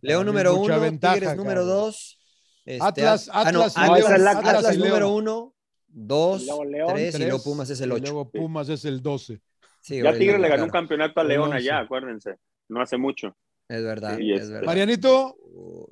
León 0.00 0.20
mí 0.24 0.26
número 0.26 0.54
uno, 0.56 0.80
ventaja, 0.80 1.14
Tigres 1.14 1.36
número 1.36 1.64
dos. 1.64 2.18
este, 2.64 2.82
Atlas- 3.02 3.28
ah, 3.32 3.50
no, 3.50 3.62
Atlas 3.62 3.76
Atlas, 3.76 3.98
León. 3.98 4.12
Atlas 4.12 4.36
Atlas 4.54 4.78
número 4.78 4.96
León. 4.98 5.12
uno, 5.14 5.53
dos, 5.96 6.42
Y 6.42 6.46
luego 6.46 6.64
León, 6.64 6.88
tres, 6.94 7.14
y 7.14 7.18
Tres, 7.18 7.28
luego 7.28 7.44
Pumas 7.44 7.70
es 7.70 7.80
el 7.80 7.88
y 7.88 7.92
ocho. 7.92 8.02
luego 8.04 8.30
Pumas 8.30 8.68
es 8.68 8.84
el 8.84 9.00
12. 9.02 9.40
Sí, 9.80 9.96
Ya 9.98 10.10
güey, 10.10 10.18
Tigres 10.18 10.36
le 10.40 10.48
ganó 10.48 10.54
claro. 10.56 10.64
un 10.64 10.70
campeonato 10.70 11.20
a 11.20 11.24
León 11.24 11.52
allá, 11.52 11.78
acuérdense. 11.80 12.36
No 12.68 12.80
hace 12.80 12.96
mucho. 12.96 13.36
Es 13.68 13.82
verdad, 13.82 14.16
Sí, 14.18 14.32
es 14.32 14.40
este- 14.40 14.52
verdad. 14.52 14.66
Marianito, 14.66 15.36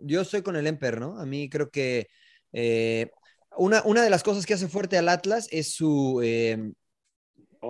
Yo 0.02 0.20
estoy 0.22 0.42
con 0.42 0.56
el 0.56 0.66
Emper, 0.66 0.98
¿no? 1.00 1.18
A 1.18 1.24
mí 1.26 1.48
creo 1.48 1.70
que 1.70 2.08
eh, 2.52 3.10
una, 3.56 3.82
una 3.84 4.02
de 4.02 4.10
las 4.10 4.22
cosas 4.22 4.44
que 4.46 4.54
hace 4.54 4.66
fuerte 4.68 4.98
al 4.98 5.08
Atlas 5.08 5.46
es 5.52 5.74
su, 5.74 6.20
eh, 6.24 6.72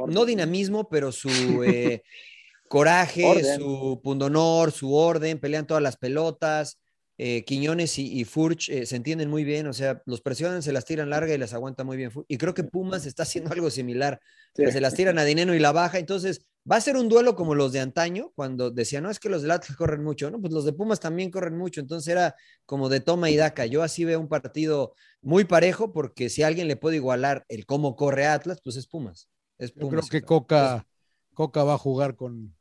no 0.08 0.24
dinamismo, 0.24 0.88
pero 0.88 1.12
su 1.12 1.28
eh, 1.64 2.02
coraje, 2.68 3.24
Orden. 3.26 3.60
su 3.60 4.00
pundonor, 4.02 4.72
su 4.72 4.94
orden, 4.94 5.38
pelean 5.38 5.66
todas 5.66 5.82
las 5.82 5.96
pelotas. 5.98 6.78
Eh, 7.18 7.44
Quiñones 7.44 7.98
y, 7.98 8.20
y 8.20 8.24
Furch 8.24 8.68
eh, 8.68 8.86
se 8.86 8.96
entienden 8.96 9.30
muy 9.30 9.44
bien, 9.44 9.66
o 9.66 9.72
sea, 9.72 10.02
los 10.06 10.20
presionan, 10.20 10.62
se 10.62 10.72
las 10.72 10.84
tiran 10.84 11.10
larga 11.10 11.34
y 11.34 11.38
las 11.38 11.52
aguanta 11.54 11.84
muy 11.84 11.96
bien. 11.96 12.10
Y 12.28 12.38
creo 12.38 12.54
que 12.54 12.64
Pumas 12.64 13.06
está 13.06 13.22
haciendo 13.24 13.52
algo 13.52 13.70
similar. 13.70 14.20
Sí. 14.54 14.64
que 14.64 14.72
se 14.72 14.80
las 14.82 14.94
tiran 14.94 15.18
a 15.18 15.24
Dineno 15.24 15.54
y 15.54 15.58
la 15.58 15.72
baja. 15.72 15.98
Entonces, 15.98 16.44
va 16.70 16.76
a 16.76 16.80
ser 16.80 16.96
un 16.96 17.08
duelo 17.08 17.34
como 17.36 17.54
los 17.54 17.72
de 17.72 17.80
antaño, 17.80 18.32
cuando 18.34 18.70
decían, 18.70 19.02
no, 19.04 19.10
es 19.10 19.18
que 19.18 19.28
los 19.28 19.42
del 19.42 19.50
Atlas 19.50 19.76
corren 19.76 20.04
mucho. 20.04 20.30
No, 20.30 20.40
pues 20.40 20.52
los 20.52 20.64
de 20.64 20.72
Pumas 20.72 21.00
también 21.00 21.30
corren 21.30 21.56
mucho. 21.56 21.80
Entonces 21.80 22.10
era 22.12 22.34
como 22.66 22.88
de 22.88 23.00
toma 23.00 23.30
y 23.30 23.36
daca. 23.36 23.66
Yo 23.66 23.82
así 23.82 24.04
veo 24.04 24.20
un 24.20 24.28
partido 24.28 24.94
muy 25.22 25.44
parejo, 25.44 25.92
porque 25.92 26.28
si 26.28 26.42
alguien 26.42 26.68
le 26.68 26.76
puede 26.76 26.96
igualar 26.96 27.44
el 27.48 27.66
cómo 27.66 27.96
corre 27.96 28.26
Atlas, 28.26 28.60
pues 28.62 28.76
es 28.76 28.86
Pumas. 28.86 29.28
Es 29.58 29.72
yo 29.74 29.88
creo 29.88 30.02
Pumas. 30.02 30.10
que 30.10 30.22
Coca, 30.22 30.86
Coca 31.34 31.64
va 31.64 31.74
a 31.74 31.78
jugar 31.78 32.16
con, 32.16 32.54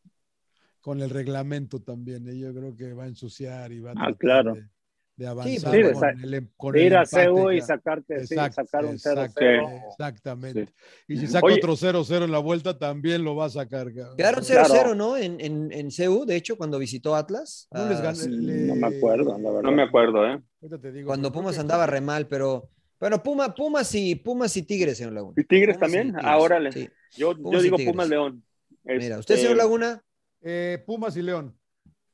con 0.81 1.01
el 1.01 1.09
reglamento 1.09 1.79
también. 1.79 2.27
¿eh? 2.27 2.37
Yo 2.37 2.53
creo 2.53 2.75
que 2.75 2.93
va 2.93 3.03
a 3.03 3.07
ensuciar 3.07 3.71
y 3.71 3.79
va 3.79 3.91
a 3.91 3.93
Ah, 3.97 4.13
claro. 4.17 4.55
de, 4.55 4.67
de 5.15 5.27
avanzar 5.27 5.53
sí, 5.75 5.91
con, 5.93 6.01
de 6.17 6.23
el, 6.23 6.33
em- 6.33 6.47
con 6.57 6.73
De 6.73 6.79
el 6.81 6.85
ir 6.87 6.95
a 6.95 7.03
empate, 7.03 7.27
CU 7.29 7.51
y 7.51 7.61
sacarte, 7.61 8.25
sí, 8.25 8.35
sacar 8.35 8.85
un 8.85 8.93
exacto, 8.93 9.39
0-0. 9.39 9.83
Exactamente. 9.91 10.65
Sí. 10.65 10.73
Y 11.13 11.17
si 11.17 11.27
saca 11.27 11.45
Oye. 11.45 11.55
otro 11.57 11.75
0-0 11.75 12.23
en 12.25 12.31
la 12.31 12.39
vuelta, 12.39 12.77
también 12.79 13.23
lo 13.23 13.35
va 13.35 13.45
a 13.45 13.49
sacar. 13.49 13.93
cabrón. 13.93 14.17
Quedaron 14.17 14.43
0-0, 14.43 14.65
Claro. 14.67 14.95
¿no? 14.95 15.17
En, 15.17 15.39
en, 15.39 15.71
en 15.71 15.89
CU, 15.91 16.25
de 16.25 16.35
hecho, 16.35 16.57
cuando 16.57 16.79
visitó 16.79 17.15
Atlas. 17.15 17.67
No 17.71 17.87
les 17.87 17.99
Ah, 17.99 18.03
gané- 18.03 18.15
sí, 18.15 18.29
le- 18.29 18.53
No 18.67 18.75
me 18.75 18.87
acuerdo, 18.87 19.37
la 19.37 19.49
verdad. 19.49 19.61
No 19.63 19.71
me 19.71 19.83
acuerdo, 19.83 20.27
¿eh? 20.27 20.41
Te 20.81 20.91
digo, 20.91 21.07
cuando 21.07 21.31
Pumas 21.31 21.55
que- 21.55 21.61
andaba 21.61 21.85
re 21.85 22.01
mal, 22.01 22.27
pero. 22.27 22.69
Bueno, 22.99 23.21
Puma, 23.23 23.53
Pumas 23.55 23.93
y 23.95 24.13
Pumas 24.15 24.55
y 24.57 24.61
Tigres, 24.61 24.97
señor 24.97 25.13
Laguna. 25.13 25.33
¿Y 25.35 25.43
Tigres 25.43 25.75
Pumas 25.77 25.91
también? 25.91 26.15
Ah, 26.21 26.37
órale. 26.37 26.71
sí. 26.71 26.87
Yo, 27.17 27.33
yo 27.51 27.61
digo. 27.61 27.77
Pumas 27.83 28.07
León. 28.09 28.43
Mira, 28.83 29.17
usted, 29.19 29.35
Este, 29.35 29.37
señor 29.37 29.57
Laguna, 29.57 30.03
Eh, 30.41 30.83
Pumas 30.85 31.15
y 31.17 31.21
León. 31.21 31.57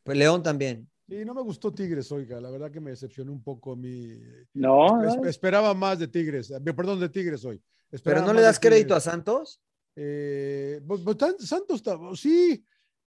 pues 0.03 0.17
León 0.17 0.43
también. 0.43 0.89
Sí, 1.07 1.23
no 1.23 1.33
me 1.33 1.41
gustó 1.41 1.73
Tigres, 1.73 2.11
oiga. 2.11 2.41
La 2.41 2.49
verdad 2.49 2.69
que 2.69 2.81
me 2.81 2.91
decepcionó 2.91 3.31
un 3.31 3.41
poco 3.41 3.75
mi. 3.75 4.19
No, 4.53 5.01
Es- 5.03 5.15
no. 5.17 5.25
esperaba 5.25 5.73
más 5.73 5.99
de 5.99 6.07
Tigres. 6.09 6.51
eh, 6.51 6.59
Perdón, 6.61 6.99
de 6.99 7.07
Tigres 7.09 7.45
hoy. 7.45 7.61
Pero 8.03 8.21
no 8.25 8.33
le 8.33 8.41
das 8.41 8.59
crédito 8.59 8.93
a. 8.95 8.99
Santos. 8.99 9.61
Eh, 9.95 10.81
pues, 10.85 11.01
pues, 11.03 11.17
Santos, 11.39 11.77
está- 11.77 11.97
sí, 12.15 12.63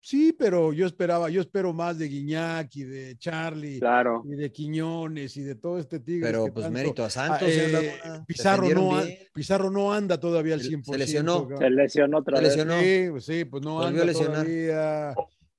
sí, 0.06 0.32
pero 0.32 0.72
yo 0.72 0.86
esperaba, 0.86 1.28
yo 1.30 1.40
espero 1.40 1.72
más 1.72 1.98
de 1.98 2.06
Guiñac 2.06 2.74
y 2.76 2.84
de 2.84 3.16
Charlie 3.18 3.80
Claro. 3.80 4.22
y 4.24 4.36
de 4.36 4.52
Quiñones 4.52 5.36
y 5.36 5.42
de 5.42 5.56
todo 5.56 5.78
este 5.80 5.98
Tigres. 5.98 6.30
Pero 6.30 6.44
que 6.44 6.52
pues 6.52 6.64
tanto- 6.66 6.78
mérito 6.78 7.02
a 7.02 7.06
Ah, 7.06 7.10
Santos. 7.10 7.48
eh. 7.48 7.98
Pizarro, 8.26 8.68
no, 8.68 9.02
bien. 9.02 9.18
Pizarro 9.34 9.70
no 9.70 9.92
anda 9.92 10.20
todavía 10.20 10.54
al 10.54 10.60
Se- 10.60 10.66
se 10.66 10.68
100%. 10.70 10.96
lesionó. 10.98 11.48
Se 11.58 11.70
lesionó 11.70 12.18
otra 12.18 12.36
Se 12.36 12.42
vez. 12.44 12.56
lesionó. 12.56 12.80
Sí, 12.80 13.06
pues 13.10 13.24
sí, 13.24 13.44
pues 13.46 13.62
no 13.64 13.74
Volvió 13.74 14.02
anda 14.02 14.12
todavía. 14.12 15.14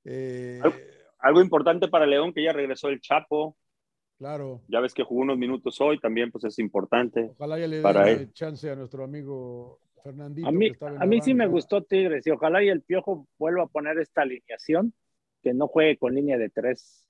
Eh, 0.05 0.59
Algo- 0.63 0.77
Algo 1.19 1.41
importante 1.41 1.87
para 1.89 2.05
León, 2.05 2.31
que 2.33 2.43
ya 2.43 2.53
regresó 2.53 2.87
el 2.89 3.01
Chapo. 3.01 3.57
claro. 4.17 4.61
Ya 4.69 4.79
ves 4.79 4.93
que 4.93 5.03
jugó 5.03 5.21
unos 5.21 5.37
minutos 5.37 5.79
hoy, 5.81 5.99
también 5.99 6.31
pues 6.31 6.43
es 6.45 6.57
importante. 6.59 7.31
Ojalá 7.37 7.59
ya 7.59 7.67
le 7.67 7.81
dé 7.81 8.31
chance 8.33 8.69
a 8.69 8.75
nuestro 8.75 9.03
amigo 9.03 9.79
Fernandito. 10.07 10.47
A 10.47 10.51
mí, 10.51 10.71
a 10.81 11.05
mí 11.05 11.21
sí 11.21 11.33
me 11.33 11.47
gustó 11.47 11.83
Tigres 11.83 12.25
y 12.25 12.31
ojalá 12.31 12.63
y 12.63 12.69
el 12.69 12.81
Piojo 12.81 13.27
vuelva 13.37 13.63
a 13.63 13.67
poner 13.67 13.97
esta 13.99 14.21
alineación, 14.21 14.93
que 15.43 15.53
no 15.53 15.67
juegue 15.67 15.97
con 15.97 16.15
línea 16.15 16.37
de 16.37 16.49
tres. 16.49 17.03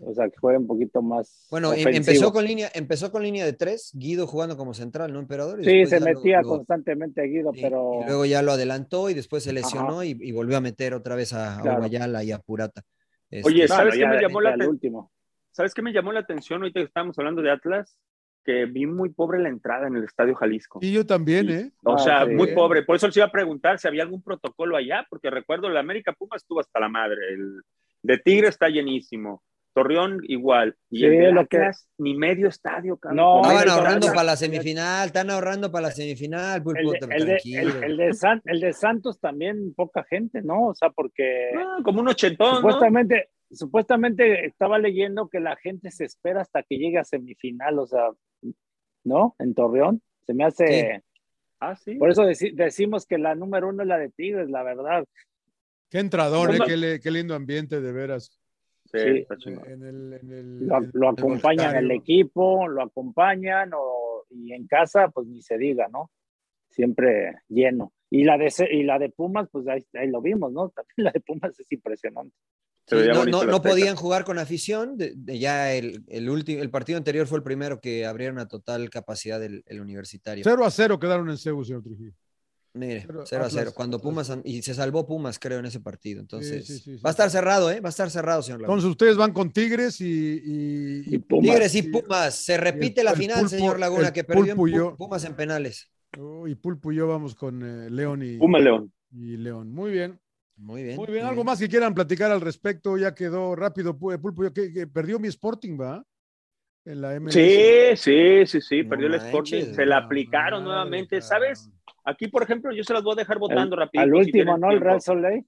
O 0.00 0.12
sea, 0.12 0.28
que 0.28 0.36
juegue 0.36 0.58
un 0.58 0.66
poquito 0.66 1.02
más. 1.02 1.46
Bueno, 1.50 1.72
em- 1.72 1.80
ofensivo. 1.80 1.96
empezó 1.96 2.32
con 2.32 2.44
línea, 2.44 2.68
empezó 2.74 3.12
con 3.12 3.22
línea 3.22 3.44
de 3.44 3.52
tres, 3.52 3.92
Guido 3.94 4.26
jugando 4.26 4.56
como 4.56 4.74
central, 4.74 5.12
¿no, 5.12 5.20
emperador? 5.20 5.60
Y 5.60 5.64
Sí, 5.64 5.86
se 5.86 6.00
metía 6.00 6.42
lo- 6.42 6.48
constantemente 6.48 7.20
a 7.20 7.24
Guido, 7.24 7.52
pero. 7.52 8.00
y 8.02 8.06
luego 8.06 8.24
ya 8.24 8.42
lo 8.42 8.52
adelantó 8.52 9.08
y 9.08 9.14
después 9.14 9.44
se 9.44 9.52
lesionó 9.52 10.02
y, 10.02 10.16
y 10.20 10.32
volvió 10.32 10.56
a 10.56 10.60
meter 10.60 10.94
otra 10.94 11.14
vez 11.14 11.32
a, 11.32 11.58
a 11.58 11.62
Claro. 11.62 11.78
Guayala 11.78 12.24
y 12.24 12.32
a 12.32 12.38
Purata. 12.38 12.82
Este, 13.30 13.46
Oye, 13.48 13.60
Bueno, 13.62 13.74
¿sabes 13.74 13.94
qué 13.94 14.00
ya 14.00 14.08
me 14.08 14.20
llamó 14.20 14.40
la 14.40 14.50
atención? 14.50 15.08
¿Sabes 15.52 15.74
qué 15.74 15.82
me 15.82 15.92
llamó 15.92 16.12
la 16.12 16.20
atención 16.20 16.62
ahorita 16.62 16.80
que 16.80 16.86
estábamos 16.86 17.16
hablando 17.18 17.40
de 17.40 17.50
Atlas? 17.52 17.96
Que 18.44 18.66
vi 18.66 18.86
muy 18.86 19.08
pobre 19.10 19.38
la 19.40 19.48
entrada 19.48 19.86
en 19.86 19.96
el 19.96 20.04
Estadio 20.04 20.34
Jalisco. 20.34 20.78
Y 20.82 20.92
yo 20.92 21.06
también, 21.06 21.46
Sí. 21.46 21.52
¿eh? 21.54 21.70
O 21.84 21.94
Ah, 21.94 21.98
sea, 21.98 22.24
sí. 22.26 22.32
muy 22.32 22.48
pobre. 22.54 22.82
Por 22.82 22.96
eso 22.96 23.06
les 23.06 23.16
iba 23.16 23.26
a 23.26 23.32
preguntar 23.32 23.78
si 23.78 23.88
había 23.88 24.02
algún 24.02 24.22
protocolo 24.22 24.76
allá, 24.76 25.06
porque 25.08 25.30
recuerdo 25.30 25.68
el 25.68 25.76
América 25.76 26.12
Puma 26.12 26.36
estuvo 26.36 26.60
hasta 26.60 26.78
la 26.80 26.88
madre. 26.88 27.16
El 27.32 27.62
de 28.02 28.18
Tigre 28.18 28.48
está 28.48 28.68
llenísimo. 28.68 29.42
Torreón 29.76 30.20
igual. 30.28 30.76
Y 30.88 30.98
Sí, 30.98 31.04
el 31.06 31.18
de 31.18 31.32
lo 31.32 31.46
que- 31.48 31.56
Atlas, 31.56 31.88
ni 31.98 32.14
medio 32.14 32.46
estadio, 32.46 32.96
cabrón. 32.96 33.16
No, 33.16 33.42
Estaban 33.42 33.68
ahorrando 33.70 34.06
para 34.08 34.22
la 34.22 34.36
semifinal, 34.36 35.06
están 35.06 35.30
ahorrando 35.30 35.72
para 35.72 35.88
la 35.88 35.92
semifinal, 35.92 36.62
El 36.64 36.74
de, 36.74 36.80
el, 36.80 36.90
de, 36.92 36.98
tranquilo. 37.26 37.60
el- 37.78 37.84
el 37.84 37.96
de 37.96 38.12
San- 38.14 38.42
el 38.44 38.60
de 38.60 38.72
Santos 38.72 39.18
también 39.18 39.74
poca 39.74 40.04
gente, 40.04 40.42
¿no? 40.42 40.66
O 40.68 40.74
sea, 40.76 40.90
porque 40.90 41.50
No, 41.54 41.82
como 41.82 42.02
un 42.02 42.08
ochentón, 42.08 42.62
¿no? 42.62 42.78
Supuestamente, 43.54 44.46
estaba 44.46 44.78
leyendo 44.78 45.28
que 45.28 45.40
la 45.40 45.56
gente 45.56 45.90
se 45.90 46.04
espera 46.04 46.40
hasta 46.42 46.62
que 46.62 46.76
llegue 46.78 46.98
a 46.98 47.04
semifinal, 47.04 47.78
o 47.78 47.86
sea, 47.86 48.10
¿no? 49.04 49.34
En 49.38 49.54
Torreón. 49.54 50.02
Se 50.26 50.34
me 50.34 50.44
hace. 50.44 51.02
Ah, 51.60 51.76
sí. 51.76 51.94
Por 51.96 52.10
eso 52.10 52.24
deci- 52.24 52.54
decimos 52.54 53.06
que 53.06 53.18
la 53.18 53.34
número 53.34 53.68
uno 53.68 53.82
es 53.82 53.88
la 53.88 53.98
de 53.98 54.10
Tigres, 54.10 54.50
la 54.50 54.62
verdad. 54.62 55.04
Qué 55.90 55.98
entrador, 55.98 56.48
No, 56.48 56.54
¿eh? 56.54 56.58
no. 56.58 56.64
Qué, 56.66 56.76
le- 56.76 57.00
qué 57.00 57.10
lindo 57.10 57.34
ambiente, 57.34 57.80
de 57.80 57.92
veras. 57.92 58.38
Sí. 58.86 58.98
En 58.98 59.82
el, 59.82 60.12
en 60.22 60.32
el- 60.32 60.66
Lo, 60.66 60.78
en- 60.78 60.90
lo 60.92 61.08
acompañan 61.10 61.76
el 61.76 61.90
equipo, 61.90 62.68
lo 62.68 62.82
acompañan 62.82 63.70
o, 63.74 64.24
y 64.30 64.52
en 64.52 64.66
casa, 64.66 65.08
pues 65.08 65.26
ni 65.26 65.40
se 65.42 65.56
diga, 65.58 65.88
¿no? 65.88 66.10
Siempre 66.70 67.38
lleno. 67.48 67.92
Y 68.16 68.22
la 68.24 68.38
de, 68.38 68.52
y 68.70 68.82
la 68.84 68.98
de 68.98 69.08
Pumas, 69.08 69.48
pues 69.50 69.66
ahí, 69.66 69.84
ahí 69.94 70.08
lo 70.08 70.20
vimos, 70.22 70.52
¿no? 70.52 70.68
También 70.68 70.94
la 70.98 71.10
de 71.10 71.20
Pumas 71.20 71.58
es 71.58 71.66
impresionante. 71.72 72.34
Sí, 72.86 72.96
no, 73.12 73.44
no- 73.44 73.62
podían 73.62 73.96
jugar 73.96 74.24
con 74.24 74.38
afición. 74.38 74.96
de- 74.96 75.14
de 75.16 75.38
ya 75.38 75.72
el, 75.74 76.04
el, 76.08 76.28
último, 76.30 76.62
el 76.62 76.70
partido 76.70 76.96
anterior 76.98 77.26
fue 77.26 77.38
el 77.38 77.42
primero 77.42 77.80
que 77.80 78.04
abrieron 78.06 78.38
a 78.38 78.46
total 78.46 78.88
capacidad 78.90 79.42
el, 79.42 79.64
el 79.66 79.80
universitario. 79.80 80.44
0 80.44 80.64
a 80.64 80.70
0 80.70 80.98
quedaron 81.00 81.28
en 81.30 81.38
Cebu, 81.38 81.64
señor 81.64 81.82
Trujillo. 81.82 82.12
Mire, 82.74 83.04
Pero 83.06 83.24
0 83.24 83.44
a 83.44 83.50
0. 83.50 83.60
Atlas- 83.70 83.74
Cuando 83.74 84.00
Pumas, 84.00 84.30
y 84.44 84.60
se 84.62 84.74
salvó 84.74 85.06
Pumas, 85.06 85.38
creo, 85.38 85.58
en 85.60 85.66
ese 85.66 85.80
partido. 85.80 86.20
Entonces, 86.20 86.66
sí, 86.66 86.78
sí, 86.78 86.96
sí. 86.96 87.02
va 87.02 87.10
a 87.10 87.12
estar 87.12 87.30
cerrado, 87.30 87.70
¿eh? 87.70 87.80
Va 87.80 87.88
a 87.88 87.90
estar 87.90 88.10
cerrado, 88.10 88.42
señor 88.42 88.60
Laguna. 88.60 88.74
Entonces 88.76 88.90
ustedes 88.90 89.16
van 89.16 89.32
con 89.32 89.52
Tigres 89.52 90.00
y, 90.00 90.40
y- 90.44 91.14
Y 91.14 91.18
Pumas. 91.18 91.50
Tigres 91.50 91.74
y 91.74 91.82
Pumas. 91.82 92.34
Se 92.34 92.56
repite 92.58 93.02
la 93.02 93.14
final, 93.14 93.44
Pulpo- 93.44 93.48
señor 93.48 93.80
Laguna, 93.80 94.12
que 94.12 94.24
perdió 94.24 94.90
en. 94.90 94.96
Pumas 94.96 95.24
en 95.24 95.34
penales. 95.34 95.90
Oh, 96.18 96.46
y 96.48 96.54
Pulpo 96.54 96.92
y 96.92 96.96
yo 96.96 97.06
vamos 97.08 97.34
con 97.34 97.62
eh, 97.62 97.90
León 97.90 98.22
y, 98.22 98.36
Puma 98.38 98.58
León. 98.58 98.92
y 99.12 99.36
León. 99.36 99.72
Muy 99.72 99.90
bien. 99.92 100.18
Muy 100.56 100.82
bien. 100.84 100.96
Muy 100.96 101.06
bien. 101.08 101.24
Algo 101.26 101.42
más 101.44 101.58
que 101.58 101.68
quieran 101.68 101.94
platicar 101.94 102.30
al 102.30 102.40
respecto. 102.40 102.96
Ya 102.96 103.14
quedó 103.14 103.56
rápido. 103.56 103.98
Pu- 103.98 104.20
Pulpo, 104.20 104.44
yo 104.44 104.52
que, 104.52 104.72
que 104.72 104.86
perdió 104.86 105.18
mi 105.18 105.28
Sporting, 105.28 105.76
¿va? 105.80 106.04
En 106.84 107.00
la 107.00 107.18
MLS. 107.18 107.32
Sí, 107.32 107.96
sí, 107.96 108.46
sí, 108.46 108.60
sí, 108.60 108.82
No 108.82 108.90
perdió 108.90 109.06
el 109.08 109.14
Sporting, 109.14 109.74
se 109.74 109.86
la 109.86 109.96
aplicaron 109.98 110.62
madre, 110.64 110.74
nuevamente. 110.74 111.20
¿sabes? 111.22 111.70
Aquí, 112.06 112.28
por 112.28 112.42
ejemplo, 112.42 112.70
yo 112.72 112.84
se 112.84 112.92
las 112.92 113.02
voy 113.02 113.14
a 113.14 113.16
dejar 113.16 113.38
votando 113.38 113.76
rápido. 113.76 114.04
Al 114.04 114.12
último, 114.14 114.58
¿no? 114.58 114.70
El 114.70 114.80
Real 114.80 115.00
Soleil. 115.00 115.44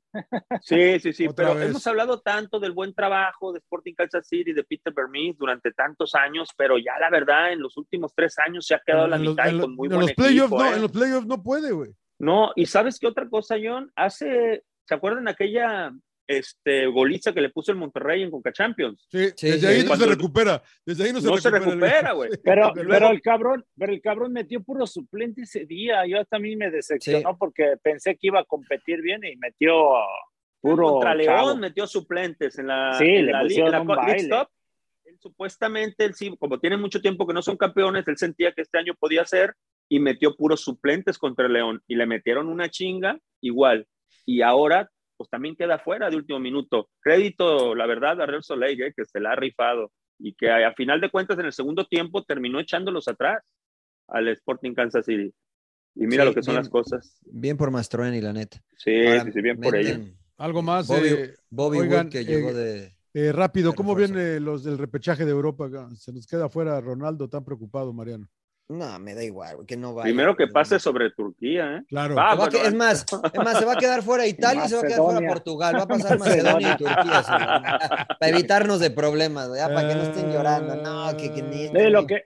Sí, 0.62 0.98
sí, 1.00 1.12
sí, 1.12 1.26
Otra 1.26 1.48
pero 1.48 1.58
vez. 1.58 1.68
hemos 1.68 1.86
hablado 1.86 2.20
tanto 2.20 2.58
del 2.58 2.72
buen 2.72 2.94
trabajo 2.94 3.52
de 3.52 3.58
Sporting 3.58 3.94
Kansas 3.94 4.26
City, 4.26 4.52
de 4.54 4.64
Peter 4.64 4.92
Vermees 4.94 5.36
durante 5.36 5.72
tantos 5.72 6.14
años, 6.14 6.48
pero 6.56 6.78
ya 6.78 6.98
la 6.98 7.10
verdad, 7.10 7.52
en 7.52 7.60
los 7.60 7.76
últimos 7.76 8.12
tres 8.14 8.38
años 8.38 8.66
se 8.66 8.74
ha 8.74 8.80
quedado 8.84 9.04
a 9.04 9.08
la 9.08 9.16
En 9.16 9.24
los- 9.24 9.32
mitad 9.34 9.48
en 9.48 9.56
y 9.56 9.60
con 9.60 9.74
muy 9.76 9.86
en 9.88 9.94
buen 9.94 10.00
los 10.06 10.12
playoffs 10.14 10.52
equipo, 10.52 10.62
no, 10.64 10.70
¿eh? 10.70 10.74
en 10.76 10.82
los 10.82 10.92
playoffs 10.92 11.26
no 11.26 11.42
puede, 11.42 11.72
güey. 11.72 11.90
No, 12.18 12.52
y 12.56 12.64
¿sabes 12.66 12.98
qué 12.98 13.06
otra 13.06 13.28
cosa, 13.28 13.56
John? 13.62 13.92
Hace, 13.94 14.64
¿se 14.86 14.94
acuerdan 14.94 15.28
aquella 15.28 15.92
este, 16.26 16.86
goliza 16.86 17.32
que 17.32 17.40
le 17.40 17.50
puso 17.50 17.72
el 17.72 17.78
Monterrey 17.78 18.22
en 18.22 18.30
Conca 18.30 18.52
Champions? 18.52 19.06
Sí, 19.10 19.28
Sí, 19.36 19.46
desde 19.46 19.60
sí. 19.60 19.66
ahí 19.66 19.80
no 19.82 19.86
Cuando- 19.88 20.04
se 20.06 20.10
recupera. 20.10 20.62
Desde 20.84 21.04
ahí 21.04 21.12
no 21.12 21.20
se 21.20 21.26
No 21.28 21.36
se 21.38 21.50
recupera. 21.50 21.74
recupera, 21.76 22.12
güey. 22.12 22.30
Pero, 22.42 22.72
Pero 22.74 23.10
el 23.10 23.20
cabrón, 23.22 23.64
pero 23.76 23.92
el 23.92 24.00
cabrón 24.00 24.32
metió 24.32 24.62
puro 24.62 24.86
suplente 24.86 25.42
ese 25.42 25.64
día. 25.66 26.06
Yo 26.06 26.24
también 26.24 26.58
me 26.58 26.70
decepcionó 26.70 27.30
Sí. 27.30 27.36
porque 27.38 27.76
pensé 27.82 28.12
que 28.16 28.26
iba 28.28 28.40
a 28.40 28.44
competir 28.44 29.00
bien 29.02 29.20
y 29.24 29.36
metió 29.36 29.74
puro 30.60 30.92
Contra 30.94 31.10
chavo. 31.22 31.46
León 31.48 31.60
metió 31.60 31.86
suplentes 31.86 32.58
en 32.58 32.66
la, 32.68 32.94
Sí, 32.98 33.04
en 33.04 33.26
le 33.26 33.32
la, 33.32 33.40
en 33.42 33.48
la 33.48 34.04
League. 34.06 34.46
Él, 35.04 35.16
supuestamente, 35.20 36.04
él 36.04 36.14
sí, 36.14 36.34
como 36.38 36.58
tiene 36.58 36.76
mucho 36.76 37.00
tiempo 37.00 37.26
que 37.26 37.32
no 37.34 37.40
son 37.42 37.56
campeones, 37.56 38.08
él 38.08 38.16
sentía 38.18 38.50
que 38.52 38.62
este 38.62 38.78
año 38.78 38.94
podía 38.98 39.24
ser 39.24 39.54
y 39.88 40.00
metió 40.00 40.34
puros 40.34 40.62
suplentes 40.62 41.16
contra 41.18 41.46
León 41.48 41.80
y 41.86 41.94
le 41.94 42.06
metieron 42.06 42.48
una 42.48 42.68
chinga 42.68 43.16
igual. 43.40 43.86
Y 44.24 44.42
ahora, 44.42 44.90
pues 45.16 45.30
también 45.30 45.56
queda 45.56 45.78
fuera 45.78 46.10
de 46.10 46.16
último 46.16 46.38
minuto. 46.38 46.88
Crédito, 47.00 47.74
la 47.74 47.86
verdad, 47.86 48.20
a 48.20 48.26
Real 48.26 48.42
Soleil, 48.42 48.80
eh, 48.82 48.92
que 48.96 49.04
se 49.04 49.20
la 49.20 49.32
ha 49.32 49.36
rifado 49.36 49.92
y 50.18 50.34
que 50.34 50.50
a, 50.50 50.72
final 50.74 51.00
de 51.00 51.10
cuentas 51.10 51.38
en 51.38 51.46
el 51.46 51.52
segundo 51.52 51.84
tiempo 51.86 52.22
terminó 52.24 52.58
echándolos 52.60 53.08
atrás 53.08 53.42
al 54.08 54.28
Sporting 54.28 54.74
Kansas 54.74 55.04
City. 55.04 55.32
Y 55.94 56.06
mira 56.06 56.24
Sí, 56.24 56.28
lo 56.28 56.34
que 56.34 56.42
son 56.42 56.52
bien. 56.54 56.60
las 56.62 56.68
cosas. 56.68 57.18
Bien 57.22 57.56
por 57.56 57.70
Mastroeni, 57.70 58.20
la 58.20 58.32
neta. 58.32 58.62
Sí, 58.76 59.06
Ahora 59.06 59.24
sí, 59.24 59.32
sí, 59.32 59.40
bien 59.42 59.58
por 59.60 59.74
ella. 59.76 60.00
Algo 60.36 60.62
más. 60.62 60.86
Bobby, 60.86 61.08
eh, 61.08 61.34
Bobby 61.48 61.78
oigan, 61.78 62.06
Wood, 62.06 62.12
que 62.12 62.20
eh, 62.20 62.24
llegó 62.24 62.52
de. 62.52 62.92
eh, 63.14 63.32
rápido, 63.32 63.70
de 63.70 63.76
¿cómo 63.76 63.94
vienen 63.94 64.44
los 64.44 64.62
del 64.64 64.76
repechaje 64.78 65.24
de 65.24 65.30
Europa? 65.30 65.68
Se 65.96 66.12
nos 66.12 66.26
queda 66.26 66.48
fuera 66.50 66.80
Ronaldo, 66.80 67.28
tan 67.28 67.44
preocupado, 67.44 67.92
Mariano. 67.94 68.28
No, 68.68 68.98
me 68.98 69.14
da 69.14 69.22
igual, 69.22 69.64
que 69.64 69.76
no 69.76 69.94
vaya. 69.94 70.02
Primero 70.04 70.34
que 70.36 70.48
pase 70.48 70.80
sobre 70.80 71.10
Turquía, 71.12 71.76
¿eh? 71.76 71.82
Claro. 71.88 72.16
Va, 72.16 72.34
va 72.34 72.48
que- 72.48 72.60
es 72.66 72.74
más, 72.74 73.06
es 73.32 73.38
más, 73.44 73.58
se 73.58 73.64
va 73.64 73.74
a 73.74 73.76
quedar 73.76 74.02
fuera 74.02 74.26
Italia 74.26 74.64
y 74.64 74.68
se 74.68 74.74
va 74.74 74.80
a 74.80 74.84
quedar 74.84 75.00
fuera. 75.02 75.28
Portugal. 75.28 75.76
Va 75.76 75.82
a 75.82 75.86
pasar 75.86 76.18
Macedonia 76.18 76.72
y 76.72 76.76
Turquía. 76.76 77.22
señor. 77.22 77.62
Para 78.18 78.28
evitarnos 78.28 78.80
de 78.80 78.90
problemas, 78.90 79.50
ya 79.56 79.68
para 79.68 79.88
que 79.88 79.94
no 79.94 80.02
estén 80.02 80.32
llorando. 80.32 80.74
No, 80.76 81.16
que, 81.16 81.32
que 81.32 81.42
ni. 81.42 81.68
Ve, 81.68 81.90
lo 81.90 82.06
que 82.08 82.24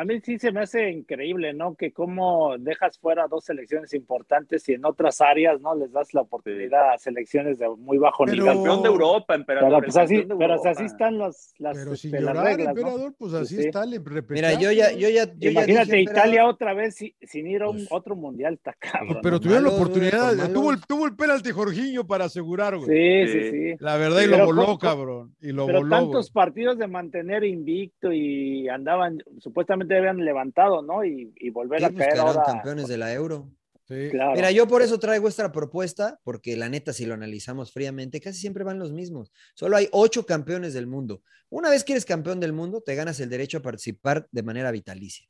a 0.00 0.04
mí 0.04 0.20
sí 0.22 0.38
se 0.38 0.52
me 0.52 0.60
hace 0.60 0.90
increíble, 0.90 1.52
¿no? 1.52 1.74
Que 1.74 1.92
cómo 1.92 2.56
dejas 2.58 2.98
fuera 2.98 3.26
dos 3.26 3.44
selecciones 3.44 3.92
importantes 3.94 4.68
y 4.68 4.74
en 4.74 4.84
otras 4.84 5.20
áreas, 5.20 5.60
¿no? 5.60 5.74
Les 5.74 5.90
das 5.92 6.14
la 6.14 6.20
oportunidad 6.20 6.92
a 6.92 6.98
selecciones 6.98 7.58
de 7.58 7.68
muy 7.68 7.98
bajo 7.98 8.24
Pero- 8.24 8.36
nivel. 8.36 8.54
campeón 8.54 8.82
de 8.82 8.88
Europa, 8.88 9.34
emperador. 9.34 9.70
Pero 9.70 9.82
pues 9.82 9.96
el 9.96 10.02
así, 10.02 10.14
campeón 10.20 10.38
de 10.38 10.44
pero 10.44 10.52
Europa. 10.54 10.70
así 10.70 10.84
están 10.84 11.18
las, 11.18 11.54
las, 11.58 11.76
Pero 11.76 11.96
sin 11.96 12.14
este, 12.14 12.24
las 12.24 12.34
llorar, 12.34 12.46
reglas, 12.56 12.74
¿no? 12.74 12.80
emperador, 12.80 13.14
pues 13.18 13.34
así 13.34 13.56
Sí, 13.56 13.62
sí. 13.62 13.68
está 13.68 13.82
el. 13.84 14.00
Mira, 14.28 14.52
yo 14.54 14.70
ya, 14.72 14.92
yo 14.92 15.08
ya, 15.08 15.24
yo 15.24 15.32
ya 15.38 15.50
Imagínate 15.50 15.96
dije, 15.96 16.00
Italia 16.02 16.22
emperador, 16.24 16.54
otra 16.54 16.74
vez 16.74 16.94
si- 16.94 17.16
sin 17.22 17.46
ir 17.48 17.62
a 17.62 17.68
un 17.70 17.76
Pues- 17.78 17.88
otro 17.90 18.14
mundial, 18.14 18.54
está 18.54 18.74
cabrón. 18.78 19.18
Pero 19.22 19.34
¿no? 19.36 19.40
tuvieron 19.40 19.64
la 19.64 19.70
oportunidad, 19.70 20.36
por 20.36 20.52
tuvo 20.52 20.70
el, 20.72 20.80
tuvo 20.86 21.06
el 21.06 21.16
penalti 21.16 21.50
Jorginho 21.50 22.06
para 22.06 22.26
asegurar, 22.26 22.76
güey. 22.76 22.86
Sí, 23.26 23.32
sí, 23.32 23.40
Sí. 23.42 23.50
sí. 23.72 23.76
La 23.80 23.96
verdad, 23.96 24.20
y 24.22 24.26
Pero 24.26 24.38
lo 24.38 24.46
voló, 24.46 24.64
¿cómo- 24.66 24.78
cabrón. 24.78 25.34
Y 25.40 25.52
lo 25.52 25.66
Pero 25.66 25.80
voló. 25.80 25.90
tantos 25.96 26.32
güey. 26.32 26.44
partidos 26.44 26.78
de 26.78 26.86
mantener 26.86 27.42
invicto 27.42 28.12
y 28.12 28.68
andaban, 28.68 29.18
supuestamente 29.38 29.87
habían 29.96 30.24
levantado, 30.24 30.82
¿no? 30.82 31.04
Y, 31.04 31.32
y 31.36 31.50
volver 31.50 31.80
sí, 31.80 31.84
a 31.86 31.94
caer 31.94 32.18
ahora. 32.18 32.42
campeones 32.44 32.88
de 32.88 32.98
la 32.98 33.12
Euro. 33.12 33.50
Sí. 33.86 34.08
Claro. 34.10 34.32
Mira, 34.34 34.50
yo 34.50 34.68
por 34.68 34.82
eso 34.82 34.98
traigo 34.98 35.28
esta 35.28 35.50
propuesta, 35.50 36.20
porque 36.22 36.56
la 36.56 36.68
neta, 36.68 36.92
si 36.92 37.06
lo 37.06 37.14
analizamos 37.14 37.72
fríamente, 37.72 38.20
casi 38.20 38.38
siempre 38.38 38.62
van 38.62 38.78
los 38.78 38.92
mismos. 38.92 39.32
Solo 39.54 39.76
hay 39.76 39.88
ocho 39.92 40.26
campeones 40.26 40.74
del 40.74 40.86
mundo. 40.86 41.22
Una 41.48 41.70
vez 41.70 41.84
que 41.84 41.92
eres 41.92 42.04
campeón 42.04 42.40
del 42.40 42.52
mundo, 42.52 42.82
te 42.82 42.94
ganas 42.94 43.18
el 43.20 43.30
derecho 43.30 43.58
a 43.58 43.62
participar 43.62 44.28
de 44.30 44.42
manera 44.42 44.70
vitalicia. 44.70 45.26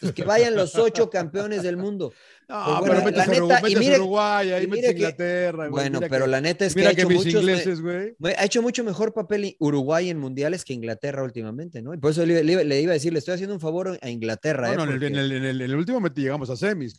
Pues 0.00 0.12
que 0.12 0.24
vayan 0.24 0.54
los 0.54 0.74
ocho 0.76 1.10
campeones 1.10 1.62
del 1.62 1.76
mundo. 1.76 2.12
No, 2.48 2.64
Pues 2.64 2.90
pero 2.90 3.00
bueno, 3.00 3.04
metes 3.04 3.16
la 3.18 3.26
neta, 3.26 3.60
metes 3.62 3.98
Uruguay, 3.98 4.50
ahí 4.52 4.64
y 4.64 4.66
metes 4.66 4.86
que- 4.86 4.96
Inglaterra. 4.96 5.68
Bueno, 5.68 6.00
pero 6.08 6.24
que- 6.24 6.30
la 6.30 6.40
neta 6.40 6.64
es 6.66 6.74
que 6.74 6.86
ha 6.86 6.90
hecho, 6.90 7.08
mis 7.08 7.18
muchos, 7.18 7.34
ingleses, 7.42 7.80
güey. 7.80 8.14
me- 8.18 8.30
ha 8.30 8.44
hecho 8.44 8.62
mucho 8.62 8.82
mejor 8.82 9.12
papel 9.12 9.56
Uruguay 9.60 10.10
en 10.10 10.18
mundiales 10.18 10.64
que 10.64 10.72
Inglaterra 10.72 11.22
últimamente, 11.22 11.80
¿no? 11.82 11.92
Y 11.94 11.98
por 11.98 12.10
eso 12.12 12.24
le, 12.26 12.42
le- 12.42 12.64
le 12.64 12.80
iba 12.80 12.90
a 12.92 12.94
decir, 12.94 13.12
le 13.12 13.18
estoy 13.18 13.34
haciendo 13.34 13.54
un 13.54 13.60
favor 13.60 13.98
a 14.00 14.08
Inglaterra. 14.10 14.68
No, 14.68 14.72
¿eh? 14.72 14.76
no, 14.76 14.82
en 14.84 14.88
el, 14.90 14.94
Porque 14.96 15.06
en 15.08 15.16
el- 15.16 15.32
en 15.32 15.44
el- 15.44 15.60
en 15.60 15.70
el 15.70 15.76
último 15.76 16.00
met- 16.00 16.14
llegamos 16.14 16.50
a 16.50 16.56
semis. 16.56 16.96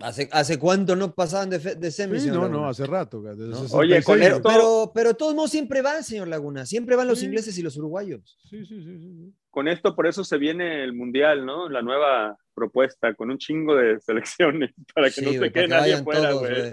¿hace, 0.00 0.28
¿Hace 0.30 0.58
cuánto 0.58 0.94
no 0.94 1.12
pasaban 1.14 1.50
de, 1.50 1.58
fe- 1.60 1.74
de 1.74 1.90
semis? 1.90 2.22
Sí, 2.22 2.28
no, 2.28 2.34
Laguna? 2.42 2.48
no, 2.58 2.68
hace 2.68 2.86
rato. 2.86 3.22
ca, 3.22 3.30
desde 3.30 3.48
No. 3.50 3.56
66. 3.62 3.74
Oye, 3.74 4.02
con 4.04 4.18
Pero, 4.18 4.40
pero, 4.42 4.92
pero 4.94 5.14
todos 5.14 5.34
modos 5.34 5.50
siempre 5.50 5.82
van, 5.82 6.04
señor 6.04 6.28
Laguna. 6.28 6.64
Siempre 6.66 6.94
van 6.96 7.08
los 7.08 7.18
Sí. 7.18 7.26
ingleses 7.26 7.58
y 7.58 7.62
los 7.62 7.76
uruguayos. 7.76 8.38
Sí, 8.48 8.64
sí, 8.64 8.80
sí, 8.82 8.98
sí. 8.98 9.34
Con 9.50 9.66
esto, 9.66 9.96
por 9.96 10.06
eso 10.06 10.24
se 10.24 10.36
viene 10.38 10.84
el 10.84 10.92
Mundial, 10.92 11.44
¿no? 11.46 11.68
La 11.68 11.80
nueva 11.82 12.36
propuesta, 12.54 13.14
con 13.14 13.30
un 13.30 13.38
chingo 13.38 13.74
de 13.74 13.98
selecciones, 14.00 14.72
para 14.94 15.06
que 15.08 15.14
Sí, 15.20 15.24
no 15.24 15.32
se 15.32 15.38
quede 15.38 15.52
que 15.52 15.68
nadie 15.68 16.02
fuera, 16.02 16.32
güey. 16.32 16.72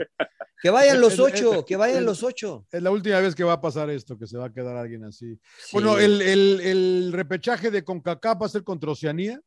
Que 0.62 0.70
vayan 0.70 1.00
los 1.00 1.20
ocho, 1.20 1.64
que 1.66 1.76
vayan 1.78 2.06
los 2.06 2.22
ocho. 2.24 2.66
Es 2.72 2.82
la 2.82 2.92
última 2.92 3.20
vez 3.20 3.34
que 3.34 3.44
va 3.44 3.54
a 3.54 3.62
pasar 3.62 3.90
esto, 3.90 4.18
que 4.18 4.28
se 4.28 4.38
va 4.38 4.46
a 4.48 4.54
quedar 4.54 4.76
alguien 4.76 5.04
así. 5.06 5.40
Sí. 5.58 5.70
Bueno, 5.74 5.98
el, 5.98 6.22
el- 6.22 6.60
el 6.62 7.14
repechaje 7.14 7.72
de 7.72 7.84
CONCACAF 7.84 8.42
va 8.42 8.46
a 8.46 8.50
ser 8.50 8.64
contra 8.64 8.92
Oceanía, 8.92 9.40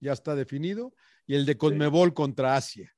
ya 0.00 0.12
está 0.12 0.34
definido, 0.34 0.94
y 1.26 1.34
el 1.34 1.44
de 1.46 1.56
CONMEBOL 1.56 2.14
contra 2.14 2.56
Asia, 2.56 2.92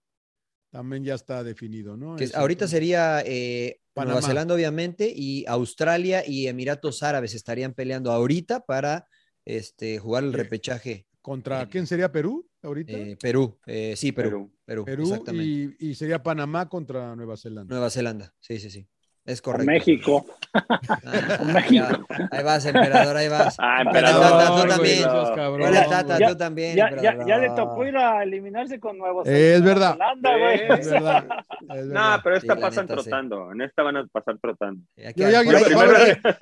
también 0.71 1.05
ya 1.05 1.15
está 1.15 1.43
definido, 1.45 1.97
¿no? 1.97 2.17
que 2.17 2.25
Ese- 2.25 2.37
ahorita 2.37 2.67
sería 2.69 3.23
eh, 3.25 3.81
Panamá. 3.95 4.15
Nueva 4.15 4.27
Zelanda, 4.29 4.55
obviamente, 4.55 5.11
y 5.15 5.45
Australia 5.47 6.23
y 6.27 6.49
Emiratos 6.49 7.03
Árabes 7.03 7.35
estarían 7.35 7.73
peleando 7.75 8.11
ahorita 8.11 8.61
para 8.61 9.07
este, 9.45 9.99
jugar 9.99 10.24
el 10.24 10.30
¿Qué? 10.32 10.36
repechaje. 10.38 11.07
¿Contra 11.20 11.62
eh, 11.62 11.68
quién 11.70 11.86
sería 11.86 12.12
Perú 12.12 12.47
ahorita? 12.62 12.92
Eh, 12.92 13.16
Perú, 13.20 13.59
eh, 13.66 13.95
sí, 13.97 14.12
Perú. 14.12 14.53
Pero 14.64 14.84
Perú, 14.84 14.84
Perú 14.84 15.03
exactamente. 15.05 15.76
y, 15.80 15.90
y 15.90 15.95
sería 15.95 16.22
Panamá 16.22 16.68
contra 16.68 17.16
Nueva 17.16 17.36
Zelanda. 17.36 17.72
Nueva 17.74 17.90
Zelanda, 17.90 18.34
sí, 18.40 18.59
sí, 18.59 18.70
sí. 18.70 18.86
Es 19.27 19.41
correcto. 19.41 19.64
México. 19.72 20.27
Ah, 20.53 20.81
Con 21.39 21.53
México. 21.55 21.87
ya. 22.11 22.29
Ahí 22.31 22.45
vas, 22.45 22.64
emperador, 22.66 23.16
ahí 23.16 23.29
vas. 23.29 23.57
Ah, 23.59 23.81
emperador, 23.83 24.20
Tata, 24.39 24.62
tú 24.62 24.68
también. 24.68 25.03
Tata, 25.89 26.18
Ya- 26.18 26.29
tú 26.29 26.37
también. 26.37 26.77
Ya, 26.77 27.25
ya, 27.27 27.39
le 27.39 27.49
tocó 27.51 27.87
ir 27.87 27.97
a 27.97 28.22
eliminarse 28.22 28.79
con 28.79 28.99
nuevos. 28.99 29.27
Es 29.27 29.62
verdad. 29.62 29.97
güey. 30.20 30.79
Es 30.81 30.91
verdad. 30.91 31.25
es 31.75 31.87
No, 31.87 32.20
pero 32.22 32.37
esta 32.37 32.55
Sí, 32.55 32.61
pasan 32.61 32.85
neta, 32.87 33.03
sí. 33.03 33.09
trotando. 33.09 33.53
En 33.53 33.62
esta 33.62 33.83
van 33.83 33.97
a 33.97 34.07
pasar 34.07 34.37
trotando. 34.39 34.83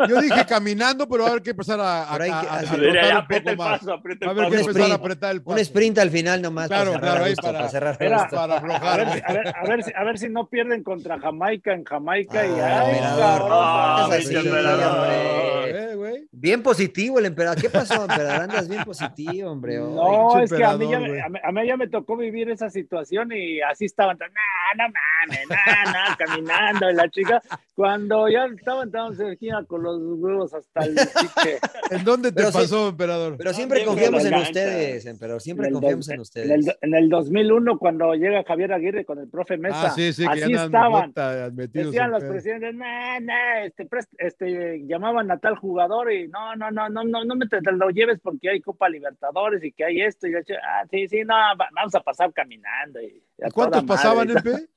Yo, 0.09 0.21
dije 0.21 0.45
caminando, 0.47 1.09
pero 1.09 1.23
va 1.23 1.29
a 1.29 1.31
haber 1.33 1.43
que 1.43 1.51
empezar 1.51 1.79
a, 1.81 2.13
a, 2.13 2.19
que- 2.19 2.31
a- 2.31 2.41
a 2.41 3.19
un 3.21 3.27
poco 3.29 3.51
el 3.51 3.57
más. 3.57 3.79
paso, 3.79 3.87
Va 3.87 3.95
a 3.95 3.99
haber 3.99 4.19
que 4.19 4.27
paso. 4.27 4.35
empezar 4.43 4.67
a 4.67 4.71
sprint. 4.71 4.93
apretar 4.93 5.31
el 5.33 5.43
paso. 5.43 5.55
Un 5.55 5.59
sprint 5.61 5.99
al 5.99 6.11
final 6.11 6.43
nomás 6.43 6.69
Claro, 6.69 6.93
para 6.95 7.01
cerrar 7.01 7.11
claro, 7.13 7.25
a 7.25 7.27
ahí 7.29 7.35
para- 7.37 7.69
cerrar. 7.69 7.99
Para 8.31 8.57
aflojar. 8.57 8.99
ver, 9.07 9.55
a, 9.57 9.65
ver, 9.69 9.83
si- 9.85 9.93
a 9.95 10.05
ver 10.05 10.19
si 10.19 10.29
no 10.29 10.47
pierden 10.49 10.83
contra 10.83 11.19
Jamaica 11.21 11.73
en 11.73 11.85
Jamaica 11.85 12.45
y 12.47 12.51
Ah, 12.61 12.72
emperador. 12.77 13.43
Eh. 15.11 16.25
Bien 16.35 16.61
positivo 16.63 17.19
el 17.21 17.27
emperador. 17.27 17.61
¿Qué 17.61 17.71
pasó, 17.71 18.03
emperador? 18.03 18.43
Andas 18.43 18.69
bien 18.69 18.83
positivo, 18.85 19.51
hombre. 19.51 19.79
hoy. 19.79 19.95
No, 19.95 20.41
es 20.41 20.53
que 20.53 20.65
a 20.65 20.77
mí, 20.77 20.91
ya, 20.91 20.97
a, 20.97 21.29
mí, 21.29 21.39
a 21.43 21.53
mí 21.53 21.67
ya 21.67 21.77
me 21.77 21.87
tocó 21.89 22.17
vivir 22.17 22.51
esa 22.51 22.69
situación 22.69 23.31
y 23.33 23.61
así 23.61 23.85
estaban, 23.85 24.19
no, 24.19 24.27
no 24.27 24.93
mames, 24.93 25.47
no, 25.49 25.93
no, 25.93 26.17
caminando 26.19 26.91
y 26.91 26.95
la 26.95 27.09
chica, 27.11 27.41
cuando 27.77 28.29
ya 28.29 28.47
estaban 28.47 28.91
tan 28.91 29.15
cerquita 29.15 29.63
con 29.69 29.83
los 29.85 29.99
huevos 30.01 30.53
hasta 30.55 30.81
el 30.85 30.97
chique. 30.97 31.59
¿En 31.91 32.03
dónde 32.05 32.31
te 32.31 32.37
Pero 32.37 32.51
sí- 32.51 32.59
pasó, 32.59 32.89
emperador? 32.89 33.37
Pero 33.37 33.53
siempre 33.53 33.85
También 33.85 34.11
confiamos 34.11 34.25
con 34.25 34.35
en 34.35 34.41
ustedes, 34.47 35.07
emperador. 35.07 35.41
Siempre 35.43 35.67
En 35.69 35.75
confiamos 35.75 36.07
dos- 36.07 36.15
en 36.15 36.21
ustedes. 36.21 36.51
En 36.51 36.69
el, 36.69 36.77
en 36.81 36.95
el 36.95 37.09
2001, 37.09 37.79
cuando 37.79 38.15
llega 38.15 38.43
Javier 38.43 38.73
Aguirre 38.73 39.05
con 39.05 39.19
el 39.21 39.29
profe 39.29 39.59
Mesa, 39.59 39.87
Ah, 39.87 39.91
sí, 39.91 40.13
sí, 40.13 40.27
que 40.27 40.39
ya 40.41 40.45
así 40.47 40.55
andan 40.57 41.09
estaban. 41.11 41.55
metidos 41.55 41.87
Decían 41.93 42.11
los 42.11 42.25
presidentes, 42.25 42.62
no, 42.71 43.21
no, 43.21 43.33
este, 43.65 43.89
este, 44.19 44.83
llamaban 44.87 45.31
a 45.31 45.39
tal 45.39 45.57
jugador 45.57 46.13
y 46.13 46.29
no, 46.29 46.55
no, 46.57 46.71
no, 46.71 46.89
no, 46.91 47.03
no, 47.03 47.25
no 47.25 47.35
me 47.35 47.47
te, 47.49 47.61
lo 47.73 47.89
lleves 47.91 48.21
porque 48.23 48.51
hay 48.51 48.61
Copa 48.61 48.89
Libertadores 48.91 49.65
y 49.65 49.73
que 49.73 49.85
hay 49.87 50.03
esto. 50.03 50.27
Y 50.29 50.33
yo, 50.33 50.39
ah, 50.63 50.85
sí, 50.91 51.09
sí, 51.09 51.23
no, 51.25 51.35
va- 51.35 51.69
vamos 51.75 51.95
a 51.95 52.01
pasar 52.01 52.33
caminando. 52.33 53.01
Y, 53.01 53.25
a 53.43 53.49
¿Y 53.49 53.51
¿Cuántos 53.51 53.83
pasaban, 53.85 54.29
madre. 54.35 54.51
MP? 54.51 54.69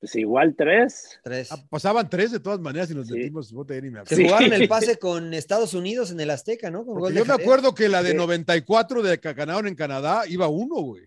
Pues 0.00 0.14
igual 0.14 0.54
tres. 0.56 1.20
Tres. 1.24 1.50
Ah, 1.52 1.56
pasaban 1.68 2.08
tres 2.08 2.30
de 2.30 2.38
todas 2.40 2.60
maneras 2.60 2.90
y 2.90 2.94
nos 2.94 3.08
Sí. 3.08 3.14
metimos, 3.14 3.52
vos 3.52 3.66
te- 3.66 3.82
ni 3.82 3.90
me 3.90 3.98
Se 4.06 4.14
acuerdo. 4.14 4.16
Sí. 4.16 4.24
jugaron 4.24 4.52
el 4.62 4.68
pase 4.68 4.98
con 4.98 5.34
Estados 5.34 5.74
Unidos 5.74 6.10
en 6.12 6.20
el 6.20 6.30
Azteca, 6.30 6.70
¿no? 6.70 6.78
Con 6.84 6.94
Porque 6.94 7.00
gol 7.02 7.14
de 7.14 7.18
yo 7.20 7.26
me 7.26 7.34
acuerdo 7.34 7.74
que 7.74 7.88
la 7.88 8.02
de 8.02 8.12
Sí. 8.12 8.16
94 8.16 9.02
de 9.02 9.18
que 9.18 9.32
ganaron 9.34 9.66
en 9.66 9.74
Canadá 9.74 10.22
iba 10.28 10.46
uno, 10.48 10.76
güey. 10.76 11.04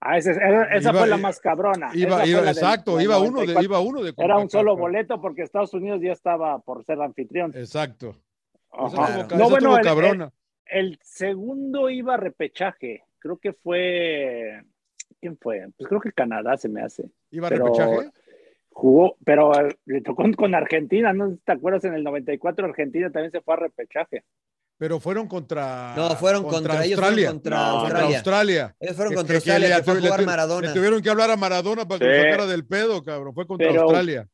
Ah, 0.00 0.18
esa, 0.18 0.32
esa- 0.32 0.90
Iba- 0.90 0.98
fue 1.00 1.08
la 1.08 1.16
más 1.16 1.40
cabrona. 1.40 1.90
Iba, 1.94 2.26
iba, 2.26 2.40
la 2.42 2.50
exacto, 2.50 2.96
del 2.96 3.04
iba 3.06 3.18
uno, 3.18 3.40
de, 3.40 3.46
94. 3.54 3.64
iba 3.64 3.80
uno 3.80 4.02
de 4.02 4.14
Era 4.16 4.38
un 4.38 4.50
solo 4.50 4.76
boleto 4.76 5.20
porque 5.20 5.42
Estados 5.42 5.72
Unidos 5.74 6.00
ya 6.02 6.12
estaba 6.12 6.58
por 6.58 6.84
ser 6.84 7.00
anfitrión. 7.00 7.52
Exacto. 7.56 8.14
Esa 8.72 9.26
ca- 9.26 9.36
No, 9.36 9.44
esa 9.44 9.48
bueno, 9.48 9.76
el- 9.78 9.84
cabrona. 9.84 10.32
El 10.66 10.98
segundo 11.02 11.88
iba 11.90 12.14
a 12.14 12.18
repechaje. 12.18 13.04
Creo 13.18 13.38
que 13.38 13.52
fue. 13.52 14.62
¿Quién 15.20 15.38
fue? 15.38 15.66
Pues 15.76 15.88
creo 15.88 16.00
que 16.00 16.12
Canadá 16.12 16.56
se 16.56 16.68
me 16.68 16.82
hace. 16.82 17.08
¿Iba 17.30 17.46
a 17.46 17.50
pero- 17.50 17.66
repechaje? 17.66 18.10
Jugó, 18.70 19.16
pero 19.24 19.58
eh, 19.58 19.74
le 19.86 20.02
tocó 20.02 20.24
con 20.36 20.54
Argentina, 20.54 21.14
¿no? 21.14 21.38
¿Te 21.42 21.52
acuerdas? 21.52 21.84
En 21.86 21.94
el 21.94 22.04
94 22.04 22.66
Argentina 22.66 23.10
también 23.10 23.30
se 23.32 23.40
fue 23.40 23.54
a 23.54 23.56
repechaje. 23.56 24.24
Pero 24.78 25.00
fueron 25.00 25.26
contra. 25.26 25.94
No, 25.96 26.10
fueron 26.16 26.42
contra, 26.44 26.84
ellos 26.84 26.98
fueron 27.00 27.04
Australia. 27.04 27.30
contra 27.30 27.56
No, 27.56 27.78
Contra 27.80 27.82
Australia. 28.00 28.16
Australia. 28.18 28.76
Ellos 28.80 28.96
fueron 28.96 29.14
contra 29.14 29.32
que- 29.32 29.36
Australia, 29.36 29.76
que 29.80 29.84
que, 29.84 29.94
le- 29.94 30.00
jugar 30.00 30.20
le- 30.20 30.26
Maradona. 30.26 30.68
Le 30.68 30.74
tuvieron 30.74 31.00
que 31.02 31.10
hablar 31.10 31.30
a 31.30 31.36
Maradona 31.36 31.88
para 31.88 31.98
que 32.00 32.04
Sí. 32.04 32.10
lo 32.10 32.22
sacara 32.24 32.46
del 32.46 32.66
pedo, 32.66 33.02
cabrón. 33.02 33.34
Fue 33.34 33.46
contra 33.46 33.68
Pero- 33.68 33.82
Australia. 33.82 34.28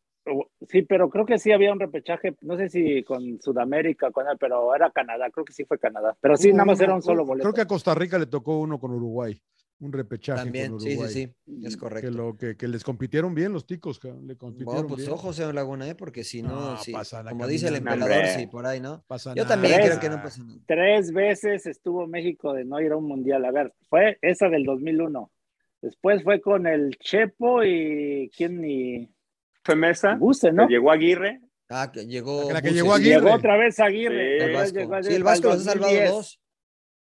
Sí, 0.68 0.82
pero 0.82 1.10
creo 1.10 1.26
que 1.26 1.38
sí 1.38 1.50
había 1.50 1.72
un 1.72 1.80
repechaje, 1.80 2.36
no 2.42 2.56
sé 2.56 2.68
si 2.68 3.02
con 3.02 3.40
Sudamérica, 3.40 4.12
con 4.12 4.28
él, 4.28 4.36
pero 4.38 4.72
era 4.74 4.90
Canadá, 4.92 5.28
creo 5.32 5.44
que 5.44 5.52
sí 5.52 5.64
fue 5.64 5.78
Canadá. 5.80 6.16
Pero 6.20 6.36
sí, 6.36 6.52
nada 6.52 6.64
más 6.64 6.80
era 6.80 6.94
un 6.94 7.02
solo 7.02 7.24
boleto. 7.24 7.42
Creo 7.42 7.54
que 7.54 7.60
a 7.62 7.66
Costa 7.66 7.92
Rica 7.94 8.18
le 8.18 8.26
tocó 8.26 8.60
uno 8.60 8.78
con 8.78 8.92
Uruguay. 8.92 9.40
Un 9.82 9.92
repechaje 9.92 10.44
También, 10.44 10.70
con 10.70 10.80
sí, 10.80 10.90
sí, 10.90 10.92
Uruguay. 10.96 11.12
sí, 11.12 11.34
es 11.66 11.74
Que, 11.74 11.80
correcto. 11.80 12.10
lo, 12.12 12.36
que, 12.36 12.56
que 12.56 12.68
les 12.68 12.84
compitieron 12.84 13.34
bien 13.34 13.52
los 13.52 13.66
ticos, 13.66 13.98
cabrón, 13.98 14.28
le 14.28 14.36
compitieron 14.36 14.74
Bueno, 14.74 14.88
pues 14.88 15.00
bien. 15.00 15.10
ojo, 15.12 15.32
señor 15.32 15.54
Laguna, 15.54 15.88
¿eh? 15.88 15.94
porque 15.96 16.22
si 16.22 16.40
no, 16.40 16.50
No, 16.72 16.76
sí, 16.78 16.92
pasan 16.92 17.26
a 17.26 17.30
como 17.30 17.48
dice 17.48 17.66
el 17.68 17.76
emperador, 17.76 18.10
Hombre. 18.12 18.28
sí, 18.34 18.46
por 18.46 18.64
ahí, 18.64 18.80
¿no? 18.80 19.02
Pasa 19.08 19.34
Yo 19.34 19.42
nada. 19.42 19.56
también 19.56 19.74
Tres. 19.74 19.86
creo 19.88 20.00
que 20.00 20.08
no 20.08 20.22
pasa 20.22 20.42
nada. 20.44 20.60
Tres 20.66 21.12
veces 21.12 21.66
estuvo 21.66 22.06
México 22.06 22.52
de 22.52 22.64
no 22.64 22.80
ir 22.80 22.92
a 22.92 22.96
un 22.96 23.06
mundial. 23.08 23.44
A 23.44 23.50
ver, 23.50 23.72
fue 23.90 24.18
esa 24.22 24.48
del 24.48 24.64
2001. 24.64 25.30
Después 25.80 26.22
fue 26.22 26.40
con 26.40 26.68
el 26.68 26.96
Chepo 26.98 27.64
y 27.64 28.30
quién 28.36 28.60
ni 28.60 29.12
Fue 29.64 29.74
Mesa, 29.74 30.14
Buse, 30.14 30.52
¿no? 30.52 30.68
que 30.68 30.74
llegó 30.74 30.92
Aguirre. 30.92 31.40
Ah, 31.68 31.90
que 31.92 32.06
llegó. 32.06 32.52
La 32.52 32.62
que 32.62 32.70
llegó 32.70 32.92
Aguirre. 32.94 33.20
Llegó 33.20 33.32
otra 33.34 33.56
vez 33.56 33.80
Aguirre. 33.80 34.38
Sí, 34.38 34.44
El 34.44 34.52
Vasco. 34.52 34.78
Sí, 35.02 35.08
el 35.08 35.14
al 35.16 35.22
Vasco 35.24 35.48
los 35.48 35.56
ha 35.66 35.70
salvado 35.72 35.92
2010. 35.92 36.10
dos. 36.10 36.40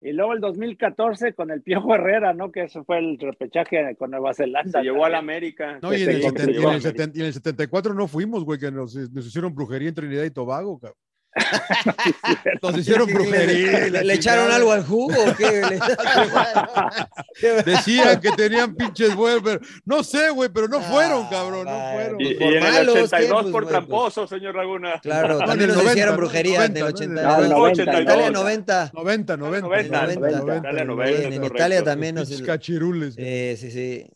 Y 0.01 0.13
luego 0.13 0.33
el 0.33 0.41
2014 0.41 1.33
con 1.35 1.51
el 1.51 1.61
Piojo 1.63 1.95
Herrera, 1.95 2.33
¿no? 2.33 2.53
Que 2.53 2.63
eso 2.65 2.85
fue 2.85 2.99
el 2.99 3.19
repechaje 3.19 3.97
con 3.97 4.13
Nueva 4.13 4.33
Zelanda. 4.33 4.79
Se 4.81 4.85
llevó 4.85 5.05
a 5.05 5.09
la 5.09 5.19
también. 5.19 5.37
América. 5.39 5.79
No, 5.83 5.93
y 5.93 6.03
en, 6.03 6.11
el 6.11 6.23
complicó. 6.23 6.51
seten- 6.53 6.63
y 6.63 6.65
en 6.69 6.73
el 6.75 6.83
seten- 6.83 7.13
y 7.17 7.21
en 7.21 7.27
el 7.27 7.33
74 7.33 7.95
no 7.95 8.07
fuimos, 8.07 8.45
güey, 8.45 8.61
que 8.61 8.71
nos, 8.71 8.95
nos 8.95 9.27
hicieron 9.27 9.55
brujería 9.55 9.89
en 9.89 9.95
Trinidad 9.97 10.25
y 10.25 10.31
Tobago, 10.31 10.79
cabrón. 10.79 10.97
Nos 12.63 12.77
hicieron 12.77 13.07
¿Le, 13.07 13.15
brujería. 13.15 13.89
le- 13.89 14.05
le 14.05 14.15
echaron 14.15 14.51
algo 14.51 14.73
al 14.73 14.85
jugo 14.85 15.15
o 15.25 15.35
qué? 15.37 15.63
Decían 17.65 18.21
que 18.21 18.31
tenían 18.33 18.75
pinches 18.75 19.15
pero 19.43 19.61
no 19.85 20.03
sé, 20.03 20.31
güey, 20.31 20.49
pero 20.53 20.69
no 20.69 20.81
fueron, 20.81 21.25
Ah, 21.27 21.29
cabrón, 21.31 21.65
no 21.67 21.93
fueron. 21.93 22.21
Y, 22.21 22.35
Pues 22.35 22.51
en 22.51 22.57
el 22.57 22.73
malos, 22.73 22.95
¿qué? 22.95 23.03
82 23.03 23.43
Pues, 23.43 23.53
por 23.53 23.63
güey, 23.65 23.73
tramposo, 23.75 24.27
señor 24.27 24.55
Laguna. 24.57 25.01
Claro, 25.03 25.39
también 25.39 25.69
nos 25.69 25.77
90, 25.79 25.93
hicieron 25.93 26.17
brujería 26.17 26.65
en 26.65 26.77
el 26.77 26.81
90, 26.81 26.97
80. 26.99 27.23
No, 27.23 27.43
el 27.43 27.49
90, 27.51 27.83
Italia 27.83 28.31
90. 28.31 28.91
90. 28.93 28.93
90, 28.93 29.37
90. 29.37 29.69
90, 29.69 30.07
90, 30.15 30.61
dale, 30.69 30.85
90, 30.85 31.19
Bien, 31.19 31.33
en. 31.33 31.45
Italia 31.45 31.85
también 31.85 32.15
nos. 32.15 32.43
Cachirules. 32.43 33.15
Eh, 33.19 33.57
sí, 33.59 33.71
sí. 33.71 34.07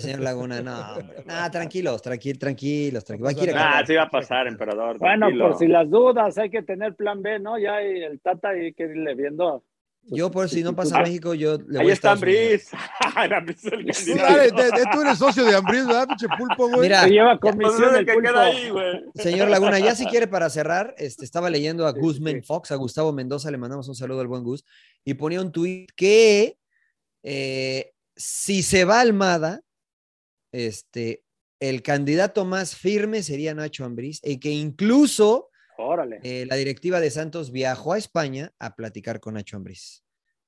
Señor 0.00 0.20
Laguna, 0.20 0.60
no, 0.62 0.78
hombre. 0.98 1.24
Nah, 1.26 1.50
tranquilos, 1.50 2.00
tranquilos, 2.02 2.38
tranquilos, 2.38 3.04
tranquilos. 3.04 3.34
Aquí. 3.42 3.50
Ah, 3.54 3.82
sí 3.86 3.94
va 3.94 4.04
a 4.04 4.10
pasar, 4.10 4.46
emperador. 4.46 4.98
Bueno, 4.98 5.26
tranquilo. 5.26 5.48
por 5.50 5.58
si 5.58 5.66
las 5.66 5.88
dudas, 5.90 6.38
hay 6.38 6.50
que 6.50 6.62
tener 6.62 6.94
plan 6.94 7.22
B, 7.22 7.38
¿no? 7.38 7.58
Ya 7.58 7.82
y 7.82 8.02
el 8.02 8.20
Tata 8.20 8.50
hay 8.50 8.72
que 8.72 8.84
irle 8.84 9.14
viendo. 9.14 9.64
Yo, 10.08 10.30
por 10.30 10.48
si 10.48 10.62
no 10.62 10.74
pasa 10.76 10.98
Ah, 10.98 11.02
México, 11.02 11.34
yo 11.34 11.58
le 11.58 11.78
voy 11.78 11.86
Ahí 11.86 11.90
a 11.90 11.92
está. 11.94 12.12
Ambris. 12.12 12.70
Ambris 13.16 13.64
el 13.64 13.86
Tú, 13.86 13.92
candidato. 13.92 14.22
dale, 14.22 14.52
te- 14.52 14.70
te- 14.70 14.90
tú 14.92 15.00
eres 15.02 15.18
socio 15.18 15.44
de 15.44 15.56
Ambris, 15.56 15.84
¿verdad, 15.84 16.06
pinche 16.06 16.26
pulpo, 16.38 16.68
güey? 16.68 16.82
Mira, 16.82 17.02
Se 17.02 17.10
lleva 17.10 17.36
Pues 17.40 17.52
comisión 17.56 17.82
es 17.82 17.90
el 17.90 17.96
el 17.98 18.06
que 18.06 18.12
pulpo. 18.12 18.28
queda 18.28 18.42
ahí, 18.44 18.70
güey. 18.70 19.02
Señor 19.16 19.48
Laguna, 19.48 19.80
ya 19.80 19.96
si 19.96 20.06
quiere 20.06 20.28
para 20.28 20.48
cerrar, 20.48 20.94
este, 20.96 21.24
estaba 21.24 21.50
leyendo 21.50 21.88
a 21.88 21.92
Sí, 21.92 21.98
Guzmán 21.98 22.34
sí. 22.34 22.42
Fox, 22.42 22.70
a 22.70 22.76
Gustavo 22.76 23.12
Mendoza, 23.12 23.50
le 23.50 23.58
mandamos 23.58 23.88
un 23.88 23.96
saludo 23.96 24.20
al 24.20 24.28
buen 24.28 24.44
Gus, 24.44 24.64
y 25.04 25.14
ponía 25.14 25.40
un 25.40 25.50
tuit 25.50 25.90
que 25.96 26.56
eh, 27.24 27.90
si 28.14 28.62
se 28.62 28.84
va 28.84 29.00
Almada, 29.00 29.60
este, 30.56 31.22
el 31.60 31.82
candidato 31.82 32.44
más 32.44 32.74
firme 32.76 33.22
sería 33.22 33.54
Nacho 33.54 33.84
Ambriz, 33.84 34.20
y 34.22 34.38
que 34.38 34.50
incluso 34.50 35.50
Órale. 35.78 36.20
eh, 36.22 36.46
la 36.46 36.56
directiva 36.56 37.00
de 37.00 37.10
Santos 37.10 37.50
viajó 37.52 37.92
a 37.92 37.98
España 37.98 38.52
a 38.58 38.74
platicar 38.74 39.20
con 39.20 39.34
Nacho 39.34 39.56
Ambriz. 39.56 40.02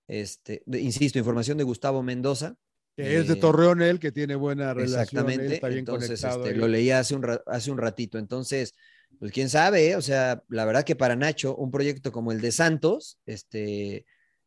Este, 0.06 0.62
de- 0.64 0.80
insisto, 0.80 1.18
información 1.18 1.58
de 1.58 1.64
Gustavo 1.64 2.02
Mendoza. 2.02 2.56
Que 2.96 3.18
es 3.18 3.28
de 3.28 3.34
eh, 3.34 3.36
Torreón 3.36 3.80
él, 3.80 4.00
que 4.00 4.10
tiene 4.10 4.34
buena 4.34 4.74
relación. 4.74 5.00
Exactamente. 5.02 5.54
está 5.54 5.68
bien 5.68 5.80
Entonces, 5.80 6.20
conectado. 6.20 6.44
este, 6.46 6.56
lo 6.56 6.66
leía 6.66 6.98
hace 6.98 7.14
un, 7.14 7.24
hace 7.46 7.70
un 7.70 7.78
ratito. 7.78 8.18
Entonces, 8.18 8.74
pues 9.20 9.30
quién 9.30 9.48
sabe, 9.48 9.90
¿eh? 9.90 9.96
o 9.96 10.02
sea, 10.02 10.42
la 10.48 10.64
verdad 10.64 10.84
que 10.84 10.96
para 10.96 11.14
Nacho, 11.14 11.54
un 11.54 11.70
proyecto 11.70 12.10
como 12.10 12.32
el 12.32 12.40
de 12.40 12.50
Santos, 12.50 13.18
este, 13.24 14.04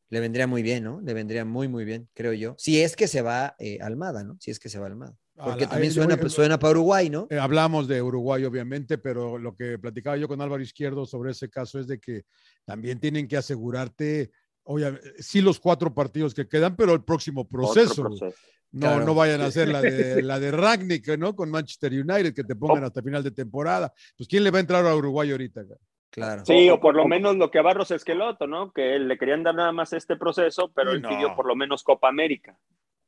le 0.09 0.19
vendría 0.19 0.47
muy 0.47 0.63
bien, 0.63 0.83
¿no? 0.83 0.99
Le 1.01 1.13
vendría 1.13 1.45
muy, 1.45 1.69
muy 1.69 1.85
bien, 1.85 2.09
creo 2.13 2.33
yo. 2.33 2.55
Si 2.57 2.81
es 2.81 2.95
que 2.97 3.07
se 3.07 3.21
va 3.21 3.55
eh, 3.57 3.77
Almada, 3.81 4.23
¿no? 4.25 4.35
Si 4.41 4.51
es 4.51 4.59
que 4.59 4.67
se 4.67 4.79
va 4.79 4.87
Almada. 4.87 5.15
Porque 5.35 5.61
la- 5.65 5.69
también 5.69 5.91
suena, 5.93 6.13
güey, 6.15 6.19
pues, 6.21 6.33
suena 6.33 6.59
para 6.59 6.71
Uruguay, 6.71 7.09
¿no? 7.09 7.27
Eh, 7.29 7.39
hablamos 7.39 7.87
de 7.87 8.01
Uruguay, 8.01 8.43
obviamente, 8.45 8.97
pero 8.97 9.37
lo 9.37 9.55
que 9.55 9.79
platicaba 9.79 10.17
yo 10.17 10.27
con 10.27 10.41
Álvaro 10.41 10.61
Izquierdo 10.61 11.05
sobre 11.05 11.31
ese 11.31 11.49
caso 11.49 11.79
es 11.79 11.87
de 11.87 11.99
que 11.99 12.23
también 12.65 12.99
tienen 12.99 13.27
que 13.27 13.37
asegurarte, 13.37 14.31
oye, 14.63 14.99
sí 15.19 15.41
los 15.41 15.59
cuatro 15.59 15.93
partidos 15.93 16.33
que 16.33 16.47
quedan, 16.47 16.75
pero 16.75 16.93
el 16.93 17.03
próximo 17.03 17.47
proceso. 17.47 18.03
Proceso. 18.03 18.35
No, 18.73 18.87
Claro. 18.87 19.05
no 19.05 19.15
vayan 19.15 19.41
a 19.41 19.47
hacer 19.47 19.67
la 19.67 19.81
de, 19.81 20.21
la 20.23 20.39
de 20.39 20.51
Ragnick, 20.51 21.17
¿no? 21.17 21.35
Con 21.35 21.49
Manchester 21.51 21.91
United, 21.91 22.33
que 22.33 22.43
te 22.45 22.55
pongan 22.55 22.83
hasta 22.85 23.01
final 23.01 23.21
de 23.23 23.31
temporada. 23.31 23.91
Pues, 24.15 24.29
¿quién 24.29 24.43
le 24.45 24.51
va 24.51 24.59
a 24.59 24.61
entrar 24.61 24.85
a 24.85 24.95
Uruguay 24.95 25.31
ahorita? 25.31 25.63
Claro. 26.09 26.43
Sí, 26.45 26.69
O- 26.69 26.79
por 26.79 26.95
lo 26.95 27.05
menos 27.07 27.35
lo 27.37 27.49
que 27.51 27.59
a 27.59 27.63
Barros 27.63 27.91
Esqueloto, 27.91 28.47
¿no? 28.47 28.71
Que 28.71 28.97
le 28.99 29.17
querían 29.17 29.43
dar 29.43 29.55
nada 29.55 29.71
más 29.73 29.91
este 29.93 30.15
proceso, 30.15 30.71
pero 30.73 30.91
él 30.91 31.01
no. 31.01 31.09
pidió 31.09 31.35
por 31.35 31.47
lo 31.47 31.55
menos 31.55 31.83
Copa 31.83 32.07
América. 32.09 32.57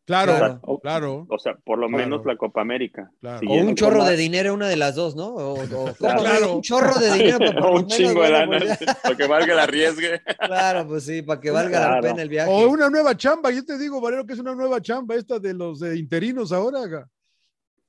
Claro, 0.05 0.33
Claro. 0.37 0.79
claro, 0.81 1.25
O 1.29 1.39
sea, 1.39 1.55
por 1.63 1.77
lo 1.79 1.87
Claro. 1.87 2.03
menos 2.03 2.25
la 2.25 2.35
Copa 2.35 2.59
América. 2.59 3.09
claro. 3.21 3.47
O 3.49 3.53
un 3.53 3.73
chorro 3.73 4.03
de 4.03 4.17
dinero, 4.17 4.53
una 4.53 4.67
de 4.67 4.75
las 4.75 4.95
dos, 4.95 5.15
¿no? 5.15 5.27
O, 5.27 5.53
o- 5.53 5.93
Claro. 5.97 6.55
un 6.57 6.61
chorro 6.61 6.99
de 6.99 7.13
dinero. 7.13 7.37
pero 7.39 7.61
por 7.61 7.71
un 7.71 7.87
chingo 7.87 8.21
de 8.23 8.29
lana, 8.29 8.59
para 9.03 9.15
que 9.15 9.27
valga 9.27 9.53
el 9.53 9.59
arriesgue. 9.59 10.21
Claro, 10.45 10.87
pues 10.87 11.05
sí, 11.05 11.21
para 11.21 11.39
que 11.39 11.51
valga 11.51 11.89
la 11.89 12.01
pena 12.01 12.21
el 12.21 12.27
viaje. 12.27 12.51
O 12.51 12.67
una 12.69 12.89
nueva 12.89 13.15
chamba, 13.15 13.49
yo 13.51 13.63
te 13.63 13.77
digo, 13.77 14.01
Valero, 14.01 14.25
que 14.25 14.33
es 14.33 14.39
una 14.39 14.53
nueva 14.53 14.81
chamba 14.81 15.15
esta 15.15 15.39
de 15.39 15.53
los 15.53 15.81
eh, 15.81 15.95
interinos 15.95 16.51
ahora. 16.51 16.79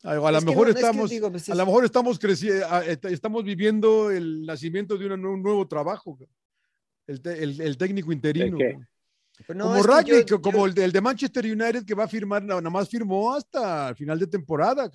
A, 0.04 0.10
a 0.12 0.14
lo 0.14 0.28
Es 0.38 0.44
que 0.44 0.50
mejor 0.50 0.66
no, 0.66 0.68
es 0.70 0.74
que 0.76 0.80
estamos, 0.82 1.10
digo, 1.10 1.30
pues, 1.32 1.48
a 1.48 1.52
es- 1.52 1.58
lo 1.58 1.66
mejor 1.66 1.84
estamos 1.84 2.18
creciendo, 2.20 2.66
estamos 3.10 3.42
viviendo 3.42 4.10
el 4.12 4.46
nacimiento 4.46 4.96
de 4.96 5.06
un 5.06 5.42
nuevo 5.42 5.66
trabajo. 5.66 6.16
El, 7.08 7.20
te- 7.20 7.42
el- 7.42 7.60
el 7.60 7.76
técnico 7.76 8.12
interino. 8.12 8.56
qué? 8.56 8.74
ga. 8.74 8.88
Pero 9.46 9.58
no, 9.58 9.64
como 9.66 9.76
es 9.76 9.82
que 9.86 9.92
Ragnick, 9.92 10.26
yo- 10.26 10.40
como 10.40 10.58
yo- 10.58 10.66
el, 10.66 10.74
de, 10.74 10.84
el 10.84 10.92
de 10.92 11.00
Manchester 11.00 11.44
United 11.44 11.84
que 11.84 11.94
va 11.94 12.04
a 12.04 12.08
firmar, 12.08 12.42
na- 12.42 12.54
nada 12.56 12.70
más 12.70 12.88
firmó 12.88 13.34
hasta 13.34 13.88
el 13.90 13.96
final 13.96 14.18
de 14.18 14.26
temporada. 14.26 14.90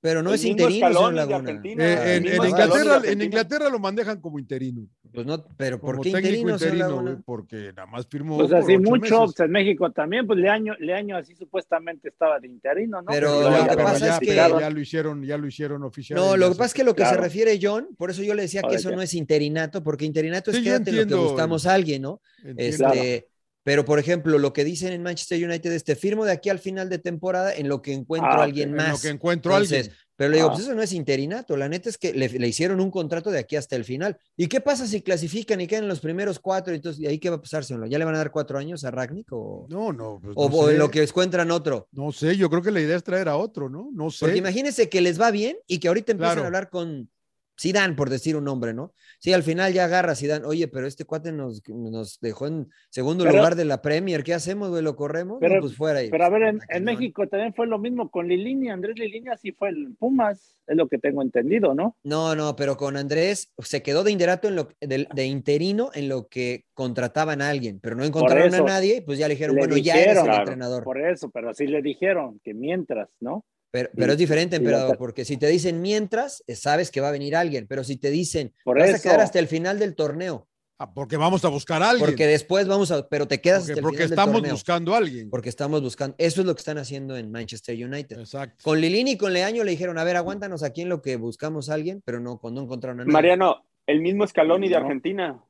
Pero 0.00 0.22
no 0.22 0.28
El 0.30 0.34
es 0.34 0.44
interino, 0.44 0.86
señor 0.88 1.14
Laguna. 1.14 1.50
Eh, 1.64 2.16
en, 2.16 2.26
Inglaterra, 2.26 2.82
en 2.82 2.88
Argentina. 2.90 3.24
Inglaterra 3.24 3.68
lo 3.70 3.78
manejan 3.78 4.20
como 4.20 4.38
interino. 4.38 4.86
Pues 5.14 5.24
no, 5.24 5.42
pero 5.56 5.80
¿por 5.80 5.92
Como 5.92 6.02
qué 6.02 6.12
técnico 6.12 6.50
interino, 6.50 7.22
porque 7.24 7.72
nada 7.74 7.86
más 7.86 8.06
firmó. 8.06 8.36
Pues 8.36 8.52
así 8.52 8.76
mucho, 8.76 9.00
meses. 9.00 9.18
pues 9.34 9.40
en 9.40 9.50
México 9.50 9.90
también, 9.92 10.26
pues 10.26 10.38
Leaño, 10.40 10.74
Leaño 10.78 11.16
así 11.16 11.34
supuestamente 11.34 12.08
estaba 12.08 12.38
de 12.38 12.48
interino, 12.48 13.00
¿no? 13.00 13.06
Pero 13.10 13.48
Ya, 13.50 13.56
lo 13.58 13.62
que 13.64 13.68
pero 13.76 13.82
pasa 13.84 13.98
ya- 14.06 14.12
es 14.14 14.20
que- 14.20 14.26
pero 14.26 14.60
ya 14.60 14.68
lo 14.70 14.80
hicieron, 14.80 15.22
ya 15.22 15.38
lo 15.38 15.46
hicieron 15.46 15.82
oficial. 15.84 16.18
No, 16.18 16.36
lo 16.36 16.48
que 16.48 16.52
se- 16.52 16.58
pasa 16.58 16.66
es 16.66 16.74
que 16.74 16.84
lo 16.84 16.94
que 16.94 17.06
se 17.06 17.16
refiere 17.16 17.58
John, 17.62 17.88
por 17.96 18.10
eso 18.10 18.22
yo 18.22 18.34
le 18.34 18.42
decía 18.42 18.60
que 18.60 18.74
eso 18.74 18.90
ya. 18.90 18.96
no 18.96 19.00
es 19.00 19.14
interinato, 19.14 19.82
porque 19.82 20.04
interinato 20.04 20.50
es 20.50 20.58
Sí, 20.58 20.64
quédate 20.64 20.90
en 20.90 20.96
lo 20.96 21.06
que 21.06 21.14
buscamos 21.14 21.64
a 21.66 21.72
alguien, 21.72 22.02
¿no? 22.02 22.20
Entiendo. 22.42 22.88
Este, 22.92 23.28
Pero, 23.64 23.84
por 23.84 23.98
ejemplo, 23.98 24.38
lo 24.38 24.52
que 24.52 24.62
dicen 24.62 24.92
en 24.92 25.02
Manchester 25.02 25.42
United 25.42 25.72
es, 25.72 25.82
te 25.84 25.96
firmo 25.96 26.24
de 26.26 26.32
aquí 26.32 26.50
al 26.50 26.58
final 26.58 26.88
de 26.90 26.98
temporada 26.98 27.52
en 27.54 27.66
lo 27.68 27.80
que 27.82 27.92
encuentro 27.94 28.30
Ah, 28.30 28.34
a 28.34 28.38
ok. 28.38 28.42
alguien 28.44 28.68
En 28.70 28.76
más. 28.76 28.90
lo 28.92 28.98
que 28.98 29.08
encuentro 29.08 29.52
a 29.52 29.56
Entonces, 29.56 29.78
alguien. 29.86 29.96
Pero 30.16 30.30
le 30.30 30.36
digo, 30.36 30.48
Ah. 30.48 30.52
pues 30.52 30.64
eso 30.64 30.74
no 30.74 30.82
es 30.82 30.92
interinato. 30.92 31.56
La 31.56 31.68
neta 31.68 31.88
es 31.88 31.98
que 31.98 32.12
le, 32.12 32.28
le 32.28 32.46
hicieron 32.46 32.78
un 32.80 32.90
contrato 32.92 33.30
de 33.32 33.38
aquí 33.40 33.56
hasta 33.56 33.74
el 33.74 33.84
final. 33.84 34.16
¿Y 34.36 34.46
qué 34.46 34.60
pasa 34.60 34.86
si 34.86 35.00
clasifican 35.02 35.60
y 35.60 35.66
quedan 35.66 35.84
en 35.84 35.88
los 35.88 35.98
primeros 36.00 36.38
cuatro? 36.38 36.72
Entonces, 36.72 37.02
¿y 37.02 37.06
ahí 37.06 37.18
qué 37.18 37.30
va 37.30 37.36
a 37.36 37.40
pasar, 37.40 37.64
señor? 37.64 37.88
¿Ya 37.88 37.98
le 37.98 38.04
van 38.04 38.14
a 38.14 38.18
dar 38.18 38.30
cuatro 38.30 38.58
años 38.58 38.84
a 38.84 38.90
Ragnick 38.92 39.28
o, 39.32 39.66
No, 39.70 39.92
no. 39.92 40.20
pues, 40.22 40.34
o, 40.36 40.48
no 40.50 40.56
o 40.56 40.70
en 40.70 40.78
lo 40.78 40.90
que 40.90 41.02
encuentran 41.02 41.50
otro? 41.50 41.88
No 41.90 42.12
sé, 42.12 42.36
yo 42.36 42.48
creo 42.50 42.62
que 42.62 42.70
la 42.70 42.80
idea 42.80 42.96
es 42.96 43.02
traer 43.02 43.28
a 43.28 43.36
otro, 43.38 43.68
¿no? 43.68 43.88
No 43.92 44.10
sé. 44.10 44.18
Porque 44.20 44.36
imagínense 44.38 44.88
que 44.88 45.00
les 45.00 45.20
va 45.20 45.30
bien 45.32 45.56
y 45.66 45.78
que 45.78 45.88
ahorita 45.88 46.12
empiezan 46.12 46.34
Claro. 46.34 46.42
a 46.44 46.46
hablar 46.46 46.68
con 46.70 47.10
Zidane, 47.60 47.94
por 47.94 48.10
decir 48.10 48.36
un 48.36 48.44
nombre, 48.44 48.74
¿no? 48.74 48.92
Sí, 49.18 49.32
al 49.32 49.42
final 49.42 49.72
ya 49.72 49.84
agarra 49.84 50.14
Zidane, 50.14 50.44
oye, 50.44 50.68
pero 50.68 50.86
este 50.86 51.04
cuate 51.04 51.32
nos, 51.32 51.62
nos 51.68 52.18
dejó 52.20 52.46
en 52.46 52.68
segundo 52.90 53.24
Pero- 53.24 53.36
lugar 53.36 53.54
de 53.54 53.64
la 53.64 53.80
Premier, 53.80 54.24
¿qué 54.24 54.34
hacemos, 54.34 54.70
güey? 54.70 54.82
¿Lo 54.82 54.96
corremos? 54.96 55.38
Pero- 55.40 55.56
No, 55.56 55.60
pues 55.60 55.76
fuera. 55.76 56.02
y- 56.02 56.10
Pero 56.10 56.24
a 56.24 56.28
ver, 56.30 56.56
en. 56.68 56.84
México 56.84 57.26
también 57.28 57.54
fue 57.54 57.66
lo 57.66 57.78
mismo 57.78 58.10
con 58.10 58.28
Lilini, 58.28 58.70
Andrés 58.70 58.98
Lilini 58.98 59.28
así 59.30 59.52
fue 59.52 59.68
el 59.70 59.94
Pumas, 59.98 60.58
es 60.66 60.76
lo 60.76 60.88
que 60.88 60.98
tengo 60.98 61.22
entendido, 61.22 61.74
¿no? 61.74 61.96
No, 62.02 62.34
no, 62.34 62.56
pero 62.56 62.76
con 62.76 62.96
Andrés 62.96 63.52
se 63.58 63.82
quedó 63.82 64.02
de 64.04 64.10
inderato 64.12 64.48
en 64.48 64.56
lo 64.56 64.68
de, 64.80 65.06
de 65.14 65.24
interino 65.26 65.90
en 65.94 66.08
lo 66.08 66.26
que 66.28 66.64
contrataban 66.74 67.40
a 67.40 67.50
alguien, 67.50 67.80
pero 67.80 67.96
no 67.96 68.04
encontraron 68.04 68.52
a 68.54 68.60
nadie, 68.60 69.02
pues 69.02 69.18
ya 69.18 69.28
le 69.28 69.34
dijeron, 69.34 69.54
le 69.56 69.60
bueno, 69.62 69.76
ya 69.76 69.94
eres 69.94 70.16
el 70.18 70.24
claro, 70.24 70.38
entrenador. 70.40 70.82
Por 70.84 71.00
eso, 71.00 71.30
pero 71.30 71.50
así 71.50 71.66
le 71.66 71.80
dijeron 71.82 72.40
que 72.42 72.52
mientras, 72.54 73.08
¿no? 73.20 73.44
Pero, 73.74 73.90
pero 73.96 74.12
es 74.12 74.18
diferente, 74.18 74.54
emperador, 74.54 74.96
porque 74.96 75.24
si 75.24 75.36
te 75.36 75.48
dicen 75.48 75.82
mientras, 75.82 76.44
eh, 76.46 76.54
sabes 76.54 76.92
que 76.92 77.00
va 77.00 77.08
a 77.08 77.10
venir 77.10 77.34
alguien, 77.34 77.66
pero 77.66 77.82
si 77.82 77.96
te 77.96 78.08
dicen, 78.12 78.52
Por 78.62 78.78
vas 78.78 78.88
eso. 78.90 78.98
a 78.98 79.00
quedar 79.00 79.20
hasta 79.20 79.40
el 79.40 79.48
final 79.48 79.80
del 79.80 79.96
torneo, 79.96 80.46
Ah, 80.78 80.92
porque 80.94 81.16
vamos 81.16 81.44
a 81.44 81.48
buscar 81.48 81.82
a 81.82 81.90
alguien. 81.90 82.06
porque 82.06 82.26
después 82.28 82.68
vamos 82.68 82.92
a, 82.92 83.08
pero 83.08 83.26
te 83.26 83.40
quedas 83.40 83.62
porque 83.62 83.72
hasta 83.72 83.80
el 83.80 83.82
porque 83.82 83.96
final 83.96 84.08
del 84.10 84.12
estamos 84.18 84.34
torneo, 84.36 84.52
buscando 84.52 84.94
a 84.94 84.98
alguien. 84.98 85.28
porque 85.30 85.48
estamos 85.48 85.82
buscando, 85.82 86.14
eso 86.18 86.40
es 86.40 86.46
lo 86.46 86.54
que 86.54 86.60
están 86.60 86.78
haciendo 86.78 87.16
en 87.16 87.32
Manchester 87.32 87.74
United. 87.84 88.18
Exacto. 88.20 88.56
Con 88.62 88.80
Lilini 88.80 89.12
y 89.12 89.16
con 89.16 89.32
Leaño 89.32 89.64
le 89.64 89.72
dijeron, 89.72 89.98
a 89.98 90.04
ver, 90.04 90.14
aguántanos 90.16 90.62
aquí 90.62 90.82
en 90.82 90.88
lo 90.88 91.02
que 91.02 91.16
buscamos 91.16 91.68
a 91.68 91.74
alguien, 91.74 92.00
pero 92.04 92.20
no, 92.20 92.40
no 92.42 92.62
encontraron 92.62 93.00
a 93.00 93.04
nadie. 93.04 93.12
Mariano, 93.12 93.64
el 93.88 94.00
mismo 94.02 94.24
Scaloni 94.26 94.68
de 94.68 94.78
No. 94.78 94.84
Argentina. 94.86 95.44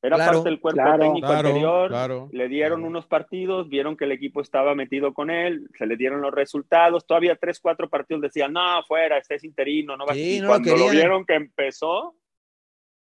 Era 0.00 0.16
Claro, 0.16 0.32
parte 0.32 0.48
del 0.50 0.60
cuerpo 0.60 0.80
claro, 0.80 1.02
técnico 1.02 1.26
claro, 1.26 1.48
anterior. 1.48 2.28
Le 2.32 2.48
dieron 2.48 2.84
unos 2.84 3.06
partidos, 3.06 3.68
vieron 3.68 3.96
que 3.96 4.04
el 4.04 4.12
equipo 4.12 4.40
estaba 4.40 4.74
metido 4.74 5.12
con 5.12 5.28
él, 5.28 5.68
se 5.76 5.86
le 5.86 5.96
dieron 5.96 6.20
los 6.20 6.32
resultados. 6.32 7.04
Todavía 7.04 7.36
tres, 7.36 7.58
cuatro 7.58 7.88
partidos 7.88 8.22
decían, 8.22 8.52
no, 8.52 8.82
fuera, 8.86 9.18
este 9.18 9.34
es 9.34 9.44
interino, 9.44 9.96
no 9.96 10.06
va 10.06 10.14
Sí, 10.14 10.36
y 10.36 10.40
no 10.40 10.48
cuando 10.48 10.76
lo, 10.76 10.90
vieron 10.90 11.24
que 11.26 11.34
empezó, 11.34 12.14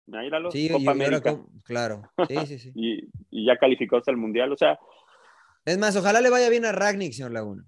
míralo, 0.05 0.51
Sí, 0.51 0.67
y 0.67 0.69
Copa 0.69 0.91
América. 0.91 1.37
claro, 1.63 2.03
sí, 2.29 2.45
sí, 2.45 2.59
sí. 2.59 2.71
Y, 2.75 3.09
y 3.29 3.45
ya 3.45 3.57
calificó 3.57 3.97
hasta 3.97 4.11
el 4.11 4.17
Mundial. 4.17 4.53
O 4.53 4.57
sea, 4.57 4.79
Es 5.65 5.77
más, 5.77 5.97
ojalá 5.97 6.21
le 6.21 6.29
vaya 6.29 6.49
bien 6.49 6.63
a 6.63 6.71
Ragnick, 6.71 7.11
señor 7.11 7.31
Laguna. 7.31 7.65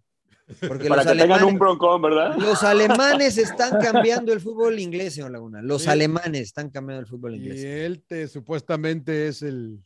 Porque 0.68 0.88
para 0.88 1.04
los 1.04 1.12
que 1.12 1.18
tengan 1.20 1.32
alemanes, 1.40 1.54
un 1.54 1.60
broncón, 1.60 2.02
¿verdad? 2.02 2.36
los 2.38 2.64
alemanes 2.64 3.38
están 3.38 3.80
cambiando 3.82 4.32
el 4.32 4.40
fútbol 4.40 4.80
inglés, 4.80 5.14
señor 5.16 5.32
Laguna. 5.32 5.62
Los 5.62 5.84
Sí. 5.84 5.90
alemanes 5.90 6.42
están 6.42 6.70
cambiando 6.70 7.02
el 7.02 7.08
fútbol 7.08 7.36
Y 7.36 7.38
inglés. 7.40 7.64
él 7.66 8.04
te, 8.08 8.28
supuestamente 8.30 9.28
es 9.28 9.42
el, 9.42 9.80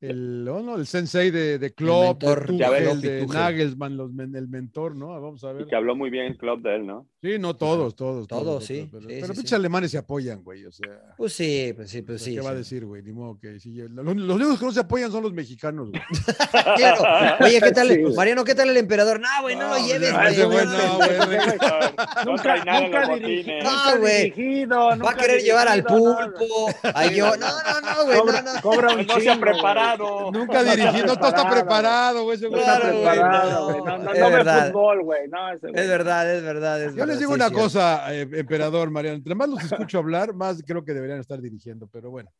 el, 0.00 0.46
oh, 0.48 0.60
no, 0.62 0.76
el 0.76 0.86
sensei 0.86 1.30
de, 1.30 1.58
de 1.58 1.72
Klopp, 1.74 2.22
mentor, 2.22 2.40
de. 2.40 2.46
Tuchel, 2.46 2.82
Klopp 2.84 2.98
y 2.98 3.00
de 3.08 3.20
Tuchel. 3.22 3.34
Nagelsmann, 3.40 3.96
los 3.96 4.10
el 4.10 4.48
mentor, 4.48 4.94
¿no? 4.94 5.08
Vamos 5.08 5.42
a 5.44 5.50
Y 5.52 5.54
ver. 5.54 5.66
que 5.66 5.74
habló 5.76 5.96
muy 5.96 6.10
bien 6.10 6.26
el 6.26 6.36
club 6.36 6.60
de 6.62 6.76
él, 6.76 6.86
¿no? 6.86 7.06
Sí, 7.22 7.38
no 7.38 7.56
todos, 7.56 7.96
todos. 7.96 8.28
Todos, 8.28 8.64
sí, 8.64 8.88
Pero, 8.90 9.00
sí, 9.02 9.06
pero 9.08 9.26
sí, 9.28 9.32
pinches 9.32 9.48
sí. 9.50 9.54
alemanes 9.56 9.90
se 9.90 9.98
apoyan, 9.98 10.44
güey. 10.44 10.64
O 10.66 10.70
sea, 10.72 11.14
Pues 11.16 11.32
sí, 11.32 11.72
pues 11.74 11.90
sí, 11.90 12.02
pues 12.02 12.20
sea, 12.22 12.30
sí. 12.30 12.34
¿qué 12.36 12.40
va 12.42 12.50
a 12.50 12.54
decir, 12.54 12.84
güey? 12.84 13.02
Ni 13.02 13.12
modo 13.12 13.38
que 13.40 13.52
los, 13.52 14.16
los 14.16 14.36
únicos 14.36 14.58
que 14.60 14.66
no 14.66 14.72
se 14.72 14.80
apoyan 14.80 15.10
son 15.10 15.22
los 15.22 15.32
mexicanos, 15.32 15.90
güey. 15.90 16.02
Claro. 16.76 17.36
Oye, 17.44 17.60
¿qué 17.60 17.72
tal? 17.72 17.88
Mariano, 18.16 18.44
¿qué 18.44 18.54
tal 18.54 18.68
el 18.70 18.76
emperador? 18.76 19.18
No, 19.18 19.28
güey, 19.42 19.56
no, 19.56 19.68
No, 19.68 19.78
lo 19.78 19.86
lleves, 19.86 20.10
ya, 20.10 20.44
güey. 20.44 20.58
no, 20.58 20.64
no, 20.64 20.78
no, 20.88 20.96
güey. 20.98 21.18
No 21.18 21.26
Nunca, 22.32 22.56
nunca, 22.58 23.08
dirigi-. 23.16 23.62
No, 23.62 23.98
güey. 24.00 24.30
dirigido, 24.30 24.76
Va 24.98 25.10
a 25.10 25.16
querer 25.16 25.42
llevar 25.42 25.68
al 25.68 25.82
pulpo. 25.84 26.68
Yo, 27.14 27.36
no, 27.36 27.46
no, 27.46 27.80
no, 27.80 28.04
güey, 28.04 28.18
Cobra, 28.18 28.42
no, 28.42 28.54
no. 28.54 28.60
cobra 28.62 28.94
un 28.94 29.06
No 29.06 29.14
se 29.20 29.28
ha 29.30 29.32
chingo, 29.34 29.44
preparado. 29.94 30.32
Nunca 30.32 30.64
dirigiendo, 30.64 31.14
no 31.14 31.28
está 31.28 31.50
preparado, 31.50 32.24
güey. 32.24 32.38
No 32.40 32.56
está 32.56 32.80
preparado, 32.80 33.60
no, 33.60 33.64
güey. 33.66 33.84
No, 33.84 33.98
no, 33.98 34.12
es 34.12 34.18
no 34.20 34.26
ve 34.26 34.36
verdad. 34.36 34.66
fútbol, 34.72 35.02
güey. 35.02 35.28
No, 35.28 35.52
Es 35.52 35.60
verdad, 35.62 36.34
es 36.34 36.42
verdad. 36.42 36.82
Es 36.82 36.90
Yo 36.90 36.96
verdad, 36.96 37.06
les 37.08 37.18
digo 37.18 37.30
sí, 37.32 37.34
una 37.36 37.48
sí. 37.48 37.54
cosa, 37.54 38.14
eh, 38.14 38.28
emperador 38.32 38.90
Mariano, 38.90 39.16
entre 39.16 39.34
más 39.34 39.48
los 39.48 39.62
escucho 39.64 39.98
hablar, 39.98 40.34
más 40.34 40.62
creo 40.66 40.84
que 40.84 40.94
deberían 40.94 41.20
estar 41.20 41.40
dirigiendo, 41.40 41.86
pero 41.86 42.10
bueno, 42.10 42.30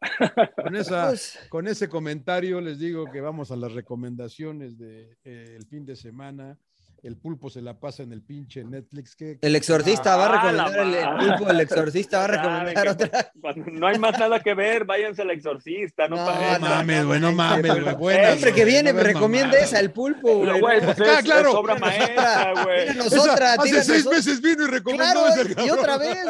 con, 0.63 0.77
esa, 0.77 1.09
Pues, 1.09 1.39
con 1.49 1.67
ese 1.69 1.89
comentario 1.89 2.61
les 2.61 2.79
digo 2.79 3.11
que 3.11 3.21
vamos 3.21 3.51
a 3.51 3.57
las 3.57 3.73
recomendaciones 3.73 4.79
del 4.79 5.67
fin 5.69 5.85
de 5.85 5.97
semana. 5.97 6.59
El 7.03 7.17
pulpo 7.17 7.51
se 7.51 7.63
la 7.63 7.79
pasa 7.79 8.03
en 8.03 8.13
el 8.13 8.23
pinche 8.23 8.65
Netflix. 8.65 9.15
que 9.15 9.39
el 9.41 9.55
exorcista 9.55 10.17
va 10.17 10.27
a 10.27 10.29
Ah, 10.29 10.33
recomendar 10.33 11.21
el, 11.21 11.29
pulpo, 11.37 11.51
el 11.53 11.61
exorcista 11.61 12.19
va 12.19 12.25
a 12.25 12.29
recomendar 12.29 12.89
otra. 12.89 13.33
Cuando 13.41 13.65
no 13.71 13.87
hay 13.87 13.99
más 13.99 14.19
nada 14.19 14.41
que 14.41 14.55
ver, 14.55 14.85
váyanse 14.85 15.23
al 15.23 15.31
exorcista. 15.31 16.09
No, 16.09 16.17
No, 16.17 16.25
pa- 16.27 16.59
No 16.59 16.69
no, 16.69 16.75
mames, 16.75 17.05
güey, 17.05 17.21
no 17.21 17.33
mames, 17.33 17.71
güey. 17.73 17.85
no. 17.85 17.97
buenas, 17.97 18.31
Siempre 18.33 18.53
que 18.55 18.65
viene 18.65 18.93
no 18.93 19.01
recomienda 19.03 19.57
esa, 19.59 19.79
el 19.79 19.93
pulpo, 19.93 20.41
Pero, 20.41 20.59
güey. 20.59 20.61
güey, 20.61 20.81
pues 20.81 21.01
Ah, 21.09 21.21
claro. 21.23 21.51
es 21.51 21.55
obra 21.55 21.75
maestra, 21.77 22.53
güey. 22.65 22.89
Tíranos 22.89 23.13
Esa, 23.13 23.33
otra, 23.33 23.53
hace 23.55 23.83
seis 23.85 24.07
meses 24.07 24.41
vino 24.41 24.65
y 24.65 24.67
recomendó 24.67 25.05
Claro, 25.05 25.29
ese 25.29 25.65
y 25.65 25.71
otra 25.71 25.99
vez. 25.99 26.17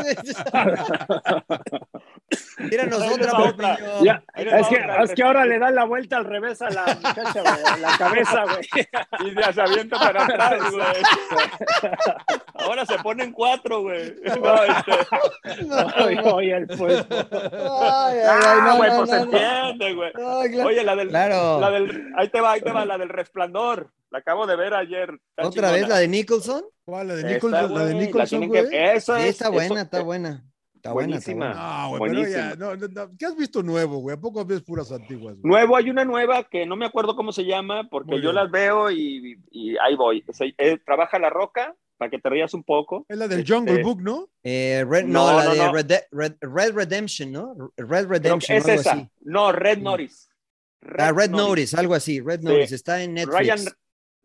Tíranos 2.71 3.03
otra, 3.03 3.39
otra. 3.39 3.79
Ya, 4.03 4.23
es, 4.35 4.67
que, 4.69 4.77
otra, 4.77 5.03
es 5.05 5.13
que 5.15 5.23
ahora 5.23 5.45
le 5.45 5.59
da 5.59 5.71
la 5.71 5.85
vuelta 5.85 6.17
al 6.19 6.25
revés 6.25 6.61
a 6.63 6.71
la 6.71 6.85
muchacha, 6.95 7.41
güey, 7.43 7.65
a 7.65 7.77
la 7.79 7.99
cabeza, 7.99 8.45
güey. 8.45 9.31
Y 9.31 9.35
ya 9.41 9.53
se 9.53 9.61
avienta 9.63 9.99
para 9.99 10.25
atrás, 10.25 10.71
güey. 10.71 10.87
Ahora 12.55 12.87
se 12.87 12.99
ponen 12.99 13.33
cuatro, 13.33 13.83
güey. 13.83 14.15
No, 14.41 14.55
este, 14.65 16.03
Oye, 16.05 16.21
oye, 16.33 16.57
el 16.57 16.67
pulpo. 16.67 16.87
Ay, 17.11 18.19
ay, 18.19 18.19
ay, 18.19 18.29
Ah, 18.43 18.65
no, 18.65 18.77
güey, 18.77 18.91
no, 18.91 18.97
pues 18.99 19.11
no, 19.11 19.17
se 19.17 19.17
no. 19.17 19.23
entiende, 19.39 19.95
güey. 19.95 20.13
Claro. 20.13 20.67
Oye, 20.67 20.85
la 20.85 20.97
del, 20.97 21.09
Claro. 21.09 21.61
la 21.61 21.71
del, 21.71 22.13
ahí 22.17 22.29
te 22.29 22.41
va, 22.41 22.53
ahí 22.53 22.61
te 22.61 22.73
va, 22.73 22.85
la 22.85 22.99
del 22.99 23.09
resplandor. 23.09 23.91
La 24.11 24.19
acabo 24.21 24.47
de 24.47 24.57
ver 24.57 24.73
ayer. 24.75 25.11
¿Otra 25.37 25.71
vez 25.73 25.81
chingona. 25.83 25.95
la 25.95 26.01
de 26.01 26.09
Nicholson? 26.09 26.63
¿Cuál? 26.85 27.09
La 27.09 27.15
de 27.15 27.21
Esta, 27.23 27.33
Nicholson, 27.35 27.75
la 27.75 27.85
de 27.85 27.95
Nicholson, 27.95 28.47
güey. 28.49 28.69
que- 28.71 28.93
Eso 28.95 29.17
Sí, 29.17 29.23
es. 29.23 29.29
está 29.31 29.49
buena, 29.49 29.65
eso- 29.75 29.79
está 29.83 30.01
buena. 30.03 30.45
Está 30.87 30.93
buena, 30.95 31.17
está 31.17 31.33
Buenísima. 31.33 31.47
buena. 31.47 31.83
No, 31.83 31.89
güey, 31.89 32.01
pero 32.01 32.21
Buenísima. 32.21 32.49
ya, 32.51 32.57
no, 32.57 32.77
no, 32.77 32.89
no. 32.89 33.17
¿Qué 33.19 33.27
has 33.27 33.37
visto 33.37 33.63
nuevo, 33.63 33.99
güey? 33.99 34.17
¿A 34.17 34.21
poco 34.21 34.45
ves 34.45 34.63
puras 34.63 34.91
antiguas? 34.93 35.37
güey? 35.37 35.51
Nuevo, 35.51 35.77
hay 35.77 35.91
una 35.91 36.05
nueva 36.05 36.45
que 36.45 36.67
no 36.67 36.77
me 36.77 36.87
acuerdo 36.87 37.15
cómo 37.17 37.33
se 37.33 37.45
llama, 37.45 37.89
porque 37.91 38.13
Muy 38.13 38.23
yo 38.23 38.31
bien. 38.31 38.35
las 38.37 38.51
veo 38.51 38.91
y, 38.91 39.39
y 39.51 39.77
ahí 39.79 39.95
voy. 39.97 40.25
O 40.29 40.33
sea, 40.33 40.47
eh, 40.59 40.79
trabaja 40.85 41.19
la 41.19 41.31
roca, 41.31 41.75
para 41.99 42.11
que 42.11 42.19
te 42.19 42.29
rías 42.29 42.53
un 42.53 42.63
poco. 42.63 43.07
Es 43.09 43.17
la 43.17 43.27
del 43.27 43.41
Este, 43.41 43.55
Jungle 43.55 43.83
Book, 43.83 44.03
¿no? 44.03 44.29
Eh, 44.43 44.85
Red, 44.87 45.05
no, 45.07 45.31
No, 45.31 45.37
la 45.39 45.45
no, 45.45 45.51
de 45.53 45.59
no. 45.59 45.73
Red, 45.73 45.93
Red- 46.11 46.37
Red 46.43 46.75
Redemption, 46.75 47.33
¿no? 47.33 47.73
Red 47.77 48.07
Redemption, 48.09 48.59
es 48.59 48.67
algo 48.67 48.81
esa. 48.81 48.93
así. 48.93 49.09
No, 49.23 49.51
Red 49.53 49.79
Norris. 49.79 50.29
Ah, 50.99 51.11
Red 51.11 51.31
Notice, 51.31 51.75
algo 51.77 51.95
así. 51.95 52.21
Red 52.21 52.41
Sí. 52.41 52.47
Notice, 52.47 52.75
está 52.75 53.03
en 53.03 53.15
Netflix. 53.15 53.39
Ryan, 53.39 53.59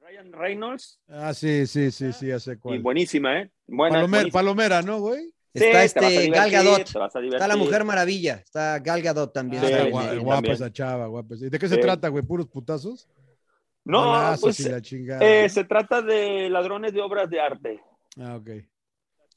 Ryan 0.01 0.33
Reynolds. 0.33 0.99
Ah, 1.07 1.33
sí, 1.33 1.65
sí, 1.65 1.89
sí, 1.91 2.11
sí, 2.13 2.27
ya 2.27 2.39
sé 2.39 2.53
Y 2.53 2.55
cuál. 2.57 2.79
buenísima, 2.79 3.39
¿eh? 3.41 3.49
Buena, 3.67 4.01
Palomer- 4.01 4.09
buenísima. 4.09 4.31
Palomera, 4.33 4.81
¿no, 4.81 4.99
güey? 4.99 5.31
Sí, 5.53 5.65
Está 5.65 5.83
este 5.83 6.29
Gal 6.29 6.49
Gadot. 6.49 6.79
Está 6.81 7.47
la. 7.47 7.57
Mujer 7.57 7.83
Maravilla. 7.83 8.35
Está 8.35 8.79
Gal 8.79 9.01
Gadot 9.01 9.33
también. 9.33 9.61
Ah, 9.63 9.67
Sí, 9.67 9.73
está 9.73 10.15
guapa 10.19 10.51
esa 10.51 10.71
chava, 10.71 11.07
guapa. 11.07 11.35
¿Y 11.35 11.49
de 11.49 11.59
qué 11.59 11.67
se 11.67 11.75
Sí. 11.75 11.81
trata, 11.81 12.07
güey? 12.07 12.23
¿Puros 12.23 12.47
putazos? 12.47 13.09
No, 13.83 14.11
Balazos 14.11 14.41
pues 14.41 14.59
y 14.61 14.69
la 14.69 14.81
chingada. 14.81 15.25
eh, 15.25 15.49
se 15.49 15.63
trata 15.65 16.01
de 16.01 16.49
ladrones 16.49 16.93
de 16.93 17.01
obras 17.01 17.29
de 17.29 17.41
arte. 17.41 17.81
Ah, 18.17 18.35
ok. 18.37 18.47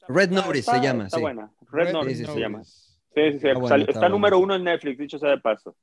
Red 0.07 0.29
Está- 0.31 0.45
Notice 0.45 0.71
se 0.71 0.79
llama, 0.81 1.05
Está 1.05 1.17
sí. 1.17 1.21
buena. 1.21 1.51
Red, 1.71 1.91
Notice 1.91 2.15
sí, 2.15 2.25
sí. 2.25 2.31
se 2.31 2.39
llama. 2.39 2.63
Sí, 2.63 2.81
sí, 3.15 3.39
sí. 3.39 3.47
Está 3.47 3.53
buena. 3.59 4.09
número 4.09 4.39
uno 4.39 4.55
en 4.55 4.63
Netflix, 4.63 4.97
dicho 4.99 5.17
sea 5.19 5.31
de 5.31 5.39
paso. 5.39 5.75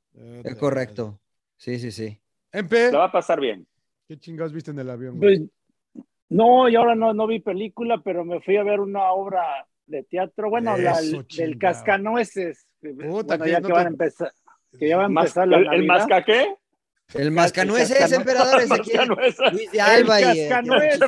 Es 0.43 0.55
correcto. 0.55 1.19
Sí, 1.57 1.77
sí, 1.77 1.91
sí. 1.91 2.19
Empe, 2.51 2.91
La 2.91 2.99
va 2.99 3.05
a 3.05 3.11
pasar 3.11 3.39
bien. 3.39 3.67
¿qué 4.07 4.17
chingados 4.17 4.53
viste 4.53 4.71
en 4.71 4.79
el 4.79 4.89
avión? 4.89 5.17
güey? 5.19 5.39
Pues, 5.93 6.03
no, 6.29 6.67
y 6.69 6.75
ahora 6.75 6.95
no, 6.95 7.13
no 7.13 7.27
vi 7.27 7.39
película, 7.39 8.01
pero 8.03 8.23
me 8.25 8.39
fui 8.41 8.57
a 8.57 8.63
ver 8.63 8.79
una 8.79 9.11
obra 9.11 9.67
de 9.97 10.03
teatro, 10.03 10.49
bueno, 10.49 10.75
la 10.77 10.91
Eso, 10.91 11.01
del 11.17 11.27
chingado. 11.27 11.59
Cascanueces. 11.59 12.65
Puta, 12.81 13.37
bueno, 13.37 13.45
ya 13.51 13.59
no 13.59 13.67
que 13.67 13.73
te- 13.73 13.77
van 13.77 13.85
a 13.85 13.89
empezar, 13.89 14.31
que 14.79 14.87
ya 14.89 14.97
va 14.97 15.03
a 15.03 15.07
empezar 15.07 15.47
la 15.47 15.57
¿El, 15.57 15.73
el 15.73 15.85
masca 15.85 16.23
qué? 16.23 16.55
El 17.13 17.31
mascanueces, 17.31 17.99
cascanu- 17.99 18.15
emperador, 18.15 18.61
ese. 18.61 19.51
Luis 19.51 19.71
de 19.71 19.81
Alba 19.81 20.21
y. 20.21 20.23
eh, 20.39 20.47
cascanueces. 20.49 20.99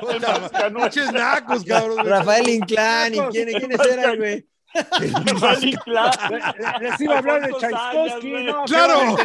Puta, 0.00 0.70
Pinches 0.74 1.12
nacos, 1.12 1.64
cabrón. 1.64 2.06
Rafael 2.06 2.48
Inclán, 2.48 3.14
¿y 3.14 3.18
quién- 3.30 3.48
quiénes 3.58 3.80
eran, 3.86 4.16
güey? 4.16 4.46
Les 6.80 7.00
iba 7.00 7.14
a 7.14 7.18
hablar 7.18 7.46
de 7.46 7.52
Sayas, 7.58 8.22
¿no? 8.22 8.64
Claro. 8.64 9.16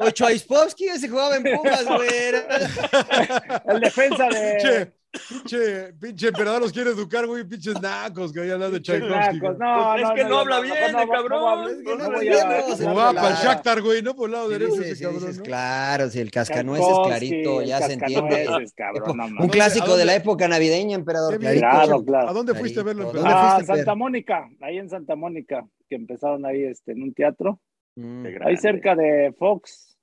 O 0.00 0.10
Choispovsky, 0.10 0.88
ese 0.88 1.08
jugaba 1.08 1.36
en 1.36 1.42
Pumas, 1.42 1.84
güey. 1.84 2.08
El 3.68 3.80
defensa 3.80 4.28
de 4.28 4.92
pinche, 5.28 5.92
pinche 5.94 6.28
emperador 6.28 6.60
los 6.62 6.72
quiere 6.72 6.90
educar, 6.90 7.26
güey. 7.26 7.44
Pinches 7.44 7.80
nacos, 7.80 8.32
que 8.32 8.50
hablan 8.50 8.72
de 8.72 8.80
Tchaikovsky. 8.82 9.38
Güey. 9.38 9.52
No, 9.58 9.92
Pues 9.92 10.02
es 10.02 10.08
no, 10.08 10.14
que 10.14 10.22
no, 10.24 10.28
no 10.28 10.38
habla 10.38 10.56
no, 10.56 10.62
bien, 10.62 10.74
no, 10.92 11.04
no, 11.04 11.08
cabrón. 11.12 11.40
no, 11.40 11.56
no, 11.56 11.68
Es 11.68 11.76
que 11.76 11.82
no 11.84 11.96
no 11.96 12.04
habla 12.04 12.18
bien, 12.20 12.34
a- 12.34 12.92
no, 12.94 13.00
habla 13.00 13.20
para 13.22 13.34
el 13.34 13.42
Shakhtar, 13.46 13.82
güey, 13.82 14.02
¿no? 14.02 14.14
Por 14.14 14.28
el 14.28 14.32
lado 14.32 14.48
derecho 14.48 14.74
ese 14.80 14.96
sí, 14.96 15.02
cabrón, 15.04 15.20
dices, 15.20 15.38
¿no? 15.38 15.44
claro, 15.44 16.10
si 16.10 16.20
el 16.20 16.30
cascanueces 16.30 16.86
Tchaikovsky, 16.86 17.08
clarito, 17.28 17.62
ya 17.62 17.80
se 17.82 17.92
entiende. 17.94 18.46
no 18.46 19.44
Un 19.44 19.48
clásico 19.48 19.92
¿A 19.92 19.96
de 19.96 20.04
la 20.04 20.14
época 20.14 20.48
navideña, 20.48 20.94
emperador. 20.96 21.38
Clarito. 21.38 21.60
Claro, 21.60 22.04
claro. 22.04 22.28
¿A 22.28 22.32
dónde 22.32 22.54
fuiste 22.54 22.80
a 22.80 22.82
verlo, 22.82 23.04
emperador? 23.04 23.30
¿Dónde 23.30 23.46
Ah, 23.46 23.54
fuiste, 23.56 23.76
Santa? 23.76 23.94
Mónica, 23.94 24.48
ahí 24.60 24.78
en 24.78 24.88
Santa 24.90 25.16
Mónica, 25.16 25.66
que 25.88 25.96
empezaron 25.96 26.44
ahí 26.46 26.64
este, 26.64 26.92
en 26.92 27.02
un 27.02 27.12
teatro, 27.14 27.60
Mm. 27.98 28.26
Ahí 28.44 28.58
cerca 28.58 28.94
de 28.94 29.34
Fox. 29.38 29.96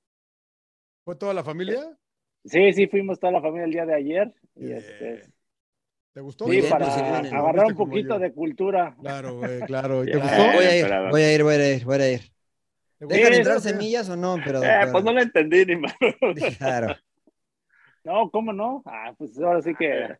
¿Fue 1.04 1.14
toda 1.14 1.32
la 1.32 1.44
familia? 1.44 1.96
Sí, 2.44 2.72
sí, 2.72 2.86
fuimos 2.88 3.18
toda 3.18 3.32
la 3.32 3.40
familia 3.40 3.64
el 3.64 3.70
día 3.72 3.86
de 3.86 3.94
ayer. 3.94 4.34
Y 4.56 4.70
este, 4.72 5.22
¿Te 6.12 6.20
gustó? 6.20 6.46
Sí, 6.48 6.60
para 6.70 6.84
pues, 6.86 6.94
sí, 7.28 7.34
agarrar 7.34 7.66
un 7.66 7.74
poquito 7.76 8.18
de 8.18 8.32
cultura. 8.32 8.94
Claro, 9.00 9.38
güey, 9.38 9.60
claro. 9.66 10.04
¿Y 10.04 10.12
¿Te 10.12 10.18
gustó? 10.18 10.36
Voy 10.54 10.64
a 10.64 10.76
ir, 10.78 10.86
voy 11.10 11.22
a 11.22 11.34
ir, 11.34 11.42
voy 11.42 11.54
a 11.54 11.74
ir, 11.74 11.84
voy 11.84 11.96
a 12.00 12.12
ir. 12.12 12.20
¿Te 12.98 13.06
¿Dejan 13.06 13.22
gustó? 13.28 13.36
entrar 13.38 13.60
sí. 13.60 13.68
semillas 13.70 14.08
o 14.08 14.16
no? 14.16 14.36
Pero, 14.44 14.62
Eh, 14.62 14.86
pues 14.92 15.04
no 15.04 15.12
le 15.12 15.22
entendí 15.22 15.64
ni 15.66 15.76
más. 15.76 15.94
Claro. 16.58 16.94
No, 18.04 18.30
¿cómo 18.30 18.52
no? 18.52 18.82
Ah, 18.84 19.14
pues 19.16 19.38
ahora 19.40 19.62
sí 19.62 19.74
que 19.78 20.16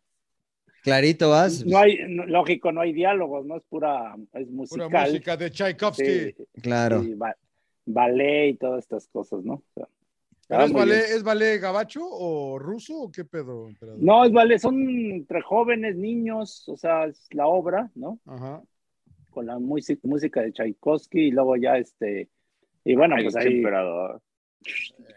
Clarito 0.81 1.29
vas. 1.29 1.63
no 1.65 1.77
hay, 1.77 1.99
no- 2.07 2.25
lógico, 2.25 2.71
no 2.71 2.81
hay 2.81 2.93
diálogos, 2.93 3.45
no 3.45 3.57
es 3.57 3.63
pura, 3.69 4.15
es 4.33 4.47
Pura 4.47 4.51
musical. 4.51 5.07
música 5.11 5.37
de 5.37 5.51
Tchaikovsky. 5.51 6.03
Sí, 6.05 6.35
Claro. 6.61 7.01
sí, 7.03 7.13
ba- 7.13 7.37
ballet 7.85 8.49
y 8.49 8.53
todas 8.57 8.83
estas 8.83 9.07
cosas, 9.07 9.43
¿no? 9.43 9.53
O 9.53 9.63
sea, 9.75 9.87
¿Pero 10.47 10.63
está 10.63 10.65
es, 10.65 10.73
ballet. 10.73 11.03
¿Es 11.15 11.23
ballet 11.23 11.61
gabacho 11.61 12.01
o 12.03 12.59
ruso 12.59 13.01
o 13.01 13.11
qué 13.11 13.25
pedo? 13.25 13.67
emperador? 13.67 14.01
No, 14.01 14.23
es 14.25 14.31
ballet, 14.31 14.59
son 14.59 14.87
entre 14.89 15.41
jóvenes, 15.41 15.95
niños, 15.95 16.67
o 16.69 16.77
sea, 16.77 17.05
es 17.05 17.27
la 17.31 17.47
obra, 17.47 17.89
¿no? 17.95 18.19
Ajá. 18.25 18.61
Con 19.31 19.47
la 19.47 19.59
música, 19.59 19.99
música 20.03 20.41
de 20.41 20.53
Tchaikovsky 20.53 21.27
y 21.27 21.31
luego 21.31 21.55
ya 21.57 21.77
este, 21.77 22.29
y 22.83 22.95
bueno, 22.95 23.15
Ay, 23.15 23.23
pues 23.23 23.35
ahí, 23.35 23.57
emperador. 23.57 24.21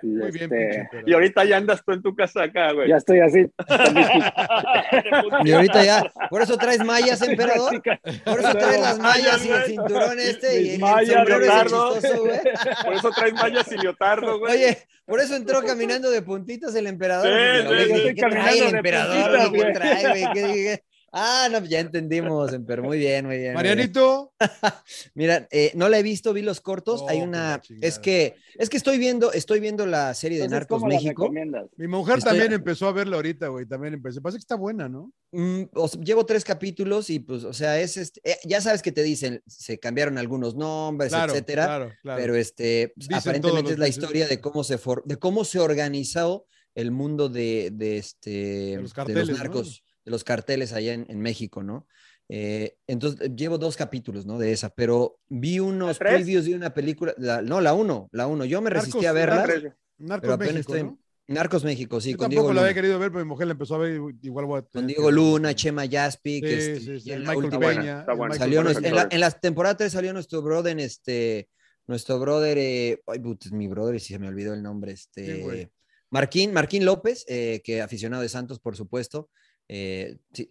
Muy 0.02 0.30
bien, 0.30 0.52
este. 0.52 1.02
Y 1.06 1.12
ahorita 1.12 1.44
ya 1.44 1.56
andas 1.56 1.82
tú 1.84 1.92
en 1.92 2.02
tu 2.02 2.14
casa 2.14 2.44
acá, 2.44 2.72
güey. 2.72 2.88
ya 2.88 2.96
estoy 2.96 3.20
así. 3.20 3.46
Y 5.44 5.52
ahorita 5.52 5.84
ya, 5.84 6.04
por 6.30 6.42
eso 6.42 6.56
traes 6.56 6.84
mallas, 6.84 7.20
emperador. 7.22 7.82
Por 8.24 8.40
eso 8.40 8.54
traes 8.54 8.80
las 8.80 8.98
mallas 8.98 9.44
y 9.44 9.50
el 9.50 9.62
cinturón 9.64 10.18
este 10.18 10.62
y 10.62 10.68
el 10.74 10.82
ese 10.82 11.24
leotardo. 11.24 11.94
chistoso, 11.94 12.24
güey. 12.24 12.40
Por 12.84 12.94
eso 12.94 13.10
traes 13.10 13.34
mallas 13.34 13.72
y 13.72 13.76
leotardo, 13.78 14.38
güey. 14.38 14.54
Oye, 14.54 14.78
por 15.06 15.20
eso 15.20 15.36
entró 15.36 15.62
caminando 15.62 16.10
de 16.10 16.22
puntitas 16.22 16.74
el 16.74 16.86
emperador. 16.86 17.26
Sí, 17.26 17.68
sí, 17.68 17.94
sí, 18.08 18.14
¿Qué 18.14 18.22
trae 18.22 18.68
el 18.68 18.74
emperador? 18.76 19.50
puntitas? 19.50 19.66
¿Qué 19.66 19.72
trae, 19.72 20.08
güey? 20.08 20.32
¿Qué 20.34 20.42
dije? 20.46 20.84
Ah, 21.12 21.48
no, 21.50 21.64
ya 21.64 21.80
entendimos, 21.80 22.52
Emper. 22.52 22.82
Muy 22.82 22.98
bien, 22.98 23.24
muy 23.26 23.36
bien. 23.38 23.54
muy 23.54 23.62
bien. 23.62 23.74
Marianito. 23.74 24.32
Mira, 25.14 25.48
eh, 25.50 25.72
no 25.74 25.88
la 25.88 25.98
he 25.98 26.02
visto, 26.02 26.32
vi 26.32 26.42
los 26.42 26.60
cortos. 26.60 27.00
Oh, 27.02 27.08
Hay 27.08 27.18
que 27.18 27.24
una. 27.24 27.60
chingada. 27.62 27.86
Es 27.88 27.98
que, 27.98 28.36
es 28.56 28.68
que 28.68 28.76
estoy 28.76 28.98
viendo, 28.98 29.32
estoy 29.32 29.60
viendo 29.60 29.86
la 29.86 30.12
serie 30.14 30.38
de 30.38 30.48
Narcos 30.48 30.80
¿cómo 30.80 30.88
la 30.90 30.96
México. 30.96 31.30
Mi 31.76 31.86
mujer 31.88 32.18
Estoy- 32.18 32.30
también 32.32 32.52
empezó 32.52 32.88
a 32.88 32.92
verla 32.92 33.16
ahorita, 33.16 33.48
güey. 33.48 33.64
También 33.66 33.94
empecé. 33.94 34.20
Parece 34.20 34.36
que 34.38 34.42
está 34.42 34.56
buena, 34.56 34.88
¿no? 34.88 35.12
Mm, 35.32 35.62
o 35.74 35.88
sea, 35.88 36.00
llevo 36.02 36.26
tres 36.26 36.44
capítulos 36.44 37.08
y 37.10 37.20
pues, 37.20 37.44
o 37.44 37.52
sea, 37.52 37.80
es 37.80 37.96
este, 37.96 38.20
eh, 38.24 38.36
ya 38.44 38.60
sabes 38.60 38.82
que 38.82 38.92
te 38.92 39.02
dicen, 39.02 39.42
se 39.46 39.78
cambiaron 39.78 40.18
algunos 40.18 40.56
nombres, 40.56 41.10
Claro, 41.10 41.32
etcétera. 41.32 41.64
claro, 41.66 41.92
claro. 42.02 42.20
Pero 42.20 42.34
este, 42.36 42.92
pues, 42.94 43.08
Dicen 43.08 43.18
aparentemente 43.20 43.62
los 43.62 43.72
es 43.72 43.78
la 43.78 43.88
historia 43.88 44.26
de 44.28 44.40
cómo 44.40 44.62
se 44.64 44.76
for- 44.78 45.04
de 45.04 45.16
cómo 45.16 45.44
se 45.44 45.58
organizó 45.58 46.46
el 46.74 46.90
mundo 46.92 47.28
de, 47.28 47.70
de 47.72 47.98
este 47.98 48.76
los 48.80 48.92
carteles, 48.92 49.30
¿no? 49.30 49.36
narcos, 49.36 49.82
de 50.08 50.10
los 50.10 50.24
carteles 50.24 50.72
allá 50.72 50.94
en, 50.94 51.06
en 51.08 51.20
México, 51.20 51.62
¿no? 51.62 51.86
Eh, 52.30 52.76
entonces 52.86 53.20
eh, 53.28 53.32
llevo 53.36 53.58
dos 53.58 53.76
capítulos, 53.76 54.26
¿no? 54.26 54.38
De 54.38 54.52
esa, 54.52 54.70
pero 54.70 55.18
vi 55.28 55.60
unos 55.60 55.98
previews 55.98 56.44
de 56.46 56.54
una 56.54 56.72
película, 56.74 57.14
la- 57.18 57.42
no, 57.42 57.60
la 57.60 57.74
uno, 57.74 58.08
la 58.12 58.26
uno. 58.26 58.44
Yo 58.44 58.60
me 58.60 58.70
resistí 58.70 58.98
Narcos, 59.04 59.08
a 59.08 59.12
verla. 59.12 59.76
Narcos, 59.98 60.30
apenas 60.30 60.54
México, 60.54 60.74
estoy- 60.74 60.88
¿no? 60.90 60.98
Narcos 61.30 61.62
México, 61.62 62.00
sí, 62.00 62.12
Yo 62.12 62.16
con 62.16 62.24
tampoco 62.30 62.42
Diego 62.48 62.54
la 62.54 62.60
había 62.62 62.74
querido 62.74 62.98
ver, 62.98 63.10
pero 63.12 63.22
mi 63.22 63.28
mujer 63.28 63.46
la 63.48 63.52
empezó 63.52 63.74
a 63.74 63.78
ver. 63.78 64.00
Igual 64.22 64.46
voy 64.46 64.60
a 64.60 64.62
Con 64.62 64.86
Diego 64.86 65.10
Luna, 65.10 65.54
Chema 65.54 65.84
Jaspic, 65.86 66.42
Sí, 66.46 66.52
este, 66.54 66.80
sí, 66.80 67.00
sí, 67.00 67.12
en 67.12 67.20
Michael 67.20 67.44
última- 67.44 67.68
Peña. 67.68 68.00
está 68.00 68.14
buena. 68.14 68.34
Salió 68.34 68.62
nuestro- 68.62 68.86
en, 68.86 68.94
la, 68.94 69.08
en 69.10 69.20
la 69.20 69.30
temporada 69.30 69.76
3 69.76 69.92
salió 69.92 70.12
nuestro 70.14 70.40
brother, 70.40 70.78
este, 70.80 71.50
nuestro 71.86 72.18
brother, 72.18 72.56
eh, 72.58 73.02
ay, 73.06 73.18
put, 73.18 73.44
mi 73.52 73.68
brother, 73.68 73.96
y 73.96 74.00
si 74.00 74.14
se 74.14 74.18
me 74.18 74.28
olvidó 74.28 74.54
el 74.54 74.62
nombre, 74.62 74.92
este, 74.92 75.70
Marquín, 76.10 76.54
Marquín 76.54 76.86
López, 76.86 77.26
eh, 77.28 77.60
que 77.62 77.82
aficionado 77.82 78.22
de 78.22 78.30
Santos, 78.30 78.58
por 78.58 78.76
supuesto. 78.76 79.28
Eh, 79.68 80.18
sí, 80.32 80.48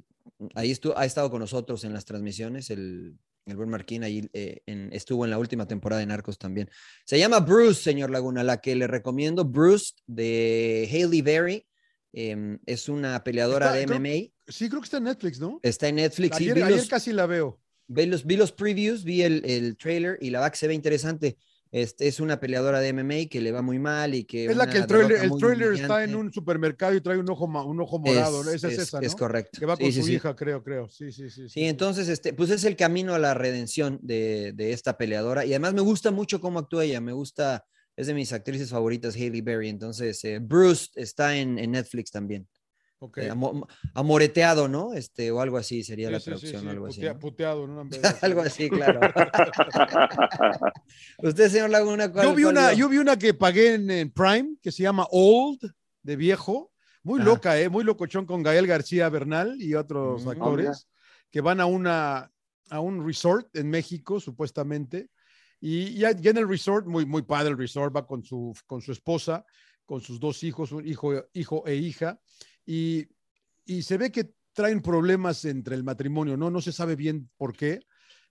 ahí 0.56 0.72
estuvo, 0.72 0.98
ha 0.98 1.06
estado 1.06 1.30
con 1.32 1.40
nosotros 1.40 1.84
en 1.84 1.94
las 1.94 2.06
transmisiones, 2.06 2.70
el, 2.70 3.18
el 3.46 3.56
buen 3.56 3.70
Marquín, 3.70 4.04
ahí 4.04 4.30
eh, 4.34 4.62
en- 4.66 4.90
estuvo 4.94 5.26
en 5.26 5.32
la 5.32 5.40
última 5.40 5.68
temporada 5.68 6.00
de 6.00 6.06
Narcos 6.06 6.38
también. 6.38 6.70
Se 7.06 7.18
llama 7.18 7.40
Bruce, 7.40 7.82
señor 7.82 8.10
Laguna, 8.12 8.44
la 8.44 8.58
que 8.62 8.76
le 8.76 8.88
recomiendo, 8.88 9.46
Bruce, 9.46 9.94
de 10.06 10.88
Haley 10.92 11.22
Berry. 11.22 11.66
em, 12.14 12.58
es 12.66 12.90
una 12.90 13.24
peleadora 13.24 13.68
Está- 13.68 13.78
de 13.80 13.86
creo- 13.86 13.98
MMA. 14.00 14.32
Sí, 14.48 14.70
creo 14.70 14.82
que 14.82 14.86
está 14.86 14.98
en 14.98 15.04
Netflix, 15.04 15.40
¿no? 15.40 15.60
Está 15.62 15.88
en 15.90 15.96
Netflix. 15.96 16.38
sí, 16.38 16.44
Ayer, 16.46 16.56
vi 16.56 16.62
ayer 16.64 16.78
los- 16.78 16.88
casi 16.88 17.12
la 17.14 17.26
veo. 17.28 17.60
vi 17.88 18.06
los, 18.06 18.26
vi 18.26 18.38
los 18.38 18.52
previews, 18.54 19.04
vi 19.04 19.22
el, 19.24 19.44
el 19.46 19.76
trailer 19.78 20.18
y 20.22 20.30
la 20.30 20.40
verdad 20.40 20.52
que 20.52 20.58
se 20.58 20.68
ve 20.68 20.74
interesante. 20.74 21.38
Este, 21.72 22.08
es 22.08 22.20
una 22.20 22.40
peleadora 22.40 22.80
de 22.80 22.94
MMA 22.94 23.30
que 23.30 23.42
le 23.42 23.52
va 23.52 23.62
muy 23.62 23.80
mal 23.80 24.16
y 24.16 24.24
que. 24.24 24.46
Es 24.46 24.56
la 24.56 24.70
que 24.70 24.78
el 24.78 24.88
trailer, 24.88 25.24
el 25.24 25.80
está 25.80 26.04
en 26.04 26.16
un 26.16 26.32
supermercado 26.32 26.94
y 26.96 27.02
trae 27.02 27.18
un 27.18 27.30
ojo, 27.30 27.46
un 27.46 27.82
ojo 27.82 28.00
morado. 28.00 28.44
¿no? 28.44 28.52
Esa 28.52 28.70
es, 28.70 28.80
esa, 28.80 29.00
¿no? 29.00 29.06
es 29.08 29.16
correcto. 29.16 29.60
Que 29.60 29.66
va 29.66 29.76
con 29.78 29.86
Sí, 29.92 30.02
su 30.02 30.08
sí. 30.08 30.14
hija, 30.16 30.36
creo, 30.36 30.64
creo. 30.64 30.88
Sí, 30.90 31.12
sí, 31.12 31.30
sí. 31.30 31.50
Sí, 31.50 31.64
entonces, 31.66 32.08
este, 32.08 32.34
pues 32.34 32.50
es 32.50 32.64
el 32.64 32.76
camino 32.76 33.14
a 33.14 33.20
la 33.20 33.34
redención 33.34 34.00
de, 34.02 34.54
de 34.56 34.72
esta 34.74 34.98
peleadora. 34.98 35.46
Y 35.46 35.50
además 35.50 35.74
me 35.74 35.82
gusta 35.82 36.12
mucho 36.12 36.40
cómo 36.40 36.60
actúa 36.60 36.86
ella. 36.86 37.02
Me 37.02 37.14
gusta, 37.14 37.66
es 37.96 38.08
de 38.08 38.14
mis 38.14 38.32
actrices 38.34 38.70
favoritas, 38.70 39.16
Haley 39.16 39.42
Berry. 39.42 39.70
Entonces, 39.70 40.24
eh, 40.24 40.40
Bruce 40.42 40.90
está 40.96 41.36
en, 41.38 41.60
en 41.60 41.72
Netflix 41.72 42.12
también. 42.12 42.48
Ok. 43.00 43.20
Eh, 43.20 43.30
amo- 43.30 43.68
amoreteado, 43.94 44.68
¿no? 44.68 44.94
Este, 44.94 45.32
o 45.32 45.40
algo 45.40 45.58
así 45.58 45.84
sería 45.84 46.08
Sí, 46.08 46.14
la 46.14 46.20
sí, 46.20 46.26
traducción, 46.26 46.62
sí, 46.64 46.68
algo 46.68 46.88
así. 46.88 47.02
puteado, 47.20 47.68
¿no? 47.84 47.88
Algo 48.22 48.42
así, 48.42 48.70
claro. 48.70 49.02
Usted, 51.20 51.50
señor 51.50 51.70
Laguna, 51.70 52.12
¿cuál, 52.12 52.26
Yo 52.28 52.36
vi, 52.36 52.44
una, 52.46 52.74
yo 52.74 52.90
vi 52.90 52.98
una 52.98 53.18
que 53.18 53.34
pagué 53.34 53.76
en, 53.76 53.90
en 53.92 54.12
Prime 54.12 54.56
que 54.62 54.72
se 54.72 54.84
llama 54.84 55.08
Old, 55.12 55.60
de 56.04 56.16
viejo. 56.16 56.72
Muy 57.04 57.20
Ajá. 57.20 57.30
loca, 57.30 57.60
¿eh? 57.60 57.70
Muy 57.70 57.84
locochón 57.84 58.26
con 58.26 58.44
Gael 58.44 58.68
García 58.68 59.10
Bernal 59.10 59.62
y 59.62 59.74
otros 59.76 60.26
Mm. 60.26 60.30
actores 60.30 60.88
que 61.32 61.42
van 61.42 61.60
a, 61.62 61.66
una, 61.66 62.32
a 62.70 62.80
un 62.80 63.06
resort 63.06 63.56
en 63.56 63.70
México, 63.70 64.20
supuestamente. 64.20 65.10
Y 65.60 65.96
ya 65.96 66.12
en 66.12 66.38
el 66.38 66.48
resort, 66.48 66.86
muy, 66.86 67.06
muy 67.06 67.24
padre 67.24 67.50
el 67.52 67.58
resort, 67.58 67.96
va 67.96 68.06
con 68.06 68.24
su, 68.24 68.54
con 68.66 68.82
su 68.82 68.92
esposa, 68.92 69.46
con 69.86 70.02
sus 70.02 70.20
dos 70.20 70.44
hijos, 70.44 70.72
un 70.72 70.86
hijo, 70.88 71.14
hijo 71.34 71.64
e 71.66 71.76
hija. 71.76 72.20
Y, 72.68 73.08
y 73.66 73.84
se 73.84 73.98
ve 73.98 74.12
que 74.12 74.32
traen 74.54 74.82
problemas 74.84 75.46
entre 75.46 75.76
el 75.76 75.86
matrimonio, 75.86 76.38
¿no? 76.38 76.52
No 76.52 76.62
se 76.62 76.74
sabe 76.74 76.98
bien 76.98 77.30
por 77.38 77.56
qué, 77.58 77.82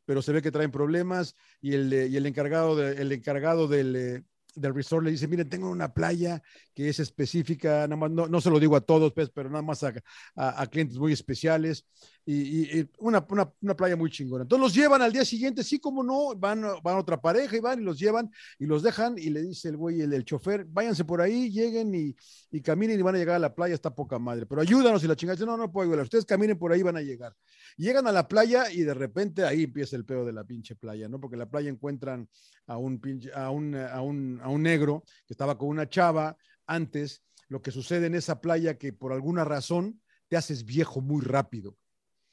pero 0.04 0.22
se 0.22 0.32
ve 0.32 0.42
que 0.42 0.52
traen 0.52 0.70
problemas 0.72 1.36
y 1.60 1.74
el, 1.74 1.92
y 2.10 2.16
el 2.16 2.26
encargado, 2.26 2.76
de- 2.76 3.00
el 3.02 3.12
encargado 3.12 3.68
del, 3.68 3.96
eh, 3.96 4.24
del 4.54 4.74
resort 4.74 5.04
le 5.04 5.10
dice, 5.12 5.28
miren, 5.28 5.48
tengo 5.48 5.70
una 5.70 5.92
playa 5.94 6.42
que 6.74 6.88
es 6.88 7.00
específica, 7.00 7.82
nada 7.88 7.96
más, 7.96 8.10
no, 8.10 8.28
no 8.28 8.40
se 8.40 8.50
lo 8.50 8.60
digo 8.60 8.76
a 8.76 8.80
todos, 8.82 9.12
pues, 9.14 9.30
pero 9.30 9.50
nada 9.50 9.62
más 9.62 9.82
a, 9.84 9.94
a- 10.36 10.62
a 10.62 10.66
clientes 10.68 10.98
muy 10.98 11.12
especiales 11.12 11.86
y, 12.28 12.88
una, 12.98 13.24
una, 13.30 13.52
una 13.62 13.76
playa 13.76 13.94
muy 13.94 14.10
chingona. 14.10 14.42
Entonces 14.42 14.62
los 14.62 14.74
llevan 14.74 15.00
al 15.00 15.12
día 15.12 15.24
siguiente, 15.24 15.62
sí, 15.62 15.78
como 15.78 16.02
no, 16.02 16.34
van, 16.34 16.62
van 16.82 16.98
otra 16.98 17.20
pareja 17.20 17.56
y 17.56 17.60
van 17.60 17.80
y 17.80 17.84
los 17.84 17.98
llevan 17.98 18.30
y 18.58 18.66
los 18.66 18.82
dejan 18.82 19.16
y 19.16 19.30
le 19.30 19.42
dice 19.42 19.68
el 19.68 19.76
güey, 19.76 20.00
el, 20.00 20.24
chofer, 20.24 20.64
váyanse 20.64 21.04
por 21.04 21.20
ahí, 21.20 21.50
lleguen 21.50 21.94
y, 21.94 22.16
y 22.50 22.60
caminen 22.60 22.98
y 22.98 23.02
van 23.02 23.14
a 23.14 23.18
llegar 23.18 23.36
a 23.36 23.38
la 23.38 23.54
playa, 23.54 23.74
está 23.74 23.94
poca 23.94 24.18
madre, 24.18 24.44
pero 24.44 24.60
ayúdanos 24.60 25.04
y 25.04 25.06
la 25.06 25.14
chingada 25.14 25.36
dice, 25.36 25.46
no, 25.46 25.56
no 25.56 25.70
puedo 25.70 25.88
ayudar, 25.88 26.02
ustedes 26.02 26.24
caminen 26.24 26.58
por 26.58 26.72
ahí, 26.72 26.82
van 26.82 26.96
a 26.96 27.02
llegar. 27.02 27.32
Llegan 27.76 28.08
a 28.08 28.12
la 28.12 28.26
playa 28.26 28.72
y 28.72 28.82
de 28.82 28.94
repente 28.94 29.44
ahí 29.44 29.64
empieza 29.64 29.94
el 29.94 30.04
pedo 30.04 30.24
de 30.24 30.32
la 30.32 30.42
pinche 30.42 30.74
playa, 30.74 31.08
¿no? 31.08 31.20
Porque 31.20 31.36
en 31.36 31.40
la 31.40 31.50
playa 31.50 31.70
encuentran 31.70 32.28
a 32.66 32.76
un, 32.76 32.98
pinche, 33.00 33.30
a 33.32 33.50
un, 33.50 33.76
a 33.76 34.00
un, 34.00 34.40
a 34.42 34.48
un 34.48 34.62
negro 34.62 35.04
que 35.26 35.34
estaba 35.34 35.56
con 35.56 35.68
una 35.68 35.88
chava 35.88 36.36
antes. 36.66 37.22
Lo 37.48 37.62
que 37.62 37.70
sucede 37.70 38.06
en 38.06 38.16
esa 38.16 38.40
playa 38.40 38.76
que 38.76 38.92
por 38.92 39.12
alguna 39.12 39.44
razón 39.44 40.00
te 40.28 40.36
haces 40.36 40.64
viejo 40.64 41.00
muy 41.00 41.22
rápido. 41.22 41.76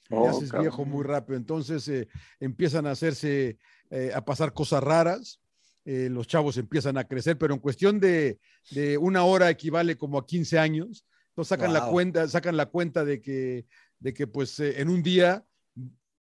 Oh, 0.10 0.30
haces 0.30 0.50
cabrón. 0.52 0.62
viejo 0.66 0.86
muy 0.86 1.04
rápido. 1.04 1.38
Entonces 1.38 1.88
eh, 1.88 2.08
empiezan 2.40 2.86
a 2.88 2.92
hacerse, 2.92 3.58
eh, 3.90 4.12
a 4.14 4.24
pasar 4.24 4.54
cosas 4.54 4.84
raras. 4.84 5.40
eh, 5.86 6.08
los 6.10 6.28
chavos 6.28 6.56
empiezan 6.58 6.98
a 6.98 7.04
crecer, 7.06 7.38
pero 7.38 7.54
en 7.54 7.60
cuestión 7.60 8.00
de, 8.00 8.40
de 8.72 8.98
una 8.98 9.24
hora 9.26 9.50
equivale 9.50 9.98
como 9.98 10.18
a 10.18 10.26
15 10.26 10.58
años. 10.58 11.06
Entonces 11.30 11.50
sacan 11.50 11.74
la 11.74 11.88
cuenta, 11.88 12.28
sacan 12.30 12.56
la 12.56 12.68
cuenta 12.68 13.04
de 13.04 13.20
que, 13.20 13.66
de 14.00 14.14
que 14.14 14.26
pues 14.28 14.60
en 14.60 14.88
un 14.90 15.02
día 15.04 15.44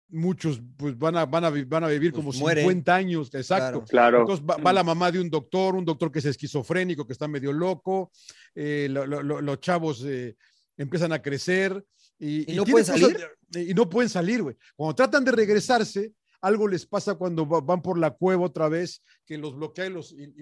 muchos 0.08 0.60
pues 0.76 0.96
van 0.98 1.16
a, 1.16 1.24
van 1.26 1.44
a, 1.44 1.50
van 1.66 1.84
a 1.84 1.88
vivir 1.88 2.12
Pues 2.12 2.24
como 2.24 2.38
mueren. 2.38 2.62
50 2.64 2.94
años, 2.94 3.34
exacto. 3.34 3.82
Claro. 3.84 3.86
Claro. 3.86 4.20
Entonces 4.20 4.44
va, 4.48 4.56
va 4.58 4.72
la 4.72 4.84
mamá 4.84 5.10
de 5.10 5.20
un 5.20 5.30
doctor, 5.30 5.74
un 5.74 5.84
doctor 5.84 6.12
que 6.12 6.18
es 6.18 6.24
esquizofrénico, 6.26 7.06
que 7.06 7.12
está 7.14 7.26
medio 7.28 7.52
loco, 7.52 8.10
eh, 8.54 8.88
lo- 8.90 9.06
lo- 9.06 9.22
lo- 9.22 9.40
los 9.40 9.60
chavos 9.60 10.04
eh, 10.06 10.36
empiezan 10.76 11.12
a 11.12 11.22
crecer 11.22 11.82
y, 12.22 12.52
¿Y 12.52 12.56
no 12.56 12.64
pueden 12.64 12.86
cosas 12.86 13.00
de- 13.48 13.62
y 13.62 13.74
no 13.74 13.90
pueden 13.90 14.08
salir, 14.08 14.42
güey. 14.42 14.56
Cuando 14.76 14.94
tratan 14.94 15.24
de 15.24 15.32
regresarse, 15.32 16.12
algo 16.40 16.66
les 16.66 16.86
pasa 16.86 17.14
cuando 17.14 17.46
van 17.46 17.82
por 17.82 17.98
la 17.98 18.10
cueva 18.10 18.46
otra 18.46 18.68
vez, 18.68 19.02
que 19.26 19.38
los 19.38 19.54
bloquea 19.56 19.86
y, 19.86 19.90
los, 19.90 20.12
y, 20.12 20.32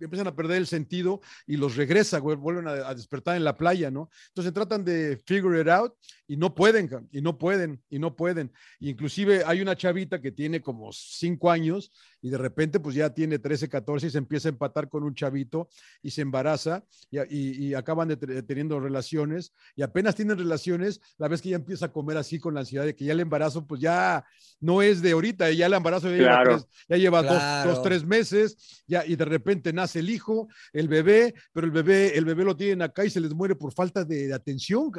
empiezan 0.00 0.26
a 0.26 0.34
perder 0.34 0.58
el 0.58 0.66
sentido 0.66 1.20
y 1.46 1.56
los 1.56 1.76
regresa, 1.76 2.18
vuelven 2.20 2.66
a, 2.68 2.94
despertar 2.94 3.36
en 3.36 3.44
la 3.44 3.56
playa, 3.56 3.90
¿no? 3.90 4.08
Entonces 4.28 4.52
tratan 4.52 4.84
de 4.84 5.20
figure 5.26 5.60
it 5.60 5.68
out 5.68 5.94
y 6.28 6.36
no 6.36 6.54
pueden, 6.54 7.08
y 7.12 7.20
no 7.20 7.38
pueden, 7.38 7.82
y 7.88 7.98
no 7.98 8.16
pueden. 8.16 8.52
Inclusive 8.80 9.44
hay 9.46 9.60
una 9.60 9.76
chavita 9.76 10.20
que 10.20 10.32
tiene 10.32 10.60
como 10.60 10.92
cinco 10.92 11.50
años 11.50 11.92
y 12.20 12.30
de 12.30 12.38
repente 12.38 12.80
pues 12.80 12.94
ya 12.94 13.10
tiene 13.10 13.38
13, 13.38 13.68
14 13.68 14.06
y 14.08 14.10
se 14.10 14.18
empieza 14.18 14.48
a 14.48 14.50
empatar 14.50 14.88
con 14.88 15.04
un 15.04 15.14
chavito 15.14 15.68
y 16.02 16.10
se 16.10 16.22
embaraza 16.22 16.84
y, 17.10 17.74
acaban 17.74 18.08
de 18.08 18.16
teniendo 18.42 18.80
relaciones 18.80 19.52
y 19.74 19.82
apenas 19.82 20.14
tienen 20.14 20.38
relaciones, 20.38 21.00
la 21.18 21.28
vez 21.28 21.42
que 21.42 21.50
ya 21.50 21.56
empieza 21.56 21.86
a 21.86 21.92
comer 21.92 22.16
así 22.16 22.38
con 22.38 22.54
la 22.54 22.60
ansiedad 22.60 22.84
de 22.84 22.96
que 22.96 23.04
ya 23.04 23.12
el 23.12 23.20
embarazo 23.20 23.66
pues 23.66 23.80
ya 23.80 24.24
no 24.60 24.82
es 24.82 25.02
de 25.02 25.12
ahorita, 25.12 25.50
ya 25.52 25.66
el 25.66 25.74
embarazo 25.74 26.08
ya 26.10 26.96
lleva, 26.96 27.22
dos, 27.22 27.82
tres 27.82 28.04
meses 28.04 28.82
ya, 28.86 29.04
y 29.06 29.14
de 29.14 29.24
repente 29.24 29.72
nace 29.72 30.00
el 30.00 30.10
hijo, 30.10 30.48
el 30.72 30.88
bebé, 30.88 31.34
pero 31.52 31.66
el 31.66 31.72
bebé, 31.72 32.16
el 32.16 32.24
bebé 32.24 32.44
lo 32.44 32.56
tienen 32.56 32.82
acá 32.82 33.04
y 33.04 33.10
se 33.10 33.20
les 33.20 33.32
muere 33.32 33.54
por 33.54 33.72
falta 33.72 34.04
de, 34.04 34.32
atención 34.32 34.90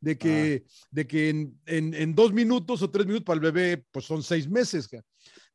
de 0.00 0.18
que, 0.18 0.64
ah. 0.64 0.86
de 0.90 1.06
que 1.06 1.28
en, 1.30 1.58
en, 1.66 2.14
dos 2.14 2.32
minutos 2.32 2.82
o 2.82 2.90
tres 2.90 3.06
minutos 3.06 3.24
para 3.24 3.36
el 3.36 3.52
bebé, 3.52 3.84
pues 3.90 4.04
son 4.04 4.22
seis 4.22 4.48
meses. 4.48 4.88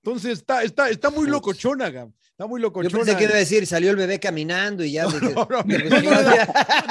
Entonces 0.03 0.39
está, 0.39 0.63
está, 0.63 0.89
está 0.89 1.09
muy 1.11 1.27
locochona, 1.27 1.87
está 1.87 2.47
muy 2.47 2.59
locochona. 2.59 2.89
Yo 2.89 2.97
pensé 2.97 3.15
que 3.17 3.25
iba 3.25 3.33
a 3.33 3.37
decir, 3.37 3.67
salió 3.67 3.91
el 3.91 3.97
bebé 3.97 4.19
caminando 4.19 4.83
y 4.83 4.93
ya. 4.93 5.05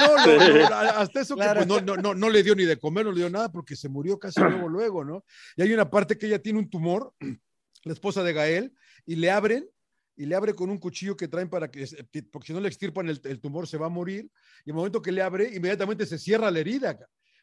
No, 0.00 0.16
no, 0.16 0.68
no, 0.70 0.76
hasta 0.76 1.20
eso 1.20 1.36
que 1.36 1.44
pues, 1.54 1.66
no, 1.66 1.80
no, 1.80 2.14
no, 2.14 2.30
le 2.30 2.42
dio 2.42 2.54
ni 2.54 2.64
de 2.64 2.78
comer, 2.78 3.04
no 3.04 3.12
le 3.12 3.18
dio 3.18 3.30
nada 3.30 3.50
porque 3.50 3.76
se 3.76 3.88
murió 3.88 4.18
casi 4.18 4.40
luego, 4.40 4.68
luego, 4.68 5.04
¿no? 5.04 5.24
Y 5.56 5.62
hay 5.62 5.72
una 5.72 5.90
parte 5.90 6.16
que 6.16 6.26
ella 6.26 6.40
tiene 6.40 6.58
un 6.58 6.70
tumor, 6.70 7.12
la 7.84 7.92
esposa 7.92 8.22
de 8.22 8.32
Gael, 8.32 8.72
y 9.04 9.16
le 9.16 9.30
abren 9.30 9.68
y 10.16 10.26
le 10.26 10.36
abre 10.36 10.54
con 10.54 10.70
un 10.70 10.78
cuchillo 10.78 11.16
que 11.16 11.28
traen 11.28 11.48
para 11.48 11.70
que, 11.70 11.86
porque 12.30 12.48
si 12.48 12.52
no 12.52 12.60
le 12.60 12.68
extirpan 12.68 13.08
el, 13.08 13.20
el, 13.24 13.40
tumor 13.40 13.66
se 13.66 13.78
va 13.78 13.86
a 13.86 13.90
morir, 13.90 14.30
y 14.64 14.70
el 14.70 14.76
momento 14.76 15.00
que 15.00 15.12
le 15.12 15.22
abre, 15.22 15.54
inmediatamente 15.54 16.06
se 16.06 16.18
cierra 16.18 16.50
la 16.50 16.60
herida 16.60 16.98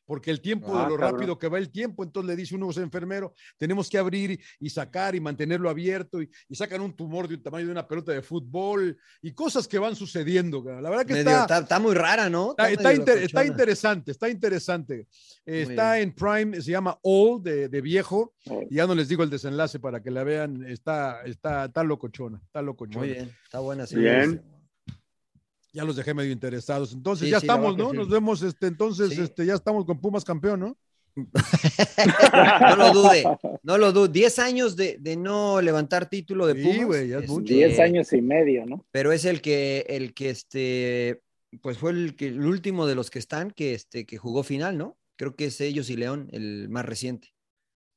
porque 0.07 0.31
el 0.31 0.39
tiempo 0.41 0.75
de 0.75 0.85
ah, 0.85 0.89
lo 0.89 0.97
rápido 0.97 1.37
que 1.37 1.49
va 1.49 1.57
el 1.57 1.69
tiempo, 1.69 2.03
entonces 2.03 2.27
le 2.27 2.35
dice 2.35 2.55
uno 2.55 2.69
es 2.71 2.77
enfermero, 2.77 3.35
tenemos 3.57 3.89
que 3.89 3.97
abrir 3.97 4.39
y 4.59 4.69
sacar 4.69 5.13
y 5.13 5.19
mantenerlo 5.19 5.69
abierto 5.69 6.21
y, 6.21 6.29
sacan 6.55 6.81
un 6.81 6.93
tumor 6.93 7.27
de 7.27 7.37
tamaño 7.37 7.67
de 7.67 7.71
una 7.73 7.87
pelota 7.87 8.13
de 8.13 8.23
fútbol 8.23 8.97
y 9.21 9.33
cosas 9.33 9.67
que 9.67 9.77
van 9.77 9.95
sucediendo. 9.95 10.63
La 10.63 10.89
verdad 10.89 11.05
que 11.05 11.19
está, 11.19 11.59
está, 11.59 11.79
muy 11.79 11.93
rara, 11.93 12.29
¿no? 12.29 12.51
Está, 12.51 12.71
está, 12.71 12.93
interesante, 13.45 14.11
está 14.11 14.29
interesante. 14.29 15.07
está 15.45 15.99
en 15.99 16.13
Prime, 16.13 16.59
se 16.61 16.71
llama 16.71 16.97
All 17.03 17.43
de, 17.43 17.67
de 17.67 17.81
viejo, 17.81 18.33
y 18.69 18.75
ya 18.75 18.87
no 18.87 18.95
les 18.95 19.09
digo 19.09 19.23
el 19.23 19.29
desenlace 19.29 19.79
para 19.79 20.01
que 20.01 20.09
la 20.09 20.23
vean, 20.23 20.65
está, 20.65 21.21
está, 21.25 21.65
está 21.65 21.83
locochona, 21.83 22.41
está 22.43 22.61
locochona. 22.61 23.05
Muy 23.05 23.13
bien, 23.13 23.35
está 23.43 23.59
buena. 23.59 23.85
Sí, 23.85 23.97
bien 23.97 24.56
ya 25.77 25.85
los 25.85 25.95
dejé 25.95 26.15
medio 26.15 26.31
interesados. 26.31 26.91
Entonces 26.91 27.29
ya 27.29 27.37
estamos, 27.37 27.77
¿no? 27.77 27.93
Nos 27.93 28.09
vemos, 28.09 28.41
este, 28.41 28.65
entonces, 28.65 29.15
este, 29.15 29.45
ya 29.45 29.53
estamos 29.53 29.85
con 29.85 30.01
Pumas 30.01 30.25
campeón, 30.25 30.59
¿no? 30.59 30.77
no 31.15 32.75
lo 32.75 32.93
dude, 32.93 33.23
no 33.61 33.77
lo 33.77 33.91
dude. 33.91 34.11
Diez 34.11 34.39
años 34.39 34.75
de, 34.75 34.97
no 35.17 35.61
levantar 35.61 36.09
título 36.09 36.47
de 36.47 36.55
Pumas. 36.55 36.77
Sí, 36.77 36.83
güey, 36.83 37.07
ya 37.09 37.19
es 37.19 37.29
mucho. 37.29 37.53
Diez 37.53 37.79
años 37.79 38.11
y 38.11 38.23
medio, 38.23 38.65
¿no? 38.65 38.87
Pero 38.91 39.11
es 39.11 39.25
el 39.25 39.39
que, 39.39 39.85
el 39.87 40.15
que, 40.15 40.31
este, 40.31 41.21
pues 41.61 41.77
fue 41.77 41.91
el, 41.91 42.15
que, 42.15 42.29
el 42.29 42.43
último 42.43 42.87
de 42.87 42.95
los 42.95 43.11
que 43.11 43.19
están 43.19 43.51
que, 43.51 43.75
este, 43.75 44.07
que 44.07 44.17
jugó 44.17 44.41
final, 44.41 44.79
¿no? 44.79 44.97
Creo 45.15 45.35
que 45.35 45.45
es 45.45 45.61
ellos 45.61 45.91
y 45.91 45.95
León, 45.95 46.27
el 46.31 46.69
más 46.69 46.85
reciente. 46.85 47.33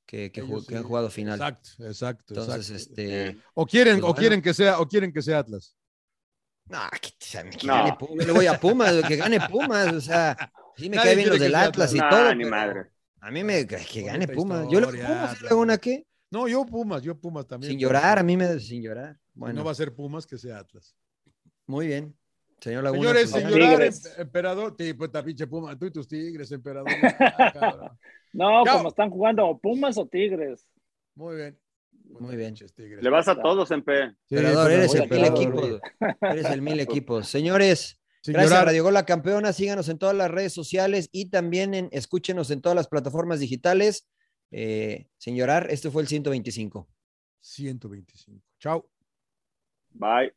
Que, 0.05 0.31
que, 0.33 0.41
han 0.41 0.83
jugado 0.83 1.09
final. 1.09 1.37
Exacto, 1.37 1.87
exacto. 1.87 2.35
Entonces, 2.35 2.71
este. 2.71 3.39
O 3.55 3.65
quieren, 3.65 4.01
pues 4.01 4.13
o 4.13 4.15
quieren 4.15 4.43
que 4.43 4.53
sea, 4.53 4.81
o 4.81 4.87
quieren 4.89 5.13
que 5.13 5.23
sea 5.23 5.39
Atlas. 5.39 5.77
No, 6.71 6.79
que, 7.03 7.11
que 7.19 7.67
gane 7.67 7.97
Pumas, 7.99 8.27
le 8.27 8.33
voy 8.33 8.47
a 8.47 8.61
Pumas, 8.61 9.03
que 9.09 9.17
gane 9.17 9.41
Pumas, 9.41 9.93
o 9.93 10.01
sea, 10.01 10.37
sí 10.77 10.89
me 10.89 10.97
cae 10.99 11.17
bien 11.17 11.29
los 11.29 11.41
del 11.41 11.55
Atlas 11.57 11.93
y 11.93 11.99
todo. 11.99 12.33
Ni 12.33 12.45
madre. 12.45 12.93
A 13.21 13.31
mí 13.33 13.43
me 13.43 13.67
que 13.67 14.03
gane 14.03 14.29
Pumas. 14.29 14.69
Yo 14.71 14.81
le 14.81 14.87
Pumas, 14.87 15.43
¿le 15.43 15.55
una 15.55 15.79
qué? 15.79 16.07
No, 16.31 16.47
yo 16.47 16.65
Pumas, 16.65 17.03
yo 17.03 17.19
Pumas 17.19 17.49
también. 17.49 17.73
Sin 17.73 17.81
llorar, 17.81 18.21
a 18.21 18.23
mí 18.23 18.37
me 18.37 18.61
sin 18.61 18.83
llorar. 18.83 19.19
Bueno. 19.35 19.59
No 19.59 19.65
va 19.65 19.73
a 19.73 19.75
ser 19.75 19.93
Pumas 19.93 20.27
que 20.29 20.39
sea 20.39 20.59
Atlas. 20.59 20.95
Muy 21.67 21.89
bien. 21.89 22.17
Señor 22.61 22.85
Laguna, 22.85 23.01
Señores, 23.01 23.31
pues, 23.31 23.43
señor 23.43 24.19
emperador, 24.19 24.77
pues 24.77 25.11
pinche 25.25 25.47
Pumas, 25.49 25.77
tú 25.77 25.87
y 25.87 25.91
tus 25.91 26.07
tigres, 26.07 26.53
emperador. 26.53 26.89
Ah, 27.19 27.97
no, 28.33 28.63
como 28.65 28.91
están 28.91 29.11
jugando, 29.11 29.59
Pumas 29.61 29.99
o 29.99 30.07
Tigres. 30.07 30.69
Muy 31.17 31.37
bien. 31.37 31.59
Muy 32.21 32.37
bien. 32.37 32.55
Le 32.77 33.09
vas 33.09 33.29
a 33.29 33.41
todos 33.41 33.71
en 33.71 33.83
P. 33.83 34.15
Eres 34.29 34.95
el 34.95 35.09
mil 35.09 35.25
equipos. 35.25 35.81
Eres 36.21 36.45
el 36.51 36.61
mil 36.61 36.79
equipos. 36.79 37.29
Señores, 37.29 37.99
gracias 38.27 38.53
a 38.53 38.65
Radio 38.67 38.85
Gol 38.85 38.93
La 38.93 39.07
Campeona. 39.07 39.55
Síganos 39.55 39.89
en 39.89 39.99
todas 39.99 40.15
las 40.15 40.31
redes 40.31 40.53
sociales 40.53 41.09
y 41.13 41.31
también 41.31 41.73
en, 41.73 41.89
escúchenos 41.93 42.51
en 42.51 42.61
todas 42.61 42.77
las 42.77 42.89
plataformas 42.89 43.41
digitales. 43.41 44.07
Eh, 44.51 45.07
sin 45.17 45.35
llorar, 45.35 45.69
este 45.71 45.91
fue 45.91 46.03
el 46.03 46.09
125. 46.09 46.87
125. 47.41 48.43
Chao. 48.59 48.87
Bye. 49.93 50.35